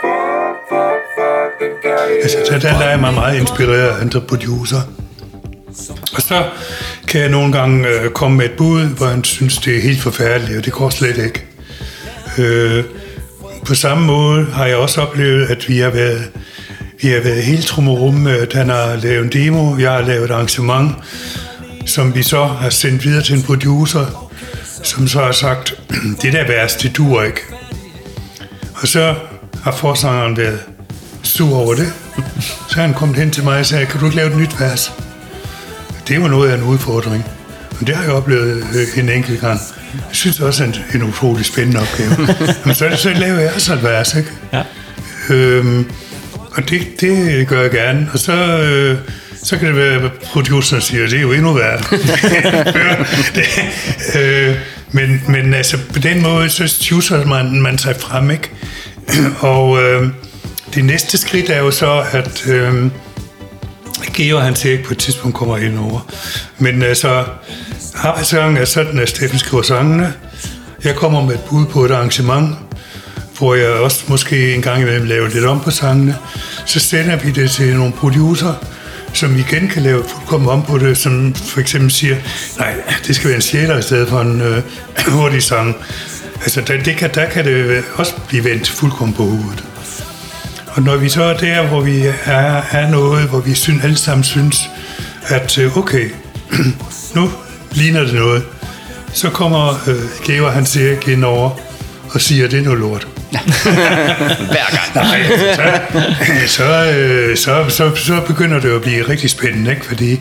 fuck 2.07 2.33
den 2.33 2.41
Altså, 2.41 2.67
der, 2.67 2.77
der 2.77 2.85
er 2.85 2.89
jeg 2.89 2.99
mig 2.99 3.13
meget 3.13 3.39
inspireret 3.39 3.87
af 3.87 4.01
andre 4.01 4.21
producer. 4.21 4.81
Og 6.15 6.21
så 6.21 6.43
kan 7.07 7.21
jeg 7.21 7.29
nogle 7.29 7.51
gange 7.51 7.87
øh, 7.87 8.09
komme 8.09 8.37
med 8.37 8.45
et 8.45 8.51
bud, 8.51 8.81
hvor 8.81 9.05
han 9.05 9.23
synes, 9.23 9.57
det 9.57 9.77
er 9.77 9.81
helt 9.81 10.01
forfærdeligt, 10.01 10.57
og 10.57 10.65
det 10.65 10.73
går 10.73 10.89
slet 10.89 11.17
ikke. 11.17 11.45
Øh, 12.37 12.83
på 13.65 13.75
samme 13.75 14.05
måde 14.05 14.45
har 14.45 14.65
jeg 14.65 14.75
også 14.75 15.01
oplevet, 15.01 15.45
at 15.45 15.69
vi 15.69 15.77
har 15.77 15.89
været, 15.89 16.31
vi 17.01 17.07
har 17.07 17.21
været 17.21 17.43
helt 17.43 17.65
trummerum 17.65 18.13
med, 18.13 18.39
at 18.39 18.53
han 18.53 18.69
har 18.69 18.95
lavet 18.95 19.23
en 19.23 19.31
demo, 19.31 19.77
jeg 19.77 19.91
har 19.91 20.01
lavet 20.01 20.25
et 20.25 20.31
arrangement, 20.31 20.91
som 21.85 22.15
vi 22.15 22.23
så 22.23 22.43
har 22.43 22.69
sendt 22.69 23.05
videre 23.05 23.23
til 23.23 23.35
en 23.35 23.43
producer, 23.43 24.31
som 24.83 25.07
så 25.07 25.19
har 25.19 25.31
sagt, 25.31 25.73
det 26.21 26.33
der 26.33 26.47
værste, 26.47 26.87
det 26.87 26.97
duer 26.97 27.23
ikke. 27.23 27.41
Og 28.73 28.87
så 28.87 29.15
har 29.63 29.71
forsangeren 29.71 30.37
været 30.37 30.59
sur 31.23 31.55
over 31.55 31.75
det. 31.75 31.93
Så 32.69 32.81
han 32.81 32.93
kommet 32.93 33.17
hen 33.17 33.31
til 33.31 33.43
mig 33.43 33.59
og 33.59 33.65
sagde, 33.65 33.85
kan 33.85 33.99
du 33.99 34.05
ikke 34.05 34.17
lave 34.17 34.31
et 34.31 34.37
nyt 34.37 34.59
vers? 34.59 34.93
Det 36.07 36.21
var 36.21 36.27
noget 36.27 36.51
af 36.51 36.57
en 36.57 36.63
udfordring. 36.63 37.25
Men 37.79 37.87
det 37.87 37.95
har 37.95 38.03
jeg 38.03 38.11
oplevet 38.11 38.65
øh, 38.75 39.03
en 39.03 39.09
enkelt 39.09 39.41
gang. 39.41 39.59
Jeg 39.93 40.01
synes 40.11 40.39
også, 40.39 40.65
det 40.65 40.81
er 40.89 40.95
en, 40.95 41.01
en 41.01 41.09
utrolig 41.09 41.45
spændende 41.45 41.79
opgave. 41.79 42.09
Men 42.65 42.75
så, 42.75 42.89
så 42.97 43.13
laver 43.13 43.39
jeg 43.39 43.51
også 43.55 43.73
et 43.73 43.83
vers, 43.83 44.15
ikke? 44.15 44.29
Ja. 44.53 44.63
Øhm, 45.29 45.91
og 46.51 46.69
det, 46.69 46.81
det 47.01 47.47
gør 47.47 47.61
jeg 47.61 47.71
gerne. 47.71 48.09
Og 48.13 48.19
så, 48.19 48.33
øh, 48.33 48.97
så 49.43 49.57
kan 49.57 49.67
det 49.67 49.75
være, 49.75 50.01
at 50.03 50.11
produceren 50.11 50.81
siger, 50.81 51.07
det 51.07 51.17
er 51.17 51.21
jo 51.21 51.31
endnu 51.31 51.53
værre. 51.53 51.79
det, 53.35 53.45
øh, 54.19 54.55
men, 54.91 55.23
men 55.27 55.53
altså, 55.53 55.77
på 55.93 55.99
den 55.99 56.21
måde, 56.21 56.49
så 56.49 56.67
tjuser 56.67 57.25
man, 57.25 57.61
man 57.61 57.77
sig 57.77 57.95
frem, 57.99 58.31
ikke? 58.31 58.49
Og 59.39 59.83
øh, 59.83 60.09
det 60.75 60.85
næste 60.85 61.17
skridt 61.17 61.49
er 61.49 61.59
jo 61.59 61.71
så, 61.71 62.03
at 62.11 62.47
øh, 62.47 62.91
Geo 64.13 64.39
han 64.39 64.55
siger 64.55 64.71
ikke 64.71 64.83
på 64.83 64.93
et 64.93 64.97
tidspunkt 64.97 65.37
kommer 65.37 65.57
ind 65.57 65.79
over. 65.79 65.99
Men 66.57 66.83
øh, 66.83 66.89
altså, 66.89 67.25
sangen 68.23 68.57
er 68.57 68.65
sådan, 68.65 68.99
at 68.99 69.09
Steffen 69.09 69.39
skriver 69.39 69.63
sangene. 69.63 70.13
Jeg 70.83 70.95
kommer 70.95 71.25
med 71.25 71.33
et 71.33 71.39
bud 71.49 71.65
på 71.65 71.85
et 71.85 71.91
arrangement, 71.91 72.55
hvor 73.37 73.55
jeg 73.55 73.69
også 73.69 74.03
måske 74.07 74.55
en 74.55 74.61
gang 74.61 74.81
imellem 74.81 75.05
laver 75.05 75.27
lidt 75.27 75.45
om 75.45 75.59
på 75.59 75.71
sangene. 75.71 76.17
Så 76.65 76.79
sender 76.79 77.15
vi 77.15 77.31
det 77.31 77.51
til 77.51 77.75
nogle 77.75 77.93
producer, 77.93 78.53
som 79.13 79.37
igen 79.37 79.67
kan 79.67 79.81
lave 79.81 80.03
fuldkommen 80.03 80.49
om 80.49 80.63
på 80.63 80.77
det, 80.77 80.97
som 80.97 81.33
for 81.35 81.59
eksempel 81.59 81.91
siger, 81.91 82.15
nej, 82.57 82.73
det 83.07 83.15
skal 83.15 83.27
være 83.27 83.35
en 83.35 83.41
sjæler 83.41 83.77
i 83.77 83.81
stedet 83.81 84.09
for 84.09 84.21
en 84.21 84.41
øh, 84.41 84.63
hurtig 85.15 85.43
sang. 85.43 85.75
Altså, 86.41 86.61
der, 86.61 86.83
det 86.83 86.97
kan, 86.97 87.09
der 87.13 87.29
kan 87.29 87.45
det 87.45 87.83
også 87.95 88.13
blive 88.27 88.43
vendt 88.43 88.69
fuldkommen 88.69 89.15
på 89.15 89.23
hovedet. 89.23 89.70
Og 90.73 90.81
når 90.81 90.95
vi 90.95 91.09
så 91.09 91.23
er 91.23 91.37
der, 91.37 91.67
hvor 91.67 91.81
vi 91.81 92.05
er, 92.25 92.61
er 92.71 92.89
noget, 92.89 93.29
hvor 93.29 93.39
vi 93.39 93.53
synes, 93.53 93.83
alle 93.83 93.97
sammen 93.97 94.23
synes, 94.23 94.69
at 95.27 95.57
øh, 95.57 95.77
okay, 95.77 96.09
nu 97.15 97.31
ligner 97.71 98.03
det 98.03 98.13
noget, 98.13 98.43
så 99.13 99.29
kommer 99.29 99.69
øh, 99.87 100.25
Gever 100.25 100.51
Hans 100.51 100.77
Erik 100.77 101.07
ind 101.07 101.23
over 101.23 101.49
og 102.13 102.21
siger, 102.21 102.47
det 102.47 102.59
er 102.59 102.63
noget 102.63 102.79
lort. 102.79 103.07
Hver 104.51 104.69
gang. 104.71 104.95
Nej, 104.95 105.23
så, 106.47 106.55
så, 106.55 106.91
øh, 106.91 107.37
så, 107.37 107.65
så, 107.69 107.95
så 107.95 108.21
begynder 108.27 108.59
det 108.59 108.75
at 108.75 108.81
blive 108.81 109.09
rigtig 109.09 109.29
spændende, 109.29 109.71
ikke? 109.71 109.85
fordi 109.85 110.19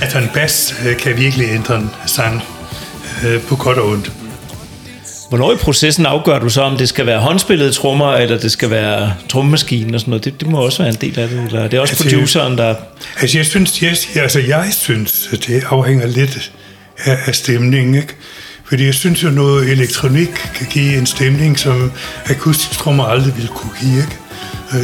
at 0.00 0.16
en 0.16 0.30
bas 0.34 0.74
øh, 0.86 0.96
kan 0.96 1.16
virkelig 1.16 1.48
ændre 1.50 1.76
en 1.76 1.90
sang 2.06 2.42
øh, 3.26 3.42
på 3.42 3.56
godt 3.56 3.78
og 3.78 3.88
ondt. 3.88 4.12
Hvornår 5.30 5.52
i 5.52 5.56
processen 5.56 6.06
afgør 6.06 6.38
du 6.38 6.48
så, 6.48 6.62
om 6.62 6.76
det 6.76 6.88
skal 6.88 7.06
være 7.06 7.18
håndspillede 7.20 7.72
trommer, 7.72 8.12
eller 8.12 8.38
det 8.38 8.52
skal 8.52 8.70
være 8.70 9.14
trommemaskinen 9.28 9.94
og 9.94 10.00
sådan 10.00 10.10
noget? 10.10 10.24
Det, 10.24 10.40
det 10.40 10.48
må 10.48 10.58
også 10.58 10.78
være 10.82 10.88
en 10.88 10.98
del 11.00 11.18
af 11.18 11.28
det, 11.28 11.42
eller 11.46 11.62
det 11.68 11.76
er 11.76 11.80
også 11.80 11.92
Altså, 11.92 12.16
produceren, 12.16 12.58
der... 12.58 12.74
Altså, 13.20 13.38
jeg 13.38 13.46
synes, 13.46 13.82
jeg, 13.82 13.96
altså, 14.16 14.40
jeg 14.40 14.68
synes, 14.72 15.28
at 15.32 15.46
det 15.46 15.62
afhænger 15.70 16.06
lidt 16.06 16.52
af, 17.04 17.18
af 17.26 17.34
stemningen, 17.34 17.94
ikke? 17.94 18.14
Fordi 18.64 18.84
jeg 18.86 18.94
synes 18.94 19.22
jo, 19.22 19.28
noget 19.28 19.70
elektronik 19.70 20.28
kan 20.54 20.66
give 20.70 20.98
en 20.98 21.06
stemning, 21.06 21.58
som 21.58 21.92
akustisk 22.26 22.70
trommer 22.78 23.04
aldrig 23.04 23.36
ville 23.36 23.48
kunne 23.48 23.72
give, 23.80 23.96
ikke? 23.96 24.16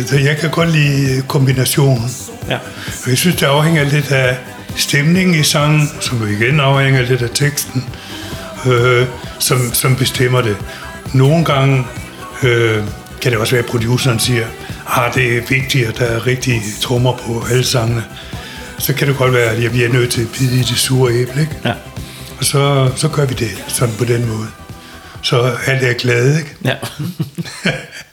Øh, 0.01 0.07
Så 0.07 0.19
jeg 0.19 0.37
kan 0.37 0.51
godt 0.51 0.73
lide 0.73 1.23
kombinationen. 1.29 2.11
Ja. 2.51 2.59
Og 3.05 3.11
jeg 3.11 3.19
synes, 3.19 3.37
det 3.37 3.47
afhænger 3.47 3.85
lidt 3.85 4.13
af 4.13 4.37
stemningen 4.77 5.41
i 5.41 5.43
sangen, 5.43 5.91
som 6.01 6.29
igen 6.41 6.61
afhænger 6.61 7.03
lidt 7.03 7.23
af 7.23 7.29
teksten, 7.35 7.85
øh, 8.67 9.07
som, 9.39 9.59
som 9.73 9.97
bestemmer 9.97 10.41
det. 10.41 10.57
Nogle 11.15 11.45
gange 11.45 11.87
øh, 12.43 12.85
kan 13.23 13.33
det 13.33 13.41
også 13.41 13.53
være, 13.53 13.65
at 13.65 13.71
produceren 13.71 14.19
siger, 14.19 14.47
at 14.97 15.15
det 15.15 15.37
er 15.37 15.43
vigtigt, 15.49 15.89
at 15.89 15.99
der 15.99 16.05
er 16.05 16.27
rigtige 16.27 16.63
trommer 16.83 17.17
på 17.17 17.45
alle 17.51 17.65
sangene. 17.65 18.05
Så 18.79 18.95
kan 18.95 19.09
det 19.09 19.17
godt 19.17 19.33
være, 19.33 19.51
at 19.51 19.63
jeg 19.63 19.71
bliver 19.71 19.89
nødt 19.89 20.11
til 20.11 20.23
at 20.23 20.29
bide 20.39 20.55
i 20.55 20.59
det 20.59 20.79
sure 20.79 21.13
æble, 21.13 21.41
ikke? 21.41 21.57
Ja. 21.65 21.73
Og 22.39 22.45
så, 22.45 22.91
så 22.97 23.09
gør 23.09 23.27
vi 23.27 23.35
det 23.35 23.65
sådan 23.69 23.95
på 23.99 24.05
den 24.05 24.29
måde. 24.29 24.47
Så 25.23 25.53
alle 25.67 25.89
er 25.89 25.95
glade, 25.95 26.39
ikke? 26.39 26.55
Ja. 26.65 26.75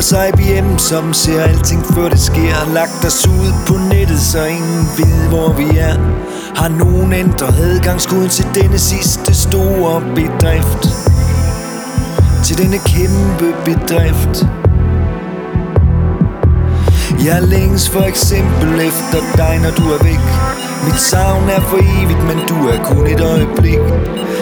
Dr. 0.00 0.22
IBM, 0.28 0.78
som 0.78 1.12
ser 1.12 1.42
alting 1.42 1.84
før 1.94 2.08
det 2.08 2.20
sker. 2.20 2.72
Lagt 2.74 3.04
os 3.04 3.26
ud 3.26 3.52
på 3.66 3.74
nettet, 3.94 4.20
så 4.20 4.44
ingen 4.44 4.88
ved 4.98 5.28
hvor 5.28 5.52
vi 5.52 5.76
er. 5.78 5.94
Har 6.56 6.68
nogen 6.68 7.12
ændret 7.12 7.54
adgangskoden 7.58 8.28
til 8.28 8.46
denne 8.54 8.78
sidste 8.78 9.34
store 9.34 10.00
bedrift? 10.14 10.82
Til 12.44 12.58
denne 12.58 12.78
kæmpe 12.78 13.48
bedrift? 13.64 14.46
Jeg 17.24 17.42
længes 17.42 17.90
for 17.90 18.02
eksempel 18.02 18.80
efter 18.80 19.20
dig, 19.36 19.60
når 19.62 19.70
du 19.70 19.82
er 19.82 20.04
væk. 20.04 20.24
Mit 20.86 21.00
savn 21.00 21.48
er 21.48 21.60
for 21.60 21.76
evigt, 21.76 22.24
men 22.30 22.38
du 22.48 22.68
er 22.68 22.84
kun 22.84 23.06
et 23.06 23.20
øjeblik. 23.20 23.84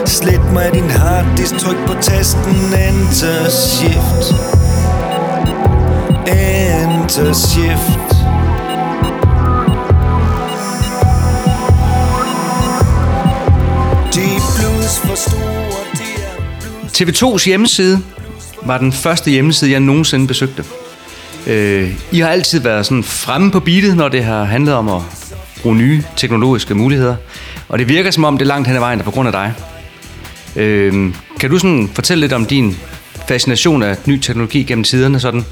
Slet 0.06 0.52
mig 0.52 0.70
din 0.74 0.90
harddisk, 0.90 1.59
tryk 1.59 1.86
på 1.86 1.94
tasten 2.02 2.56
Enter 2.89 3.51
Shift. 3.51 4.57
Enter 7.09 7.32
Shift 7.32 7.98
blues 14.56 14.98
for 14.98 15.14
store, 15.14 15.68
TV2's 16.86 17.44
hjemmeside 17.44 18.02
var 18.62 18.78
den 18.78 18.93
første 18.93 19.30
hjemmeside, 19.30 19.70
jeg 19.70 19.80
nogensinde 19.80 20.26
besøgte. 20.26 20.64
Øh, 21.47 21.93
I 22.12 22.18
har 22.18 22.28
altid 22.28 22.60
været 22.60 22.86
sådan 22.86 23.05
fremme 23.05 23.51
på 23.51 23.60
beatet, 23.60 23.97
når 23.97 24.09
det 24.09 24.24
har 24.24 24.44
handlet 24.44 24.74
om 24.74 24.89
at 24.89 25.02
bruge 25.62 25.76
nye 25.76 26.02
teknologiske 26.16 26.74
muligheder. 26.74 27.16
Og 27.68 27.78
det 27.78 27.89
virker 27.89 28.10
som 28.10 28.24
om, 28.24 28.39
det 28.39 28.44
er 28.44 28.48
langt 28.48 28.66
hen 28.68 28.76
ad 28.76 28.80
vejen, 28.80 28.98
der 28.98 29.05
på 29.05 29.10
grund 29.10 29.28
af 29.28 29.32
dig. 29.32 29.52
Øh, 30.56 31.14
kan 31.40 31.51
du 31.51 31.59
sådan 31.59 31.90
fortælle 31.94 32.20
lidt 32.20 32.32
om 32.32 32.47
din 32.47 32.76
fascination 33.28 33.82
af 33.82 33.97
ny 34.06 34.18
teknologi 34.18 34.62
gennem 34.62 34.85
tiderne, 34.85 35.20
sådan, 35.20 35.44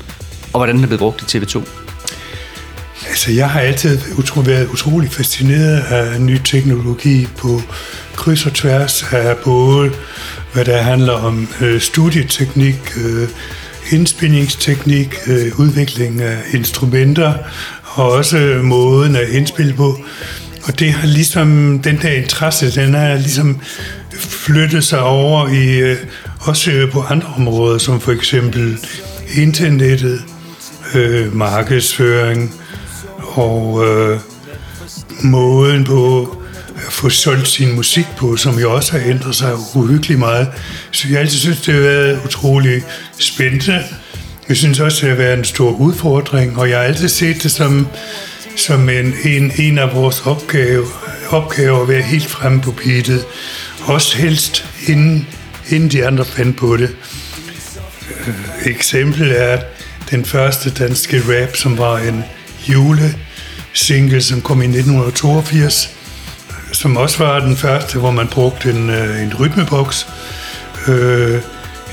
og 0.57 0.61
hvordan 0.61 0.75
den 0.75 0.85
er 0.85 0.87
blevet 0.87 1.01
brugt 1.01 1.35
i 1.35 1.39
TV2? 1.39 1.63
Altså, 3.09 3.33
jeg 3.33 3.51
har 3.51 3.61
altid 3.61 3.99
utro, 4.19 4.41
været 4.41 4.69
utrolig 4.69 5.11
fascineret 5.11 5.81
af 5.81 6.21
ny 6.21 6.39
teknologi 6.45 7.29
på 7.39 7.61
kryds 8.15 8.47
og 8.47 8.53
tværs 8.53 9.03
af 9.13 9.37
både, 9.37 9.91
hvad 10.53 10.65
der 10.65 10.77
handler 10.83 11.13
om 11.13 11.49
øh, 11.61 11.81
studieteknik, 11.81 12.93
øh, 12.97 13.29
indspilningsteknik, 13.91 15.15
øh, 15.27 15.61
udvikling 15.61 16.23
af 16.23 16.39
instrumenter, 16.55 17.35
og 17.85 18.13
også 18.13 18.61
måden 18.63 19.17
at 19.17 19.29
indspille 19.29 19.75
på. 19.75 19.99
Og 20.65 20.79
det 20.79 20.93
har 20.93 21.07
ligesom, 21.07 21.79
den 21.85 21.99
der 22.03 22.11
interesse, 22.11 22.81
den 22.81 22.95
har 22.95 23.15
ligesom 23.15 23.61
flyttet 24.19 24.85
sig 24.85 25.01
over 25.01 25.49
i, 25.49 25.79
øh, 25.79 25.97
også 26.41 26.89
på 26.93 27.01
andre 27.01 27.29
områder, 27.37 27.79
som 27.79 28.01
for 28.01 28.13
eksempel 28.13 28.79
internettet, 29.35 30.23
øh, 30.95 31.37
markedsføring, 31.37 32.55
og 33.19 33.87
øh, 33.87 34.21
måden 35.23 35.85
på 35.85 36.37
at 36.77 36.93
få 36.93 37.09
solgt 37.09 37.49
sin 37.49 37.75
musik 37.75 38.07
på, 38.19 38.37
som 38.37 38.59
jo 38.59 38.75
også 38.75 38.93
har 38.93 39.11
ændret 39.11 39.35
sig 39.35 39.55
uhyggeligt 39.75 40.19
meget. 40.19 40.49
Så 40.91 41.09
jeg 41.11 41.21
altid 41.21 41.39
synes, 41.39 41.61
det 41.61 41.75
har 41.75 41.81
været 41.81 42.21
utrolig 42.25 42.83
spændende. 43.19 43.83
Jeg 44.49 44.57
synes 44.57 44.81
også, 44.81 45.01
det 45.01 45.09
har 45.09 45.17
været 45.17 45.39
en 45.39 45.45
stor 45.45 45.71
udfordring, 45.71 46.59
og 46.59 46.71
jeg 46.71 46.79
har 46.79 46.85
altid 46.85 47.09
set 47.09 47.43
det 47.43 47.51
som, 47.51 47.89
som 48.57 48.89
en, 48.89 49.15
en, 49.25 49.53
en 49.59 49.79
af 49.79 49.95
vores 49.95 50.21
opgaver, 50.27 50.87
opgaver 51.31 51.83
at 51.83 51.89
være 51.89 52.03
helt 52.03 52.27
fremme 52.27 52.61
på 52.61 52.73
beatet. 52.73 53.25
Også 53.85 54.17
helst 54.17 54.65
inden, 54.87 55.29
inden 55.69 55.91
de 55.91 56.07
andre 56.07 56.25
fandt 56.25 56.57
på 56.57 56.77
det. 56.77 56.91
Øh, 58.27 58.35
eksempel 58.65 59.33
er 59.37 59.59
den 60.11 60.25
første 60.25 60.71
danske 60.71 61.23
rap, 61.29 61.57
som 61.57 61.79
var 61.79 61.99
en 61.99 62.25
julesingle, 62.69 64.23
som 64.23 64.41
kom 64.41 64.63
i 64.63 64.65
1982, 64.65 65.91
som 66.73 66.97
også 66.97 67.19
var 67.19 67.41
den 67.41 67.57
første, 67.57 67.99
hvor 67.99 68.11
man 68.11 68.29
brugte 68.29 68.71
en, 68.71 68.91
øh, 68.91 69.23
en 69.23 69.35
rytmeboks. 69.41 70.07
Øh, 70.89 71.41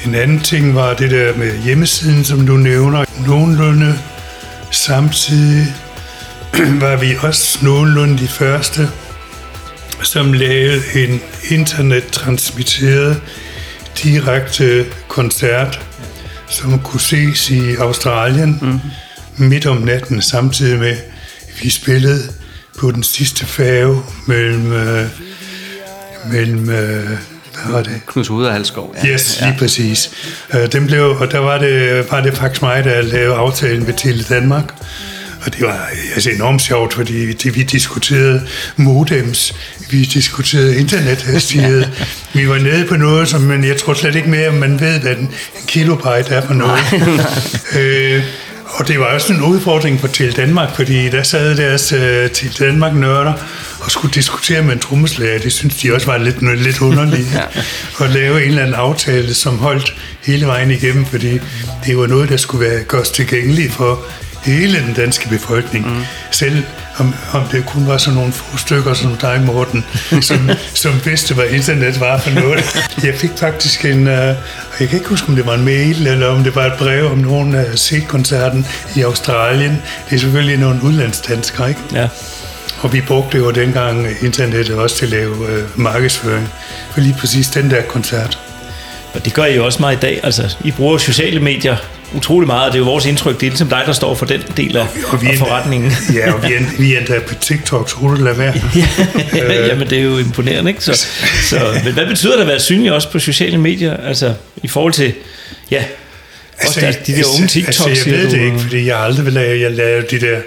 en 0.06 0.16
anden 0.16 0.40
ting 0.40 0.76
var 0.76 0.94
det 0.94 1.12
der 1.12 1.38
med 1.38 1.64
hjemmesiden, 1.64 2.24
som 2.24 2.48
du 2.48 2.58
nævner. 2.58 3.06
Nogenlunde 3.28 4.00
samtidig 4.72 5.74
var 6.84 6.96
vi 6.96 7.16
også 7.22 7.60
nogenlunde 7.62 8.18
de 8.18 8.28
første, 8.28 8.90
som 10.02 10.34
lavede 10.34 10.82
en 10.96 11.22
internettransmitteret 11.50 13.22
direkte 14.04 14.86
koncert, 15.08 15.82
som 16.50 16.80
kunne 16.80 17.00
ses 17.00 17.50
i 17.50 17.76
Australien 17.76 18.60
mm. 18.62 18.80
midt 19.46 19.66
om 19.66 19.78
natten, 19.78 20.22
samtidig 20.22 20.80
med, 20.80 20.90
at 21.48 21.64
vi 21.64 21.70
spillede 21.70 22.22
på 22.80 22.92
den 22.92 23.04
sidste 23.04 23.46
færge 23.46 24.02
mellem, 24.28 24.72
øh, 24.72 25.06
mellem 26.32 26.70
øh, 26.70 27.10
hvad 27.54 27.72
var 27.72 27.84
det? 27.84 28.02
Knuds 28.08 28.28
Hoved 28.28 28.46
og 28.46 28.54
Halskov. 28.54 28.96
Ja, 29.04 29.08
yes, 29.08 29.40
lige 29.40 29.50
ja. 29.50 29.58
præcis. 29.60 30.12
Øh, 30.54 30.72
den 30.72 30.88
blev, 30.88 31.04
og 31.20 31.32
der 31.32 31.40
var 31.40 31.58
det, 31.58 32.06
var 32.12 32.22
det 32.22 32.38
faktisk 32.38 32.62
mig, 32.62 32.84
der 32.84 33.02
lavede 33.02 33.36
aftalen 33.36 33.86
med 33.86 33.94
Tele 33.94 34.24
Danmark. 34.24 34.74
Og 35.46 35.54
det 35.54 35.62
var 35.62 35.90
altså, 36.16 36.30
enormt 36.30 36.62
sjovt, 36.62 36.94
fordi 36.94 37.34
det, 37.34 37.56
vi 37.56 37.64
diskuterede 37.64 38.48
modems, 38.76 39.56
vi 39.90 40.04
diskuterede 40.04 40.80
internethastighed. 40.80 41.86
vi 42.34 42.50
var 42.50 42.58
nede 42.58 42.86
på 42.86 42.96
noget, 42.96 43.28
som 43.28 43.42
man, 43.42 43.64
jeg 43.64 43.78
tror 43.78 43.94
slet 43.94 44.16
ikke 44.16 44.30
mere, 44.30 44.48
om 44.48 44.56
man 44.56 44.80
ved, 44.80 45.00
hvad 45.00 45.16
en 45.16 45.32
kilobyte 45.68 46.30
er 46.30 46.42
for 46.46 46.54
noget. 46.54 46.80
øh, 47.80 48.24
og 48.74 48.88
det 48.88 49.00
var 49.00 49.06
også 49.06 49.34
en 49.34 49.42
udfordring 49.42 50.00
for 50.00 50.08
Til 50.08 50.36
Danmark, 50.36 50.76
fordi 50.76 51.10
der 51.10 51.24
sad 51.24 51.58
deres 51.58 51.94
uh, 51.94 52.32
Til 52.32 52.60
Danmark 52.60 52.96
nørder 52.96 53.34
og 53.80 53.92
skulle 53.92 54.14
diskutere 54.14 54.62
med 54.62 54.74
en 54.74 54.80
trommeslager. 54.80 55.40
Det 55.40 55.54
synes 55.54 55.76
de 55.76 55.94
også 55.94 56.08
var 56.08 56.18
lidt, 56.18 56.64
lidt 56.64 56.82
underligt. 56.82 57.28
ja. 58.00 58.06
At 58.06 58.10
lave 58.10 58.44
en 58.44 58.50
eller 58.50 58.62
anden 58.62 58.76
aftale, 58.76 59.34
som 59.34 59.58
holdt 59.58 59.96
hele 60.26 60.46
vejen 60.46 60.72
igennem, 60.72 61.06
fordi 61.06 61.40
det 61.86 61.98
var 61.98 62.08
noget, 62.08 62.30
der 62.30 62.38
skulle 62.38 62.70
være 62.70 62.84
gøres 62.84 63.10
tilgængeligt 63.10 63.74
for 63.74 64.06
hele 64.46 64.80
den 64.80 64.94
danske 64.94 65.30
befolkning. 65.30 65.88
Mm. 65.88 66.04
Selv 66.32 66.64
om, 66.98 67.16
om 67.34 67.42
det 67.52 67.66
kun 67.66 67.88
var 67.88 67.98
sådan 67.98 68.18
nogle 68.18 68.34
få 68.34 68.58
stykker 68.58 68.94
som 68.94 69.16
dig, 69.16 69.42
Morten, 69.46 69.86
som, 70.22 70.50
som 70.74 71.06
vidste, 71.06 71.34
hvad 71.34 71.46
internet 71.50 72.00
var 72.00 72.20
for 72.20 72.30
noget. 72.30 72.64
Jeg 73.04 73.16
fik 73.16 73.32
faktisk 73.38 73.86
en, 73.86 74.08
uh, 74.08 74.14
jeg 74.80 74.90
kan 74.90 74.94
ikke 74.94 75.10
huske, 75.10 75.30
om 75.30 75.36
det 75.36 75.46
var 75.46 75.54
en 75.54 75.66
mail, 75.66 76.08
eller 76.08 76.28
om 76.28 76.44
det 76.44 76.56
var 76.56 76.66
et 76.66 76.74
brev, 76.78 77.12
om 77.12 77.18
nogen 77.18 77.54
havde 77.54 77.78
set 77.78 78.08
koncerten 78.08 78.68
i 78.96 79.02
Australien. 79.02 79.82
Det 80.10 80.16
er 80.16 80.20
selvfølgelig 80.20 80.58
nogle 80.58 80.84
udlandsdanskere, 80.84 81.70
ikke? 81.70 81.82
Ja. 81.94 82.08
Og 82.82 82.94
vi 82.94 83.02
brugte 83.02 83.38
jo 83.38 83.52
dengang 83.52 84.08
internettet 84.22 84.76
også 84.76 84.96
til 84.96 85.06
at 85.06 85.12
lave 85.12 85.32
uh, 85.32 85.80
markedsføring 85.80 86.50
for 86.92 87.02
lige 87.02 87.16
præcis 87.20 87.48
den 87.48 87.72
der 87.72 87.82
koncert. 87.82 88.40
Og 89.14 89.26
det 89.26 89.34
gør 89.34 89.46
I 89.46 89.56
jo 89.56 89.66
også 89.66 89.80
meget 89.80 89.98
i 89.98 90.00
dag. 90.00 90.20
Altså, 90.24 90.56
I 90.64 90.72
bruger 90.72 90.98
sociale 90.98 91.40
medier 91.40 91.78
utrolig 92.16 92.48
meget, 92.48 92.66
og 92.66 92.74
det 92.74 92.80
er 92.80 92.86
jo 92.86 92.92
vores 92.92 93.06
indtryk, 93.06 93.40
det 93.40 93.46
er 93.46 93.50
ligesom 93.50 93.70
dig, 93.70 93.84
der 93.86 93.94
står 93.94 94.16
for 94.16 94.26
den 94.26 94.44
del 94.58 94.78
af, 94.78 94.88
og 95.08 95.22
vi 95.22 95.28
af 95.28 95.38
forretningen. 95.38 95.92
ja, 96.14 96.34
og 96.34 96.44
vi 96.44 96.54
er, 96.54 96.60
vi 96.80 96.98
endda 96.98 97.20
på 97.28 97.36
TikTok, 97.36 97.90
så 97.90 97.96
du 98.02 98.14
lade 98.14 98.38
være. 98.38 98.54
ja, 99.34 99.68
jamen 99.68 99.90
det 99.90 99.98
er 99.98 100.04
jo 100.04 100.18
imponerende, 100.18 100.72
ikke? 100.72 100.84
Så, 100.84 101.06
så, 101.44 101.82
men 101.84 101.94
hvad 101.94 102.06
betyder 102.06 102.34
det 102.34 102.42
at 102.42 102.48
være 102.48 102.60
synlig 102.60 102.94
også 102.94 103.12
på 103.12 103.20
sociale 103.20 103.58
medier? 103.58 103.98
Altså 103.98 104.34
i 104.64 104.68
forhold 104.68 104.94
til, 104.94 105.14
ja, 105.72 105.84
også 106.66 106.80
altså, 106.80 107.02
de 107.08 107.16
der 107.16 107.24
unge 107.36 107.48
TikToks. 107.48 107.88
Altså, 107.88 108.10
jeg 108.10 108.18
ved 108.20 108.32
det 108.32 108.42
ikke, 108.42 108.60
fordi 108.60 108.86
jeg 108.86 109.00
aldrig 109.00 109.26
vil 109.26 109.34
lave, 109.34 109.62
jeg 109.62 109.72
lavede 109.72 110.08
de 110.12 110.20
der, 110.20 110.42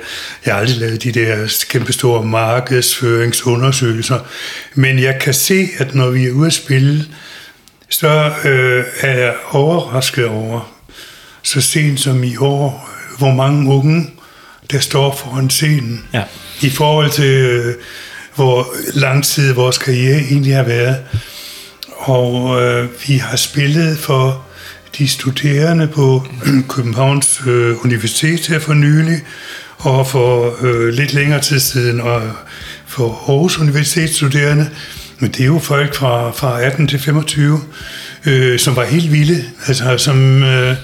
jeg 0.47 0.55
har 0.55 0.60
aldrig 0.60 0.78
lavet 0.78 1.02
de 1.02 1.12
der 1.12 1.64
kæmpe 1.68 1.93
store 1.93 2.24
markedsføringsundersøgelser. 2.24 4.18
Men 4.74 4.98
jeg 4.98 5.18
kan 5.20 5.34
se, 5.34 5.68
at 5.78 5.94
når 5.94 6.10
vi 6.10 6.26
er 6.26 6.32
ude 6.32 6.47
at 6.47 6.52
spille, 6.52 7.05
så 7.88 8.32
øh, 8.44 8.84
er 9.01 9.18
jeg 9.18 9.34
overrasket 9.51 10.26
over, 10.26 10.76
så 11.47 11.60
sent 11.60 12.01
som 12.01 12.24
i 12.24 12.36
år, 12.36 12.90
hvor 13.18 13.35
mange 13.35 13.73
unge, 13.73 14.10
der 14.70 14.78
står 14.78 15.16
foran 15.16 15.51
scenen. 15.51 16.05
Ja. 16.14 16.23
I 16.60 16.70
forhold 16.70 17.10
til, 17.10 17.35
øh, 17.35 17.74
hvor 18.35 18.66
lang 18.94 19.24
tid 19.24 19.52
vores 19.52 19.78
karriere 19.78 20.20
egentlig 20.20 20.56
har 20.56 20.62
været. 20.62 20.97
Og 21.97 22.62
øh, 22.62 22.89
vi 23.06 23.16
har 23.16 23.36
spillet 23.36 23.98
for 23.98 24.47
de 24.98 25.09
studerende 25.09 25.89
på 25.89 26.27
Københavns 26.68 27.40
øh, 27.47 27.85
Universitet 27.85 28.47
her 28.47 28.59
for 28.59 28.74
nylig, 28.74 29.23
og 29.78 30.06
for 30.06 30.56
øh, 30.60 30.89
lidt 30.89 31.12
længere 31.12 31.40
tid 31.40 31.60
siden, 31.60 32.01
og 32.01 32.23
for 32.86 33.24
Aarhus 33.28 33.59
Universitetsstuderende. 33.59 34.70
Men 35.18 35.31
det 35.31 35.40
er 35.40 35.47
jo 35.47 35.59
folk 35.59 35.94
fra, 35.94 36.31
fra 36.31 36.62
18 36.62 36.89
til 36.89 36.98
25, 36.98 37.60
øh, 38.27 38.59
som 38.59 38.77
var 38.77 38.85
helt 38.85 39.12
vilde, 39.12 39.44
altså 39.66 39.98
som 39.98 40.43
øh, 40.43 40.77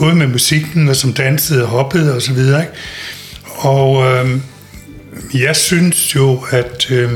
både 0.00 0.14
med 0.14 0.26
musikken 0.26 0.88
og 0.88 0.96
som 0.96 1.12
dansede 1.12 1.62
og 1.62 1.68
hoppede 1.68 2.14
og 2.14 2.22
så 2.22 2.32
videre. 2.32 2.60
Ikke? 2.60 2.72
Og 3.56 4.06
øh, 4.06 4.40
jeg 5.34 5.56
synes 5.56 6.14
jo, 6.14 6.44
at 6.50 6.90
øh, 6.90 7.10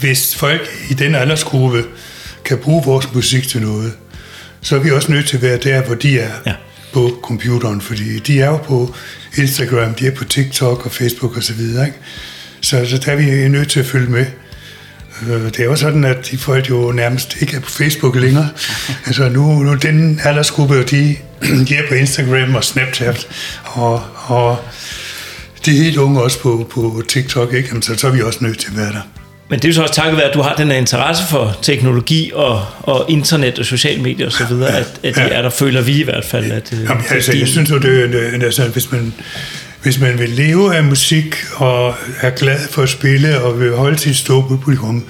hvis 0.00 0.36
folk 0.36 0.68
i 0.90 0.94
den 0.94 1.14
aldersgruppe 1.14 1.84
kan 2.44 2.58
bruge 2.58 2.84
vores 2.84 3.14
musik 3.14 3.48
til 3.48 3.62
noget, 3.62 3.92
så 4.60 4.76
er 4.76 4.80
vi 4.80 4.90
også 4.90 5.12
nødt 5.12 5.28
til 5.28 5.36
at 5.36 5.42
være 5.42 5.56
der, 5.56 5.82
hvor 5.82 5.94
de 5.94 6.18
er 6.18 6.30
ja. 6.46 6.54
på 6.92 7.18
computeren, 7.22 7.80
fordi 7.80 8.18
de 8.18 8.40
er 8.40 8.46
jo 8.46 8.56
på 8.56 8.94
Instagram, 9.36 9.94
de 9.94 10.06
er 10.06 10.14
på 10.14 10.24
TikTok 10.24 10.86
og 10.86 10.92
Facebook 10.92 11.36
og 11.36 11.42
så 11.42 11.52
videre. 11.52 11.86
Ikke? 11.86 11.98
Så, 12.60 12.86
så 12.86 12.98
der 12.98 13.12
er 13.12 13.16
vi 13.16 13.48
nødt 13.48 13.70
til 13.70 13.80
at 13.80 13.86
følge 13.86 14.10
med. 14.10 14.26
Øh, 15.26 15.42
Det 15.44 15.60
er 15.60 15.64
jo 15.64 15.76
sådan, 15.76 16.04
at 16.04 16.28
de 16.30 16.38
folk 16.38 16.70
jo 16.70 16.92
nærmest 16.92 17.36
ikke 17.40 17.56
er 17.56 17.60
på 17.60 17.70
Facebook 17.70 18.16
længere. 18.16 18.48
altså 19.06 19.28
nu, 19.28 19.52
nu 19.62 19.74
den 19.74 20.20
aldersgruppe, 20.24 20.82
de, 20.82 21.16
de 21.68 21.74
er 21.74 21.88
på 21.88 21.94
Instagram 21.94 22.54
og 22.54 22.64
Snapchat, 22.64 23.26
og, 23.64 24.02
og 24.26 24.56
de 25.66 25.70
helt 25.70 25.96
unge 25.96 26.22
også 26.22 26.40
på, 26.40 26.70
på 26.74 27.02
TikTok, 27.08 27.54
ikke? 27.54 27.68
Jamen, 27.68 27.82
så, 27.82 27.94
så 27.96 28.06
er 28.06 28.10
vi 28.10 28.22
også 28.22 28.38
nødt 28.44 28.58
til 28.58 28.68
at 28.70 28.76
være 28.76 28.92
der. 28.92 29.00
Men 29.50 29.58
det 29.58 29.64
er 29.64 29.68
jo 29.68 29.74
så 29.74 29.82
også 29.82 29.94
takket 29.94 30.16
være, 30.16 30.28
at 30.28 30.34
du 30.34 30.42
har 30.42 30.54
den 30.54 30.68
her 30.68 30.74
interesse 30.78 31.22
for 31.30 31.58
teknologi 31.62 32.30
og, 32.34 32.64
og 32.80 33.06
internet 33.08 33.58
og 33.58 33.64
sociale 33.64 34.02
medier 34.02 34.26
osv., 34.26 34.56
ja, 34.56 34.78
at, 34.78 35.00
at 35.04 35.14
de 35.14 35.20
ja. 35.22 35.28
er 35.28 35.42
der, 35.42 35.50
føler 35.50 35.80
vi 35.82 36.00
i 36.00 36.02
hvert 36.02 36.24
fald. 36.24 36.52
At, 36.52 36.72
øh, 36.72 36.80
Jamen, 36.82 37.04
altså, 37.10 37.32
din- 37.32 37.40
jeg 37.40 37.48
synes 37.48 37.70
jo, 37.70 37.78
det, 37.78 38.12
det, 38.12 38.42
altså, 38.44 38.68
hvis 38.68 38.92
man 38.92 39.14
hvis 39.82 40.00
man 40.00 40.18
vil 40.18 40.28
leve 40.28 40.76
af 40.76 40.84
musik 40.84 41.36
og 41.54 41.94
er 42.20 42.30
glad 42.30 42.68
for 42.68 42.82
at 42.82 42.88
spille 42.88 43.40
og 43.40 43.60
vil 43.60 43.76
holde 43.76 43.98
sit 43.98 44.16
store 44.16 44.48
publikum, 44.48 45.04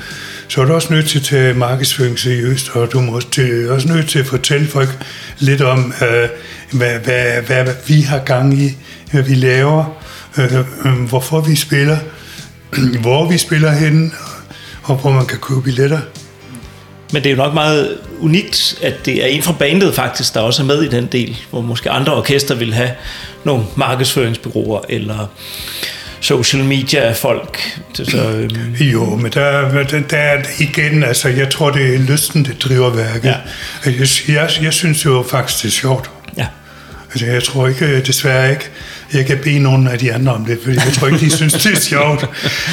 så 0.48 0.60
er 0.60 0.64
du 0.64 0.72
også 0.72 0.92
nødt 0.92 1.08
til 1.08 1.18
at 1.18 1.24
tage 1.24 1.54
markedsføring 1.54 2.18
seriøst, 2.18 2.68
og 2.68 2.92
du 2.92 3.00
må 3.00 3.12
også, 3.12 3.30
til, 3.30 3.70
også 3.70 3.88
nødt 3.88 4.08
til 4.08 4.18
at 4.18 4.26
fortælle 4.26 4.68
folk 4.68 5.04
lidt 5.38 5.60
om, 5.60 5.92
øh, 6.02 6.28
hvad, 6.72 6.98
hvad, 6.98 7.42
hvad, 7.46 7.64
hvad 7.64 7.74
vi 7.86 8.00
har 8.00 8.18
gang 8.18 8.62
i, 8.62 8.76
hvad 9.10 9.22
vi 9.22 9.34
laver, 9.34 10.04
øh, 10.38 10.54
øh, 10.84 11.02
hvorfor 11.08 11.40
vi 11.40 11.56
spiller, 11.56 11.98
hvor 13.02 13.28
vi 13.28 13.38
spiller 13.38 13.70
henne, 13.70 14.10
og 14.82 14.96
hvor 14.96 15.12
man 15.12 15.26
kan 15.26 15.38
købe 15.38 15.62
billetter. 15.62 16.00
Men 17.12 17.22
det 17.22 17.30
er 17.30 17.36
jo 17.36 17.42
nok 17.42 17.54
meget 17.54 17.96
unikt, 18.20 18.78
at 18.82 19.06
det 19.06 19.22
er 19.22 19.26
en 19.26 19.42
fra 19.42 19.52
bandet 19.52 19.94
faktisk, 19.94 20.34
der 20.34 20.40
også 20.40 20.62
er 20.62 20.66
med 20.66 20.82
i 20.82 20.88
den 20.88 21.06
del, 21.12 21.36
hvor 21.50 21.60
måske 21.60 21.90
andre 21.90 22.14
orkester 22.14 22.54
vil 22.54 22.74
have 22.74 22.90
nogle 23.44 23.64
markedsføringsbyråer 23.76 24.80
eller 24.88 25.26
social 26.20 26.64
media 26.64 27.12
folk. 27.12 27.78
Så, 27.94 28.28
øhm, 28.30 28.74
Jo, 28.80 29.16
men 29.16 29.32
der, 29.32 29.82
der, 29.84 30.00
der 30.00 30.16
er 30.16 30.42
igen, 30.58 31.02
altså 31.02 31.28
jeg 31.28 31.50
tror, 31.50 31.70
det 31.70 31.94
er 31.94 31.98
lysten, 31.98 32.44
det 32.44 32.62
driver 32.62 32.90
værket. 32.90 33.24
Ja. 33.28 33.34
Jeg, 33.90 34.08
jeg, 34.28 34.50
jeg 34.62 34.72
synes 34.72 35.04
jo 35.04 35.24
faktisk, 35.30 35.62
det 35.62 35.68
er 35.68 35.72
sjovt. 35.72 36.10
ja. 36.36 36.46
Altså, 37.12 37.26
jeg 37.26 37.42
tror 37.44 37.68
ikke, 37.68 38.00
desværre 38.00 38.50
ikke, 38.50 38.64
jeg 39.12 39.26
kan 39.26 39.38
bede 39.42 39.58
nogen 39.58 39.88
af 39.88 39.98
de 39.98 40.14
andre 40.14 40.32
om 40.34 40.44
det, 40.44 40.58
fordi 40.64 40.76
jeg 40.84 40.92
tror 40.92 41.06
ikke, 41.06 41.20
de 41.20 41.30
synes, 41.30 41.52
det 41.52 41.72
er 41.72 41.80
sjovt. 41.80 42.24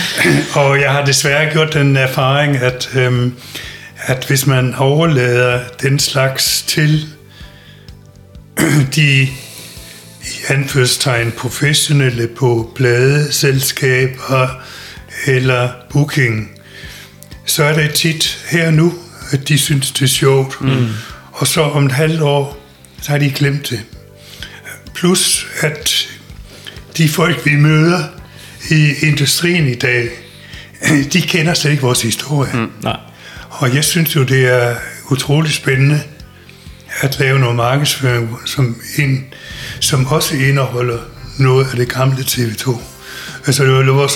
Og 0.62 0.82
jeg 0.82 0.92
har 0.92 1.06
desværre 1.06 1.52
gjort 1.52 1.74
den 1.74 1.98
erfaring, 1.98 2.58
at, 2.58 2.90
øhm, 2.96 3.34
at 3.98 4.26
hvis 4.28 4.48
man 4.48 4.76
overlader 4.76 5.64
den 5.82 6.00
slags 6.00 6.62
til 6.68 7.08
de 8.96 9.28
i 10.26 10.28
anførstegn 10.48 11.32
professionelle 11.32 12.28
på 12.28 12.72
pladeselskaber 12.76 14.62
eller 15.28 15.70
booking, 15.90 16.52
så 17.46 17.64
er 17.64 17.74
det 17.74 17.94
tit 17.94 18.46
her 18.50 18.72
nu, 18.72 18.94
at 19.32 19.48
de 19.48 19.58
synes, 19.58 19.92
det 19.92 20.02
er 20.02 20.08
sjovt. 20.08 20.62
Mm. 20.62 20.88
Og 21.32 21.48
så 21.48 21.62
om 21.62 21.86
et 21.86 21.92
halvt 21.92 22.22
år, 22.22 22.58
så 23.02 23.12
har 23.12 23.18
de 23.18 23.30
glemt 23.30 23.70
det. 23.70 23.82
Plus, 24.94 25.48
at 25.60 26.08
de 26.98 27.10
folk, 27.10 27.46
vi 27.46 27.56
møder 27.56 28.04
i 28.72 28.94
industrien 29.02 29.68
i 29.68 29.76
dag, 29.76 30.10
de 31.14 31.22
kender 31.22 31.54
slet 31.54 31.72
ikke 31.72 31.84
vores 31.84 32.02
historie. 32.02 32.54
Mm. 32.54 32.72
Nej. 32.84 32.98
Og 33.58 33.76
jeg 33.76 33.84
synes 33.84 34.16
jo, 34.16 34.24
det 34.24 34.46
er 34.46 34.76
utrolig 35.12 35.54
spændende 35.54 36.02
at 37.02 37.20
lave 37.20 37.40
noget 37.40 37.56
markedsføring, 37.56 38.38
som, 38.46 38.76
ind, 38.98 39.24
som 39.80 40.08
også 40.08 40.36
indeholder 40.36 40.98
noget 41.40 41.68
af 41.72 41.78
det 41.78 41.94
gamle 41.94 42.18
TV2. 42.18 42.80
Altså, 43.48 43.64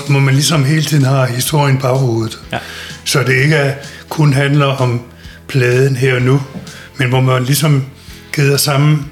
hvor 0.09 0.19
man 0.19 0.33
ligesom 0.33 0.63
hele 0.63 0.83
tiden 0.83 1.05
har 1.05 1.25
historien 1.25 1.77
baghovedet. 1.77 2.39
Ja. 2.51 2.57
Så 3.05 3.23
det 3.23 3.35
ikke 3.43 3.55
er, 3.55 3.73
kun 4.09 4.33
handler 4.33 4.65
om 4.65 5.01
pladen 5.47 5.95
her 5.95 6.15
og 6.15 6.21
nu, 6.21 6.41
men 6.97 7.09
hvor 7.09 7.21
man 7.21 7.43
ligesom 7.43 7.85
gider 8.33 8.57
sammen 8.57 9.05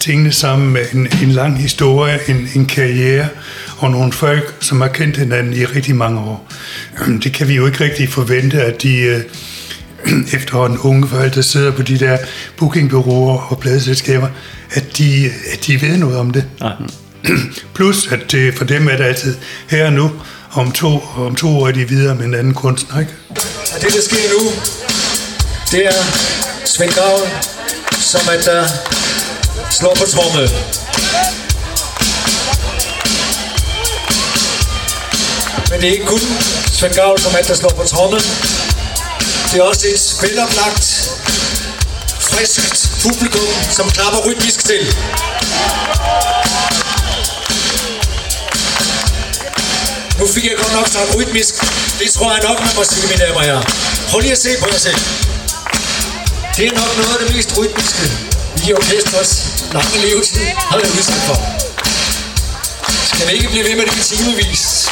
tingene 0.00 0.32
sammen 0.32 0.72
med 0.72 0.84
en, 0.92 1.08
en 1.22 1.30
lang 1.30 1.58
historie, 1.58 2.18
en, 2.28 2.48
en 2.54 2.66
karriere 2.66 3.28
og 3.78 3.90
nogle 3.90 4.12
folk, 4.12 4.54
som 4.60 4.80
har 4.80 4.88
kendt 4.88 5.16
hinanden 5.16 5.52
i 5.52 5.64
rigtig 5.64 5.96
mange 5.96 6.20
år. 6.20 6.52
Det 7.22 7.32
kan 7.32 7.48
vi 7.48 7.54
jo 7.54 7.66
ikke 7.66 7.84
rigtig 7.84 8.08
forvente, 8.08 8.62
at 8.62 8.82
de 8.82 8.96
øh, 8.98 9.20
efterhånden 10.38 10.78
unge 10.78 11.08
folk, 11.08 11.34
der 11.34 11.42
sidder 11.42 11.70
på 11.70 11.82
de 11.82 11.98
der 11.98 12.18
bookingbureauer 12.56 13.38
og 13.38 13.58
pladeselskaber, 13.58 14.28
at 14.70 14.98
de, 14.98 15.30
at 15.52 15.66
de 15.66 15.82
ved 15.82 15.96
noget 15.96 16.18
om 16.18 16.30
det. 16.30 16.44
Nej. 16.60 16.72
Plus, 17.74 18.06
at 18.06 18.32
det, 18.32 18.54
for 18.54 18.64
dem 18.64 18.88
er 18.88 18.96
det 18.96 19.04
altid 19.04 19.36
her 19.68 19.86
og 19.86 19.92
nu, 19.92 20.10
om 20.52 20.72
to, 20.72 21.00
om 21.16 21.34
to 21.34 21.58
år 21.58 21.68
er 21.68 21.72
de 21.72 21.88
videre 21.88 22.14
med 22.14 22.24
en 22.24 22.34
anden 22.34 22.54
kunstner, 22.54 23.00
ikke? 23.00 23.12
Og 23.74 23.80
det, 23.80 23.94
der 23.94 24.02
sker 24.02 24.28
nu, 24.38 24.44
det 25.70 25.86
er 25.86 26.02
Svend 26.64 26.90
Grav, 26.90 27.18
som 28.00 28.20
at 28.38 28.44
der 28.44 28.64
slår 29.70 29.94
på 29.94 30.04
trommel. 30.10 30.50
Men 35.70 35.80
det 35.80 35.88
er 35.88 35.92
ikke 35.92 36.06
kun 36.06 36.20
Svend 36.72 36.94
Grav, 36.94 37.18
som 37.18 37.32
at 37.38 37.48
der 37.48 37.54
slår 37.54 37.72
på 37.76 37.82
trommel. 37.82 38.20
Det 39.52 39.58
er 39.58 39.62
også 39.62 39.86
et 39.86 40.16
veloplagt, 40.22 40.84
friskt 42.30 42.78
publikum, 43.02 43.48
som 43.70 43.90
klapper 43.90 44.20
rytmisk 44.26 44.64
til. 44.64 44.82
Nu 50.18 50.26
fik 50.34 50.44
jeg 50.44 50.56
godt 50.62 50.72
nok 50.72 50.88
sagt 50.88 51.16
rytmisk. 51.16 51.54
Det 51.98 52.12
tror 52.12 52.30
jeg 52.32 52.40
nok, 52.48 52.60
man 52.60 52.72
må 52.76 52.84
sige, 52.84 53.06
mine 53.06 53.20
damer 53.24 53.40
og 53.40 53.42
herrer. 53.42 53.62
Prøv 54.10 54.20
lige 54.20 54.32
at 54.32 54.38
se 54.38 54.50
på 54.60 54.66
jer 54.72 54.78
selv. 54.78 55.00
Det 56.56 56.66
er 56.66 56.72
nok 56.80 56.96
noget 56.96 57.12
af 57.16 57.26
det 57.26 57.36
mest 57.36 57.58
rytmiske, 57.58 58.04
vi 58.56 58.70
i 58.70 58.72
orkesters 58.72 59.32
lange 59.72 59.98
levetid 59.98 60.46
har 60.70 60.76
været 60.76 60.92
udsat 60.98 61.22
for. 61.28 61.36
Skal 63.10 63.28
vi 63.28 63.32
ikke 63.32 63.48
blive 63.48 63.64
ved 63.64 63.76
med 63.76 63.84
det 63.86 63.96
i 63.96 64.16
timevis? 64.16 64.88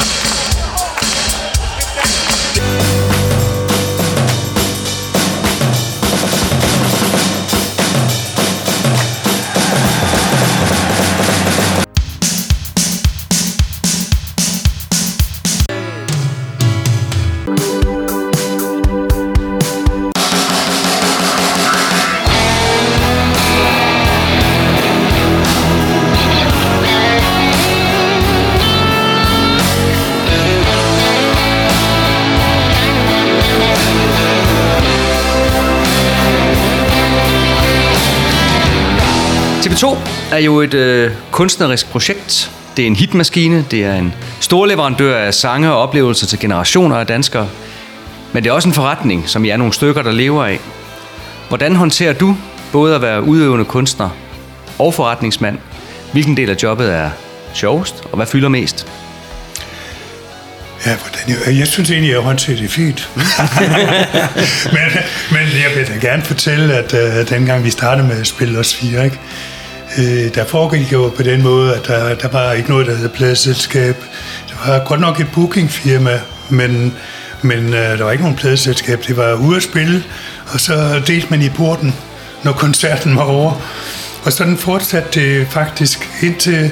TV2 39.67 39.97
er 40.31 40.37
jo 40.37 40.61
et 40.61 40.73
øh, 40.73 41.11
kunstnerisk 41.31 41.89
projekt. 41.89 42.51
Det 42.77 42.83
er 42.83 42.87
en 42.87 42.95
hitmaskine, 42.95 43.65
det 43.71 43.85
er 43.85 43.95
en 43.95 44.13
stor 44.41 44.65
leverandør 44.65 45.17
af 45.17 45.33
sange 45.33 45.71
og 45.71 45.77
oplevelser 45.77 46.27
til 46.27 46.39
generationer 46.39 46.95
af 46.95 47.07
danskere. 47.07 47.49
Men 48.33 48.43
det 48.43 48.49
er 48.49 48.53
også 48.53 48.69
en 48.69 48.73
forretning, 48.73 49.29
som 49.29 49.45
I 49.45 49.49
er 49.49 49.57
nogle 49.57 49.73
stykker, 49.73 50.01
der 50.01 50.11
lever 50.11 50.45
af. 50.45 50.59
Hvordan 51.47 51.75
håndterer 51.75 52.13
du 52.13 52.37
både 52.71 52.95
at 52.95 53.01
være 53.01 53.23
udøvende 53.23 53.65
kunstner 53.65 54.09
og 54.79 54.93
forretningsmand? 54.93 55.57
Hvilken 56.11 56.37
del 56.37 56.49
af 56.49 56.55
jobbet 56.63 56.93
er 56.93 57.09
sjovest, 57.53 58.03
og 58.11 58.15
hvad 58.15 58.25
fylder 58.25 58.49
mest? 58.49 58.87
Ja, 60.85 60.95
hvordan, 60.95 61.45
jeg, 61.47 61.59
jeg 61.59 61.67
synes 61.67 61.91
egentlig, 61.91 62.11
jeg 62.11 62.19
håndterer 62.19 62.57
det 62.57 62.69
fint. 62.69 63.09
men, 64.75 64.89
men 65.31 65.41
jeg 65.41 65.71
vil 65.75 65.87
da 65.87 66.07
gerne 66.07 66.23
fortælle, 66.23 66.73
at 66.73 66.93
uh, 66.93 67.29
dengang 67.29 67.63
vi 67.63 67.69
startede 67.69 68.07
med 68.07 68.19
at 68.19 68.27
spille 68.27 68.59
os 68.59 68.75
fire, 68.75 69.05
ikke? 69.05 69.19
Øh, 69.97 70.35
der 70.35 70.45
foregik 70.45 70.93
jo 70.93 71.13
på 71.15 71.23
den 71.23 71.43
måde, 71.43 71.75
at 71.75 71.87
der, 71.87 72.15
der 72.15 72.27
var 72.27 72.51
ikke 72.51 72.69
noget, 72.69 72.87
der 72.87 72.95
hed 72.95 73.09
pladeselskab. 73.09 73.95
Der 74.49 74.71
var 74.71 74.85
godt 74.85 74.99
nok 74.99 75.19
et 75.19 75.27
bookingfirma, 75.33 76.19
men, 76.49 76.93
men 77.41 77.73
øh, 77.73 77.97
der 77.97 78.03
var 78.03 78.11
ikke 78.11 78.23
nogen 78.23 78.37
pladeselskab. 78.37 79.03
Det 79.07 79.17
var 79.17 79.33
ude 79.33 79.57
at 79.57 79.63
spille, 79.63 80.03
og 80.53 80.59
så 80.59 81.01
delte 81.07 81.27
man 81.29 81.41
i 81.41 81.49
porten, 81.49 81.95
når 82.43 82.51
koncerten 82.51 83.15
var 83.15 83.23
over. 83.23 83.61
Og 84.23 84.33
sådan 84.33 84.57
fortsatte 84.57 85.19
det 85.19 85.47
faktisk 85.47 86.09
indtil 86.21 86.71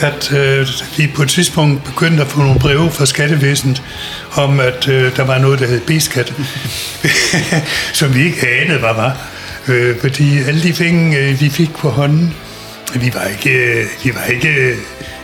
at 0.00 0.32
øh, 0.32 0.68
vi 0.96 1.10
på 1.14 1.22
et 1.22 1.28
tidspunkt 1.28 1.84
begyndte 1.84 2.22
at 2.22 2.28
få 2.28 2.38
nogle 2.38 2.60
breve 2.60 2.90
fra 2.90 3.06
skattevæsenet 3.06 3.82
om, 4.34 4.60
at 4.60 4.88
øh, 4.88 5.16
der 5.16 5.24
var 5.24 5.38
noget, 5.38 5.58
der 5.58 5.66
hed 5.66 5.80
B-skat, 5.80 6.34
som 7.98 8.14
vi 8.14 8.24
ikke 8.24 8.48
anede, 8.48 8.78
hvad 8.78 8.94
var. 8.94 9.16
Øh, 9.68 10.00
fordi 10.00 10.38
alle 10.38 10.62
de 10.62 10.72
penge, 10.72 11.18
øh, 11.18 11.40
vi 11.40 11.48
fik 11.48 11.72
på 11.74 11.90
hånden, 11.90 12.34
vi 13.00 13.14
var 13.14 13.24
ikke, 13.24 13.50
øh, 13.50 13.86
vi 14.04 14.14
var 14.14 14.24
ikke, 14.24 14.48
øh, 14.48 14.76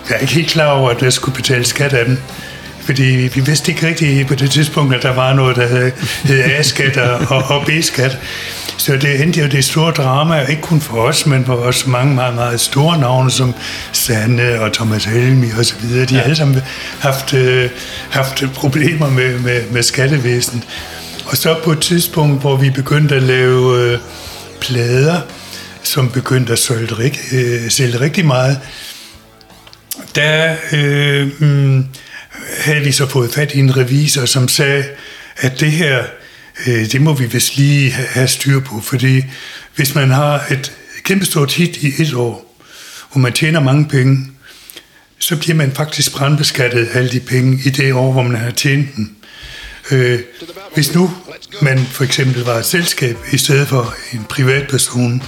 vi 0.05 0.11
var 0.11 0.17
ikke 0.17 0.35
helt 0.35 0.51
klar 0.51 0.71
over, 0.71 0.91
at 0.91 1.01
der 1.01 1.11
skulle 1.11 1.37
betale 1.37 1.65
skat 1.65 1.93
af 1.93 2.05
dem. 2.05 2.19
Fordi 2.81 3.31
vi 3.35 3.41
vidste 3.41 3.73
ikke 3.73 3.87
rigtigt 3.87 4.29
på 4.29 4.35
det 4.35 4.51
tidspunkt, 4.51 4.95
at 4.95 5.03
der 5.03 5.15
var 5.15 5.33
noget, 5.33 5.57
der 5.57 5.67
hed, 5.67 5.93
hed 6.25 6.45
A-skat 6.45 6.97
og, 6.97 7.43
og 7.43 7.67
B-skat. 7.67 8.19
Så 8.77 8.97
det 8.97 9.23
endte 9.23 9.41
jo 9.41 9.47
det 9.47 9.65
store 9.65 9.93
drama, 9.93 10.41
ikke 10.41 10.63
kun 10.63 10.81
for 10.81 11.03
os, 11.03 11.27
men 11.27 11.45
for 11.45 11.55
os 11.55 11.87
mange 11.87 12.15
meget, 12.15 12.35
meget 12.35 12.61
store 12.61 12.99
navne, 12.99 13.31
som 13.31 13.55
Sande 13.93 14.61
og 14.61 14.73
Thomas 14.73 15.05
Helmi 15.05 15.47
og 15.59 15.65
så 15.65 15.75
videre. 15.81 16.07
De 16.07 16.15
har 16.15 16.23
alle 16.23 16.37
sammen 16.37 16.61
haft, 16.99 17.35
øh, 17.35 17.71
haft 18.11 18.45
problemer 18.55 19.11
med, 19.11 19.39
med, 19.39 19.63
med 19.71 19.83
skattevæsenet. 19.83 20.65
Og 21.27 21.37
så 21.37 21.57
på 21.65 21.73
et 21.73 21.81
tidspunkt, 21.81 22.41
hvor 22.41 22.57
vi 22.57 22.71
begyndte 22.71 23.15
at 23.15 23.23
lave 23.23 23.79
øh, 23.79 23.99
plader, 24.61 25.21
som 25.91 26.11
begyndte 26.11 26.53
at 26.53 26.59
sælge, 26.59 26.95
rig- 26.95 27.35
øh, 27.35 27.71
sælge 27.71 28.01
rigtig 28.01 28.27
meget, 28.27 28.61
der 30.15 30.57
øh, 30.73 31.29
mm, 31.43 31.85
havde 32.59 32.81
vi 32.85 32.93
så 32.93 33.07
fået 33.07 33.35
fat 33.35 33.55
i 33.55 33.59
en 33.59 33.77
revisor, 33.77 34.25
som 34.25 34.49
sagde, 34.49 34.85
at 35.37 35.61
det 35.61 35.73
her, 35.73 36.05
øh, 36.67 36.93
det 36.93 37.01
må 37.01 37.13
vi 37.15 37.27
vist 37.27 37.57
lige 37.57 37.91
have 37.91 38.29
styr 38.29 38.61
på, 38.61 38.81
fordi 38.81 39.25
hvis 39.75 39.95
man 39.95 40.11
har 40.11 40.45
et 40.51 40.73
kæmpestort 41.03 41.53
hit 41.53 41.77
i 41.77 42.03
et 42.03 42.15
år, 42.15 42.57
hvor 43.13 43.21
man 43.21 43.33
tjener 43.33 43.61
mange 43.61 43.85
penge, 43.89 44.27
så 45.19 45.37
bliver 45.37 45.55
man 45.57 45.73
faktisk 45.73 46.13
brandbeskattet 46.13 46.87
af 46.87 46.99
alle 46.99 47.11
de 47.11 47.21
penge 47.21 47.61
i 47.65 47.71
det 47.71 47.93
år, 47.93 48.13
hvor 48.13 48.23
man 48.23 48.41
har 48.41 48.51
tjent 48.51 48.97
dem. 48.97 49.17
Øh, 49.91 50.21
hvis 50.75 50.95
nu 50.95 51.11
man 51.63 51.79
for 51.79 52.05
eksempel 52.05 52.45
var 52.45 52.55
et 52.59 52.65
selskab 52.67 53.17
i 53.33 53.39
stedet 53.39 53.69
for 53.69 53.95
en 54.13 54.25
privatperson, 54.29 55.23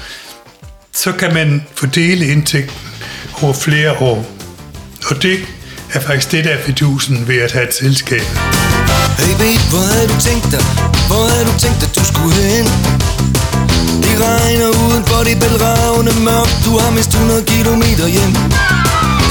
så 0.95 1.13
kan 1.13 1.35
man 1.35 1.63
fordele 1.75 2.27
indtægten 2.27 2.77
over 3.43 3.53
flere 3.53 3.93
år. 3.93 4.27
Og 5.11 5.23
det 5.23 5.39
er 5.93 6.01
faktisk 6.01 6.33
det, 6.33 6.45
der 6.45 6.51
er 6.51 6.63
fidusen 6.63 7.29
ved 7.29 7.37
at 7.37 7.53
have 7.53 7.69
et 7.69 7.75
selskab. 7.75 8.27
Hey 9.19 9.35
babe, 9.43 9.65
hvor 9.71 9.85
havde 9.93 10.09
du 10.13 10.17
tænkt 10.29 10.47
dig? 10.55 10.65
Hvor 11.09 11.23
havde 11.31 11.45
du 11.51 11.55
tænkt 11.65 11.81
dig, 11.81 11.91
du 11.99 12.05
skulle 12.13 12.43
hen? 12.55 12.67
Det 14.05 14.15
regner 14.27 14.69
udenfor, 14.85 15.19
det 15.27 15.33
er 15.37 15.41
bælragende 15.45 16.15
mørkt 16.27 16.57
Du 16.65 16.73
har 16.81 16.91
mist 16.97 17.11
100 17.15 17.43
kilometer 17.53 18.07
hjem 18.17 18.33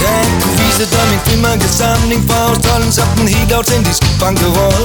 Ja, 0.03 0.17
du 0.41 0.47
viser 0.59 0.87
dig 0.93 1.05
min 1.11 1.21
frimærkesamling 1.25 2.21
fra 2.29 2.37
Australien 2.49 2.91
Som 2.97 3.07
den 3.17 3.27
helt 3.35 3.51
autentiske 3.59 4.07
bankerol 4.21 4.83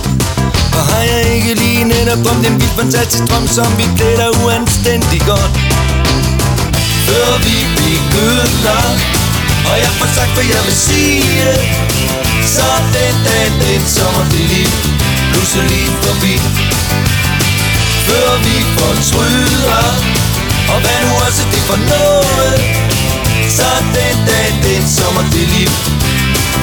Og 0.78 0.82
har 0.90 1.04
jeg 1.12 1.22
ikke 1.36 1.52
lige 1.62 1.84
netop 1.94 2.22
om 2.32 2.38
den 2.44 2.54
vildt 2.60 2.76
fantastisk 2.80 3.24
drøm 3.30 3.46
Som 3.56 3.70
vi 3.78 3.84
klæder 3.96 4.28
uanstændig 4.44 5.20
godt 5.30 5.52
før 7.06 7.30
vi 7.46 7.56
begynder 7.80 8.82
Og 9.70 9.76
jeg 9.84 9.92
får 9.98 10.08
sagt, 10.14 10.32
hvad 10.36 10.46
jeg 10.54 10.62
vil 10.66 10.76
sige 10.88 11.22
Så 12.54 12.68
den 12.96 13.14
dag, 13.26 13.46
den 13.64 13.82
sommer, 13.96 14.24
det 14.32 14.44
liv 14.52 14.70
Pludselig 15.32 15.86
forbi. 16.04 16.34
Før 18.06 18.30
vi 18.46 18.56
fortryder 18.76 19.82
Og 20.72 20.78
hvad 20.82 20.98
nu 21.04 21.10
også 21.26 21.42
det 21.52 21.62
for 21.68 21.78
noget 21.92 22.54
Så 23.58 23.68
den 23.96 24.16
dag, 24.28 24.48
den 24.66 24.82
sommer, 24.96 25.22
det 25.34 25.46
liv 25.54 25.70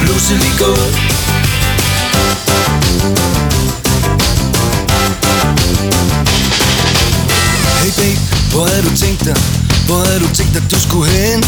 Pludselig 0.02 0.52
gået. 0.60 0.90
Hey 7.82 7.92
babe, 7.98 8.20
hvor 8.52 8.66
havde 8.66 8.84
du 8.84 8.98
tænkt 8.98 9.26
dig? 9.26 9.63
Hvor 9.88 10.02
havde 10.08 10.20
du 10.20 10.30
tænkt 10.40 10.56
at 10.62 10.66
du 10.72 10.80
skulle 10.88 11.10
hen? 11.12 11.40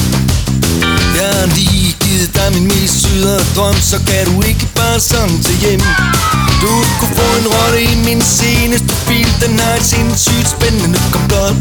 Jeg 1.20 1.30
har 1.38 1.48
lige 1.58 1.96
givet 2.04 2.30
dig 2.38 2.48
min 2.56 2.68
mest 2.74 2.96
sydere 3.04 3.42
drøm 3.56 3.78
Så 3.92 3.98
kan 4.10 4.24
du 4.30 4.36
ikke 4.50 4.68
bare 4.80 5.00
sådan 5.00 5.38
til 5.46 5.56
hjem. 5.64 5.82
Du 6.64 6.72
kunne 7.00 7.16
få 7.22 7.28
en 7.42 7.48
rolle 7.56 7.80
i 7.94 7.96
min 8.08 8.22
seneste 8.22 8.94
film. 9.08 9.32
Den 9.44 9.60
har 9.60 9.74
et 9.80 9.86
sindssygt 9.94 10.48
spændende 10.56 11.00
komplot. 11.16 11.58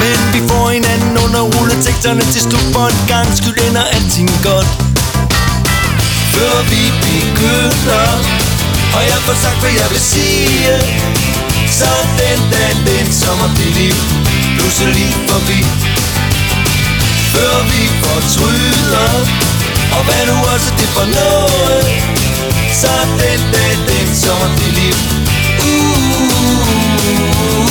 Men 0.00 0.18
vi 0.34 0.40
får 0.48 0.66
hinanden 0.76 1.14
under 1.24 1.42
rulleteksterne 1.52 2.24
til 2.32 2.40
slut 2.46 2.66
For 2.74 2.86
en 2.94 3.00
gang 3.12 3.28
skyld 3.38 3.58
ender 3.68 3.84
alting 3.96 4.30
godt. 4.48 4.68
Før 6.34 6.56
vi 6.72 6.82
begynder 7.06 8.06
Og 8.96 9.02
jeg 9.10 9.18
får 9.26 9.36
sagt, 9.44 9.58
hvad 9.62 9.74
jeg 9.80 9.88
vil 9.92 10.04
sige 10.12 10.68
Så 11.78 11.90
den 12.20 12.40
dag, 12.52 12.72
den 12.88 13.06
sommer, 13.22 13.48
det 13.56 13.70
liv. 13.78 13.96
Pludselig 14.56 15.08
forbi 15.30 15.95
før 17.36 17.56
vi 17.70 17.80
fortryder. 18.02 19.08
Og 19.96 20.02
hvad 20.06 20.22
nu 20.30 20.36
også 20.54 20.70
det 20.80 20.88
for 20.96 21.06
noget? 21.18 21.84
Så 22.80 22.92
den 23.22 23.40
dag, 23.54 23.72
den 23.90 24.06
sommer 24.22 24.48
det 24.58 24.70
liv. 24.78 24.96
Uh, 25.68 27.68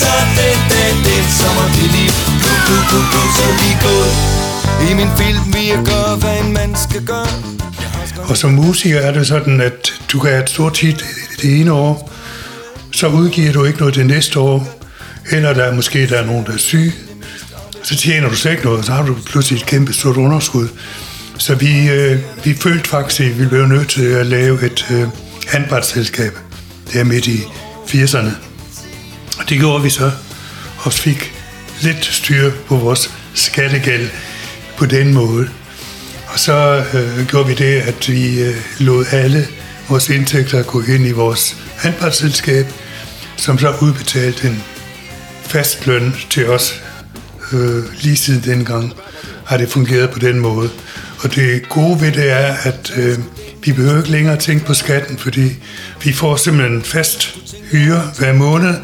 Så 0.00 0.10
den 0.38 0.58
dag, 0.72 0.90
den 1.08 1.24
sommer 1.38 1.66
det 1.76 1.88
liv. 1.96 2.12
Du, 2.44 2.52
du, 2.68 2.76
du, 2.90 2.98
du, 3.12 3.20
så 3.36 3.44
lige 3.60 3.76
gået. 3.86 4.12
I 4.90 4.94
min 4.94 5.10
film 5.18 5.54
vi 5.54 5.62
jeg 5.74 5.82
gør, 5.84 6.16
hvad 6.16 6.36
en 6.44 6.52
mand 6.52 6.76
skal 6.76 7.04
gøre. 7.04 7.26
Og 8.30 8.36
som 8.36 8.50
musiker 8.50 9.00
er 9.00 9.12
det 9.12 9.26
sådan, 9.26 9.60
at 9.60 9.92
du 10.12 10.20
kan 10.20 10.30
have 10.30 10.42
et 10.42 10.50
stort 10.50 10.78
hit 10.78 11.04
det 11.42 11.60
ene 11.60 11.72
år, 11.72 12.10
så 12.92 13.06
udgiver 13.08 13.52
du 13.52 13.64
ikke 13.64 13.78
noget 13.78 13.94
det 13.94 14.06
næste 14.06 14.40
år, 14.40 14.68
eller 15.32 15.52
der 15.52 15.64
er 15.64 15.74
måske 15.74 16.06
der 16.06 16.16
er 16.16 16.26
nogen, 16.26 16.46
der 16.46 16.52
er 16.52 16.56
syg, 16.58 16.92
så 17.82 17.96
tjener 17.96 18.28
du 18.28 18.34
slet 18.34 18.52
ikke 18.52 18.64
noget, 18.64 18.84
så 18.84 18.92
har 18.92 19.06
du 19.06 19.16
pludselig 19.26 19.56
et 19.56 19.66
kæmpe 19.66 19.92
stort 19.92 20.16
underskud. 20.16 20.68
Så 21.38 21.54
vi, 21.54 21.88
øh, 21.88 22.18
vi 22.44 22.54
følte 22.54 22.88
faktisk, 22.88 23.20
at 23.20 23.38
vi 23.38 23.46
blev 23.46 23.66
nødt 23.66 23.88
til 23.88 24.04
at 24.04 24.26
lave 24.26 24.66
et 24.66 24.86
øh, 24.90 25.08
handbartsselskab. 25.46 26.38
der 26.92 27.04
midt 27.04 27.26
i 27.26 27.38
80'erne. 27.86 28.30
Og 29.38 29.48
det 29.48 29.58
gjorde 29.58 29.82
vi 29.82 29.90
så, 29.90 30.10
og 30.78 30.92
fik 30.92 31.32
lidt 31.80 32.04
styr 32.04 32.52
på 32.66 32.76
vores 32.76 33.10
skattegæld 33.34 34.08
på 34.78 34.86
den 34.86 35.14
måde. 35.14 35.48
Og 36.28 36.38
så 36.38 36.84
øh, 36.94 37.26
gjorde 37.26 37.48
vi 37.48 37.54
det, 37.54 37.80
at 37.80 38.08
vi 38.08 38.42
øh, 38.42 38.56
lod 38.78 39.04
alle 39.10 39.46
vores 39.88 40.08
indtægter 40.08 40.62
gå 40.62 40.82
ind 40.82 41.06
i 41.06 41.12
vores 41.12 41.56
handbartsselskab, 41.76 42.66
som 43.36 43.58
så 43.58 43.74
udbetalte 43.80 44.48
en 44.48 44.62
fast 45.42 45.86
løn 45.86 46.16
til 46.30 46.48
os. 46.48 46.82
Øh, 47.52 47.84
lige 48.02 48.16
siden 48.16 48.42
dengang 48.44 48.92
har 49.44 49.56
det 49.56 49.68
fungeret 49.68 50.10
på 50.10 50.18
den 50.18 50.38
måde. 50.38 50.70
Og 51.18 51.34
det 51.34 51.68
gode 51.68 52.00
ved 52.00 52.12
det 52.12 52.30
er, 52.30 52.54
at 52.62 52.92
øh, 52.96 53.18
vi 53.64 53.72
behøver 53.72 53.98
ikke 53.98 54.10
længere 54.10 54.36
tænke 54.36 54.66
på 54.66 54.74
skatten, 54.74 55.18
fordi 55.18 55.56
vi 56.04 56.12
får 56.12 56.36
simpelthen 56.36 56.76
en 56.76 56.82
fast 56.82 57.38
hyre 57.70 58.02
hver 58.18 58.32
måned. 58.32 58.74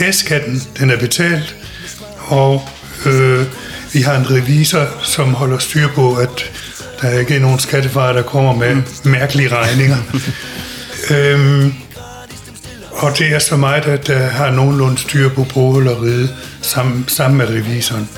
A-skatten, 0.00 0.62
den 0.78 0.90
er 0.90 0.98
betalt, 0.98 1.56
og 2.18 2.68
øh, 3.06 3.46
vi 3.92 4.00
har 4.00 4.16
en 4.16 4.30
revisor, 4.30 4.86
som 5.02 5.34
holder 5.34 5.58
styr 5.58 5.88
på, 5.88 6.14
at 6.14 6.52
der 7.02 7.18
ikke 7.18 7.36
er 7.36 7.40
nogen 7.40 7.58
skattefarer, 7.58 8.12
der 8.12 8.22
kommer 8.22 8.54
med 8.54 8.76
mærkelige 9.04 9.48
regninger. 9.48 9.96
øhm, 11.14 11.74
og 12.90 13.18
det 13.18 13.34
er 13.34 13.38
så 13.38 13.56
mig, 13.56 13.82
der, 13.84 13.96
der 13.96 14.18
har 14.18 14.50
nogenlunde 14.50 14.98
styr 14.98 15.28
på 15.28 15.46
bogleriet 15.54 16.36
sammen, 16.62 17.04
sammen 17.08 17.38
med 17.38 17.48
revisoren. 17.48 18.08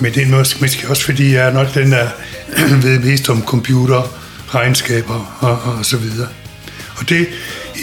Men 0.00 0.14
det 0.14 0.22
er 0.22 0.26
måske, 0.26 0.58
måske 0.60 0.88
også, 0.88 1.04
fordi 1.04 1.34
jeg 1.34 1.48
er 1.48 1.52
nok 1.52 1.74
den, 1.74 1.92
der 1.92 2.08
ved 2.82 2.98
mest 2.98 3.30
om 3.30 3.44
computer, 3.44 4.20
regnskaber 4.48 5.36
og, 5.40 5.58
og 5.72 5.84
så 5.84 5.96
videre. 5.96 6.28
Og 6.96 7.08
det 7.08 7.20
er 7.20 7.26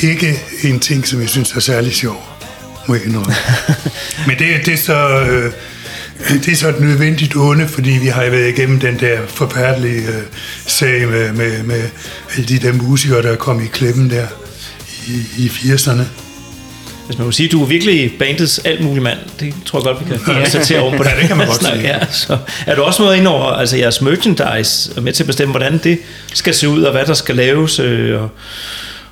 ikke 0.09 0.39
en 0.63 0.79
ting, 0.79 1.07
som 1.07 1.21
jeg 1.21 1.29
synes 1.29 1.51
er 1.51 1.59
særlig 1.59 1.93
sjov, 1.93 2.27
må 2.87 2.95
jeg 2.95 3.05
indrømme. 3.05 3.33
Men 4.27 4.39
det, 4.39 4.65
det 4.65 4.73
er 4.73 4.77
så... 4.77 5.19
Øh, 5.19 5.51
det 6.29 6.47
er 6.47 6.55
så 6.55 6.69
et 6.69 6.79
nødvendigt 6.79 7.35
onde, 7.35 7.67
fordi 7.67 7.89
vi 7.89 8.07
har 8.07 8.29
været 8.29 8.49
igennem 8.49 8.79
den 8.79 8.99
der 8.99 9.19
forfærdelige 9.27 10.07
øh, 10.07 10.23
sag 10.67 11.07
med, 11.07 11.33
med, 11.33 11.63
med 11.63 11.83
alle 12.35 12.47
de 12.47 12.59
der 12.59 12.73
musikere, 12.73 13.21
der 13.21 13.31
er 13.31 13.35
kommet 13.35 13.63
i 13.63 13.67
klemmen 13.67 14.09
der 14.09 14.27
i, 15.07 15.25
i 15.37 15.47
80'erne. 15.47 16.03
Hvis 17.11 17.17
man 17.17 17.25
må 17.25 17.31
sige, 17.31 17.49
du 17.49 17.63
er 17.63 17.67
virkelig 17.67 18.13
bandets 18.19 18.59
alt 18.59 18.83
mulig 18.83 19.03
mand. 19.03 19.17
Det 19.39 19.53
tror 19.65 19.79
jeg 19.79 19.83
godt, 19.83 19.99
vi 19.99 20.05
kan 20.15 20.19
konstatere 20.35 20.79
over 20.79 20.97
på 20.97 21.03
Ja, 21.03 21.21
det 21.21 21.27
kan 21.27 21.37
man 21.37 21.47
godt 21.47 21.63
sige. 21.73 21.81
Ja, 21.81 21.99
så 22.11 22.37
er 22.67 22.75
du 22.75 22.81
også 22.81 23.03
med 23.03 23.15
ind 23.15 23.27
over 23.27 23.45
altså 23.45 23.77
jeres 23.77 24.01
merchandise, 24.01 24.91
og 24.97 25.03
med 25.03 25.13
til 25.13 25.23
at 25.23 25.27
bestemme, 25.27 25.51
hvordan 25.51 25.77
det 25.77 25.99
skal 26.33 26.53
se 26.53 26.69
ud, 26.69 26.83
og 26.83 26.91
hvad 26.91 27.05
der 27.05 27.13
skal 27.13 27.35
laves, 27.35 27.79
øh, 27.79 28.21
og 28.21 28.29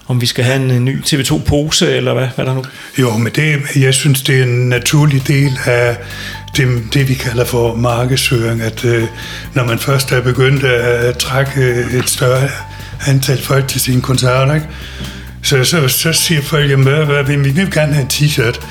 om 0.07 0.21
vi 0.21 0.25
skal 0.25 0.43
have 0.43 0.55
en, 0.55 0.71
en 0.71 0.85
ny 0.85 1.01
TV2-pose, 1.01 1.95
eller 1.95 2.13
hvad, 2.13 2.27
hvad 2.35 2.45
der 2.45 2.53
nu? 2.53 2.63
Jo, 2.99 3.17
men 3.17 3.31
det, 3.35 3.59
jeg 3.75 3.93
synes, 3.93 4.21
det 4.21 4.39
er 4.39 4.43
en 4.43 4.69
naturlig 4.69 5.27
del 5.27 5.59
af 5.65 5.97
det, 6.57 6.83
det 6.93 7.09
vi 7.09 7.13
kalder 7.13 7.45
for 7.45 7.75
markedsføring, 7.75 8.61
at 8.61 8.85
øh, 8.85 9.03
når 9.53 9.63
man 9.63 9.79
først 9.79 10.11
er 10.11 10.21
begyndt 10.21 10.63
at 10.63 11.17
trække 11.17 11.85
et 11.93 12.09
større 12.09 12.49
antal 13.07 13.41
folk 13.41 13.67
til 13.67 13.81
sine 13.81 14.01
koncerter, 14.01 14.53
ikke? 14.53 14.67
Så, 15.43 15.63
så, 15.63 15.87
så 15.87 16.13
siger 16.13 16.41
folk, 16.41 16.69
jamen, 16.69 16.87
hvad, 16.87 17.05
hvad, 17.05 17.23
vi 17.23 17.35
vil 17.35 17.71
gerne 17.71 17.93
have 17.93 18.01
en 18.01 18.09
t-shirt. 18.13 18.65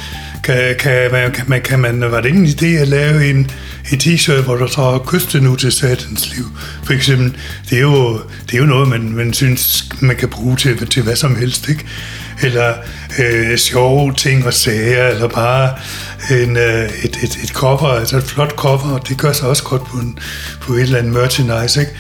Kan, 0.45 0.75
kan, 0.79 1.13
man, 1.13 1.33
kan, 1.33 1.45
man, 1.49 1.63
kan 1.63 1.79
man, 1.79 2.01
var 2.01 2.21
det 2.21 2.29
ikke 2.29 2.39
en 2.39 2.47
idé 2.47 2.67
at 2.67 2.89
lave 2.89 3.31
en, 3.31 3.51
en 3.93 3.99
t-shirt, 3.99 4.43
hvor 4.43 4.57
der 4.57 4.67
står 4.67 5.05
kysten 5.09 5.43
nu 5.43 5.57
til 5.57 5.73
satans 5.73 6.35
liv? 6.37 6.45
For 6.85 6.93
eksempel, 6.93 7.37
det 7.71 7.79
er 7.79 7.83
jo, 7.83 8.21
det 8.47 8.55
er 8.55 8.59
jo 8.59 8.65
noget, 8.65 8.89
man, 8.89 9.13
man 9.13 9.33
synes, 9.33 9.89
man 10.01 10.17
kan 10.17 10.29
bruge 10.29 10.57
til, 10.57 10.87
til 10.87 11.03
hvad 11.03 11.17
som 11.17 11.37
helst, 11.37 11.69
ikke? 11.69 11.85
Eller 12.43 12.75
øh, 13.19 13.59
sjove 13.59 14.15
ting 14.15 14.47
og 14.47 14.55
sager, 14.55 15.09
eller 15.09 15.29
bare 15.29 15.75
en, 16.31 16.57
øh, 16.57 16.85
et, 17.05 17.17
et, 17.23 17.39
et 17.43 17.49
cover, 17.49 17.89
altså 17.89 18.17
et 18.17 18.25
flot 18.25 18.53
cover, 18.57 18.99
det 18.99 19.19
gør 19.19 19.33
sig 19.33 19.49
også 19.49 19.63
godt 19.63 19.85
på, 19.85 19.97
en, 19.97 20.19
på 20.61 20.73
et 20.73 20.81
eller 20.81 20.99
andet 20.99 21.13
merchandise, 21.13 21.81
ikke? 21.81 21.93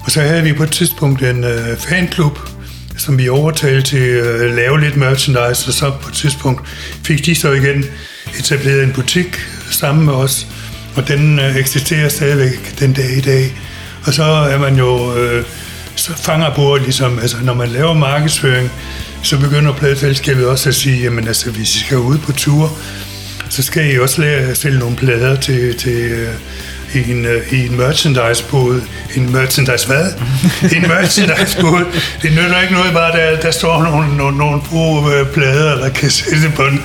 Og 0.00 0.10
så 0.10 0.20
havde 0.20 0.42
vi 0.42 0.52
på 0.52 0.62
et 0.62 0.70
tidspunkt 0.70 1.22
en 1.22 1.44
øh, 1.44 1.76
fanklub, 1.76 2.38
som 3.00 3.18
vi 3.18 3.28
overtalte 3.28 3.82
til 3.82 3.98
øh, 3.98 4.44
at 4.44 4.54
lave 4.54 4.80
lidt 4.80 4.96
merchandise, 4.96 5.68
og 5.68 5.74
så 5.74 5.92
på 6.02 6.08
et 6.08 6.14
tidspunkt 6.14 6.68
fik 7.04 7.26
de 7.26 7.34
så 7.34 7.52
igen 7.52 7.84
etableret 8.38 8.82
en 8.82 8.92
butik 8.92 9.40
sammen 9.70 10.04
med 10.04 10.12
os, 10.12 10.46
og 10.96 11.08
den 11.08 11.38
øh, 11.38 11.56
eksisterer 11.56 12.08
stadigvæk 12.08 12.80
den 12.80 12.92
dag 12.92 13.10
i 13.16 13.20
dag. 13.20 13.54
Og 14.06 14.14
så 14.14 14.22
er 14.24 14.58
man 14.58 14.76
jo, 14.76 15.16
øh, 15.16 15.44
så 15.96 16.12
fanger 16.16 16.54
på, 16.54 16.76
ligesom, 16.76 17.18
altså 17.18 17.36
når 17.42 17.54
man 17.54 17.68
laver 17.68 17.94
markedsføring, 17.94 18.70
så 19.22 19.38
begynder 19.38 19.72
pladefællesskabet 19.72 20.46
også 20.46 20.68
at 20.68 20.74
sige, 20.74 21.02
jamen 21.02 21.28
altså, 21.28 21.50
hvis 21.50 21.76
I 21.76 21.78
skal 21.78 21.98
ud 21.98 22.18
på 22.18 22.32
tur, 22.32 22.78
så 23.48 23.62
skal 23.62 23.94
I 23.94 23.98
også 23.98 24.20
lære 24.20 24.40
at 24.40 24.56
sælge 24.56 24.78
nogle 24.78 24.96
plader 24.96 25.40
til, 25.40 25.76
til 25.76 25.98
øh, 25.98 26.34
i 26.94 27.10
en, 27.10 27.24
øh, 27.24 27.52
i 27.52 27.66
en 27.66 27.76
merchandise-båd. 27.76 28.80
En 29.16 29.32
merchandise 29.32 29.86
hvad? 29.86 30.04
en 30.76 30.82
merchandise-båd. 30.88 31.84
Det 32.22 32.30
nytter 32.30 32.60
ikke 32.60 32.74
noget 32.74 32.92
bare, 32.92 33.12
der, 33.12 33.40
der 33.40 33.50
står 33.50 33.82
nogle, 33.82 34.16
nogle, 34.16 34.36
nogle 34.36 34.60
gode 34.70 35.14
øh, 35.14 35.26
plader, 35.26 35.78
der 35.78 35.88
kan 35.88 36.10
sætte 36.10 36.52
på 36.56 36.64
den. 36.64 36.82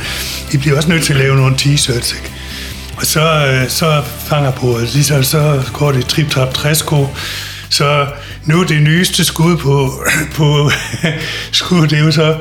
I 0.51 0.57
bliver 0.57 0.77
også 0.77 0.89
nødt 0.89 1.03
til 1.03 1.13
at 1.13 1.19
lave 1.19 1.35
nogle 1.35 1.55
t-shirts, 1.55 2.15
ikke? 2.15 2.31
Og 2.97 3.05
så, 3.05 3.47
øh, 3.47 3.69
så 3.69 4.03
fanger 4.27 4.51
på, 4.51 4.79
ligesom 4.93 5.23
så 5.23 5.63
går 5.73 5.91
det 5.91 6.05
trip-trap 6.05 6.53
træsko. 6.53 7.07
Så 7.69 8.05
nu 8.45 8.63
det 8.63 8.81
nyeste 8.83 9.25
skud 9.25 9.57
på, 9.57 9.91
på 10.37 10.71
skud, 11.51 11.87
det 11.87 11.99
er 11.99 12.03
jo 12.03 12.11
så, 12.11 12.37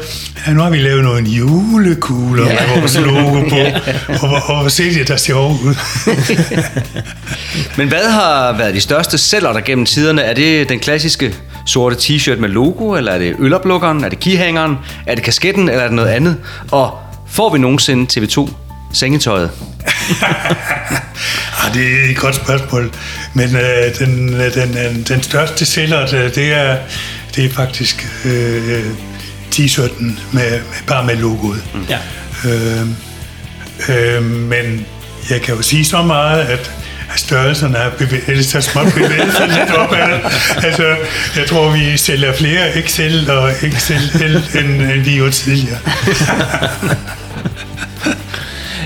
ja, 0.47 0.53
nu 0.53 0.61
har 0.61 0.71
vi 0.71 0.79
lavet 0.79 1.05
nogle 1.05 1.23
julekugler 1.23 2.47
ja. 2.47 2.53
med 2.53 2.79
vores 2.79 2.99
logo 2.99 3.49
på, 3.49 3.57
og, 4.27 4.43
og 4.47 4.61
hvor 4.61 4.69
ser 4.69 4.93
det 4.93 5.09
der 5.09 5.17
sjovt 5.17 5.61
ud. 5.63 5.75
Men 7.79 7.89
hvad 7.89 8.11
har 8.11 8.53
været 8.59 8.75
de 8.75 8.81
største 8.81 9.19
sælger 9.19 9.53
der 9.53 9.61
gennem 9.61 9.87
tiderne? 9.87 10.23
Er 10.23 10.35
det 10.35 10.69
den 10.69 10.81
klassiske 10.81 11.35
sorte 11.67 11.97
t-shirt 11.97 12.41
med 12.41 12.49
logo, 12.49 12.95
eller 12.95 13.13
er 13.13 13.19
det 13.19 13.37
øloplukkeren, 13.39 14.05
er 14.05 14.09
det 14.09 14.21
keyhangeren, 14.21 14.77
er 15.07 15.15
det 15.15 15.25
kasketten, 15.25 15.69
eller 15.69 15.83
er 15.83 15.87
det 15.87 15.97
noget 15.97 16.11
andet? 16.11 16.37
Og 16.71 16.99
får 17.29 17.53
vi 17.53 17.59
nogensinde 17.59 18.21
TV2 18.21 18.49
sengetøjet? 18.95 19.51
Ah, 21.67 21.75
det 21.75 22.05
er 22.05 22.11
et 22.11 22.17
godt 22.17 22.35
spørgsmål. 22.35 22.91
Men 23.35 23.57
øh, 23.57 23.99
den, 23.99 24.33
den, 24.33 24.75
den, 24.75 25.03
den 25.09 25.23
største 25.23 25.67
sælger, 25.67 26.07
det 26.07 26.35
det 26.35 26.53
er, 26.53 26.77
det 27.37 27.45
er 27.45 27.51
faktisk 27.51 28.07
øh, 28.25 28.85
t-shirten 29.55 30.05
med, 30.33 30.51
med, 30.51 30.61
bare 30.87 31.05
med 31.05 31.17
logoet. 31.17 31.65
Mm. 31.75 31.87
Ja. 31.89 31.99
Øh, 32.45 32.87
øh, 33.89 34.23
men 34.23 34.87
jeg 35.31 35.43
kan 35.43 35.55
jo 35.55 35.63
sige 35.63 35.85
så 35.85 36.03
meget, 36.03 36.41
at 36.41 36.71
størrelserne 37.17 37.79
er 37.79 37.91
bevæget, 37.91 38.47
så 38.47 38.61
småt 38.61 38.93
bevæget 38.95 39.33
sig 39.37 39.49
lidt 39.49 39.71
opad. 39.71 40.21
Altså, 40.65 40.97
jeg 41.37 41.47
tror, 41.49 41.71
vi 41.71 41.97
sælger 41.97 42.33
flere 42.33 42.77
Excel 42.79 43.31
og 43.31 43.53
XL 43.79 43.93
end, 44.59 44.67
end 44.83 45.03
vi 45.03 45.15
gjorde 45.15 45.31
tidligere. 45.31 45.79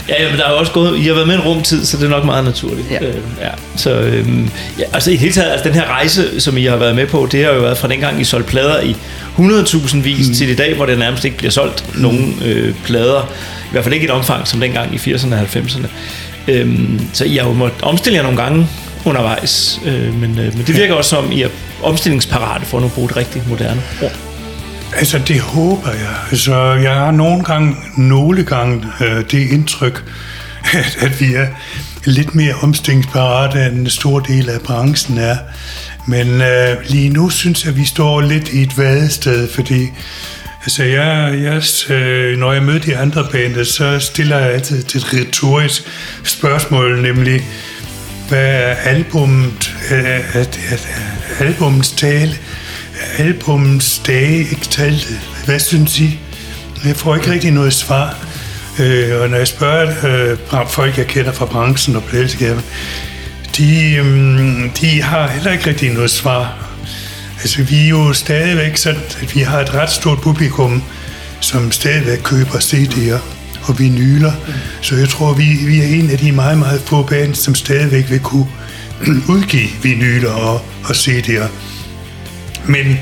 Ja, 0.09 0.31
men 0.31 0.39
der 0.39 0.45
er 0.45 0.51
jo 0.51 0.59
også 0.59 0.73
gået, 0.73 0.99
I 0.99 1.03
har 1.03 1.15
været 1.15 1.27
med 1.27 1.35
en 1.35 1.41
rumtid, 1.41 1.85
så 1.85 1.97
det 1.97 2.05
er 2.05 2.09
nok 2.09 2.25
meget 2.25 2.45
naturligt. 2.45 2.91
Ja. 2.91 3.07
Øh, 3.07 3.15
ja. 3.41 3.49
Så 3.77 3.91
øhm, 3.91 4.51
ja, 4.79 4.85
altså 4.93 5.11
i 5.11 5.13
det 5.13 5.21
hele 5.21 5.33
taget, 5.33 5.51
altså 5.51 5.69
den 5.69 5.75
her 5.75 5.85
rejse, 5.85 6.41
som 6.41 6.57
I 6.57 6.65
har 6.65 6.77
været 6.77 6.95
med 6.95 7.07
på, 7.07 7.29
det 7.33 7.45
har 7.45 7.53
jo 7.53 7.61
været 7.61 7.79
fra 7.79 7.89
dengang, 7.89 8.21
I 8.21 8.25
solgte 8.25 8.51
plader 8.51 8.81
i 8.81 8.97
100.000 9.39 9.97
vis 9.97 10.29
mm. 10.29 10.35
til 10.35 10.49
i 10.49 10.55
dag, 10.55 10.75
hvor 10.75 10.87
det 10.87 10.99
nærmest 10.99 11.25
ikke 11.25 11.37
bliver 11.37 11.51
solgt 11.51 11.85
mm. 11.95 12.01
nogen 12.01 12.43
øh, 12.45 12.75
plader. 12.85 13.33
I 13.65 13.71
hvert 13.71 13.85
fald 13.85 13.95
ikke 13.95 14.05
i 14.05 14.09
et 14.09 14.15
omfang 14.15 14.49
som 14.49 14.61
dengang 14.61 14.95
i 14.95 14.97
80'erne 14.97 15.35
og 15.35 15.41
90'erne. 15.41 15.87
Øhm, 16.49 17.01
så 17.13 17.25
I 17.25 17.37
har 17.37 17.49
jo 17.49 17.53
måttet 17.53 17.83
omstille 17.83 18.17
jer 18.17 18.23
nogle 18.23 18.43
gange 18.43 18.69
undervejs, 19.05 19.81
øh, 19.87 20.21
men, 20.21 20.39
øh, 20.39 20.57
men 20.57 20.67
det 20.67 20.77
virker 20.77 20.95
også 20.95 21.11
som, 21.11 21.33
I 21.33 21.43
er 21.43 21.49
omstillingsparate 21.83 22.67
for 22.67 22.79
at 22.79 22.83
nu 22.83 22.89
bruge 22.89 23.11
et 23.11 23.17
rigtig 23.17 23.43
moderne 23.49 23.83
ord. 24.03 24.28
Altså, 24.97 25.21
det 25.29 25.41
håber 25.41 25.91
jeg. 25.91 26.17
Altså, 26.31 26.73
jeg 26.73 26.95
har 26.95 27.11
nogle 27.11 27.45
gange, 27.45 27.77
nogle 27.97 28.45
gange 28.45 28.85
øh, 29.01 29.25
det 29.31 29.51
indtryk, 29.51 30.05
at, 30.75 30.99
at 31.01 31.21
vi 31.21 31.35
er 31.35 31.47
lidt 32.05 32.35
mere 32.35 32.55
omstillingsparate, 32.63 33.67
end 33.67 33.79
en 33.79 33.91
stor 33.91 34.21
del 34.21 34.49
af 34.49 34.61
branchen 34.61 35.19
er. 35.19 35.37
Men 36.07 36.43
øh, 36.43 36.77
lige 36.89 37.09
nu 37.09 37.31
synes 37.31 37.65
jeg, 37.65 37.71
at 37.71 37.79
vi 37.79 37.85
står 37.85 38.21
lidt 38.21 38.49
i 38.49 38.63
et 38.63 38.79
vadested, 38.79 39.49
fordi 39.49 39.89
altså 40.63 40.85
jeg, 40.85 41.39
jeg, 41.43 41.63
øh, 41.97 42.39
når 42.39 42.53
jeg 42.53 42.63
møder 42.63 42.79
de 42.79 42.97
andre 42.97 43.27
bander, 43.33 43.65
så 43.65 43.99
stiller 43.99 44.39
jeg 44.39 44.53
altid 44.53 44.79
et 44.79 45.15
retorisk 45.15 45.83
spørgsmål, 46.25 47.03
nemlig, 47.03 47.45
hvad 48.29 48.47
er 48.47 48.75
albumet, 48.75 49.75
er, 49.91 50.21
er, 50.35 50.45
er, 50.71 50.77
er 51.41 51.45
albumets 51.45 51.91
tale, 51.91 52.35
albumens 53.19 54.03
dage 54.07 54.39
ikke 54.39 54.67
talte? 54.71 55.21
Hvad 55.45 55.59
synes 55.59 56.01
I? 56.01 56.19
Jeg 56.85 56.97
får 56.97 57.17
ikke 57.17 57.33
rigtig 57.33 57.51
noget 57.51 57.73
svar. 57.73 58.17
Øh, 58.79 59.21
og 59.21 59.31
når 59.31 59.37
jeg 59.37 59.49
spørger 59.49 60.37
øh, 60.63 60.69
folk, 60.69 60.99
jeg 60.99 61.07
kender 61.07 61.33
fra 61.33 61.47
branchen 61.47 61.97
og 61.97 62.03
pladeselskaber, 62.03 62.61
de, 63.57 63.95
øh, 63.95 64.77
de 64.81 65.03
har 65.03 65.29
heller 65.29 65.53
ikke 65.53 65.67
rigtig 65.67 65.93
noget 65.93 66.11
svar. 66.11 66.69
Altså, 67.41 67.63
vi 67.63 67.85
er 67.85 67.89
jo 67.89 68.13
stadigvæk 68.13 68.77
sådan, 68.77 69.01
at 69.23 69.35
vi 69.35 69.41
har 69.41 69.61
et 69.61 69.75
ret 69.75 69.91
stort 69.91 70.21
publikum, 70.21 70.83
som 71.41 71.73
stadigvæk 71.73 72.19
køber 72.19 72.59
CD'er 72.59 73.19
og 73.69 73.79
vinyler. 73.79 74.33
Så 74.83 74.97
jeg 74.97 75.09
tror, 75.09 75.33
vi, 75.33 75.45
vi 75.67 75.81
er 75.81 75.87
en 75.87 76.11
af 76.11 76.19
de 76.19 76.33
meget, 76.33 76.59
meget 76.59 76.81
få 76.81 77.03
bands, 77.03 77.39
som 77.39 77.55
stadigvæk 77.55 78.11
vil 78.11 78.21
kunne 78.21 78.47
udgive 79.35 79.69
vinyler 79.83 80.31
og, 80.31 80.55
og 80.85 80.91
CD'er. 80.91 81.49
Men, 82.69 83.01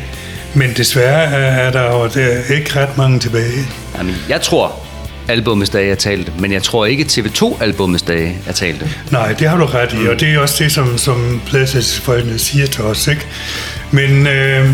men 0.54 0.74
desværre 0.76 1.22
er 1.40 1.70
der 1.70 1.82
jo 1.82 2.08
der 2.14 2.26
er 2.26 2.54
ikke 2.54 2.80
ret 2.80 2.96
mange 2.96 3.18
tilbage. 3.18 3.66
Jamen, 3.98 4.14
jeg 4.28 4.42
tror, 4.42 4.86
albumets 5.28 5.70
dage 5.70 5.90
er 5.90 5.94
talte, 5.94 6.32
men 6.38 6.52
jeg 6.52 6.62
tror 6.62 6.86
ikke 6.86 7.04
TV2-albumets 7.04 8.02
dage 8.02 8.36
er 8.46 8.52
talte. 8.52 8.90
Nej, 9.10 9.32
det 9.32 9.48
har 9.48 9.56
du 9.56 9.64
ret 9.64 9.96
i, 10.02 10.08
og 10.08 10.20
det 10.20 10.28
er 10.28 10.38
også 10.38 10.64
det, 10.64 10.72
som, 10.72 10.98
som 10.98 11.40
pladselskabsfolkene 11.46 12.38
siger 12.38 12.66
til 12.66 12.84
os. 12.84 13.06
Ikke? 13.06 13.26
Men 13.90 14.26
øh, 14.26 14.70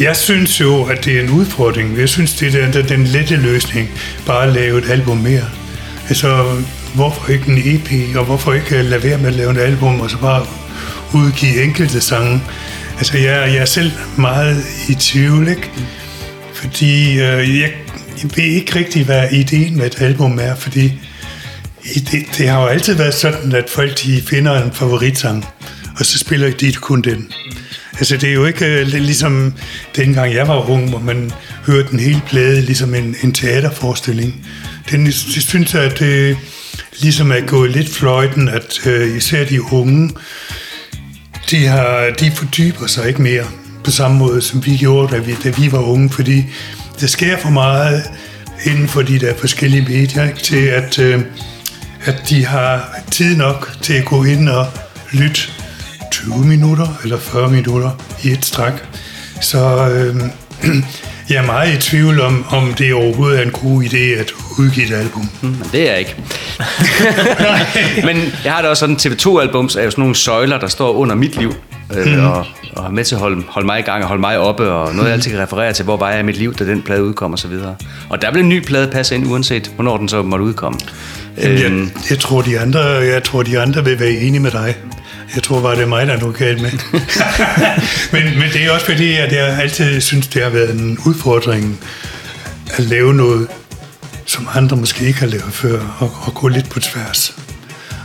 jeg 0.00 0.16
synes 0.16 0.60
jo, 0.60 0.84
at 0.84 1.04
det 1.04 1.16
er 1.16 1.22
en 1.22 1.30
udfordring. 1.30 1.98
Jeg 1.98 2.08
synes, 2.08 2.32
det 2.32 2.54
er 2.54 2.70
den, 2.70 2.88
den 2.88 3.04
lette 3.04 3.36
løsning, 3.36 3.90
bare 4.26 4.46
at 4.46 4.52
lave 4.52 4.78
et 4.78 4.90
album 4.90 5.16
mere. 5.16 5.44
Altså, 6.08 6.44
hvorfor 6.94 7.32
ikke 7.32 7.52
en 7.52 7.58
EP, 7.64 8.16
og 8.16 8.24
hvorfor 8.24 8.52
ikke 8.52 8.82
lade 8.82 9.02
være 9.02 9.18
med 9.18 9.26
at 9.26 9.34
lave 9.34 9.50
et 9.50 9.58
album, 9.58 10.00
og 10.00 10.10
så 10.10 10.18
bare 10.18 10.46
udgive 11.14 11.62
enkelte 11.62 12.00
sange. 12.00 12.40
Altså, 12.98 13.18
jeg, 13.18 13.52
jeg 13.52 13.56
er 13.56 13.64
selv 13.64 13.92
meget 14.18 14.64
i 14.88 14.94
tvivl, 14.94 15.48
ikke? 15.48 15.70
Fordi 16.52 17.10
øh, 17.10 17.60
jeg, 17.60 17.72
jeg 18.22 18.30
ved 18.36 18.44
ikke 18.44 18.76
rigtig, 18.76 19.04
hvad 19.04 19.32
ideen 19.32 19.76
med 19.76 19.86
et 19.86 20.00
album 20.00 20.38
er, 20.42 20.54
fordi 20.54 20.92
det, 21.94 22.26
det 22.38 22.48
har 22.48 22.62
jo 22.62 22.66
altid 22.66 22.94
været 22.94 23.14
sådan, 23.14 23.52
at 23.52 23.70
folk 23.70 24.02
de 24.02 24.22
finder 24.22 24.62
en 24.62 24.72
favoritsang, 24.72 25.46
og 25.98 26.06
så 26.06 26.18
spiller 26.18 26.50
de 26.50 26.72
kun 26.72 27.02
den. 27.02 27.32
Altså 27.98 28.16
det 28.16 28.28
er 28.28 28.32
jo 28.32 28.44
ikke 28.44 28.82
uh, 28.82 28.88
ligesom 28.88 29.54
dengang 29.96 30.34
jeg 30.34 30.48
var 30.48 30.70
ung, 30.70 30.88
hvor 30.90 30.98
man 30.98 31.32
hørte 31.66 31.92
en 31.92 32.00
hel 32.00 32.20
plade 32.26 32.60
ligesom 32.60 32.94
en, 32.94 33.16
en 33.22 33.32
teaterforestilling. 33.32 34.46
Den, 34.90 35.06
det 35.06 35.14
synes 35.14 35.74
jeg, 35.74 35.82
at 35.82 35.98
det 35.98 36.36
ligesom 37.00 37.32
er 37.32 37.40
gået 37.46 37.70
lidt 37.70 37.88
fløjten, 37.88 38.48
at 38.48 38.80
uh, 38.86 39.16
især 39.16 39.44
de 39.44 39.72
unge, 39.72 40.10
de, 41.50 41.66
har, 41.66 42.10
de 42.20 42.30
fordyber 42.30 42.86
sig 42.86 43.08
ikke 43.08 43.22
mere 43.22 43.44
på 43.84 43.90
samme 43.90 44.16
måde, 44.16 44.42
som 44.42 44.66
vi 44.66 44.76
gjorde, 44.76 45.14
da 45.14 45.20
vi, 45.20 45.36
da 45.44 45.50
vi 45.50 45.72
var 45.72 45.78
unge, 45.78 46.10
fordi 46.10 46.44
der 47.00 47.06
sker 47.06 47.38
for 47.38 47.50
meget 47.50 48.02
inden 48.64 48.88
for 48.88 49.02
de 49.02 49.18
der 49.18 49.34
forskellige 49.34 49.82
medier, 49.82 50.24
ikke, 50.24 50.40
til 50.40 50.66
at, 50.66 50.98
øh, 50.98 51.20
at 52.04 52.22
de 52.28 52.46
har 52.46 53.00
tid 53.10 53.36
nok 53.36 53.78
til 53.82 53.92
at 53.92 54.04
gå 54.04 54.24
ind 54.24 54.48
og 54.48 54.66
lytte 55.12 55.40
20 56.12 56.38
minutter 56.46 57.00
eller 57.02 57.18
40 57.18 57.50
minutter 57.50 57.90
i 58.22 58.28
et 58.30 58.44
stræk. 58.44 58.72
Så 59.40 59.88
øh, 59.88 60.16
jeg 61.30 61.36
er 61.36 61.46
meget 61.46 61.74
i 61.74 61.90
tvivl 61.90 62.20
om, 62.20 62.44
om 62.48 62.74
det 62.74 62.94
overhovedet 62.94 63.38
er 63.38 63.42
en 63.42 63.50
god 63.50 63.84
idé 63.84 64.20
at 64.20 64.32
udgive 64.58 64.86
et 64.86 64.92
album. 64.92 65.28
Mm, 65.42 65.48
men 65.48 65.66
det 65.72 65.80
er 65.80 65.90
jeg 65.90 65.98
ikke. 65.98 66.16
men 68.06 68.16
jeg 68.44 68.52
har 68.52 68.62
da 68.62 68.68
også 68.68 68.80
sådan, 68.80 68.96
TV2-albums 68.96 69.76
er 69.76 69.84
jo 69.84 69.90
sådan 69.90 70.02
nogle 70.02 70.14
søjler, 70.14 70.58
der 70.58 70.68
står 70.68 70.92
under 70.92 71.14
mit 71.14 71.36
liv. 71.36 71.54
Øh, 71.96 72.06
mm. 72.06 72.26
og, 72.26 72.46
og 72.72 72.86
er 72.86 72.90
med 72.90 73.04
til 73.04 73.14
at 73.14 73.20
holde, 73.20 73.42
holde 73.48 73.66
mig 73.66 73.78
i 73.78 73.82
gang 73.82 74.02
og 74.02 74.08
holde 74.08 74.20
mig 74.20 74.38
oppe, 74.38 74.70
og 74.70 74.94
noget 74.94 75.08
jeg 75.08 75.14
altid 75.14 75.30
kan 75.30 75.40
referere 75.40 75.72
til, 75.72 75.84
hvor 75.84 75.96
var 75.96 76.10
jeg 76.10 76.20
i 76.20 76.22
mit 76.22 76.36
liv, 76.36 76.54
da 76.54 76.64
den 76.64 76.82
plade 76.82 77.04
udkom 77.04 77.32
og 77.32 77.38
så 77.38 77.48
videre. 77.48 77.76
Og 78.10 78.22
der 78.22 78.32
vil 78.32 78.42
en 78.42 78.48
ny 78.48 78.64
plade 78.64 78.90
passe 78.90 79.14
ind, 79.14 79.26
uanset 79.26 79.70
hvornår 79.74 79.96
den 79.96 80.08
så 80.08 80.22
måtte 80.22 80.44
udkomme. 80.44 80.78
Jamen, 81.42 81.58
jeg, 81.58 81.70
Øhm, 81.70 81.90
jeg, 82.10 82.18
tror, 82.18 82.42
de 82.42 82.60
andre, 82.60 82.80
jeg 82.84 83.24
tror, 83.24 83.42
de 83.42 83.60
andre 83.60 83.84
vil 83.84 84.00
være 84.00 84.10
enige 84.10 84.40
med 84.40 84.50
dig. 84.50 84.76
Jeg 85.34 85.42
tror 85.42 85.60
bare, 85.60 85.74
det 85.74 85.82
er 85.82 85.86
mig, 85.86 86.06
der 86.06 86.12
er 86.12 86.20
noget 86.20 86.36
galt 86.36 86.62
med. 86.62 86.70
men, 88.12 88.38
men 88.38 88.50
det 88.52 88.64
er 88.64 88.70
også 88.70 88.86
fordi, 88.86 89.16
at 89.16 89.32
jeg 89.32 89.58
altid 89.60 90.00
synes, 90.00 90.26
det 90.26 90.42
har 90.42 90.50
været 90.50 90.74
en 90.74 90.98
udfordring 91.06 91.80
at 92.78 92.84
lave 92.84 93.14
noget, 93.14 93.48
som 94.26 94.48
andre 94.54 94.76
måske 94.76 95.06
ikke 95.06 95.18
har 95.18 95.26
lavet 95.26 95.52
før, 95.52 95.96
og, 95.98 96.12
og 96.22 96.34
gå 96.34 96.48
lidt 96.48 96.70
på 96.70 96.80
tværs. 96.80 97.36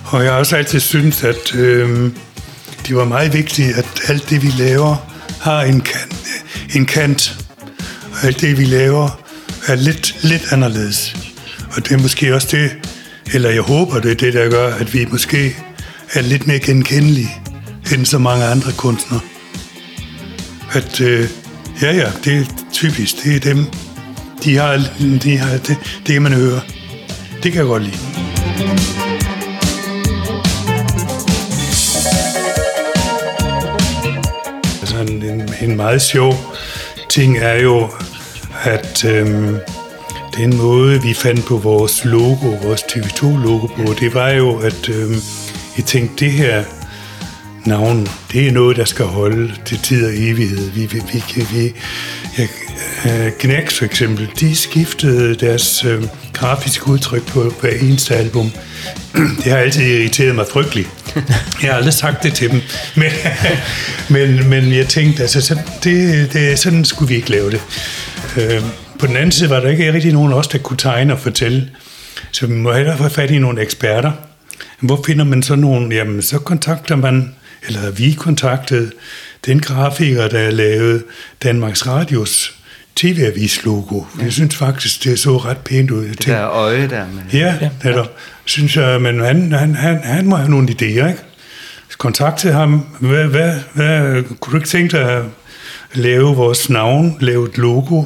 Og 0.06 0.24
jeg 0.24 0.32
har 0.32 0.40
også 0.40 0.56
altid 0.56 0.80
syntes, 0.80 1.24
at 1.24 1.56
øh, 1.56 2.12
det 2.88 2.96
var 2.96 3.06
meget 3.06 3.34
vigtigt, 3.34 3.78
at 3.78 3.86
alt 4.08 4.30
det, 4.30 4.41
vi 4.44 4.54
laver, 4.58 4.96
har 5.41 5.62
en 5.62 5.82
kant. 5.82 6.16
En 6.76 6.86
kant. 6.86 7.38
Og 8.12 8.24
alt 8.24 8.41
det, 8.41 8.58
vi 8.58 8.66
laver, 8.66 9.20
er 9.68 9.76
lidt, 9.76 10.16
lidt 10.24 10.54
anderledes. 10.54 11.16
Og 11.76 11.84
det 11.84 11.91
er 11.91 11.98
måske 11.98 12.36
også 12.36 12.48
det, 12.52 12.72
eller 13.34 13.50
jeg 13.50 13.62
håber, 13.62 14.00
det 14.00 14.12
er 14.12 14.16
det, 14.16 14.34
der 14.34 14.50
gør, 14.50 14.74
at 14.74 14.94
vi 14.94 15.06
måske 15.06 15.56
er 16.14 16.22
lidt 16.22 16.48
mere 16.48 16.60
genkendelige 16.60 17.32
end 17.94 18.06
så 18.06 18.18
mange 18.18 18.46
andre 18.46 18.72
kunstnere. 18.72 19.22
At, 20.72 21.02
øh, 21.02 21.30
ja 21.82 21.91
ja, 21.91 22.12
det 22.24 22.38
er 22.38 22.46
typisk, 22.74 23.24
det 23.24 23.36
er 23.36 23.40
dem, 23.40 23.66
de 24.44 24.57
har, 24.57 24.82
de 25.24 25.38
har 25.38 25.57
det, 25.57 25.78
det 26.06 26.14
kan 26.14 26.22
man 26.22 26.34
høre. 26.34 26.61
Det 27.44 27.52
kan 27.52 27.60
jeg 27.60 27.66
godt 27.66 27.84
lide. 27.84 27.98
Altså 34.82 34.98
en, 34.98 35.24
en, 35.24 35.53
en 35.61 35.76
meget 35.76 36.02
sjov 36.02 36.34
ting 37.10 37.38
er 37.38 37.61
jo, 37.61 37.90
at 38.64 39.06
øhm, 39.06 39.57
den 40.38 40.57
måde, 40.57 41.02
vi 41.02 41.14
fandt 41.14 41.45
på 41.45 41.57
vores 41.57 42.06
logo, 42.06 42.48
vores 42.64 42.82
TV2-logo 42.82 43.68
på, 43.68 43.94
det 43.99 44.14
var 44.14 44.30
jo, 44.30 44.57
at 44.57 44.90
øhm, 44.90 45.16
I 45.78 45.82
tænkte, 45.82 46.26
det 46.26 46.34
her 46.34 46.64
navn, 47.66 48.07
det 48.32 48.48
er 48.48 48.52
noget, 48.52 48.78
der 48.78 48.86
skal 48.86 49.06
holde 49.06 49.53
til 49.66 49.80
tid 49.80 50.06
og 50.06 50.11
evighed. 50.16 50.72
Vi, 50.72 50.86
vi, 50.86 51.02
vi, 51.14 51.24
vi, 51.36 51.45
vi 51.52 51.74
øh, 53.06 53.31
Gnax 53.39 53.73
for 53.73 53.85
eksempel, 53.85 54.30
de 54.39 54.56
skiftede 54.56 55.35
deres 55.35 55.85
øh, 55.85 56.03
grafiske 56.34 56.88
udtryk 56.88 57.27
på 57.27 57.53
hver 57.61 57.69
eneste 57.81 58.15
album. 58.15 58.51
Det 59.43 59.51
har 59.51 59.57
altid 59.57 59.81
irriteret 59.81 60.35
mig 60.35 60.45
frygteligt. 60.51 60.89
Jeg 61.61 61.69
har 61.69 61.73
aldrig 61.73 61.93
sagt 61.93 62.23
det 62.23 62.34
til 62.34 62.51
dem. 62.51 62.61
Men, 62.95 63.11
men, 64.10 64.49
men 64.49 64.73
jeg 64.73 64.88
tænkte, 64.88 65.22
altså, 65.22 65.41
sådan, 65.41 65.64
det, 65.84 66.34
det, 66.34 66.60
sådan 66.60 66.85
skulle 66.85 67.10
vi 67.10 67.15
ikke 67.15 67.31
lave 67.31 67.51
det. 67.51 67.61
Øh, 68.38 68.61
på 68.99 69.07
den 69.07 69.15
anden 69.15 69.31
side 69.31 69.49
var 69.49 69.60
der 69.60 69.69
ikke 69.69 69.93
rigtig 69.93 70.14
nogen 70.14 70.34
af 70.34 70.38
os, 70.38 70.47
der 70.47 70.57
kunne 70.57 70.77
tegne 70.77 71.14
og 71.14 71.19
fortælle. 71.19 71.69
Så 72.31 72.47
vi 72.47 72.53
må 72.53 72.73
hellere 72.73 72.97
få 72.97 73.10
fat 73.10 73.31
i 73.31 73.39
nogle 73.39 73.61
eksperter. 73.61 74.11
Hvor 74.80 75.03
finder 75.06 75.26
man 75.26 75.43
så 75.43 75.56
nogen? 75.56 75.91
Jamen, 75.91 76.22
så 76.22 76.39
kontakter 76.39 76.95
man, 76.95 77.35
eller 77.68 77.91
vi 77.91 78.11
kontaktede 78.11 78.91
den 79.45 79.60
grafiker, 79.60 80.27
der 80.27 80.51
lavede 80.51 81.03
Danmarks 81.43 81.88
Radios 81.88 82.59
TV-avis-logo. 82.99 84.03
Jeg 84.21 84.34
synes 84.34 84.55
faktisk, 84.55 85.03
det 85.03 85.19
så 85.19 85.38
ret 85.38 85.57
pænt 85.57 85.91
ud. 85.91 86.03
Jeg 86.05 86.17
det 86.17 86.27
der 86.27 86.49
øje 86.49 86.88
der. 86.89 87.05
Med, 87.07 87.21
Ja, 87.34 87.55
ja, 87.61 87.69
ja. 87.84 87.91
Der, 87.91 88.05
synes 88.45 88.77
jeg, 88.77 89.01
men 89.01 89.19
han, 89.19 89.51
han, 89.51 89.76
han, 89.76 89.99
han 90.03 90.26
må 90.26 90.35
have 90.35 90.49
nogle 90.49 90.69
idéer, 90.69 90.85
ikke? 90.85 91.19
Kontaktede 91.97 92.53
ham, 92.53 92.85
hvad, 92.99 93.26
hvad, 93.26 93.53
hvad, 93.73 94.23
kunne 94.39 94.51
du 94.51 94.57
ikke 94.57 94.69
tænke 94.69 94.97
dig 94.97 95.11
at 95.11 95.23
lave 95.93 96.35
vores 96.35 96.69
navn, 96.69 97.17
lave 97.19 97.49
et 97.49 97.57
logo? 97.57 98.03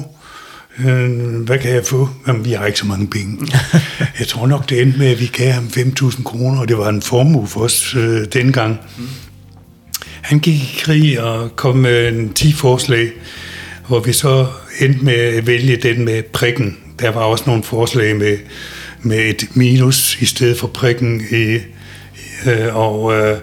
Øh, 0.80 1.10
hvad 1.42 1.58
kan 1.58 1.74
jeg 1.74 1.86
få? 1.86 2.10
Jamen, 2.28 2.46
vi 2.46 2.52
har 2.52 2.66
ikke 2.66 2.80
så 2.80 2.86
mange 2.86 3.08
penge. 3.08 3.48
jeg 4.20 4.28
tror 4.28 4.48
nok, 4.48 4.70
det 4.70 4.82
endte 4.82 5.00
med, 5.00 5.08
at 5.08 5.20
vi 5.20 5.26
gav 5.26 5.52
ham 5.52 5.64
5.000 5.66 6.24
kroner, 6.24 6.62
og 6.62 6.68
det 6.68 6.78
var 6.78 6.90
en 6.90 7.02
formue 7.02 7.48
for 7.48 7.60
os 7.60 7.96
øh, 7.96 8.26
dengang. 8.34 8.80
Han 10.22 10.40
gik 10.40 10.56
i 10.56 10.80
krig 10.80 11.22
og 11.22 11.56
kom 11.56 11.76
med 11.76 12.08
en 12.08 12.34
10 12.34 12.54
forslag, 12.54 13.12
hvor 13.88 14.00
vi 14.00 14.14
så 14.14 14.48
endte 14.80 15.06
med 15.06 15.14
at 15.14 15.48
vælge 15.48 15.76
den 15.76 16.06
med 16.06 16.24
prikken. 16.24 16.78
Der 17.00 17.10
var 17.10 17.22
også 17.22 17.44
nogle 17.48 17.64
forslag 17.64 18.16
med, 18.16 18.38
med 19.02 19.20
et 19.20 19.56
minus 19.56 20.18
i 20.22 20.26
stedet 20.26 20.60
for 20.60 20.68
prikken, 20.68 21.22
i, 21.32 21.58
øh, 22.50 22.76
og 22.76 23.14
øh, 23.14 23.38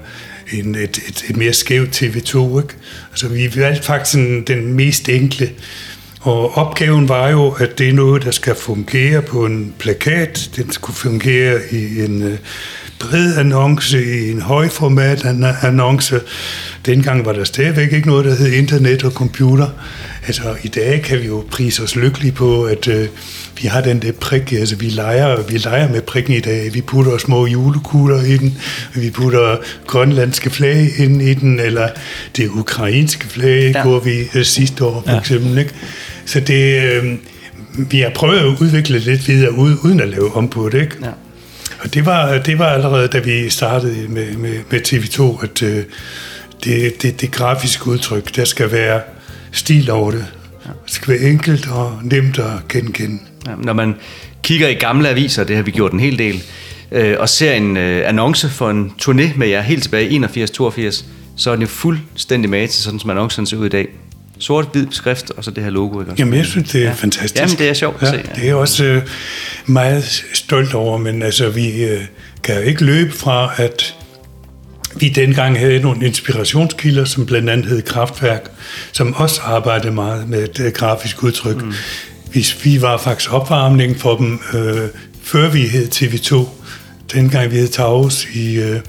en, 0.52 0.74
et, 0.74 0.98
et, 1.08 1.24
et 1.30 1.36
mere 1.36 1.52
skævt 1.52 2.02
TV2. 2.02 2.38
Ikke? 2.62 2.74
Altså, 3.10 3.28
vi 3.28 3.56
valgte 3.56 3.82
faktisk 3.82 4.16
den, 4.16 4.42
den 4.42 4.74
mest 4.74 5.08
enkle. 5.08 5.50
Og 6.20 6.56
opgaven 6.56 7.08
var 7.08 7.28
jo, 7.28 7.50
at 7.50 7.78
det 7.78 7.88
er 7.88 7.92
noget, 7.92 8.24
der 8.24 8.30
skal 8.30 8.54
fungere 8.54 9.22
på 9.22 9.46
en 9.46 9.74
plakat. 9.78 10.50
Den 10.56 10.72
skulle 10.72 10.96
fungere 10.96 11.60
i 11.72 12.00
en 12.00 12.22
øh, 12.22 12.38
bred 13.00 13.36
annonce 13.36 14.04
i 14.26 14.30
en 14.30 14.40
højformat 14.42 15.24
an- 15.24 15.44
annonce. 15.62 16.20
Dengang 16.86 17.24
var 17.26 17.32
der 17.32 17.44
stadigvæk 17.44 17.92
ikke 17.92 18.08
noget, 18.08 18.24
der 18.24 18.34
hed 18.34 18.52
internet 18.52 19.04
og 19.04 19.12
computer. 19.12 19.66
Altså, 20.26 20.42
i 20.62 20.68
dag 20.68 21.02
kan 21.02 21.18
vi 21.20 21.26
jo 21.26 21.44
prise 21.50 21.82
os 21.82 21.96
lykkelige 21.96 22.32
på, 22.32 22.62
at 22.64 22.88
øh, 22.88 23.08
vi 23.62 23.68
har 23.68 23.80
den 23.80 24.02
der 24.02 24.12
prik, 24.12 24.52
altså 24.52 24.76
vi 24.76 24.86
leger, 24.86 25.42
vi 25.48 25.56
leger 25.58 25.88
med 25.92 26.00
prikken 26.02 26.34
i 26.34 26.40
dag. 26.40 26.74
Vi 26.74 26.80
putter 26.80 27.18
små 27.18 27.46
julekugler 27.46 28.22
i 28.24 28.36
den, 28.36 28.58
vi 28.94 29.10
putter 29.10 29.56
grønlandske 29.86 30.50
flag 30.50 30.88
ind 30.98 31.22
i 31.22 31.34
den, 31.34 31.60
eller 31.60 31.88
det 32.36 32.48
ukrainske 32.48 33.26
flag, 33.28 33.72
ja. 33.74 33.82
Hvor 33.82 34.00
vi 34.00 34.28
øh, 34.34 34.44
sidste 34.44 34.84
år 34.84 35.02
for 35.06 35.12
Ja. 35.12 35.18
eksempel. 35.18 35.58
Ikke? 35.58 35.70
Så 36.26 36.40
det, 36.40 36.82
øh, 36.82 37.04
vi 37.76 38.00
har 38.00 38.10
prøvet 38.14 38.38
at 38.38 38.46
udvikle 38.60 38.98
lidt 38.98 39.28
videre, 39.28 39.52
uden, 39.58 39.78
uden 39.84 40.00
at 40.00 40.08
lave 40.08 40.36
om 40.36 40.48
på 40.48 40.68
det. 40.68 40.80
Ikke? 40.80 40.96
Ja. 41.02 41.08
Og 41.80 41.94
det 41.94 42.06
var, 42.06 42.38
det 42.38 42.58
var 42.58 42.66
allerede, 42.66 43.08
da 43.08 43.18
vi 43.18 43.50
startede 43.50 44.08
med, 44.08 44.36
med, 44.36 44.58
med 44.70 44.80
TV2, 44.88 45.44
at 45.44 45.62
øh, 45.62 45.84
det, 46.64 47.02
det, 47.02 47.20
det 47.20 47.30
grafiske 47.32 47.86
udtryk, 47.86 48.36
der 48.36 48.44
skal 48.44 48.72
være 48.72 49.00
stil 49.52 49.90
over 49.90 50.10
det. 50.10 50.26
Det 50.64 50.94
skal 50.94 51.14
være 51.14 51.30
enkelt 51.30 51.70
og 51.70 51.98
nemt 52.02 52.38
at 52.38 52.68
genkende. 52.68 53.18
Ja, 53.46 53.52
når 53.58 53.72
man 53.72 53.94
kigger 54.42 54.68
i 54.68 54.74
gamle 54.74 55.08
aviser, 55.08 55.44
det 55.44 55.56
har 55.56 55.62
vi 55.62 55.70
gjort 55.70 55.92
en 55.92 56.00
hel 56.00 56.18
del, 56.18 56.42
øh, 56.92 57.16
og 57.18 57.28
ser 57.28 57.52
en 57.52 57.76
øh, 57.76 58.08
annonce 58.08 58.48
for 58.48 58.70
en 58.70 58.92
turné 59.02 59.38
med 59.38 59.48
jer 59.48 59.60
helt 59.60 59.82
tilbage 59.82 60.08
i 60.08 60.18
81-82, 60.18 61.04
så 61.36 61.50
er 61.50 61.54
den 61.54 61.62
jo 61.62 61.68
fuldstændig 61.68 62.50
med 62.50 62.68
til 62.68 62.82
sådan, 62.82 63.00
som 63.00 63.10
annoncen 63.10 63.46
ser 63.46 63.56
ud 63.56 63.66
i 63.66 63.68
dag. 63.68 63.88
Sort-hvid 64.40 64.86
skrift, 64.90 65.30
og 65.30 65.44
så 65.44 65.50
det 65.50 65.62
her 65.64 65.70
logo. 65.70 66.00
Ikke? 66.00 66.12
Jamen, 66.18 66.34
jeg 66.34 66.46
synes, 66.46 66.68
det 66.70 66.78
er 66.78 66.82
Ja. 66.82 66.88
ja. 66.88 66.94
fantastisk. 66.94 67.40
Jamen, 67.42 67.58
det 67.58 67.68
er 67.68 67.74
sjovt 67.74 68.02
at 68.02 68.12
ja, 68.12 68.22
se. 68.22 68.28
Det 68.36 68.48
er 68.48 68.54
også 68.54 68.84
øh, 68.84 69.02
meget 69.66 70.24
stolt 70.32 70.74
over, 70.74 70.98
men 70.98 71.22
altså, 71.22 71.48
vi 71.48 71.84
øh, 71.84 72.00
kan 72.42 72.54
jo 72.54 72.60
ikke 72.60 72.84
løbe 72.84 73.12
fra, 73.12 73.52
at 73.56 73.94
vi 74.96 75.08
dengang 75.08 75.58
havde 75.58 75.78
nogle 75.80 76.06
inspirationskilder, 76.06 77.04
som 77.04 77.26
blandt 77.26 77.50
andet 77.50 77.66
hed 77.66 77.82
Kraftværk, 77.82 78.50
som 78.92 79.14
også 79.14 79.40
arbejdede 79.44 79.92
meget 79.92 80.28
med 80.28 80.42
et 80.42 80.60
øh, 80.60 80.72
grafisk 80.72 81.22
udtryk. 81.22 81.62
Mm. 81.62 81.72
Vi, 82.32 82.46
vi 82.62 82.82
var 82.82 82.96
faktisk 82.96 83.32
opvarmning 83.32 84.00
for 84.00 84.16
dem, 84.16 84.40
øh, 84.54 84.88
før 85.22 85.48
vi 85.48 85.60
hed 85.66 85.88
TV2. 85.94 86.48
Dengang 87.12 87.50
vi 87.50 87.56
hed 87.56 87.68
Taurus 87.68 88.26
i, 88.34 88.54
øh, 88.54 88.80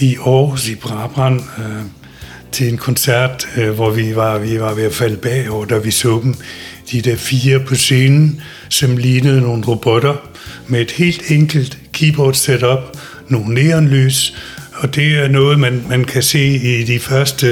i 0.00 0.16
Aarhus, 0.26 0.68
i 0.68 0.74
Brabrand, 0.74 1.40
øh, 1.58 1.82
til 2.52 2.68
en 2.68 2.76
koncert, 2.76 3.48
øh, 3.56 3.70
hvor 3.70 3.90
vi 3.90 4.16
var, 4.16 4.38
vi 4.38 4.60
var 4.60 4.74
ved 4.74 4.84
at 4.84 4.94
falde 4.94 5.16
bagover, 5.16 5.64
da 5.64 5.78
vi 5.78 5.90
så 5.90 6.20
dem. 6.22 6.34
De 6.90 7.00
der 7.00 7.16
fire 7.16 7.60
på 7.60 7.74
scenen, 7.74 8.40
som 8.68 8.96
lignede 8.96 9.40
nogle 9.40 9.64
robotter, 9.66 10.16
med 10.66 10.80
et 10.80 10.90
helt 10.90 11.30
enkelt 11.30 11.78
keyboard 11.92 12.34
setup, 12.34 12.98
nogle 13.28 13.54
neonlys, 13.54 14.34
og 14.74 14.94
det 14.94 15.18
er 15.18 15.28
noget, 15.28 15.60
man, 15.60 15.84
man 15.88 16.04
kan 16.04 16.22
se 16.22 16.44
i 16.44 16.84
de 16.84 16.98
første 16.98 17.46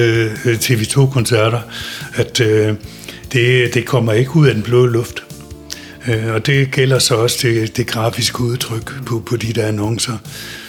øh, 0.44 0.54
TV2-koncerter, 0.54 1.60
at 2.14 2.40
øh, 2.40 2.74
det, 3.32 3.74
det 3.74 3.86
kommer 3.86 4.12
ikke 4.12 4.36
ud 4.36 4.46
af 4.46 4.54
den 4.54 4.62
blå 4.62 4.86
luft. 4.86 5.24
Øh, 6.08 6.34
og 6.34 6.46
det 6.46 6.70
gælder 6.70 6.98
så 6.98 7.14
også 7.14 7.38
det, 7.42 7.76
det 7.76 7.86
grafiske 7.86 8.40
udtryk 8.40 9.04
på, 9.06 9.22
på 9.26 9.36
de 9.36 9.52
der 9.52 9.66
annoncer, 9.66 10.18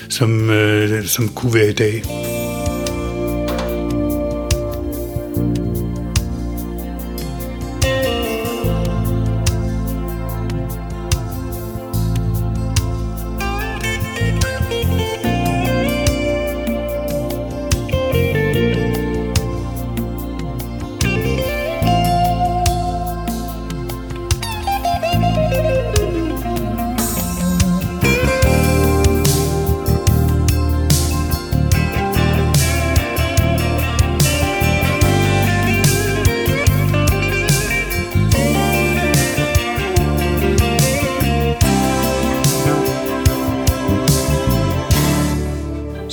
som, 0.10 0.50
øh, 0.50 1.06
som 1.06 1.30
kunne 1.30 1.54
være 1.54 1.70
i 1.70 1.74
dag. 1.74 2.04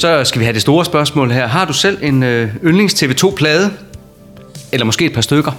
Så 0.02 0.24
skal 0.24 0.38
vi 0.38 0.44
have 0.44 0.54
det 0.54 0.62
store 0.62 0.84
spørgsmål 0.84 1.30
her. 1.32 1.46
Har 1.46 1.64
du 1.64 1.72
selv 1.72 1.98
en 2.02 2.22
øh, 2.22 2.50
yndlings 2.64 2.94
TV2-plade? 2.94 3.70
Eller 4.72 4.84
måske 4.84 5.04
et 5.04 5.12
par 5.12 5.20
stykker? 5.20 5.52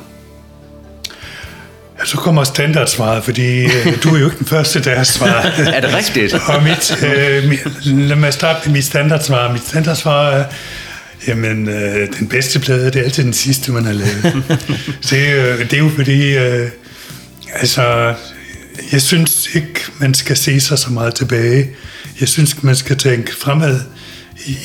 Ja, 1.99 2.05
så 2.05 2.17
kommer 2.17 2.43
standardsvaret, 2.43 3.23
fordi 3.23 3.63
øh, 3.63 4.03
du 4.03 4.15
er 4.15 4.19
jo 4.19 4.25
ikke 4.25 4.37
den 4.37 4.45
første, 4.45 4.83
der 4.83 4.95
har 4.95 5.03
svaret. 5.03 5.53
Er 5.75 5.81
det 5.81 5.93
rigtigt? 5.93 6.33
Og 6.33 6.63
mit, 6.63 7.03
øh, 7.05 7.49
mit, 7.49 7.85
lad 7.85 8.15
mig 8.15 8.33
starte 8.33 8.59
med 8.69 8.73
mit 8.73 8.85
standardsvar. 8.85 9.51
Mit 9.51 9.67
standardsvar 9.67 10.29
er, 10.29 10.45
jamen, 11.27 11.69
øh, 11.69 12.07
den 12.19 12.27
bedste 12.27 12.59
plade, 12.59 12.85
det 12.85 12.95
er 12.95 13.03
altid 13.03 13.23
den 13.23 13.33
sidste, 13.33 13.71
man 13.71 13.85
har 13.85 13.93
lavet. 13.93 14.43
det, 15.09 15.33
øh, 15.33 15.59
det 15.59 15.73
er 15.73 15.77
jo 15.77 15.89
fordi, 15.95 16.37
øh, 16.37 16.69
altså, 17.53 18.13
jeg 18.91 19.01
synes 19.01 19.49
ikke, 19.53 19.79
man 19.99 20.13
skal 20.13 20.37
se 20.37 20.59
sig 20.59 20.79
så 20.79 20.91
meget 20.91 21.15
tilbage. 21.15 21.69
Jeg 22.19 22.27
synes, 22.27 22.63
man 22.63 22.75
skal 22.75 22.97
tænke 22.97 23.35
fremad, 23.35 23.79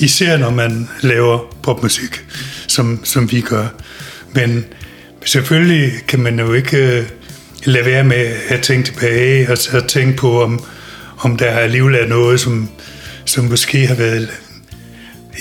især 0.01 0.37
når 0.37 0.51
man 0.51 0.89
laver 1.01 1.55
popmusik, 1.63 2.25
som, 2.69 3.01
som 3.05 3.33
vi 3.33 3.41
gør. 3.41 3.67
Men 4.35 4.65
selvfølgelig 5.25 5.93
kan 6.09 6.21
man 6.21 6.39
jo 6.39 6.53
ikke 6.53 6.77
øh, 6.77 7.05
lade 7.65 7.85
være 7.85 8.05
med 8.05 8.37
at 8.49 8.61
tænke 8.61 8.87
tilbage 8.87 9.51
og, 9.51 9.59
og 9.73 9.89
tænke 9.89 10.17
på, 10.17 10.43
om, 10.43 10.65
om 11.19 11.37
der 11.37 11.51
alligevel 11.51 11.95
er 11.95 12.07
noget, 12.07 12.41
som, 12.41 12.69
som 13.25 13.45
måske 13.45 13.87
har 13.87 13.95
været 13.95 14.29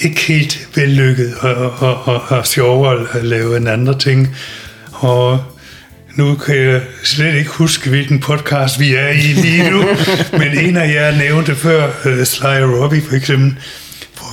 ikke 0.04 0.22
helt 0.22 0.70
vellykket 0.76 1.34
og, 1.40 1.56
og, 1.56 2.08
og, 2.08 2.22
og 2.28 2.48
sjovere 2.48 3.08
at 3.14 3.24
lave 3.24 3.58
en 3.58 3.68
andre 3.68 4.00
ting. 4.00 4.36
Og 4.92 5.44
nu 6.16 6.36
kan 6.36 6.58
jeg 6.58 6.82
slet 7.04 7.36
ikke 7.36 7.50
huske, 7.50 7.90
hvilken 7.90 8.20
podcast 8.20 8.80
vi 8.80 8.96
er 8.96 9.10
i 9.10 9.34
lige 9.34 9.72
nu, 9.72 9.84
men 10.40 10.58
en 10.58 10.78
af 10.78 10.94
jer 10.94 11.18
nævnte 11.18 11.56
før, 11.56 11.88
uh, 12.06 12.24
Sly 12.24 12.62
Robbie 12.62 13.02
for 13.02 13.16
eksempel, 13.16 13.58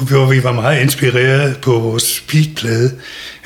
hvor, 0.00 0.26
vi 0.26 0.44
var 0.44 0.52
meget 0.52 0.80
inspireret 0.80 1.56
på 1.56 1.78
vores 1.78 2.24
beatplade, 2.28 2.92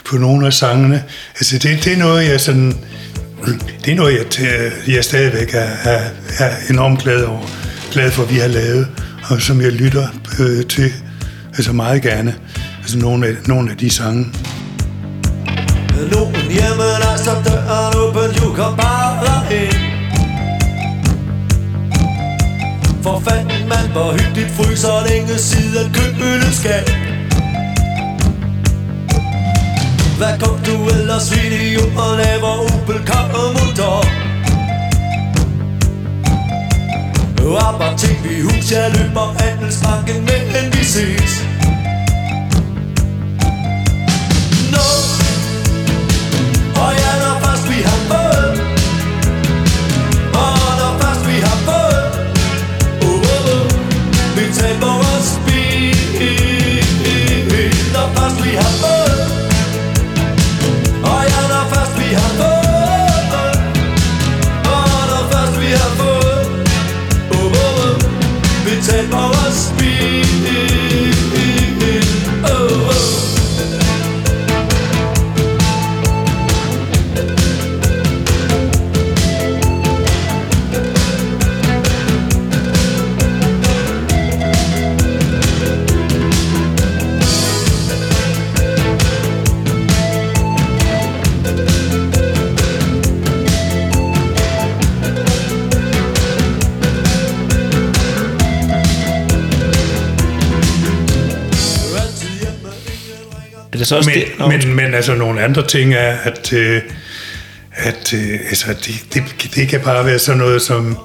på 0.05 0.17
nogle 0.17 0.47
af 0.47 0.53
sangene. 0.53 1.05
Altså 1.35 1.59
det, 1.59 1.85
det 1.85 1.93
er 1.93 1.97
noget, 1.97 2.29
jeg 2.29 2.41
sådan, 2.41 2.77
det 3.85 3.93
er 3.93 3.97
noget, 3.97 4.39
jeg, 4.41 4.73
jeg 4.89 5.05
stadigvæk 5.05 5.55
er, 5.55 5.71
er, 5.85 6.01
er 6.39 6.51
enormt 6.71 7.03
glad 7.03 7.25
over, 7.25 7.47
glad 7.93 8.11
for, 8.11 8.23
at 8.23 8.31
vi 8.31 8.39
har 8.39 8.49
lavet, 8.49 8.89
og 9.31 9.43
som 9.43 9.61
jeg 9.61 9.73
lytter 9.73 10.07
øh, 10.41 10.67
til, 10.67 10.93
altså 11.47 11.73
meget 11.73 12.03
gerne, 12.03 12.35
altså 12.81 12.99
nogle 12.99 13.27
af, 13.27 13.35
nogle 13.47 13.71
af 13.71 13.77
de 13.77 13.91
sange. 13.91 14.27
Nogen 16.13 16.35
hjemme, 16.35 16.89
der 17.03 17.17
står 17.17 17.43
døren 17.45 17.97
åben, 17.97 18.41
du 18.41 18.55
kom 18.55 18.77
bare 18.77 19.55
ind 19.55 19.88
For 23.09 23.21
fanden, 23.21 23.69
man, 23.69 23.87
hvor 23.93 24.13
hyggeligt 24.13 24.51
fryser 24.57 25.09
længe 25.09 25.39
siden 25.39 25.87
køkkenet 25.95 26.55
skal 26.61 26.85
Hvad 30.19 30.35
kom 30.41 30.57
du 30.67 30.77
ellers 30.97 31.27
video 31.37 31.83
og 32.03 32.11
laver 32.23 32.53
Opel 32.73 33.01
Karamutter? 33.07 33.97
Arbejde 37.69 37.99
til 37.99 38.17
vi 38.25 38.41
hus, 38.41 38.73
jeg 38.73 38.91
løber 38.97 39.27
andelsbanken, 39.49 40.21
men 40.25 40.65
vi 40.73 40.85
ses 40.85 41.58
Når 58.29 58.35
først 58.35 58.45
vi 58.45 58.78
altså 103.93 103.97
også 103.97 104.11
men, 104.11 104.19
det... 104.19 104.39
Nå, 104.39 104.49
men, 104.49 104.77
men 104.77 104.95
altså 104.95 105.15
nogle 105.15 105.43
andre 105.43 105.67
ting 105.67 105.95
er, 105.95 106.17
at, 106.23 106.53
øh, 106.53 106.83
at 107.73 108.15
øh, 108.15 108.41
altså, 108.49 108.67
det, 108.69 109.15
det, 109.15 109.51
det 109.55 109.69
kan 109.69 109.81
bare 109.81 110.07
være 110.07 110.19
sådan 110.19 110.39
noget 110.39 110.63
som 110.63 110.99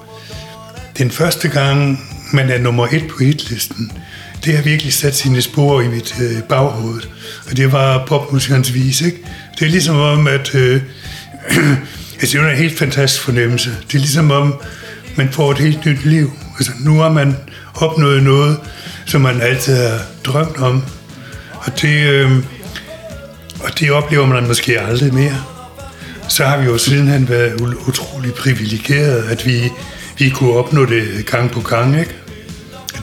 den 0.98 1.10
første 1.10 1.48
gang, 1.48 2.00
man 2.32 2.50
er 2.50 2.58
nummer 2.58 2.86
et 2.92 3.08
på 3.08 3.24
hitlisten, 3.24 3.92
det 4.44 4.56
har 4.56 4.62
virkelig 4.62 4.92
sat 4.92 5.16
sine 5.16 5.42
spor 5.42 5.80
i 5.80 5.88
mit 5.88 6.14
øh, 6.20 6.42
baghoved. 6.42 7.02
Og 7.50 7.56
det 7.56 7.72
var 7.72 8.06
popmusikernes 8.06 8.74
vis, 8.74 9.00
ikke? 9.00 9.18
Det 9.58 9.66
er 9.66 9.70
ligesom 9.70 9.96
om, 9.96 10.26
at... 10.26 10.54
Øh, 10.54 10.80
altså, 12.20 12.38
det 12.38 12.46
er 12.46 12.50
en 12.50 12.56
helt 12.56 12.78
fantastisk 12.78 13.22
fornemmelse. 13.22 13.70
Det 13.70 13.94
er 13.94 13.98
ligesom 13.98 14.30
om, 14.30 14.54
man 15.16 15.28
får 15.32 15.50
et 15.50 15.58
helt 15.58 15.86
nyt 15.86 16.04
liv. 16.04 16.32
Altså, 16.58 16.72
nu 16.80 16.98
har 16.98 17.12
man 17.12 17.36
opnået 17.74 18.22
noget, 18.22 18.56
som 19.06 19.20
man 19.20 19.40
altid 19.40 19.76
har 19.76 19.98
drømt 20.24 20.56
om. 20.56 20.84
Og 21.52 21.82
det, 21.82 22.06
øh, 22.08 22.30
og 23.64 23.80
det 23.80 23.90
oplever 23.90 24.26
man 24.26 24.46
måske 24.46 24.80
aldrig 24.80 25.14
mere. 25.14 25.44
Så 26.28 26.44
har 26.44 26.58
vi 26.58 26.64
jo 26.64 26.78
sidenhen 26.78 27.28
været 27.28 27.62
utrolig 27.88 28.34
privilegeret, 28.34 29.24
at 29.30 29.46
vi, 29.46 29.72
vi 30.18 30.28
kunne 30.28 30.52
opnå 30.52 30.86
det 30.86 31.26
gang 31.26 31.50
på 31.50 31.60
gang, 31.60 32.00
ikke? 32.00 32.14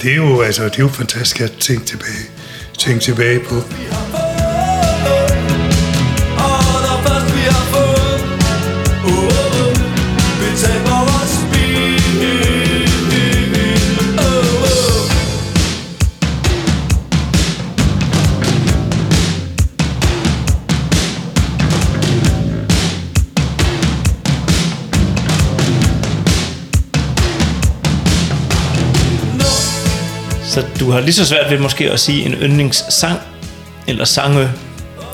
Det 0.01 0.11
er 0.11 0.15
jo, 0.15 0.41
altså, 0.41 0.63
det 0.63 0.75
er 0.75 0.79
jo 0.79 0.87
fantastisk 0.87 1.41
at 1.41 1.51
tænke 1.51 1.85
tilbage, 1.85 2.23
tænke 2.79 2.99
tilbage 2.99 3.39
på. 3.39 3.55
Du 30.91 30.95
har 30.95 31.01
lige 31.01 31.13
så 31.13 31.25
svært 31.25 31.51
ved 31.51 31.57
måske 31.59 31.91
at 31.91 31.99
sige 31.99 32.25
en 32.25 32.33
yndlingssang, 32.33 33.19
eller 33.87 34.05
sange, 34.05 34.49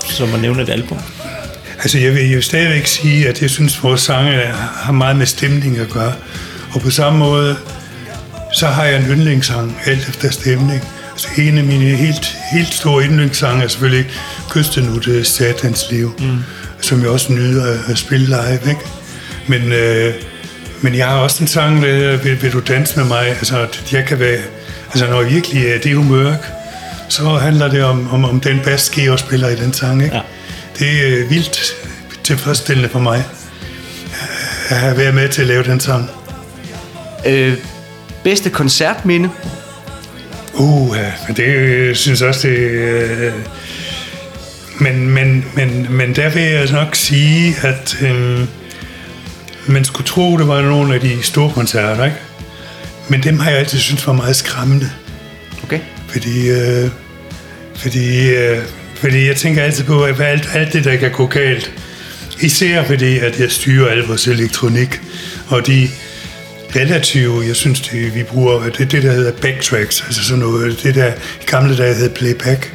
som 0.04 0.34
at 0.34 0.40
nævne 0.40 0.62
et 0.62 0.68
album. 0.68 0.98
Altså, 1.78 1.98
jeg 1.98 2.14
vil 2.14 2.30
jo 2.32 2.42
stadigvæk 2.42 2.86
sige, 2.86 3.28
at 3.28 3.42
jeg 3.42 3.50
synes, 3.50 3.76
at 3.76 3.82
vores 3.82 4.00
sange 4.00 4.40
har 4.74 4.92
meget 4.92 5.16
med 5.16 5.26
stemning 5.26 5.78
at 5.78 5.88
gøre. 5.90 6.12
Og 6.74 6.80
på 6.80 6.90
samme 6.90 7.18
måde, 7.18 7.56
så 8.54 8.66
har 8.66 8.84
jeg 8.84 8.96
en 8.96 9.06
yndlingssang, 9.06 9.76
alt 9.86 10.08
efter 10.08 10.30
stemning. 10.30 10.82
Altså, 11.12 11.28
en 11.38 11.58
af 11.58 11.64
mine 11.64 11.84
helt, 11.84 12.36
helt 12.52 12.74
store 12.74 13.04
yndlingssange 13.04 13.64
er 13.64 13.68
selvfølgelig 13.68 14.06
Kysten 14.50 14.88
ud 14.88 15.00
til 15.00 15.24
satans 15.24 15.86
liv, 15.90 16.14
mm. 16.18 16.38
som 16.80 17.00
jeg 17.00 17.08
også 17.08 17.32
nyder 17.32 17.76
at- 17.88 17.98
spille 17.98 18.26
live, 18.26 18.60
ikke? 18.68 18.80
Men, 19.46 19.72
øh, 19.72 20.14
men 20.80 20.94
jeg 20.94 21.06
har 21.06 21.16
også 21.16 21.44
en 21.44 21.48
sang, 21.48 21.82
der 21.82 22.16
vil, 22.16 22.42
vil 22.42 22.52
du 22.52 22.60
danse 22.60 22.96
med 22.98 23.04
mig? 23.04 23.26
Altså, 23.28 23.66
jeg 23.92 24.04
kan 24.06 24.18
være, 24.18 24.38
altså 24.90 25.06
når 25.06 25.22
virkelig 25.22 25.66
er 25.66 25.78
det 25.78 25.96
humør, 25.96 26.34
så 27.08 27.28
handler 27.28 27.68
det 27.68 27.84
om, 27.84 28.12
om, 28.12 28.24
om 28.24 28.40
den 28.40 28.60
bas, 28.64 28.92
jeg 28.96 29.18
spiller 29.18 29.48
i 29.48 29.56
den 29.56 29.72
sang, 29.72 30.02
ikke? 30.02 30.16
Ja. 30.16 30.22
Det 30.78 31.14
er 31.14 31.18
øh, 31.18 31.30
vildt 31.30 31.76
tilfredsstillende 32.24 32.88
for 32.88 32.98
mig 32.98 33.24
at 34.68 34.76
have 34.76 34.96
været 34.96 35.14
med 35.14 35.28
til 35.28 35.42
at 35.42 35.48
lave 35.48 35.64
den 35.64 35.80
sang. 35.80 36.10
Øh, 37.26 37.56
bedste 38.24 38.50
koncertminde? 38.50 39.30
Uh, 40.54 40.96
men 41.26 41.36
det 41.36 41.44
øh, 41.44 41.96
synes 41.96 42.22
også, 42.22 42.48
det... 42.48 42.56
Øh, 42.56 43.32
men, 44.80 45.10
men, 45.10 45.44
men, 45.54 45.86
men 45.90 46.16
der 46.16 46.28
vil 46.28 46.42
jeg 46.42 46.70
nok 46.72 46.94
sige, 46.94 47.56
at 47.62 47.98
øh, 48.02 48.40
man 49.66 49.84
skulle 49.84 50.06
tro, 50.06 50.38
det 50.38 50.48
var 50.48 50.62
nogle 50.62 50.94
af 50.94 51.00
de 51.00 51.22
store 51.22 51.52
koncerter, 51.52 52.04
ikke? 52.04 52.16
Men 53.08 53.22
dem 53.22 53.38
har 53.38 53.50
jeg 53.50 53.58
altid 53.58 53.78
syntes 53.78 54.06
var 54.06 54.12
meget 54.12 54.36
skræmmende. 54.36 54.90
Okay. 55.62 55.80
Fordi, 56.08 56.48
øh, 56.48 56.90
fordi, 57.76 58.30
øh, 58.30 58.58
fordi 58.94 59.26
jeg 59.26 59.36
tænker 59.36 59.62
altid 59.62 59.84
på, 59.84 60.04
at 60.04 60.20
alt, 60.20 60.48
alt 60.54 60.72
det, 60.72 60.84
der 60.84 60.96
kan 60.96 61.10
gå 61.10 61.26
galt, 61.26 61.72
især 62.40 62.84
fordi, 62.84 63.18
at 63.18 63.40
jeg 63.40 63.50
styrer 63.50 63.88
al 63.88 63.98
vores 63.98 64.26
elektronik, 64.26 65.00
og 65.48 65.66
de 65.66 65.88
relative, 66.76 67.44
jeg 67.46 67.56
synes, 67.56 67.80
det, 67.80 68.14
vi 68.14 68.22
bruger, 68.22 68.62
det 68.62 68.80
er 68.80 68.84
det, 68.84 69.02
der 69.02 69.12
hedder 69.12 69.32
backtracks, 69.32 70.02
altså 70.06 70.24
sådan 70.24 70.38
noget, 70.38 70.82
det 70.82 70.94
der 70.94 71.12
i 71.12 71.44
gamle 71.46 71.76
dage 71.76 71.94
hed 71.94 72.10
playback. 72.10 72.74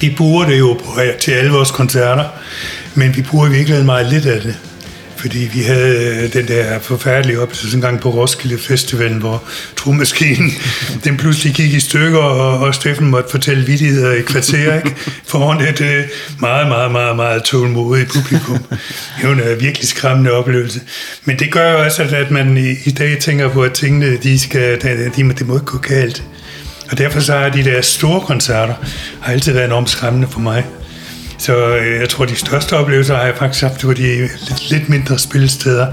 Vi 0.00 0.14
bruger 0.16 0.46
det 0.46 0.58
jo 0.58 0.72
på, 0.72 1.00
til 1.20 1.32
alle 1.32 1.50
vores 1.50 1.70
koncerter, 1.70 2.24
men 2.94 3.16
vi 3.16 3.22
bruger 3.22 3.46
i 3.46 3.50
virkeligheden 3.50 3.86
meget 3.86 4.06
lidt 4.06 4.26
af 4.26 4.40
det. 4.40 4.56
Fordi 5.18 5.50
vi 5.52 5.62
havde 5.62 6.22
øh, 6.24 6.32
den 6.32 6.48
der 6.48 6.78
forfærdelige 6.78 7.40
oplevelse 7.40 7.76
en 7.76 7.80
gang 7.80 8.00
på 8.00 8.10
Roskilde 8.10 8.58
Festivalen, 8.58 9.18
hvor 9.18 9.42
trummaskinen, 9.76 10.50
den 11.04 11.16
pludselig 11.16 11.54
gik 11.54 11.74
i 11.74 11.80
stykker, 11.80 12.18
og, 12.18 12.58
og 12.58 12.74
Steffen 12.74 13.10
måtte 13.10 13.30
fortælle 13.30 13.66
vittigheder 13.66 14.12
i 14.12 14.22
kvarter, 14.22 14.76
ikke? 14.76 14.96
Foran 15.26 15.60
et 15.60 15.80
øh, 15.80 16.04
meget, 16.40 16.68
meget, 16.68 16.92
meget, 16.92 17.16
meget 17.16 17.42
tålmodigt 17.42 18.12
publikum. 18.12 18.58
Det 19.20 19.28
var 19.28 19.32
en 19.32 19.40
øh, 19.40 19.60
virkelig 19.60 19.88
skræmmende 19.88 20.32
oplevelse. 20.32 20.80
Men 21.24 21.38
det 21.38 21.52
gør 21.52 21.72
jo 21.72 21.84
også, 21.84 22.02
at, 22.02 22.12
at 22.12 22.30
man 22.30 22.56
i, 22.56 22.74
i 22.84 22.90
dag 22.90 23.18
tænker 23.18 23.48
på, 23.48 23.62
at 23.62 23.72
tingene, 23.72 24.16
de 24.16 24.38
skal, 24.38 24.82
de, 24.82 25.10
de, 25.16 25.32
de 25.32 25.44
må 25.44 25.54
ikke 25.54 25.66
gå 25.66 25.78
galt. 25.78 26.22
Og 26.90 26.98
derfor 26.98 27.20
så 27.20 27.32
har 27.32 27.48
de 27.48 27.64
der 27.64 27.80
store 27.80 28.20
koncerter 28.20 28.74
har 29.20 29.32
altid 29.32 29.52
været 29.52 29.66
enormt 29.66 29.90
skræmmende 29.90 30.28
for 30.28 30.40
mig. 30.40 30.64
Så 31.38 31.76
øh, 31.76 32.00
jeg 32.00 32.08
tror, 32.08 32.24
de 32.24 32.36
største 32.36 32.76
oplevelser 32.76 33.16
har 33.16 33.24
jeg 33.24 33.34
faktisk 33.36 33.62
haft 33.62 33.80
på 33.80 33.92
de 33.92 34.02
lidt, 34.02 34.70
lidt 34.70 34.88
mindre 34.88 35.18
spillesteder, 35.18 35.86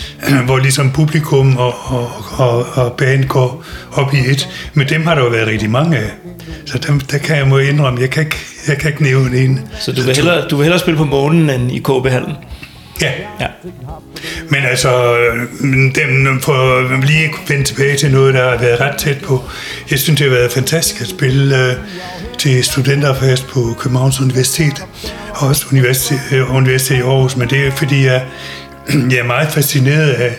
hvor 0.46 0.58
ligesom 0.58 0.90
publikum 0.90 1.56
og, 1.56 1.74
og, 1.84 2.10
og, 2.32 2.66
og 2.74 2.92
band 2.92 3.24
går 3.24 3.64
op 3.92 4.14
i 4.14 4.18
et. 4.18 4.48
Men 4.74 4.88
dem 4.88 5.06
har 5.06 5.14
der 5.14 5.22
jo 5.22 5.28
været 5.28 5.46
rigtig 5.46 5.70
mange 5.70 5.98
af. 5.98 6.10
Så 6.66 6.78
dem, 6.78 7.00
der 7.00 7.18
kan 7.18 7.36
jeg 7.36 7.48
må 7.48 7.58
indrømme, 7.58 8.00
jeg 8.00 8.10
kan 8.10 8.22
ikke, 8.22 8.36
jeg 8.68 8.78
kan 8.78 8.90
ikke 8.90 9.02
nævne 9.02 9.36
en. 9.38 9.60
Så 9.80 9.92
du 9.92 10.02
vil 10.02 10.16
hellere, 10.16 10.48
du 10.48 10.56
vil 10.56 10.64
hellere 10.64 10.80
spille 10.80 10.98
på 10.98 11.04
månen 11.04 11.50
end 11.50 11.72
i 11.72 11.78
KB-hallen? 11.78 12.32
Ja. 13.00 13.12
Ja. 13.40 13.46
Men 14.50 14.64
altså, 14.64 15.16
den, 15.60 15.94
dem, 15.94 16.40
for 16.40 16.94
at 16.94 17.04
lige 17.04 17.28
kunne 17.28 17.48
vende 17.48 17.64
tilbage 17.64 17.96
til 17.96 18.10
noget, 18.10 18.34
der 18.34 18.50
har 18.50 18.58
været 18.58 18.80
ret 18.80 18.96
tæt 18.98 19.18
på. 19.24 19.44
Jeg 19.90 19.98
synes, 19.98 20.20
det 20.20 20.30
har 20.30 20.36
været 20.36 20.52
fantastisk 20.52 21.00
at 21.00 21.06
spille 21.06 21.56
uh, 21.56 22.38
til 22.38 22.64
studenterfest 22.64 23.46
på 23.46 23.74
Københavns 23.78 24.20
Universitet, 24.20 24.84
og 25.30 25.48
også 25.48 25.66
Universitet, 25.72 26.20
uh, 26.32 26.38
øh, 26.38 26.54
Universitet 26.54 26.96
i 26.96 27.00
Aarhus, 27.00 27.36
men 27.36 27.50
det 27.50 27.66
er 27.66 27.70
fordi, 27.70 28.04
jeg, 28.04 28.24
jeg 29.10 29.18
er 29.18 29.26
meget 29.26 29.48
fascineret 29.48 30.10
af, 30.10 30.34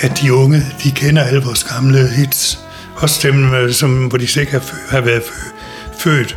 at 0.00 0.20
de 0.22 0.34
unge, 0.34 0.62
de 0.84 0.90
kender 0.90 1.22
alle 1.24 1.42
vores 1.42 1.64
gamle 1.64 2.08
hits. 2.08 2.58
Også 2.96 3.28
dem, 3.28 3.54
øh, 3.54 3.72
som, 3.72 4.06
hvor 4.06 4.18
de 4.18 4.26
sikkert 4.26 4.62
har, 4.62 4.96
har 4.96 5.00
været 5.00 5.22
født. 5.98 6.36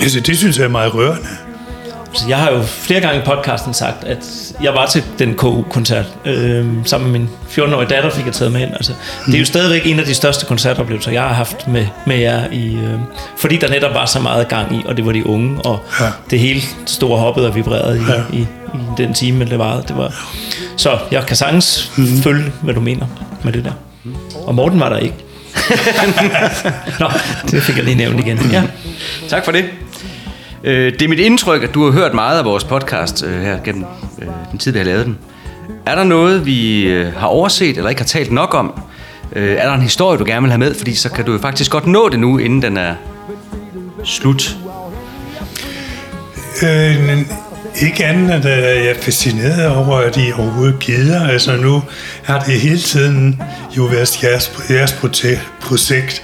Altså, 0.00 0.20
det 0.20 0.38
synes 0.38 0.58
jeg 0.58 0.64
er 0.64 0.68
meget 0.68 0.94
rørende. 0.94 1.28
Så 2.16 2.24
jeg 2.28 2.38
har 2.38 2.50
jo 2.52 2.62
flere 2.62 3.00
gange 3.00 3.20
i 3.20 3.24
podcasten 3.24 3.74
sagt, 3.74 4.04
at 4.04 4.18
jeg 4.62 4.74
var 4.74 4.86
til 4.86 5.02
den 5.18 5.34
KU-koncert. 5.34 6.06
Øh, 6.24 6.66
sammen 6.84 7.12
med 7.12 7.20
min 7.20 7.28
14-årige 7.50 7.88
datter 7.88 8.10
fik 8.10 8.26
jeg 8.26 8.32
taget 8.34 8.52
med 8.52 8.60
ind. 8.60 8.70
Altså, 8.74 8.92
Det 9.26 9.34
er 9.34 9.38
jo 9.38 9.44
stadigvæk 9.44 9.86
en 9.86 9.98
af 10.00 10.04
de 10.06 10.14
største 10.14 10.46
koncertoplevelser, 10.46 11.10
jeg 11.10 11.22
har 11.22 11.32
haft 11.34 11.68
med, 11.68 11.86
med 12.06 12.16
jer. 12.16 12.50
I, 12.52 12.74
øh, 12.74 12.98
fordi 13.38 13.56
der 13.56 13.68
netop 13.68 13.94
var 13.94 14.06
så 14.06 14.20
meget 14.20 14.48
gang 14.48 14.76
i, 14.76 14.82
og 14.86 14.96
det 14.96 15.06
var 15.06 15.12
de 15.12 15.26
unge. 15.26 15.60
Og 15.64 15.78
Ja. 16.00 16.06
det 16.30 16.38
hele 16.40 16.62
store 16.86 17.18
hoppede 17.18 17.46
og 17.48 17.54
vibrerede 17.54 17.98
i, 17.98 18.02
Ja. 18.12 18.38
i, 18.38 18.40
i 18.74 18.78
den 18.96 19.14
time, 19.14 19.44
det 19.44 19.58
varede. 19.58 19.84
Det 19.88 19.96
var. 19.96 20.26
Så 20.76 20.98
jeg 21.10 21.26
kan 21.26 21.36
sagtens 21.36 21.92
Mhm. 21.96 22.22
følge, 22.22 22.52
hvad 22.62 22.74
du 22.74 22.80
mener 22.80 23.06
med 23.42 23.52
det 23.52 23.64
der. 23.64 23.72
Og 24.46 24.54
Morten 24.54 24.80
var 24.80 24.88
der 24.88 24.96
ikke. 24.98 25.14
Nå, 27.00 27.10
det 27.50 27.62
fik 27.62 27.76
jeg 27.76 27.84
lige 27.84 27.96
nævnt 27.96 28.20
igen. 28.20 28.38
Ja. 28.52 28.62
Tak 29.28 29.44
for 29.44 29.52
det. 29.52 29.64
Øh, 30.64 30.92
det 30.92 31.02
er 31.02 31.08
mit 31.08 31.18
indtryk, 31.18 31.62
at 31.62 31.74
du 31.74 31.84
har 31.84 31.92
hørt 31.92 32.14
meget 32.14 32.38
af 32.38 32.44
vores 32.44 32.64
podcast 32.64 33.24
øh, 33.24 33.42
her 33.42 33.58
gennem 33.64 33.84
øh, 34.22 34.28
den 34.50 34.58
tid, 34.58 34.72
vi 34.72 34.78
har 34.78 34.84
lavet 34.84 35.06
den. 35.06 35.18
Er 35.86 35.94
der 35.94 36.04
noget, 36.04 36.46
vi 36.46 36.82
øh, 36.82 37.14
har 37.16 37.26
overset 37.26 37.76
eller 37.76 37.88
ikke 37.88 38.00
har 38.00 38.06
talt 38.06 38.32
nok 38.32 38.54
om? 38.54 38.80
Øh, 39.32 39.56
er 39.56 39.66
der 39.66 39.74
en 39.74 39.82
historie, 39.82 40.18
du 40.18 40.24
gerne 40.24 40.42
vil 40.42 40.50
have 40.50 40.58
med? 40.58 40.74
Fordi 40.74 40.94
så 40.94 41.10
kan 41.10 41.24
du 41.24 41.32
jo 41.32 41.38
faktisk 41.38 41.70
godt 41.70 41.86
nå 41.86 42.08
det 42.08 42.20
nu, 42.20 42.38
inden 42.38 42.62
den 42.62 42.76
er 42.76 42.94
slut. 44.04 44.56
Øh, 46.62 47.06
men 47.06 47.28
ikke 47.82 48.04
andet, 48.04 48.34
end 48.34 48.44
at 48.44 48.78
øh, 48.78 48.84
jeg 48.84 48.90
er 48.90 49.00
fascineret 49.02 49.76
over, 49.76 49.96
at 49.96 50.16
I 50.16 50.32
overhovedet 50.38 50.78
gider. 50.78 51.28
Altså 51.28 51.56
nu 51.56 51.82
har 52.22 52.40
det 52.40 52.60
hele 52.60 52.78
tiden 52.78 53.42
jo 53.76 53.82
været 53.82 54.22
jeres, 54.22 54.52
jeres 54.70 54.92
projekt. 55.60 56.22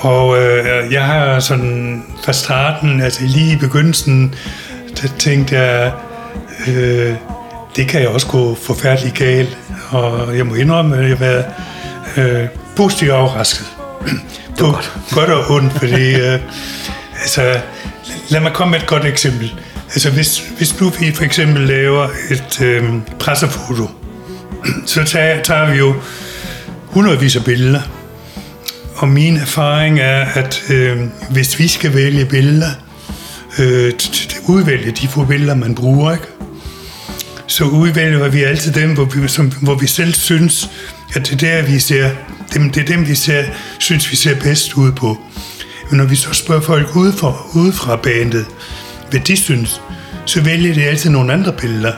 Og 0.00 0.42
øh, 0.42 0.92
jeg 0.92 1.04
har 1.04 1.40
sådan 1.40 2.02
fra 2.24 2.32
starten, 2.32 3.02
altså 3.02 3.20
lige 3.24 3.52
i 3.52 3.56
begyndelsen, 3.56 4.34
der 5.02 5.08
tænkte 5.18 5.58
jeg, 5.58 5.92
øh, 6.68 7.14
det 7.76 7.88
kan 7.88 8.00
jeg 8.00 8.08
også 8.08 8.26
gå 8.26 8.54
forfærdeligt 8.54 9.18
galt. 9.18 9.58
Og 9.90 10.36
jeg 10.36 10.46
må 10.46 10.54
indrømme, 10.54 10.96
at 10.96 11.02
jeg 11.02 11.10
har 11.10 11.16
været 11.16 11.44
øh, 12.16 12.48
positivt 12.76 13.10
overrasket. 13.10 13.66
På 14.58 14.76
godt 15.14 15.30
og 15.30 15.50
ondt, 15.50 15.72
fordi 15.72 16.14
øh, 16.14 16.38
Altså, 17.20 17.60
lad 18.28 18.40
mig 18.40 18.52
komme 18.52 18.70
med 18.70 18.80
et 18.80 18.86
godt 18.86 19.04
eksempel. 19.04 19.54
Altså, 19.92 20.10
hvis, 20.10 20.38
hvis 20.38 20.80
nu 20.80 20.88
vi 20.88 21.12
for 21.12 21.24
eksempel 21.24 21.62
laver 21.62 22.08
et 22.30 22.60
øh, 22.60 22.84
pressefoto, 23.18 23.90
så 24.86 25.04
tager, 25.04 25.42
tager 25.42 25.70
vi 25.70 25.78
jo 25.78 25.94
hundredvis 26.84 27.36
af 27.36 27.44
billeder. 27.44 27.80
Og 29.00 29.08
min 29.08 29.36
erfaring 29.36 30.00
er, 30.00 30.24
at 30.24 30.62
øh, 30.70 30.98
hvis 31.30 31.58
vi 31.58 31.68
skal 31.68 31.94
vælge 31.94 32.24
billeder, 32.24 32.70
øh, 33.58 33.92
udvælge 34.48 34.90
de 34.90 35.08
få 35.08 35.24
billeder, 35.24 35.54
man 35.54 35.74
bruger, 35.74 36.12
ikke? 36.12 36.24
så 37.46 37.64
udvælger 37.64 38.28
vi 38.28 38.42
altid 38.42 38.72
dem, 38.72 38.94
hvor 38.94 39.04
vi, 39.04 39.28
som, 39.28 39.52
hvor 39.62 39.74
vi 39.74 39.86
selv 39.86 40.14
synes, 40.14 40.70
at 41.14 41.26
det 41.26 41.32
er 41.32 41.36
der, 41.36 41.62
vi 41.72 41.78
ser, 41.78 42.10
dem, 42.54 42.70
det 42.70 42.82
er 42.82 42.96
dem, 42.96 43.08
vi 43.08 43.14
ser, 43.14 43.44
synes, 43.78 44.10
vi 44.10 44.16
ser 44.16 44.40
bedst 44.40 44.74
ud 44.74 44.92
på. 44.92 45.18
Men 45.90 45.96
når 45.96 46.04
vi 46.04 46.16
så 46.16 46.32
spørger 46.32 46.62
folk 46.62 46.96
udefra, 46.96 47.46
udefra 47.54 47.96
bandet, 47.96 48.46
hvad 49.10 49.20
de 49.20 49.36
synes, 49.36 49.80
så 50.26 50.40
vælger 50.40 50.74
de 50.74 50.84
altid 50.84 51.10
nogle 51.10 51.32
andre 51.32 51.52
billeder. 51.52 51.92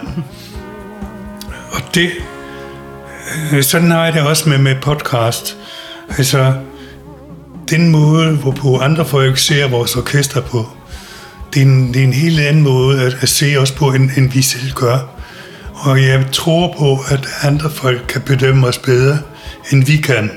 Og 1.73 1.81
det, 1.95 2.11
øh, 3.53 3.63
sådan 3.63 3.91
har 3.91 4.05
jeg 4.05 4.13
det 4.13 4.23
også 4.23 4.49
med, 4.49 4.59
med 4.59 4.75
podcast. 4.83 5.57
Altså, 6.19 6.55
den 7.73 7.89
måde, 7.89 8.37
hvorpå 8.37 8.79
andre 8.79 9.05
folk 9.05 9.39
ser 9.39 9.69
vores 9.69 9.97
orkester 9.97 10.41
på, 10.41 10.69
det 11.55 11.63
er 11.63 11.67
en, 11.67 11.95
det 11.95 12.01
er 12.01 12.05
en 12.05 12.13
helt 12.13 12.41
anden 12.41 12.63
måde 12.63 13.03
at, 13.03 13.17
at 13.21 13.29
se 13.29 13.57
os 13.57 13.71
på, 13.71 13.93
end, 13.93 14.11
end 14.17 14.31
vi 14.31 14.43
selv 14.43 14.73
gør. 14.75 14.99
Og 15.75 16.03
jeg 16.03 16.25
tror 16.33 16.75
på, 16.79 16.99
at 17.09 17.29
andre 17.43 17.71
folk 17.71 18.05
kan 18.09 18.21
bedømme 18.21 18.67
os 18.67 18.79
bedre, 18.79 19.19
end 19.73 19.85
vi 19.85 19.97
kan. 19.97 20.31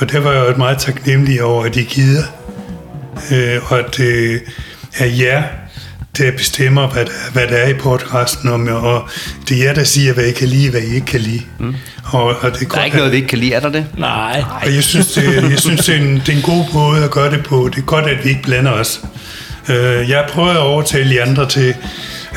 Og 0.00 0.12
der 0.12 0.20
var 0.20 0.32
jeg 0.32 0.48
jo 0.50 0.56
meget 0.56 0.78
taknemmelig 0.78 1.42
over, 1.42 1.64
at 1.64 1.76
I 1.76 1.82
gider. 1.82 2.24
Øh, 3.32 3.72
og 3.72 3.78
at 3.78 3.96
det 3.96 4.40
er 4.98 5.06
jer, 5.06 5.42
der 6.18 6.30
bestemmer, 6.30 6.86
hvad 6.88 7.04
der, 7.04 7.10
hvad 7.32 7.46
der 7.46 7.56
er 7.56 7.68
i 7.68 7.74
podcasten. 7.74 8.48
Og, 8.48 8.80
og 8.80 9.08
det 9.48 9.58
er 9.60 9.64
jer, 9.64 9.74
der 9.74 9.84
siger, 9.84 10.12
hvad 10.12 10.24
I 10.24 10.32
kan 10.32 10.48
lide, 10.48 10.70
hvad 10.70 10.80
I 10.80 10.94
ikke 10.94 11.06
kan 11.06 11.20
lide. 11.20 11.42
Mm. 11.58 11.74
Og, 12.04 12.22
og 12.40 12.58
det 12.60 12.72
Der 12.72 12.80
er 12.80 12.84
ikke 12.84 12.96
noget, 12.96 13.12
vi 13.12 13.16
ikke 13.16 13.28
kan 13.28 13.38
lide, 13.38 13.52
er 13.54 13.60
der 13.60 13.68
det? 13.70 13.86
Nej. 13.98 14.44
og 14.62 14.74
jeg 14.74 14.82
synes, 14.84 15.06
det, 15.12 15.50
jeg 15.50 15.58
synes 15.58 15.80
det, 15.86 15.94
er 15.94 15.98
en, 16.00 16.14
det 16.26 16.28
er 16.28 16.36
en 16.36 16.42
god 16.42 16.64
måde 16.74 17.04
at 17.04 17.10
gøre 17.10 17.30
det 17.30 17.44
på. 17.44 17.70
Det 17.74 17.78
er 17.80 17.84
godt, 17.86 18.04
at 18.04 18.24
vi 18.24 18.28
ikke 18.28 18.42
blander 18.42 18.70
os. 18.72 19.00
Øh, 19.68 20.10
Jeg 20.10 20.24
prøver 20.28 20.50
at 20.50 20.56
overtale 20.56 21.10
de 21.10 21.22
andre 21.22 21.48
til 21.48 21.74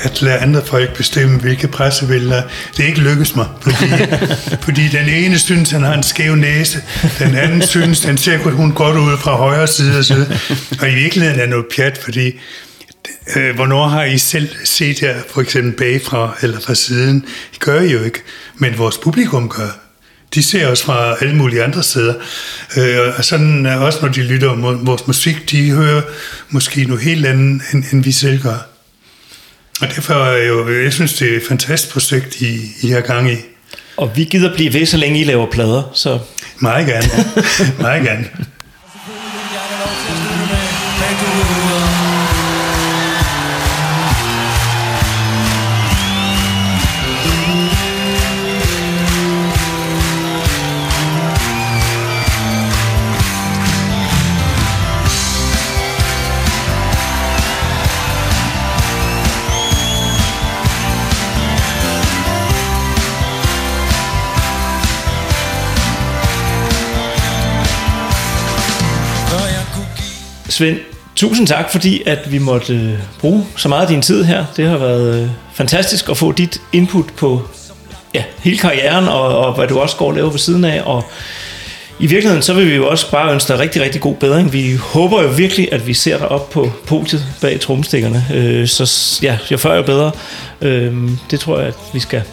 at 0.04 0.22
lade 0.22 0.38
andre 0.38 0.62
folk 0.66 0.98
bestemme, 0.98 1.40
hvilke 1.40 1.68
pressebilleder. 1.68 2.42
Det 2.78 2.84
er 2.84 2.88
ikke 2.88 3.00
lykkes 3.00 3.36
mig, 3.36 3.46
fordi, 3.62 3.92
fordi 4.66 4.88
den 4.88 5.10
ene 5.10 5.40
synes, 5.40 5.72
han 5.72 5.84
har 5.84 5.94
en 5.94 6.04
skæv 6.04 6.36
næse, 6.36 6.80
den 7.20 7.36
anden 7.36 7.62
synes, 7.62 8.00
den 8.00 8.18
ser 8.18 8.38
hun 8.38 8.72
godt 8.72 8.98
ud 8.98 9.18
fra 9.18 9.36
højre 9.36 9.68
side 9.68 9.98
og 9.98 10.06
side. 10.06 10.40
Og 10.82 10.90
i 10.90 10.96
virkeligheden 10.96 11.40
er 11.40 11.44
det 11.44 11.50
noget 11.50 11.66
pjat, 11.76 12.00
fordi 12.04 12.32
øh, 13.36 13.56
hvornår 13.56 13.88
har 13.88 14.04
I 14.04 14.18
selv 14.18 14.50
set 14.64 15.02
jer 15.02 15.16
for 15.30 15.42
eksempel 15.42 15.72
bagfra 15.72 16.38
eller 16.42 16.60
fra 16.60 16.76
siden? 16.76 17.26
I 17.54 17.58
gør 17.60 17.82
I 17.82 17.92
jo 17.92 18.04
ikke, 18.04 18.20
men 18.56 18.78
vores 18.78 18.98
publikum 18.98 19.50
gør. 19.50 19.80
De 20.34 20.44
ser 20.44 20.68
os 20.68 20.84
fra 20.84 21.16
alle 21.22 21.36
mulige 21.36 21.64
andre 21.64 21.84
steder. 21.84 22.14
Øh, 22.78 23.18
og 23.18 23.26
sådan 23.26 23.66
er 23.66 23.78
også, 23.78 24.00
når 24.02 24.10
de 24.10 24.22
lytter 24.22 24.50
om 24.50 24.88
vores 24.88 25.08
musik, 25.08 25.52
de 25.52 25.72
hører 25.72 26.02
måske 26.50 26.86
noget 26.86 27.04
helt 27.04 27.26
andet, 27.26 27.62
end, 27.74 27.84
end 27.92 28.04
vi 28.04 28.12
selv 28.12 28.42
gør. 28.42 28.68
Og 29.82 29.88
derfor 29.96 30.14
er 30.14 30.38
jeg 30.38 30.48
jo, 30.48 30.84
jeg 30.84 30.94
synes, 30.94 31.14
det 31.14 31.34
er 31.34 31.38
et 31.38 31.44
fantastisk 31.48 31.94
projekt, 31.94 32.42
I, 32.42 32.62
I 32.82 32.90
har 32.90 33.02
gang 33.02 33.32
i. 33.32 33.36
Og 33.98 34.12
vi 34.16 34.24
gider 34.24 34.54
blive 34.56 34.74
ved, 34.74 34.86
så 34.86 34.98
længe 34.98 35.20
I 35.20 35.24
laver 35.24 35.52
plader. 35.52 35.92
Så 35.94 36.20
Meget 36.60 36.88
gerne. 36.88 37.08
Meget 37.80 38.04
gerne. 38.04 38.30
Svend, 70.54 70.78
tusind 71.16 71.48
tak, 71.48 71.72
fordi 71.72 72.04
at 72.06 72.32
vi 72.32 72.38
måtte 72.38 72.74
øh, 72.74 73.00
bruge 73.20 73.46
så 73.56 73.70
meget 73.70 73.82
af 73.82 73.88
din 73.88 74.02
tid 74.02 74.24
her. 74.24 74.46
Det 74.58 74.68
har 74.68 74.78
været 74.78 75.24
øh, 75.24 75.30
fantastisk 75.54 76.10
at 76.10 76.18
få 76.18 76.32
dit 76.32 76.62
input 76.74 77.06
på 77.18 77.42
ja, 78.14 78.24
hele 78.40 78.58
karrieren, 78.58 79.08
og, 79.08 79.38
og 79.38 79.54
hvad 79.54 79.68
du 79.68 79.80
også 79.80 79.96
går 79.96 80.08
og 80.08 80.14
laver 80.14 80.30
ved 80.30 80.40
siden 80.40 80.64
af. 80.64 80.82
Og 80.86 81.04
i 82.00 82.08
virkeligheden, 82.08 82.42
så 82.42 82.54
vil 82.54 82.70
vi 82.70 82.76
jo 82.76 82.88
også 82.88 83.12
bare 83.12 83.34
ønske 83.34 83.54
dig 83.54 83.60
rigtig, 83.60 83.82
rigtig 83.82 84.02
god 84.02 84.16
bedring. 84.16 84.54
Vi 84.54 84.76
håber 84.76 85.22
jo 85.22 85.30
virkelig, 85.30 85.74
at 85.74 85.88
vi 85.88 85.94
ser 85.94 86.18
dig 86.18 86.28
op 86.28 86.50
på 86.50 86.72
podiet 86.88 87.26
bag 87.42 87.60
tromstikkerne. 87.60 88.26
Øh, 88.34 88.68
så 88.68 89.20
ja, 89.24 89.38
jo 89.52 89.58
før 89.58 89.76
jo 89.76 89.82
bedre. 89.82 90.12
Øh, 90.62 91.10
det 91.32 91.40
tror 91.40 91.58
jeg, 91.58 91.68
at 91.68 91.76
vi 91.94 92.00
skal 92.00 92.24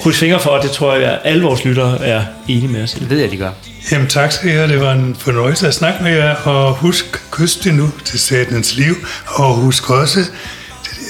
krydse 0.00 0.18
fingre 0.18 0.40
for, 0.40 0.50
og 0.50 0.62
det 0.62 0.70
tror 0.70 0.94
jeg, 0.94 1.12
at 1.12 1.18
alle 1.24 1.42
vores 1.42 1.64
lyttere 1.64 2.06
er 2.06 2.24
enige 2.48 2.68
med 2.68 2.82
os 2.82 2.94
i. 2.94 2.98
Det 2.98 3.10
ved 3.10 3.18
jeg, 3.18 3.30
de 3.30 3.36
gør. 3.36 3.50
Jamen 3.92 4.08
tak 4.08 4.32
skal 4.32 4.50
have. 4.50 4.68
Det 4.68 4.80
var 4.80 4.92
en 4.92 5.16
fornøjelse 5.18 5.68
at 5.68 5.74
snakke 5.74 6.02
med 6.02 6.12
jer. 6.12 6.34
Og 6.34 6.74
husk, 6.74 7.30
kyst 7.30 7.64
det 7.64 7.74
nu 7.74 7.90
til 8.04 8.18
statens 8.18 8.76
liv. 8.76 8.94
Og 9.26 9.54
husk 9.54 9.90
også, 9.90 10.20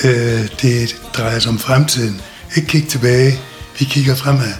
øh, 0.04 0.48
det 0.62 0.96
drejer 1.16 1.38
sig 1.38 1.50
om 1.50 1.58
fremtiden. 1.58 2.20
Ikke 2.56 2.68
kig 2.68 2.88
tilbage. 2.88 3.32
Vi 3.78 3.84
kigger 3.84 4.14
fremad. 4.14 4.52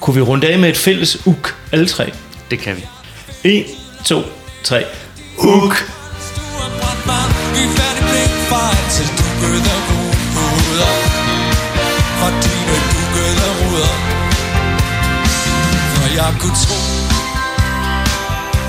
Kunne 0.00 0.14
vi 0.14 0.20
runde 0.20 0.48
af 0.48 0.58
med 0.58 0.68
et 0.68 0.76
fælles 0.76 1.26
uk, 1.26 1.54
alle 1.72 1.86
tre? 1.86 2.12
Det 2.50 2.58
kan 2.58 2.76
vi. 2.76 2.84
1, 3.44 3.64
2, 4.04 4.22
3. 4.64 4.84
Uk! 5.38 5.76
Fra 12.20 12.30
dine 12.30 12.79
jeg 16.14 16.34
kunne 16.40 16.58
tro. 16.64 16.78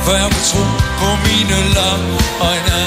For 0.04 0.14
jeg 0.22 0.30
kunne 0.34 0.48
tro 0.52 0.64
på 1.00 1.10
mine 1.28 1.58
øjne 2.50 2.80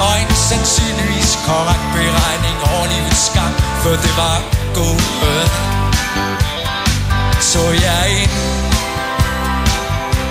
Og 0.00 0.12
en 0.22 0.30
sandsynligvis 0.48 1.38
korrekt 1.46 1.86
beregning 1.94 2.56
over 2.72 2.86
livets 2.92 3.30
gang 3.34 3.54
For 3.82 3.94
det 4.04 4.14
var 4.22 4.38
gået 4.74 5.50
Så 7.40 7.62
jeg 7.86 8.04
ind 8.22 8.36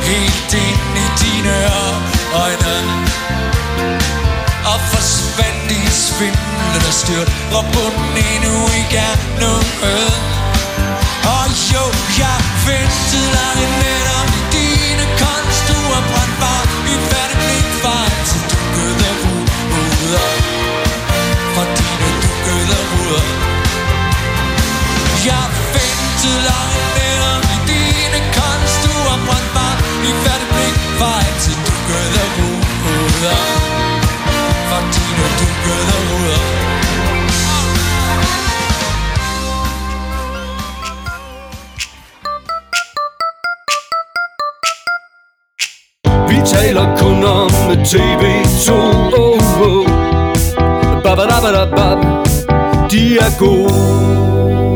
Helt 0.09 0.53
ind 0.53 0.93
i 1.03 1.07
dine 1.23 1.55
øjne. 2.43 2.75
Og 4.71 4.79
forsvandt 4.91 5.71
i 5.71 5.81
svindlende 6.05 6.91
styrt 6.91 7.29
Hvor 7.49 7.61
bunden 7.73 8.17
endnu 8.33 8.55
ikke 8.79 8.97
er 8.97 9.15
noget 9.39 10.36
og 11.35 11.47
jo, 11.71 11.83
jeg 12.21 12.37
ventede 12.67 13.27
lange 13.37 13.67
nætter. 13.81 14.21
I 14.37 14.41
dine 14.55 15.05
konsturer 15.21 16.01
brændt 16.11 16.35
var 16.43 16.61
i 16.91 16.95
færdig 17.09 17.37
blik 17.43 17.67
fejl 17.83 18.15
til 18.29 18.41
dukkede 18.51 19.09
ruder. 19.21 20.29
Fra 21.53 21.63
dine 21.77 22.11
dukkede 22.23 22.77
ruder. 22.91 23.25
Jeg 25.29 25.45
ventede 25.75 26.39
lange 26.49 26.81
nætter. 26.97 27.35
I 27.55 27.57
dine 27.71 28.19
konsturer 28.39 29.17
brændt 29.27 29.51
var 29.57 29.73
i 30.09 30.11
færdig 30.23 30.47
blik 30.55 30.75
fejl 30.99 31.33
til 31.43 31.55
dukkede 31.67 32.23
ruder. 32.37 33.39
Fra 34.69 34.79
dine 34.93 35.27
dukkede 35.39 35.95
ruder. 36.07 36.41
Taler 46.47 46.95
kun 46.97 47.23
om 47.25 47.49
TV2 47.83 48.71
oh, 49.17 49.61
oh. 49.61 49.85
Ba, 51.03 51.15
ba, 51.15 51.25
da, 51.27 51.41
ba, 51.41 51.51
da, 51.51 51.65
ba. 51.65 51.87
De 52.89 53.19
er 53.19 53.37
gode 53.39 54.66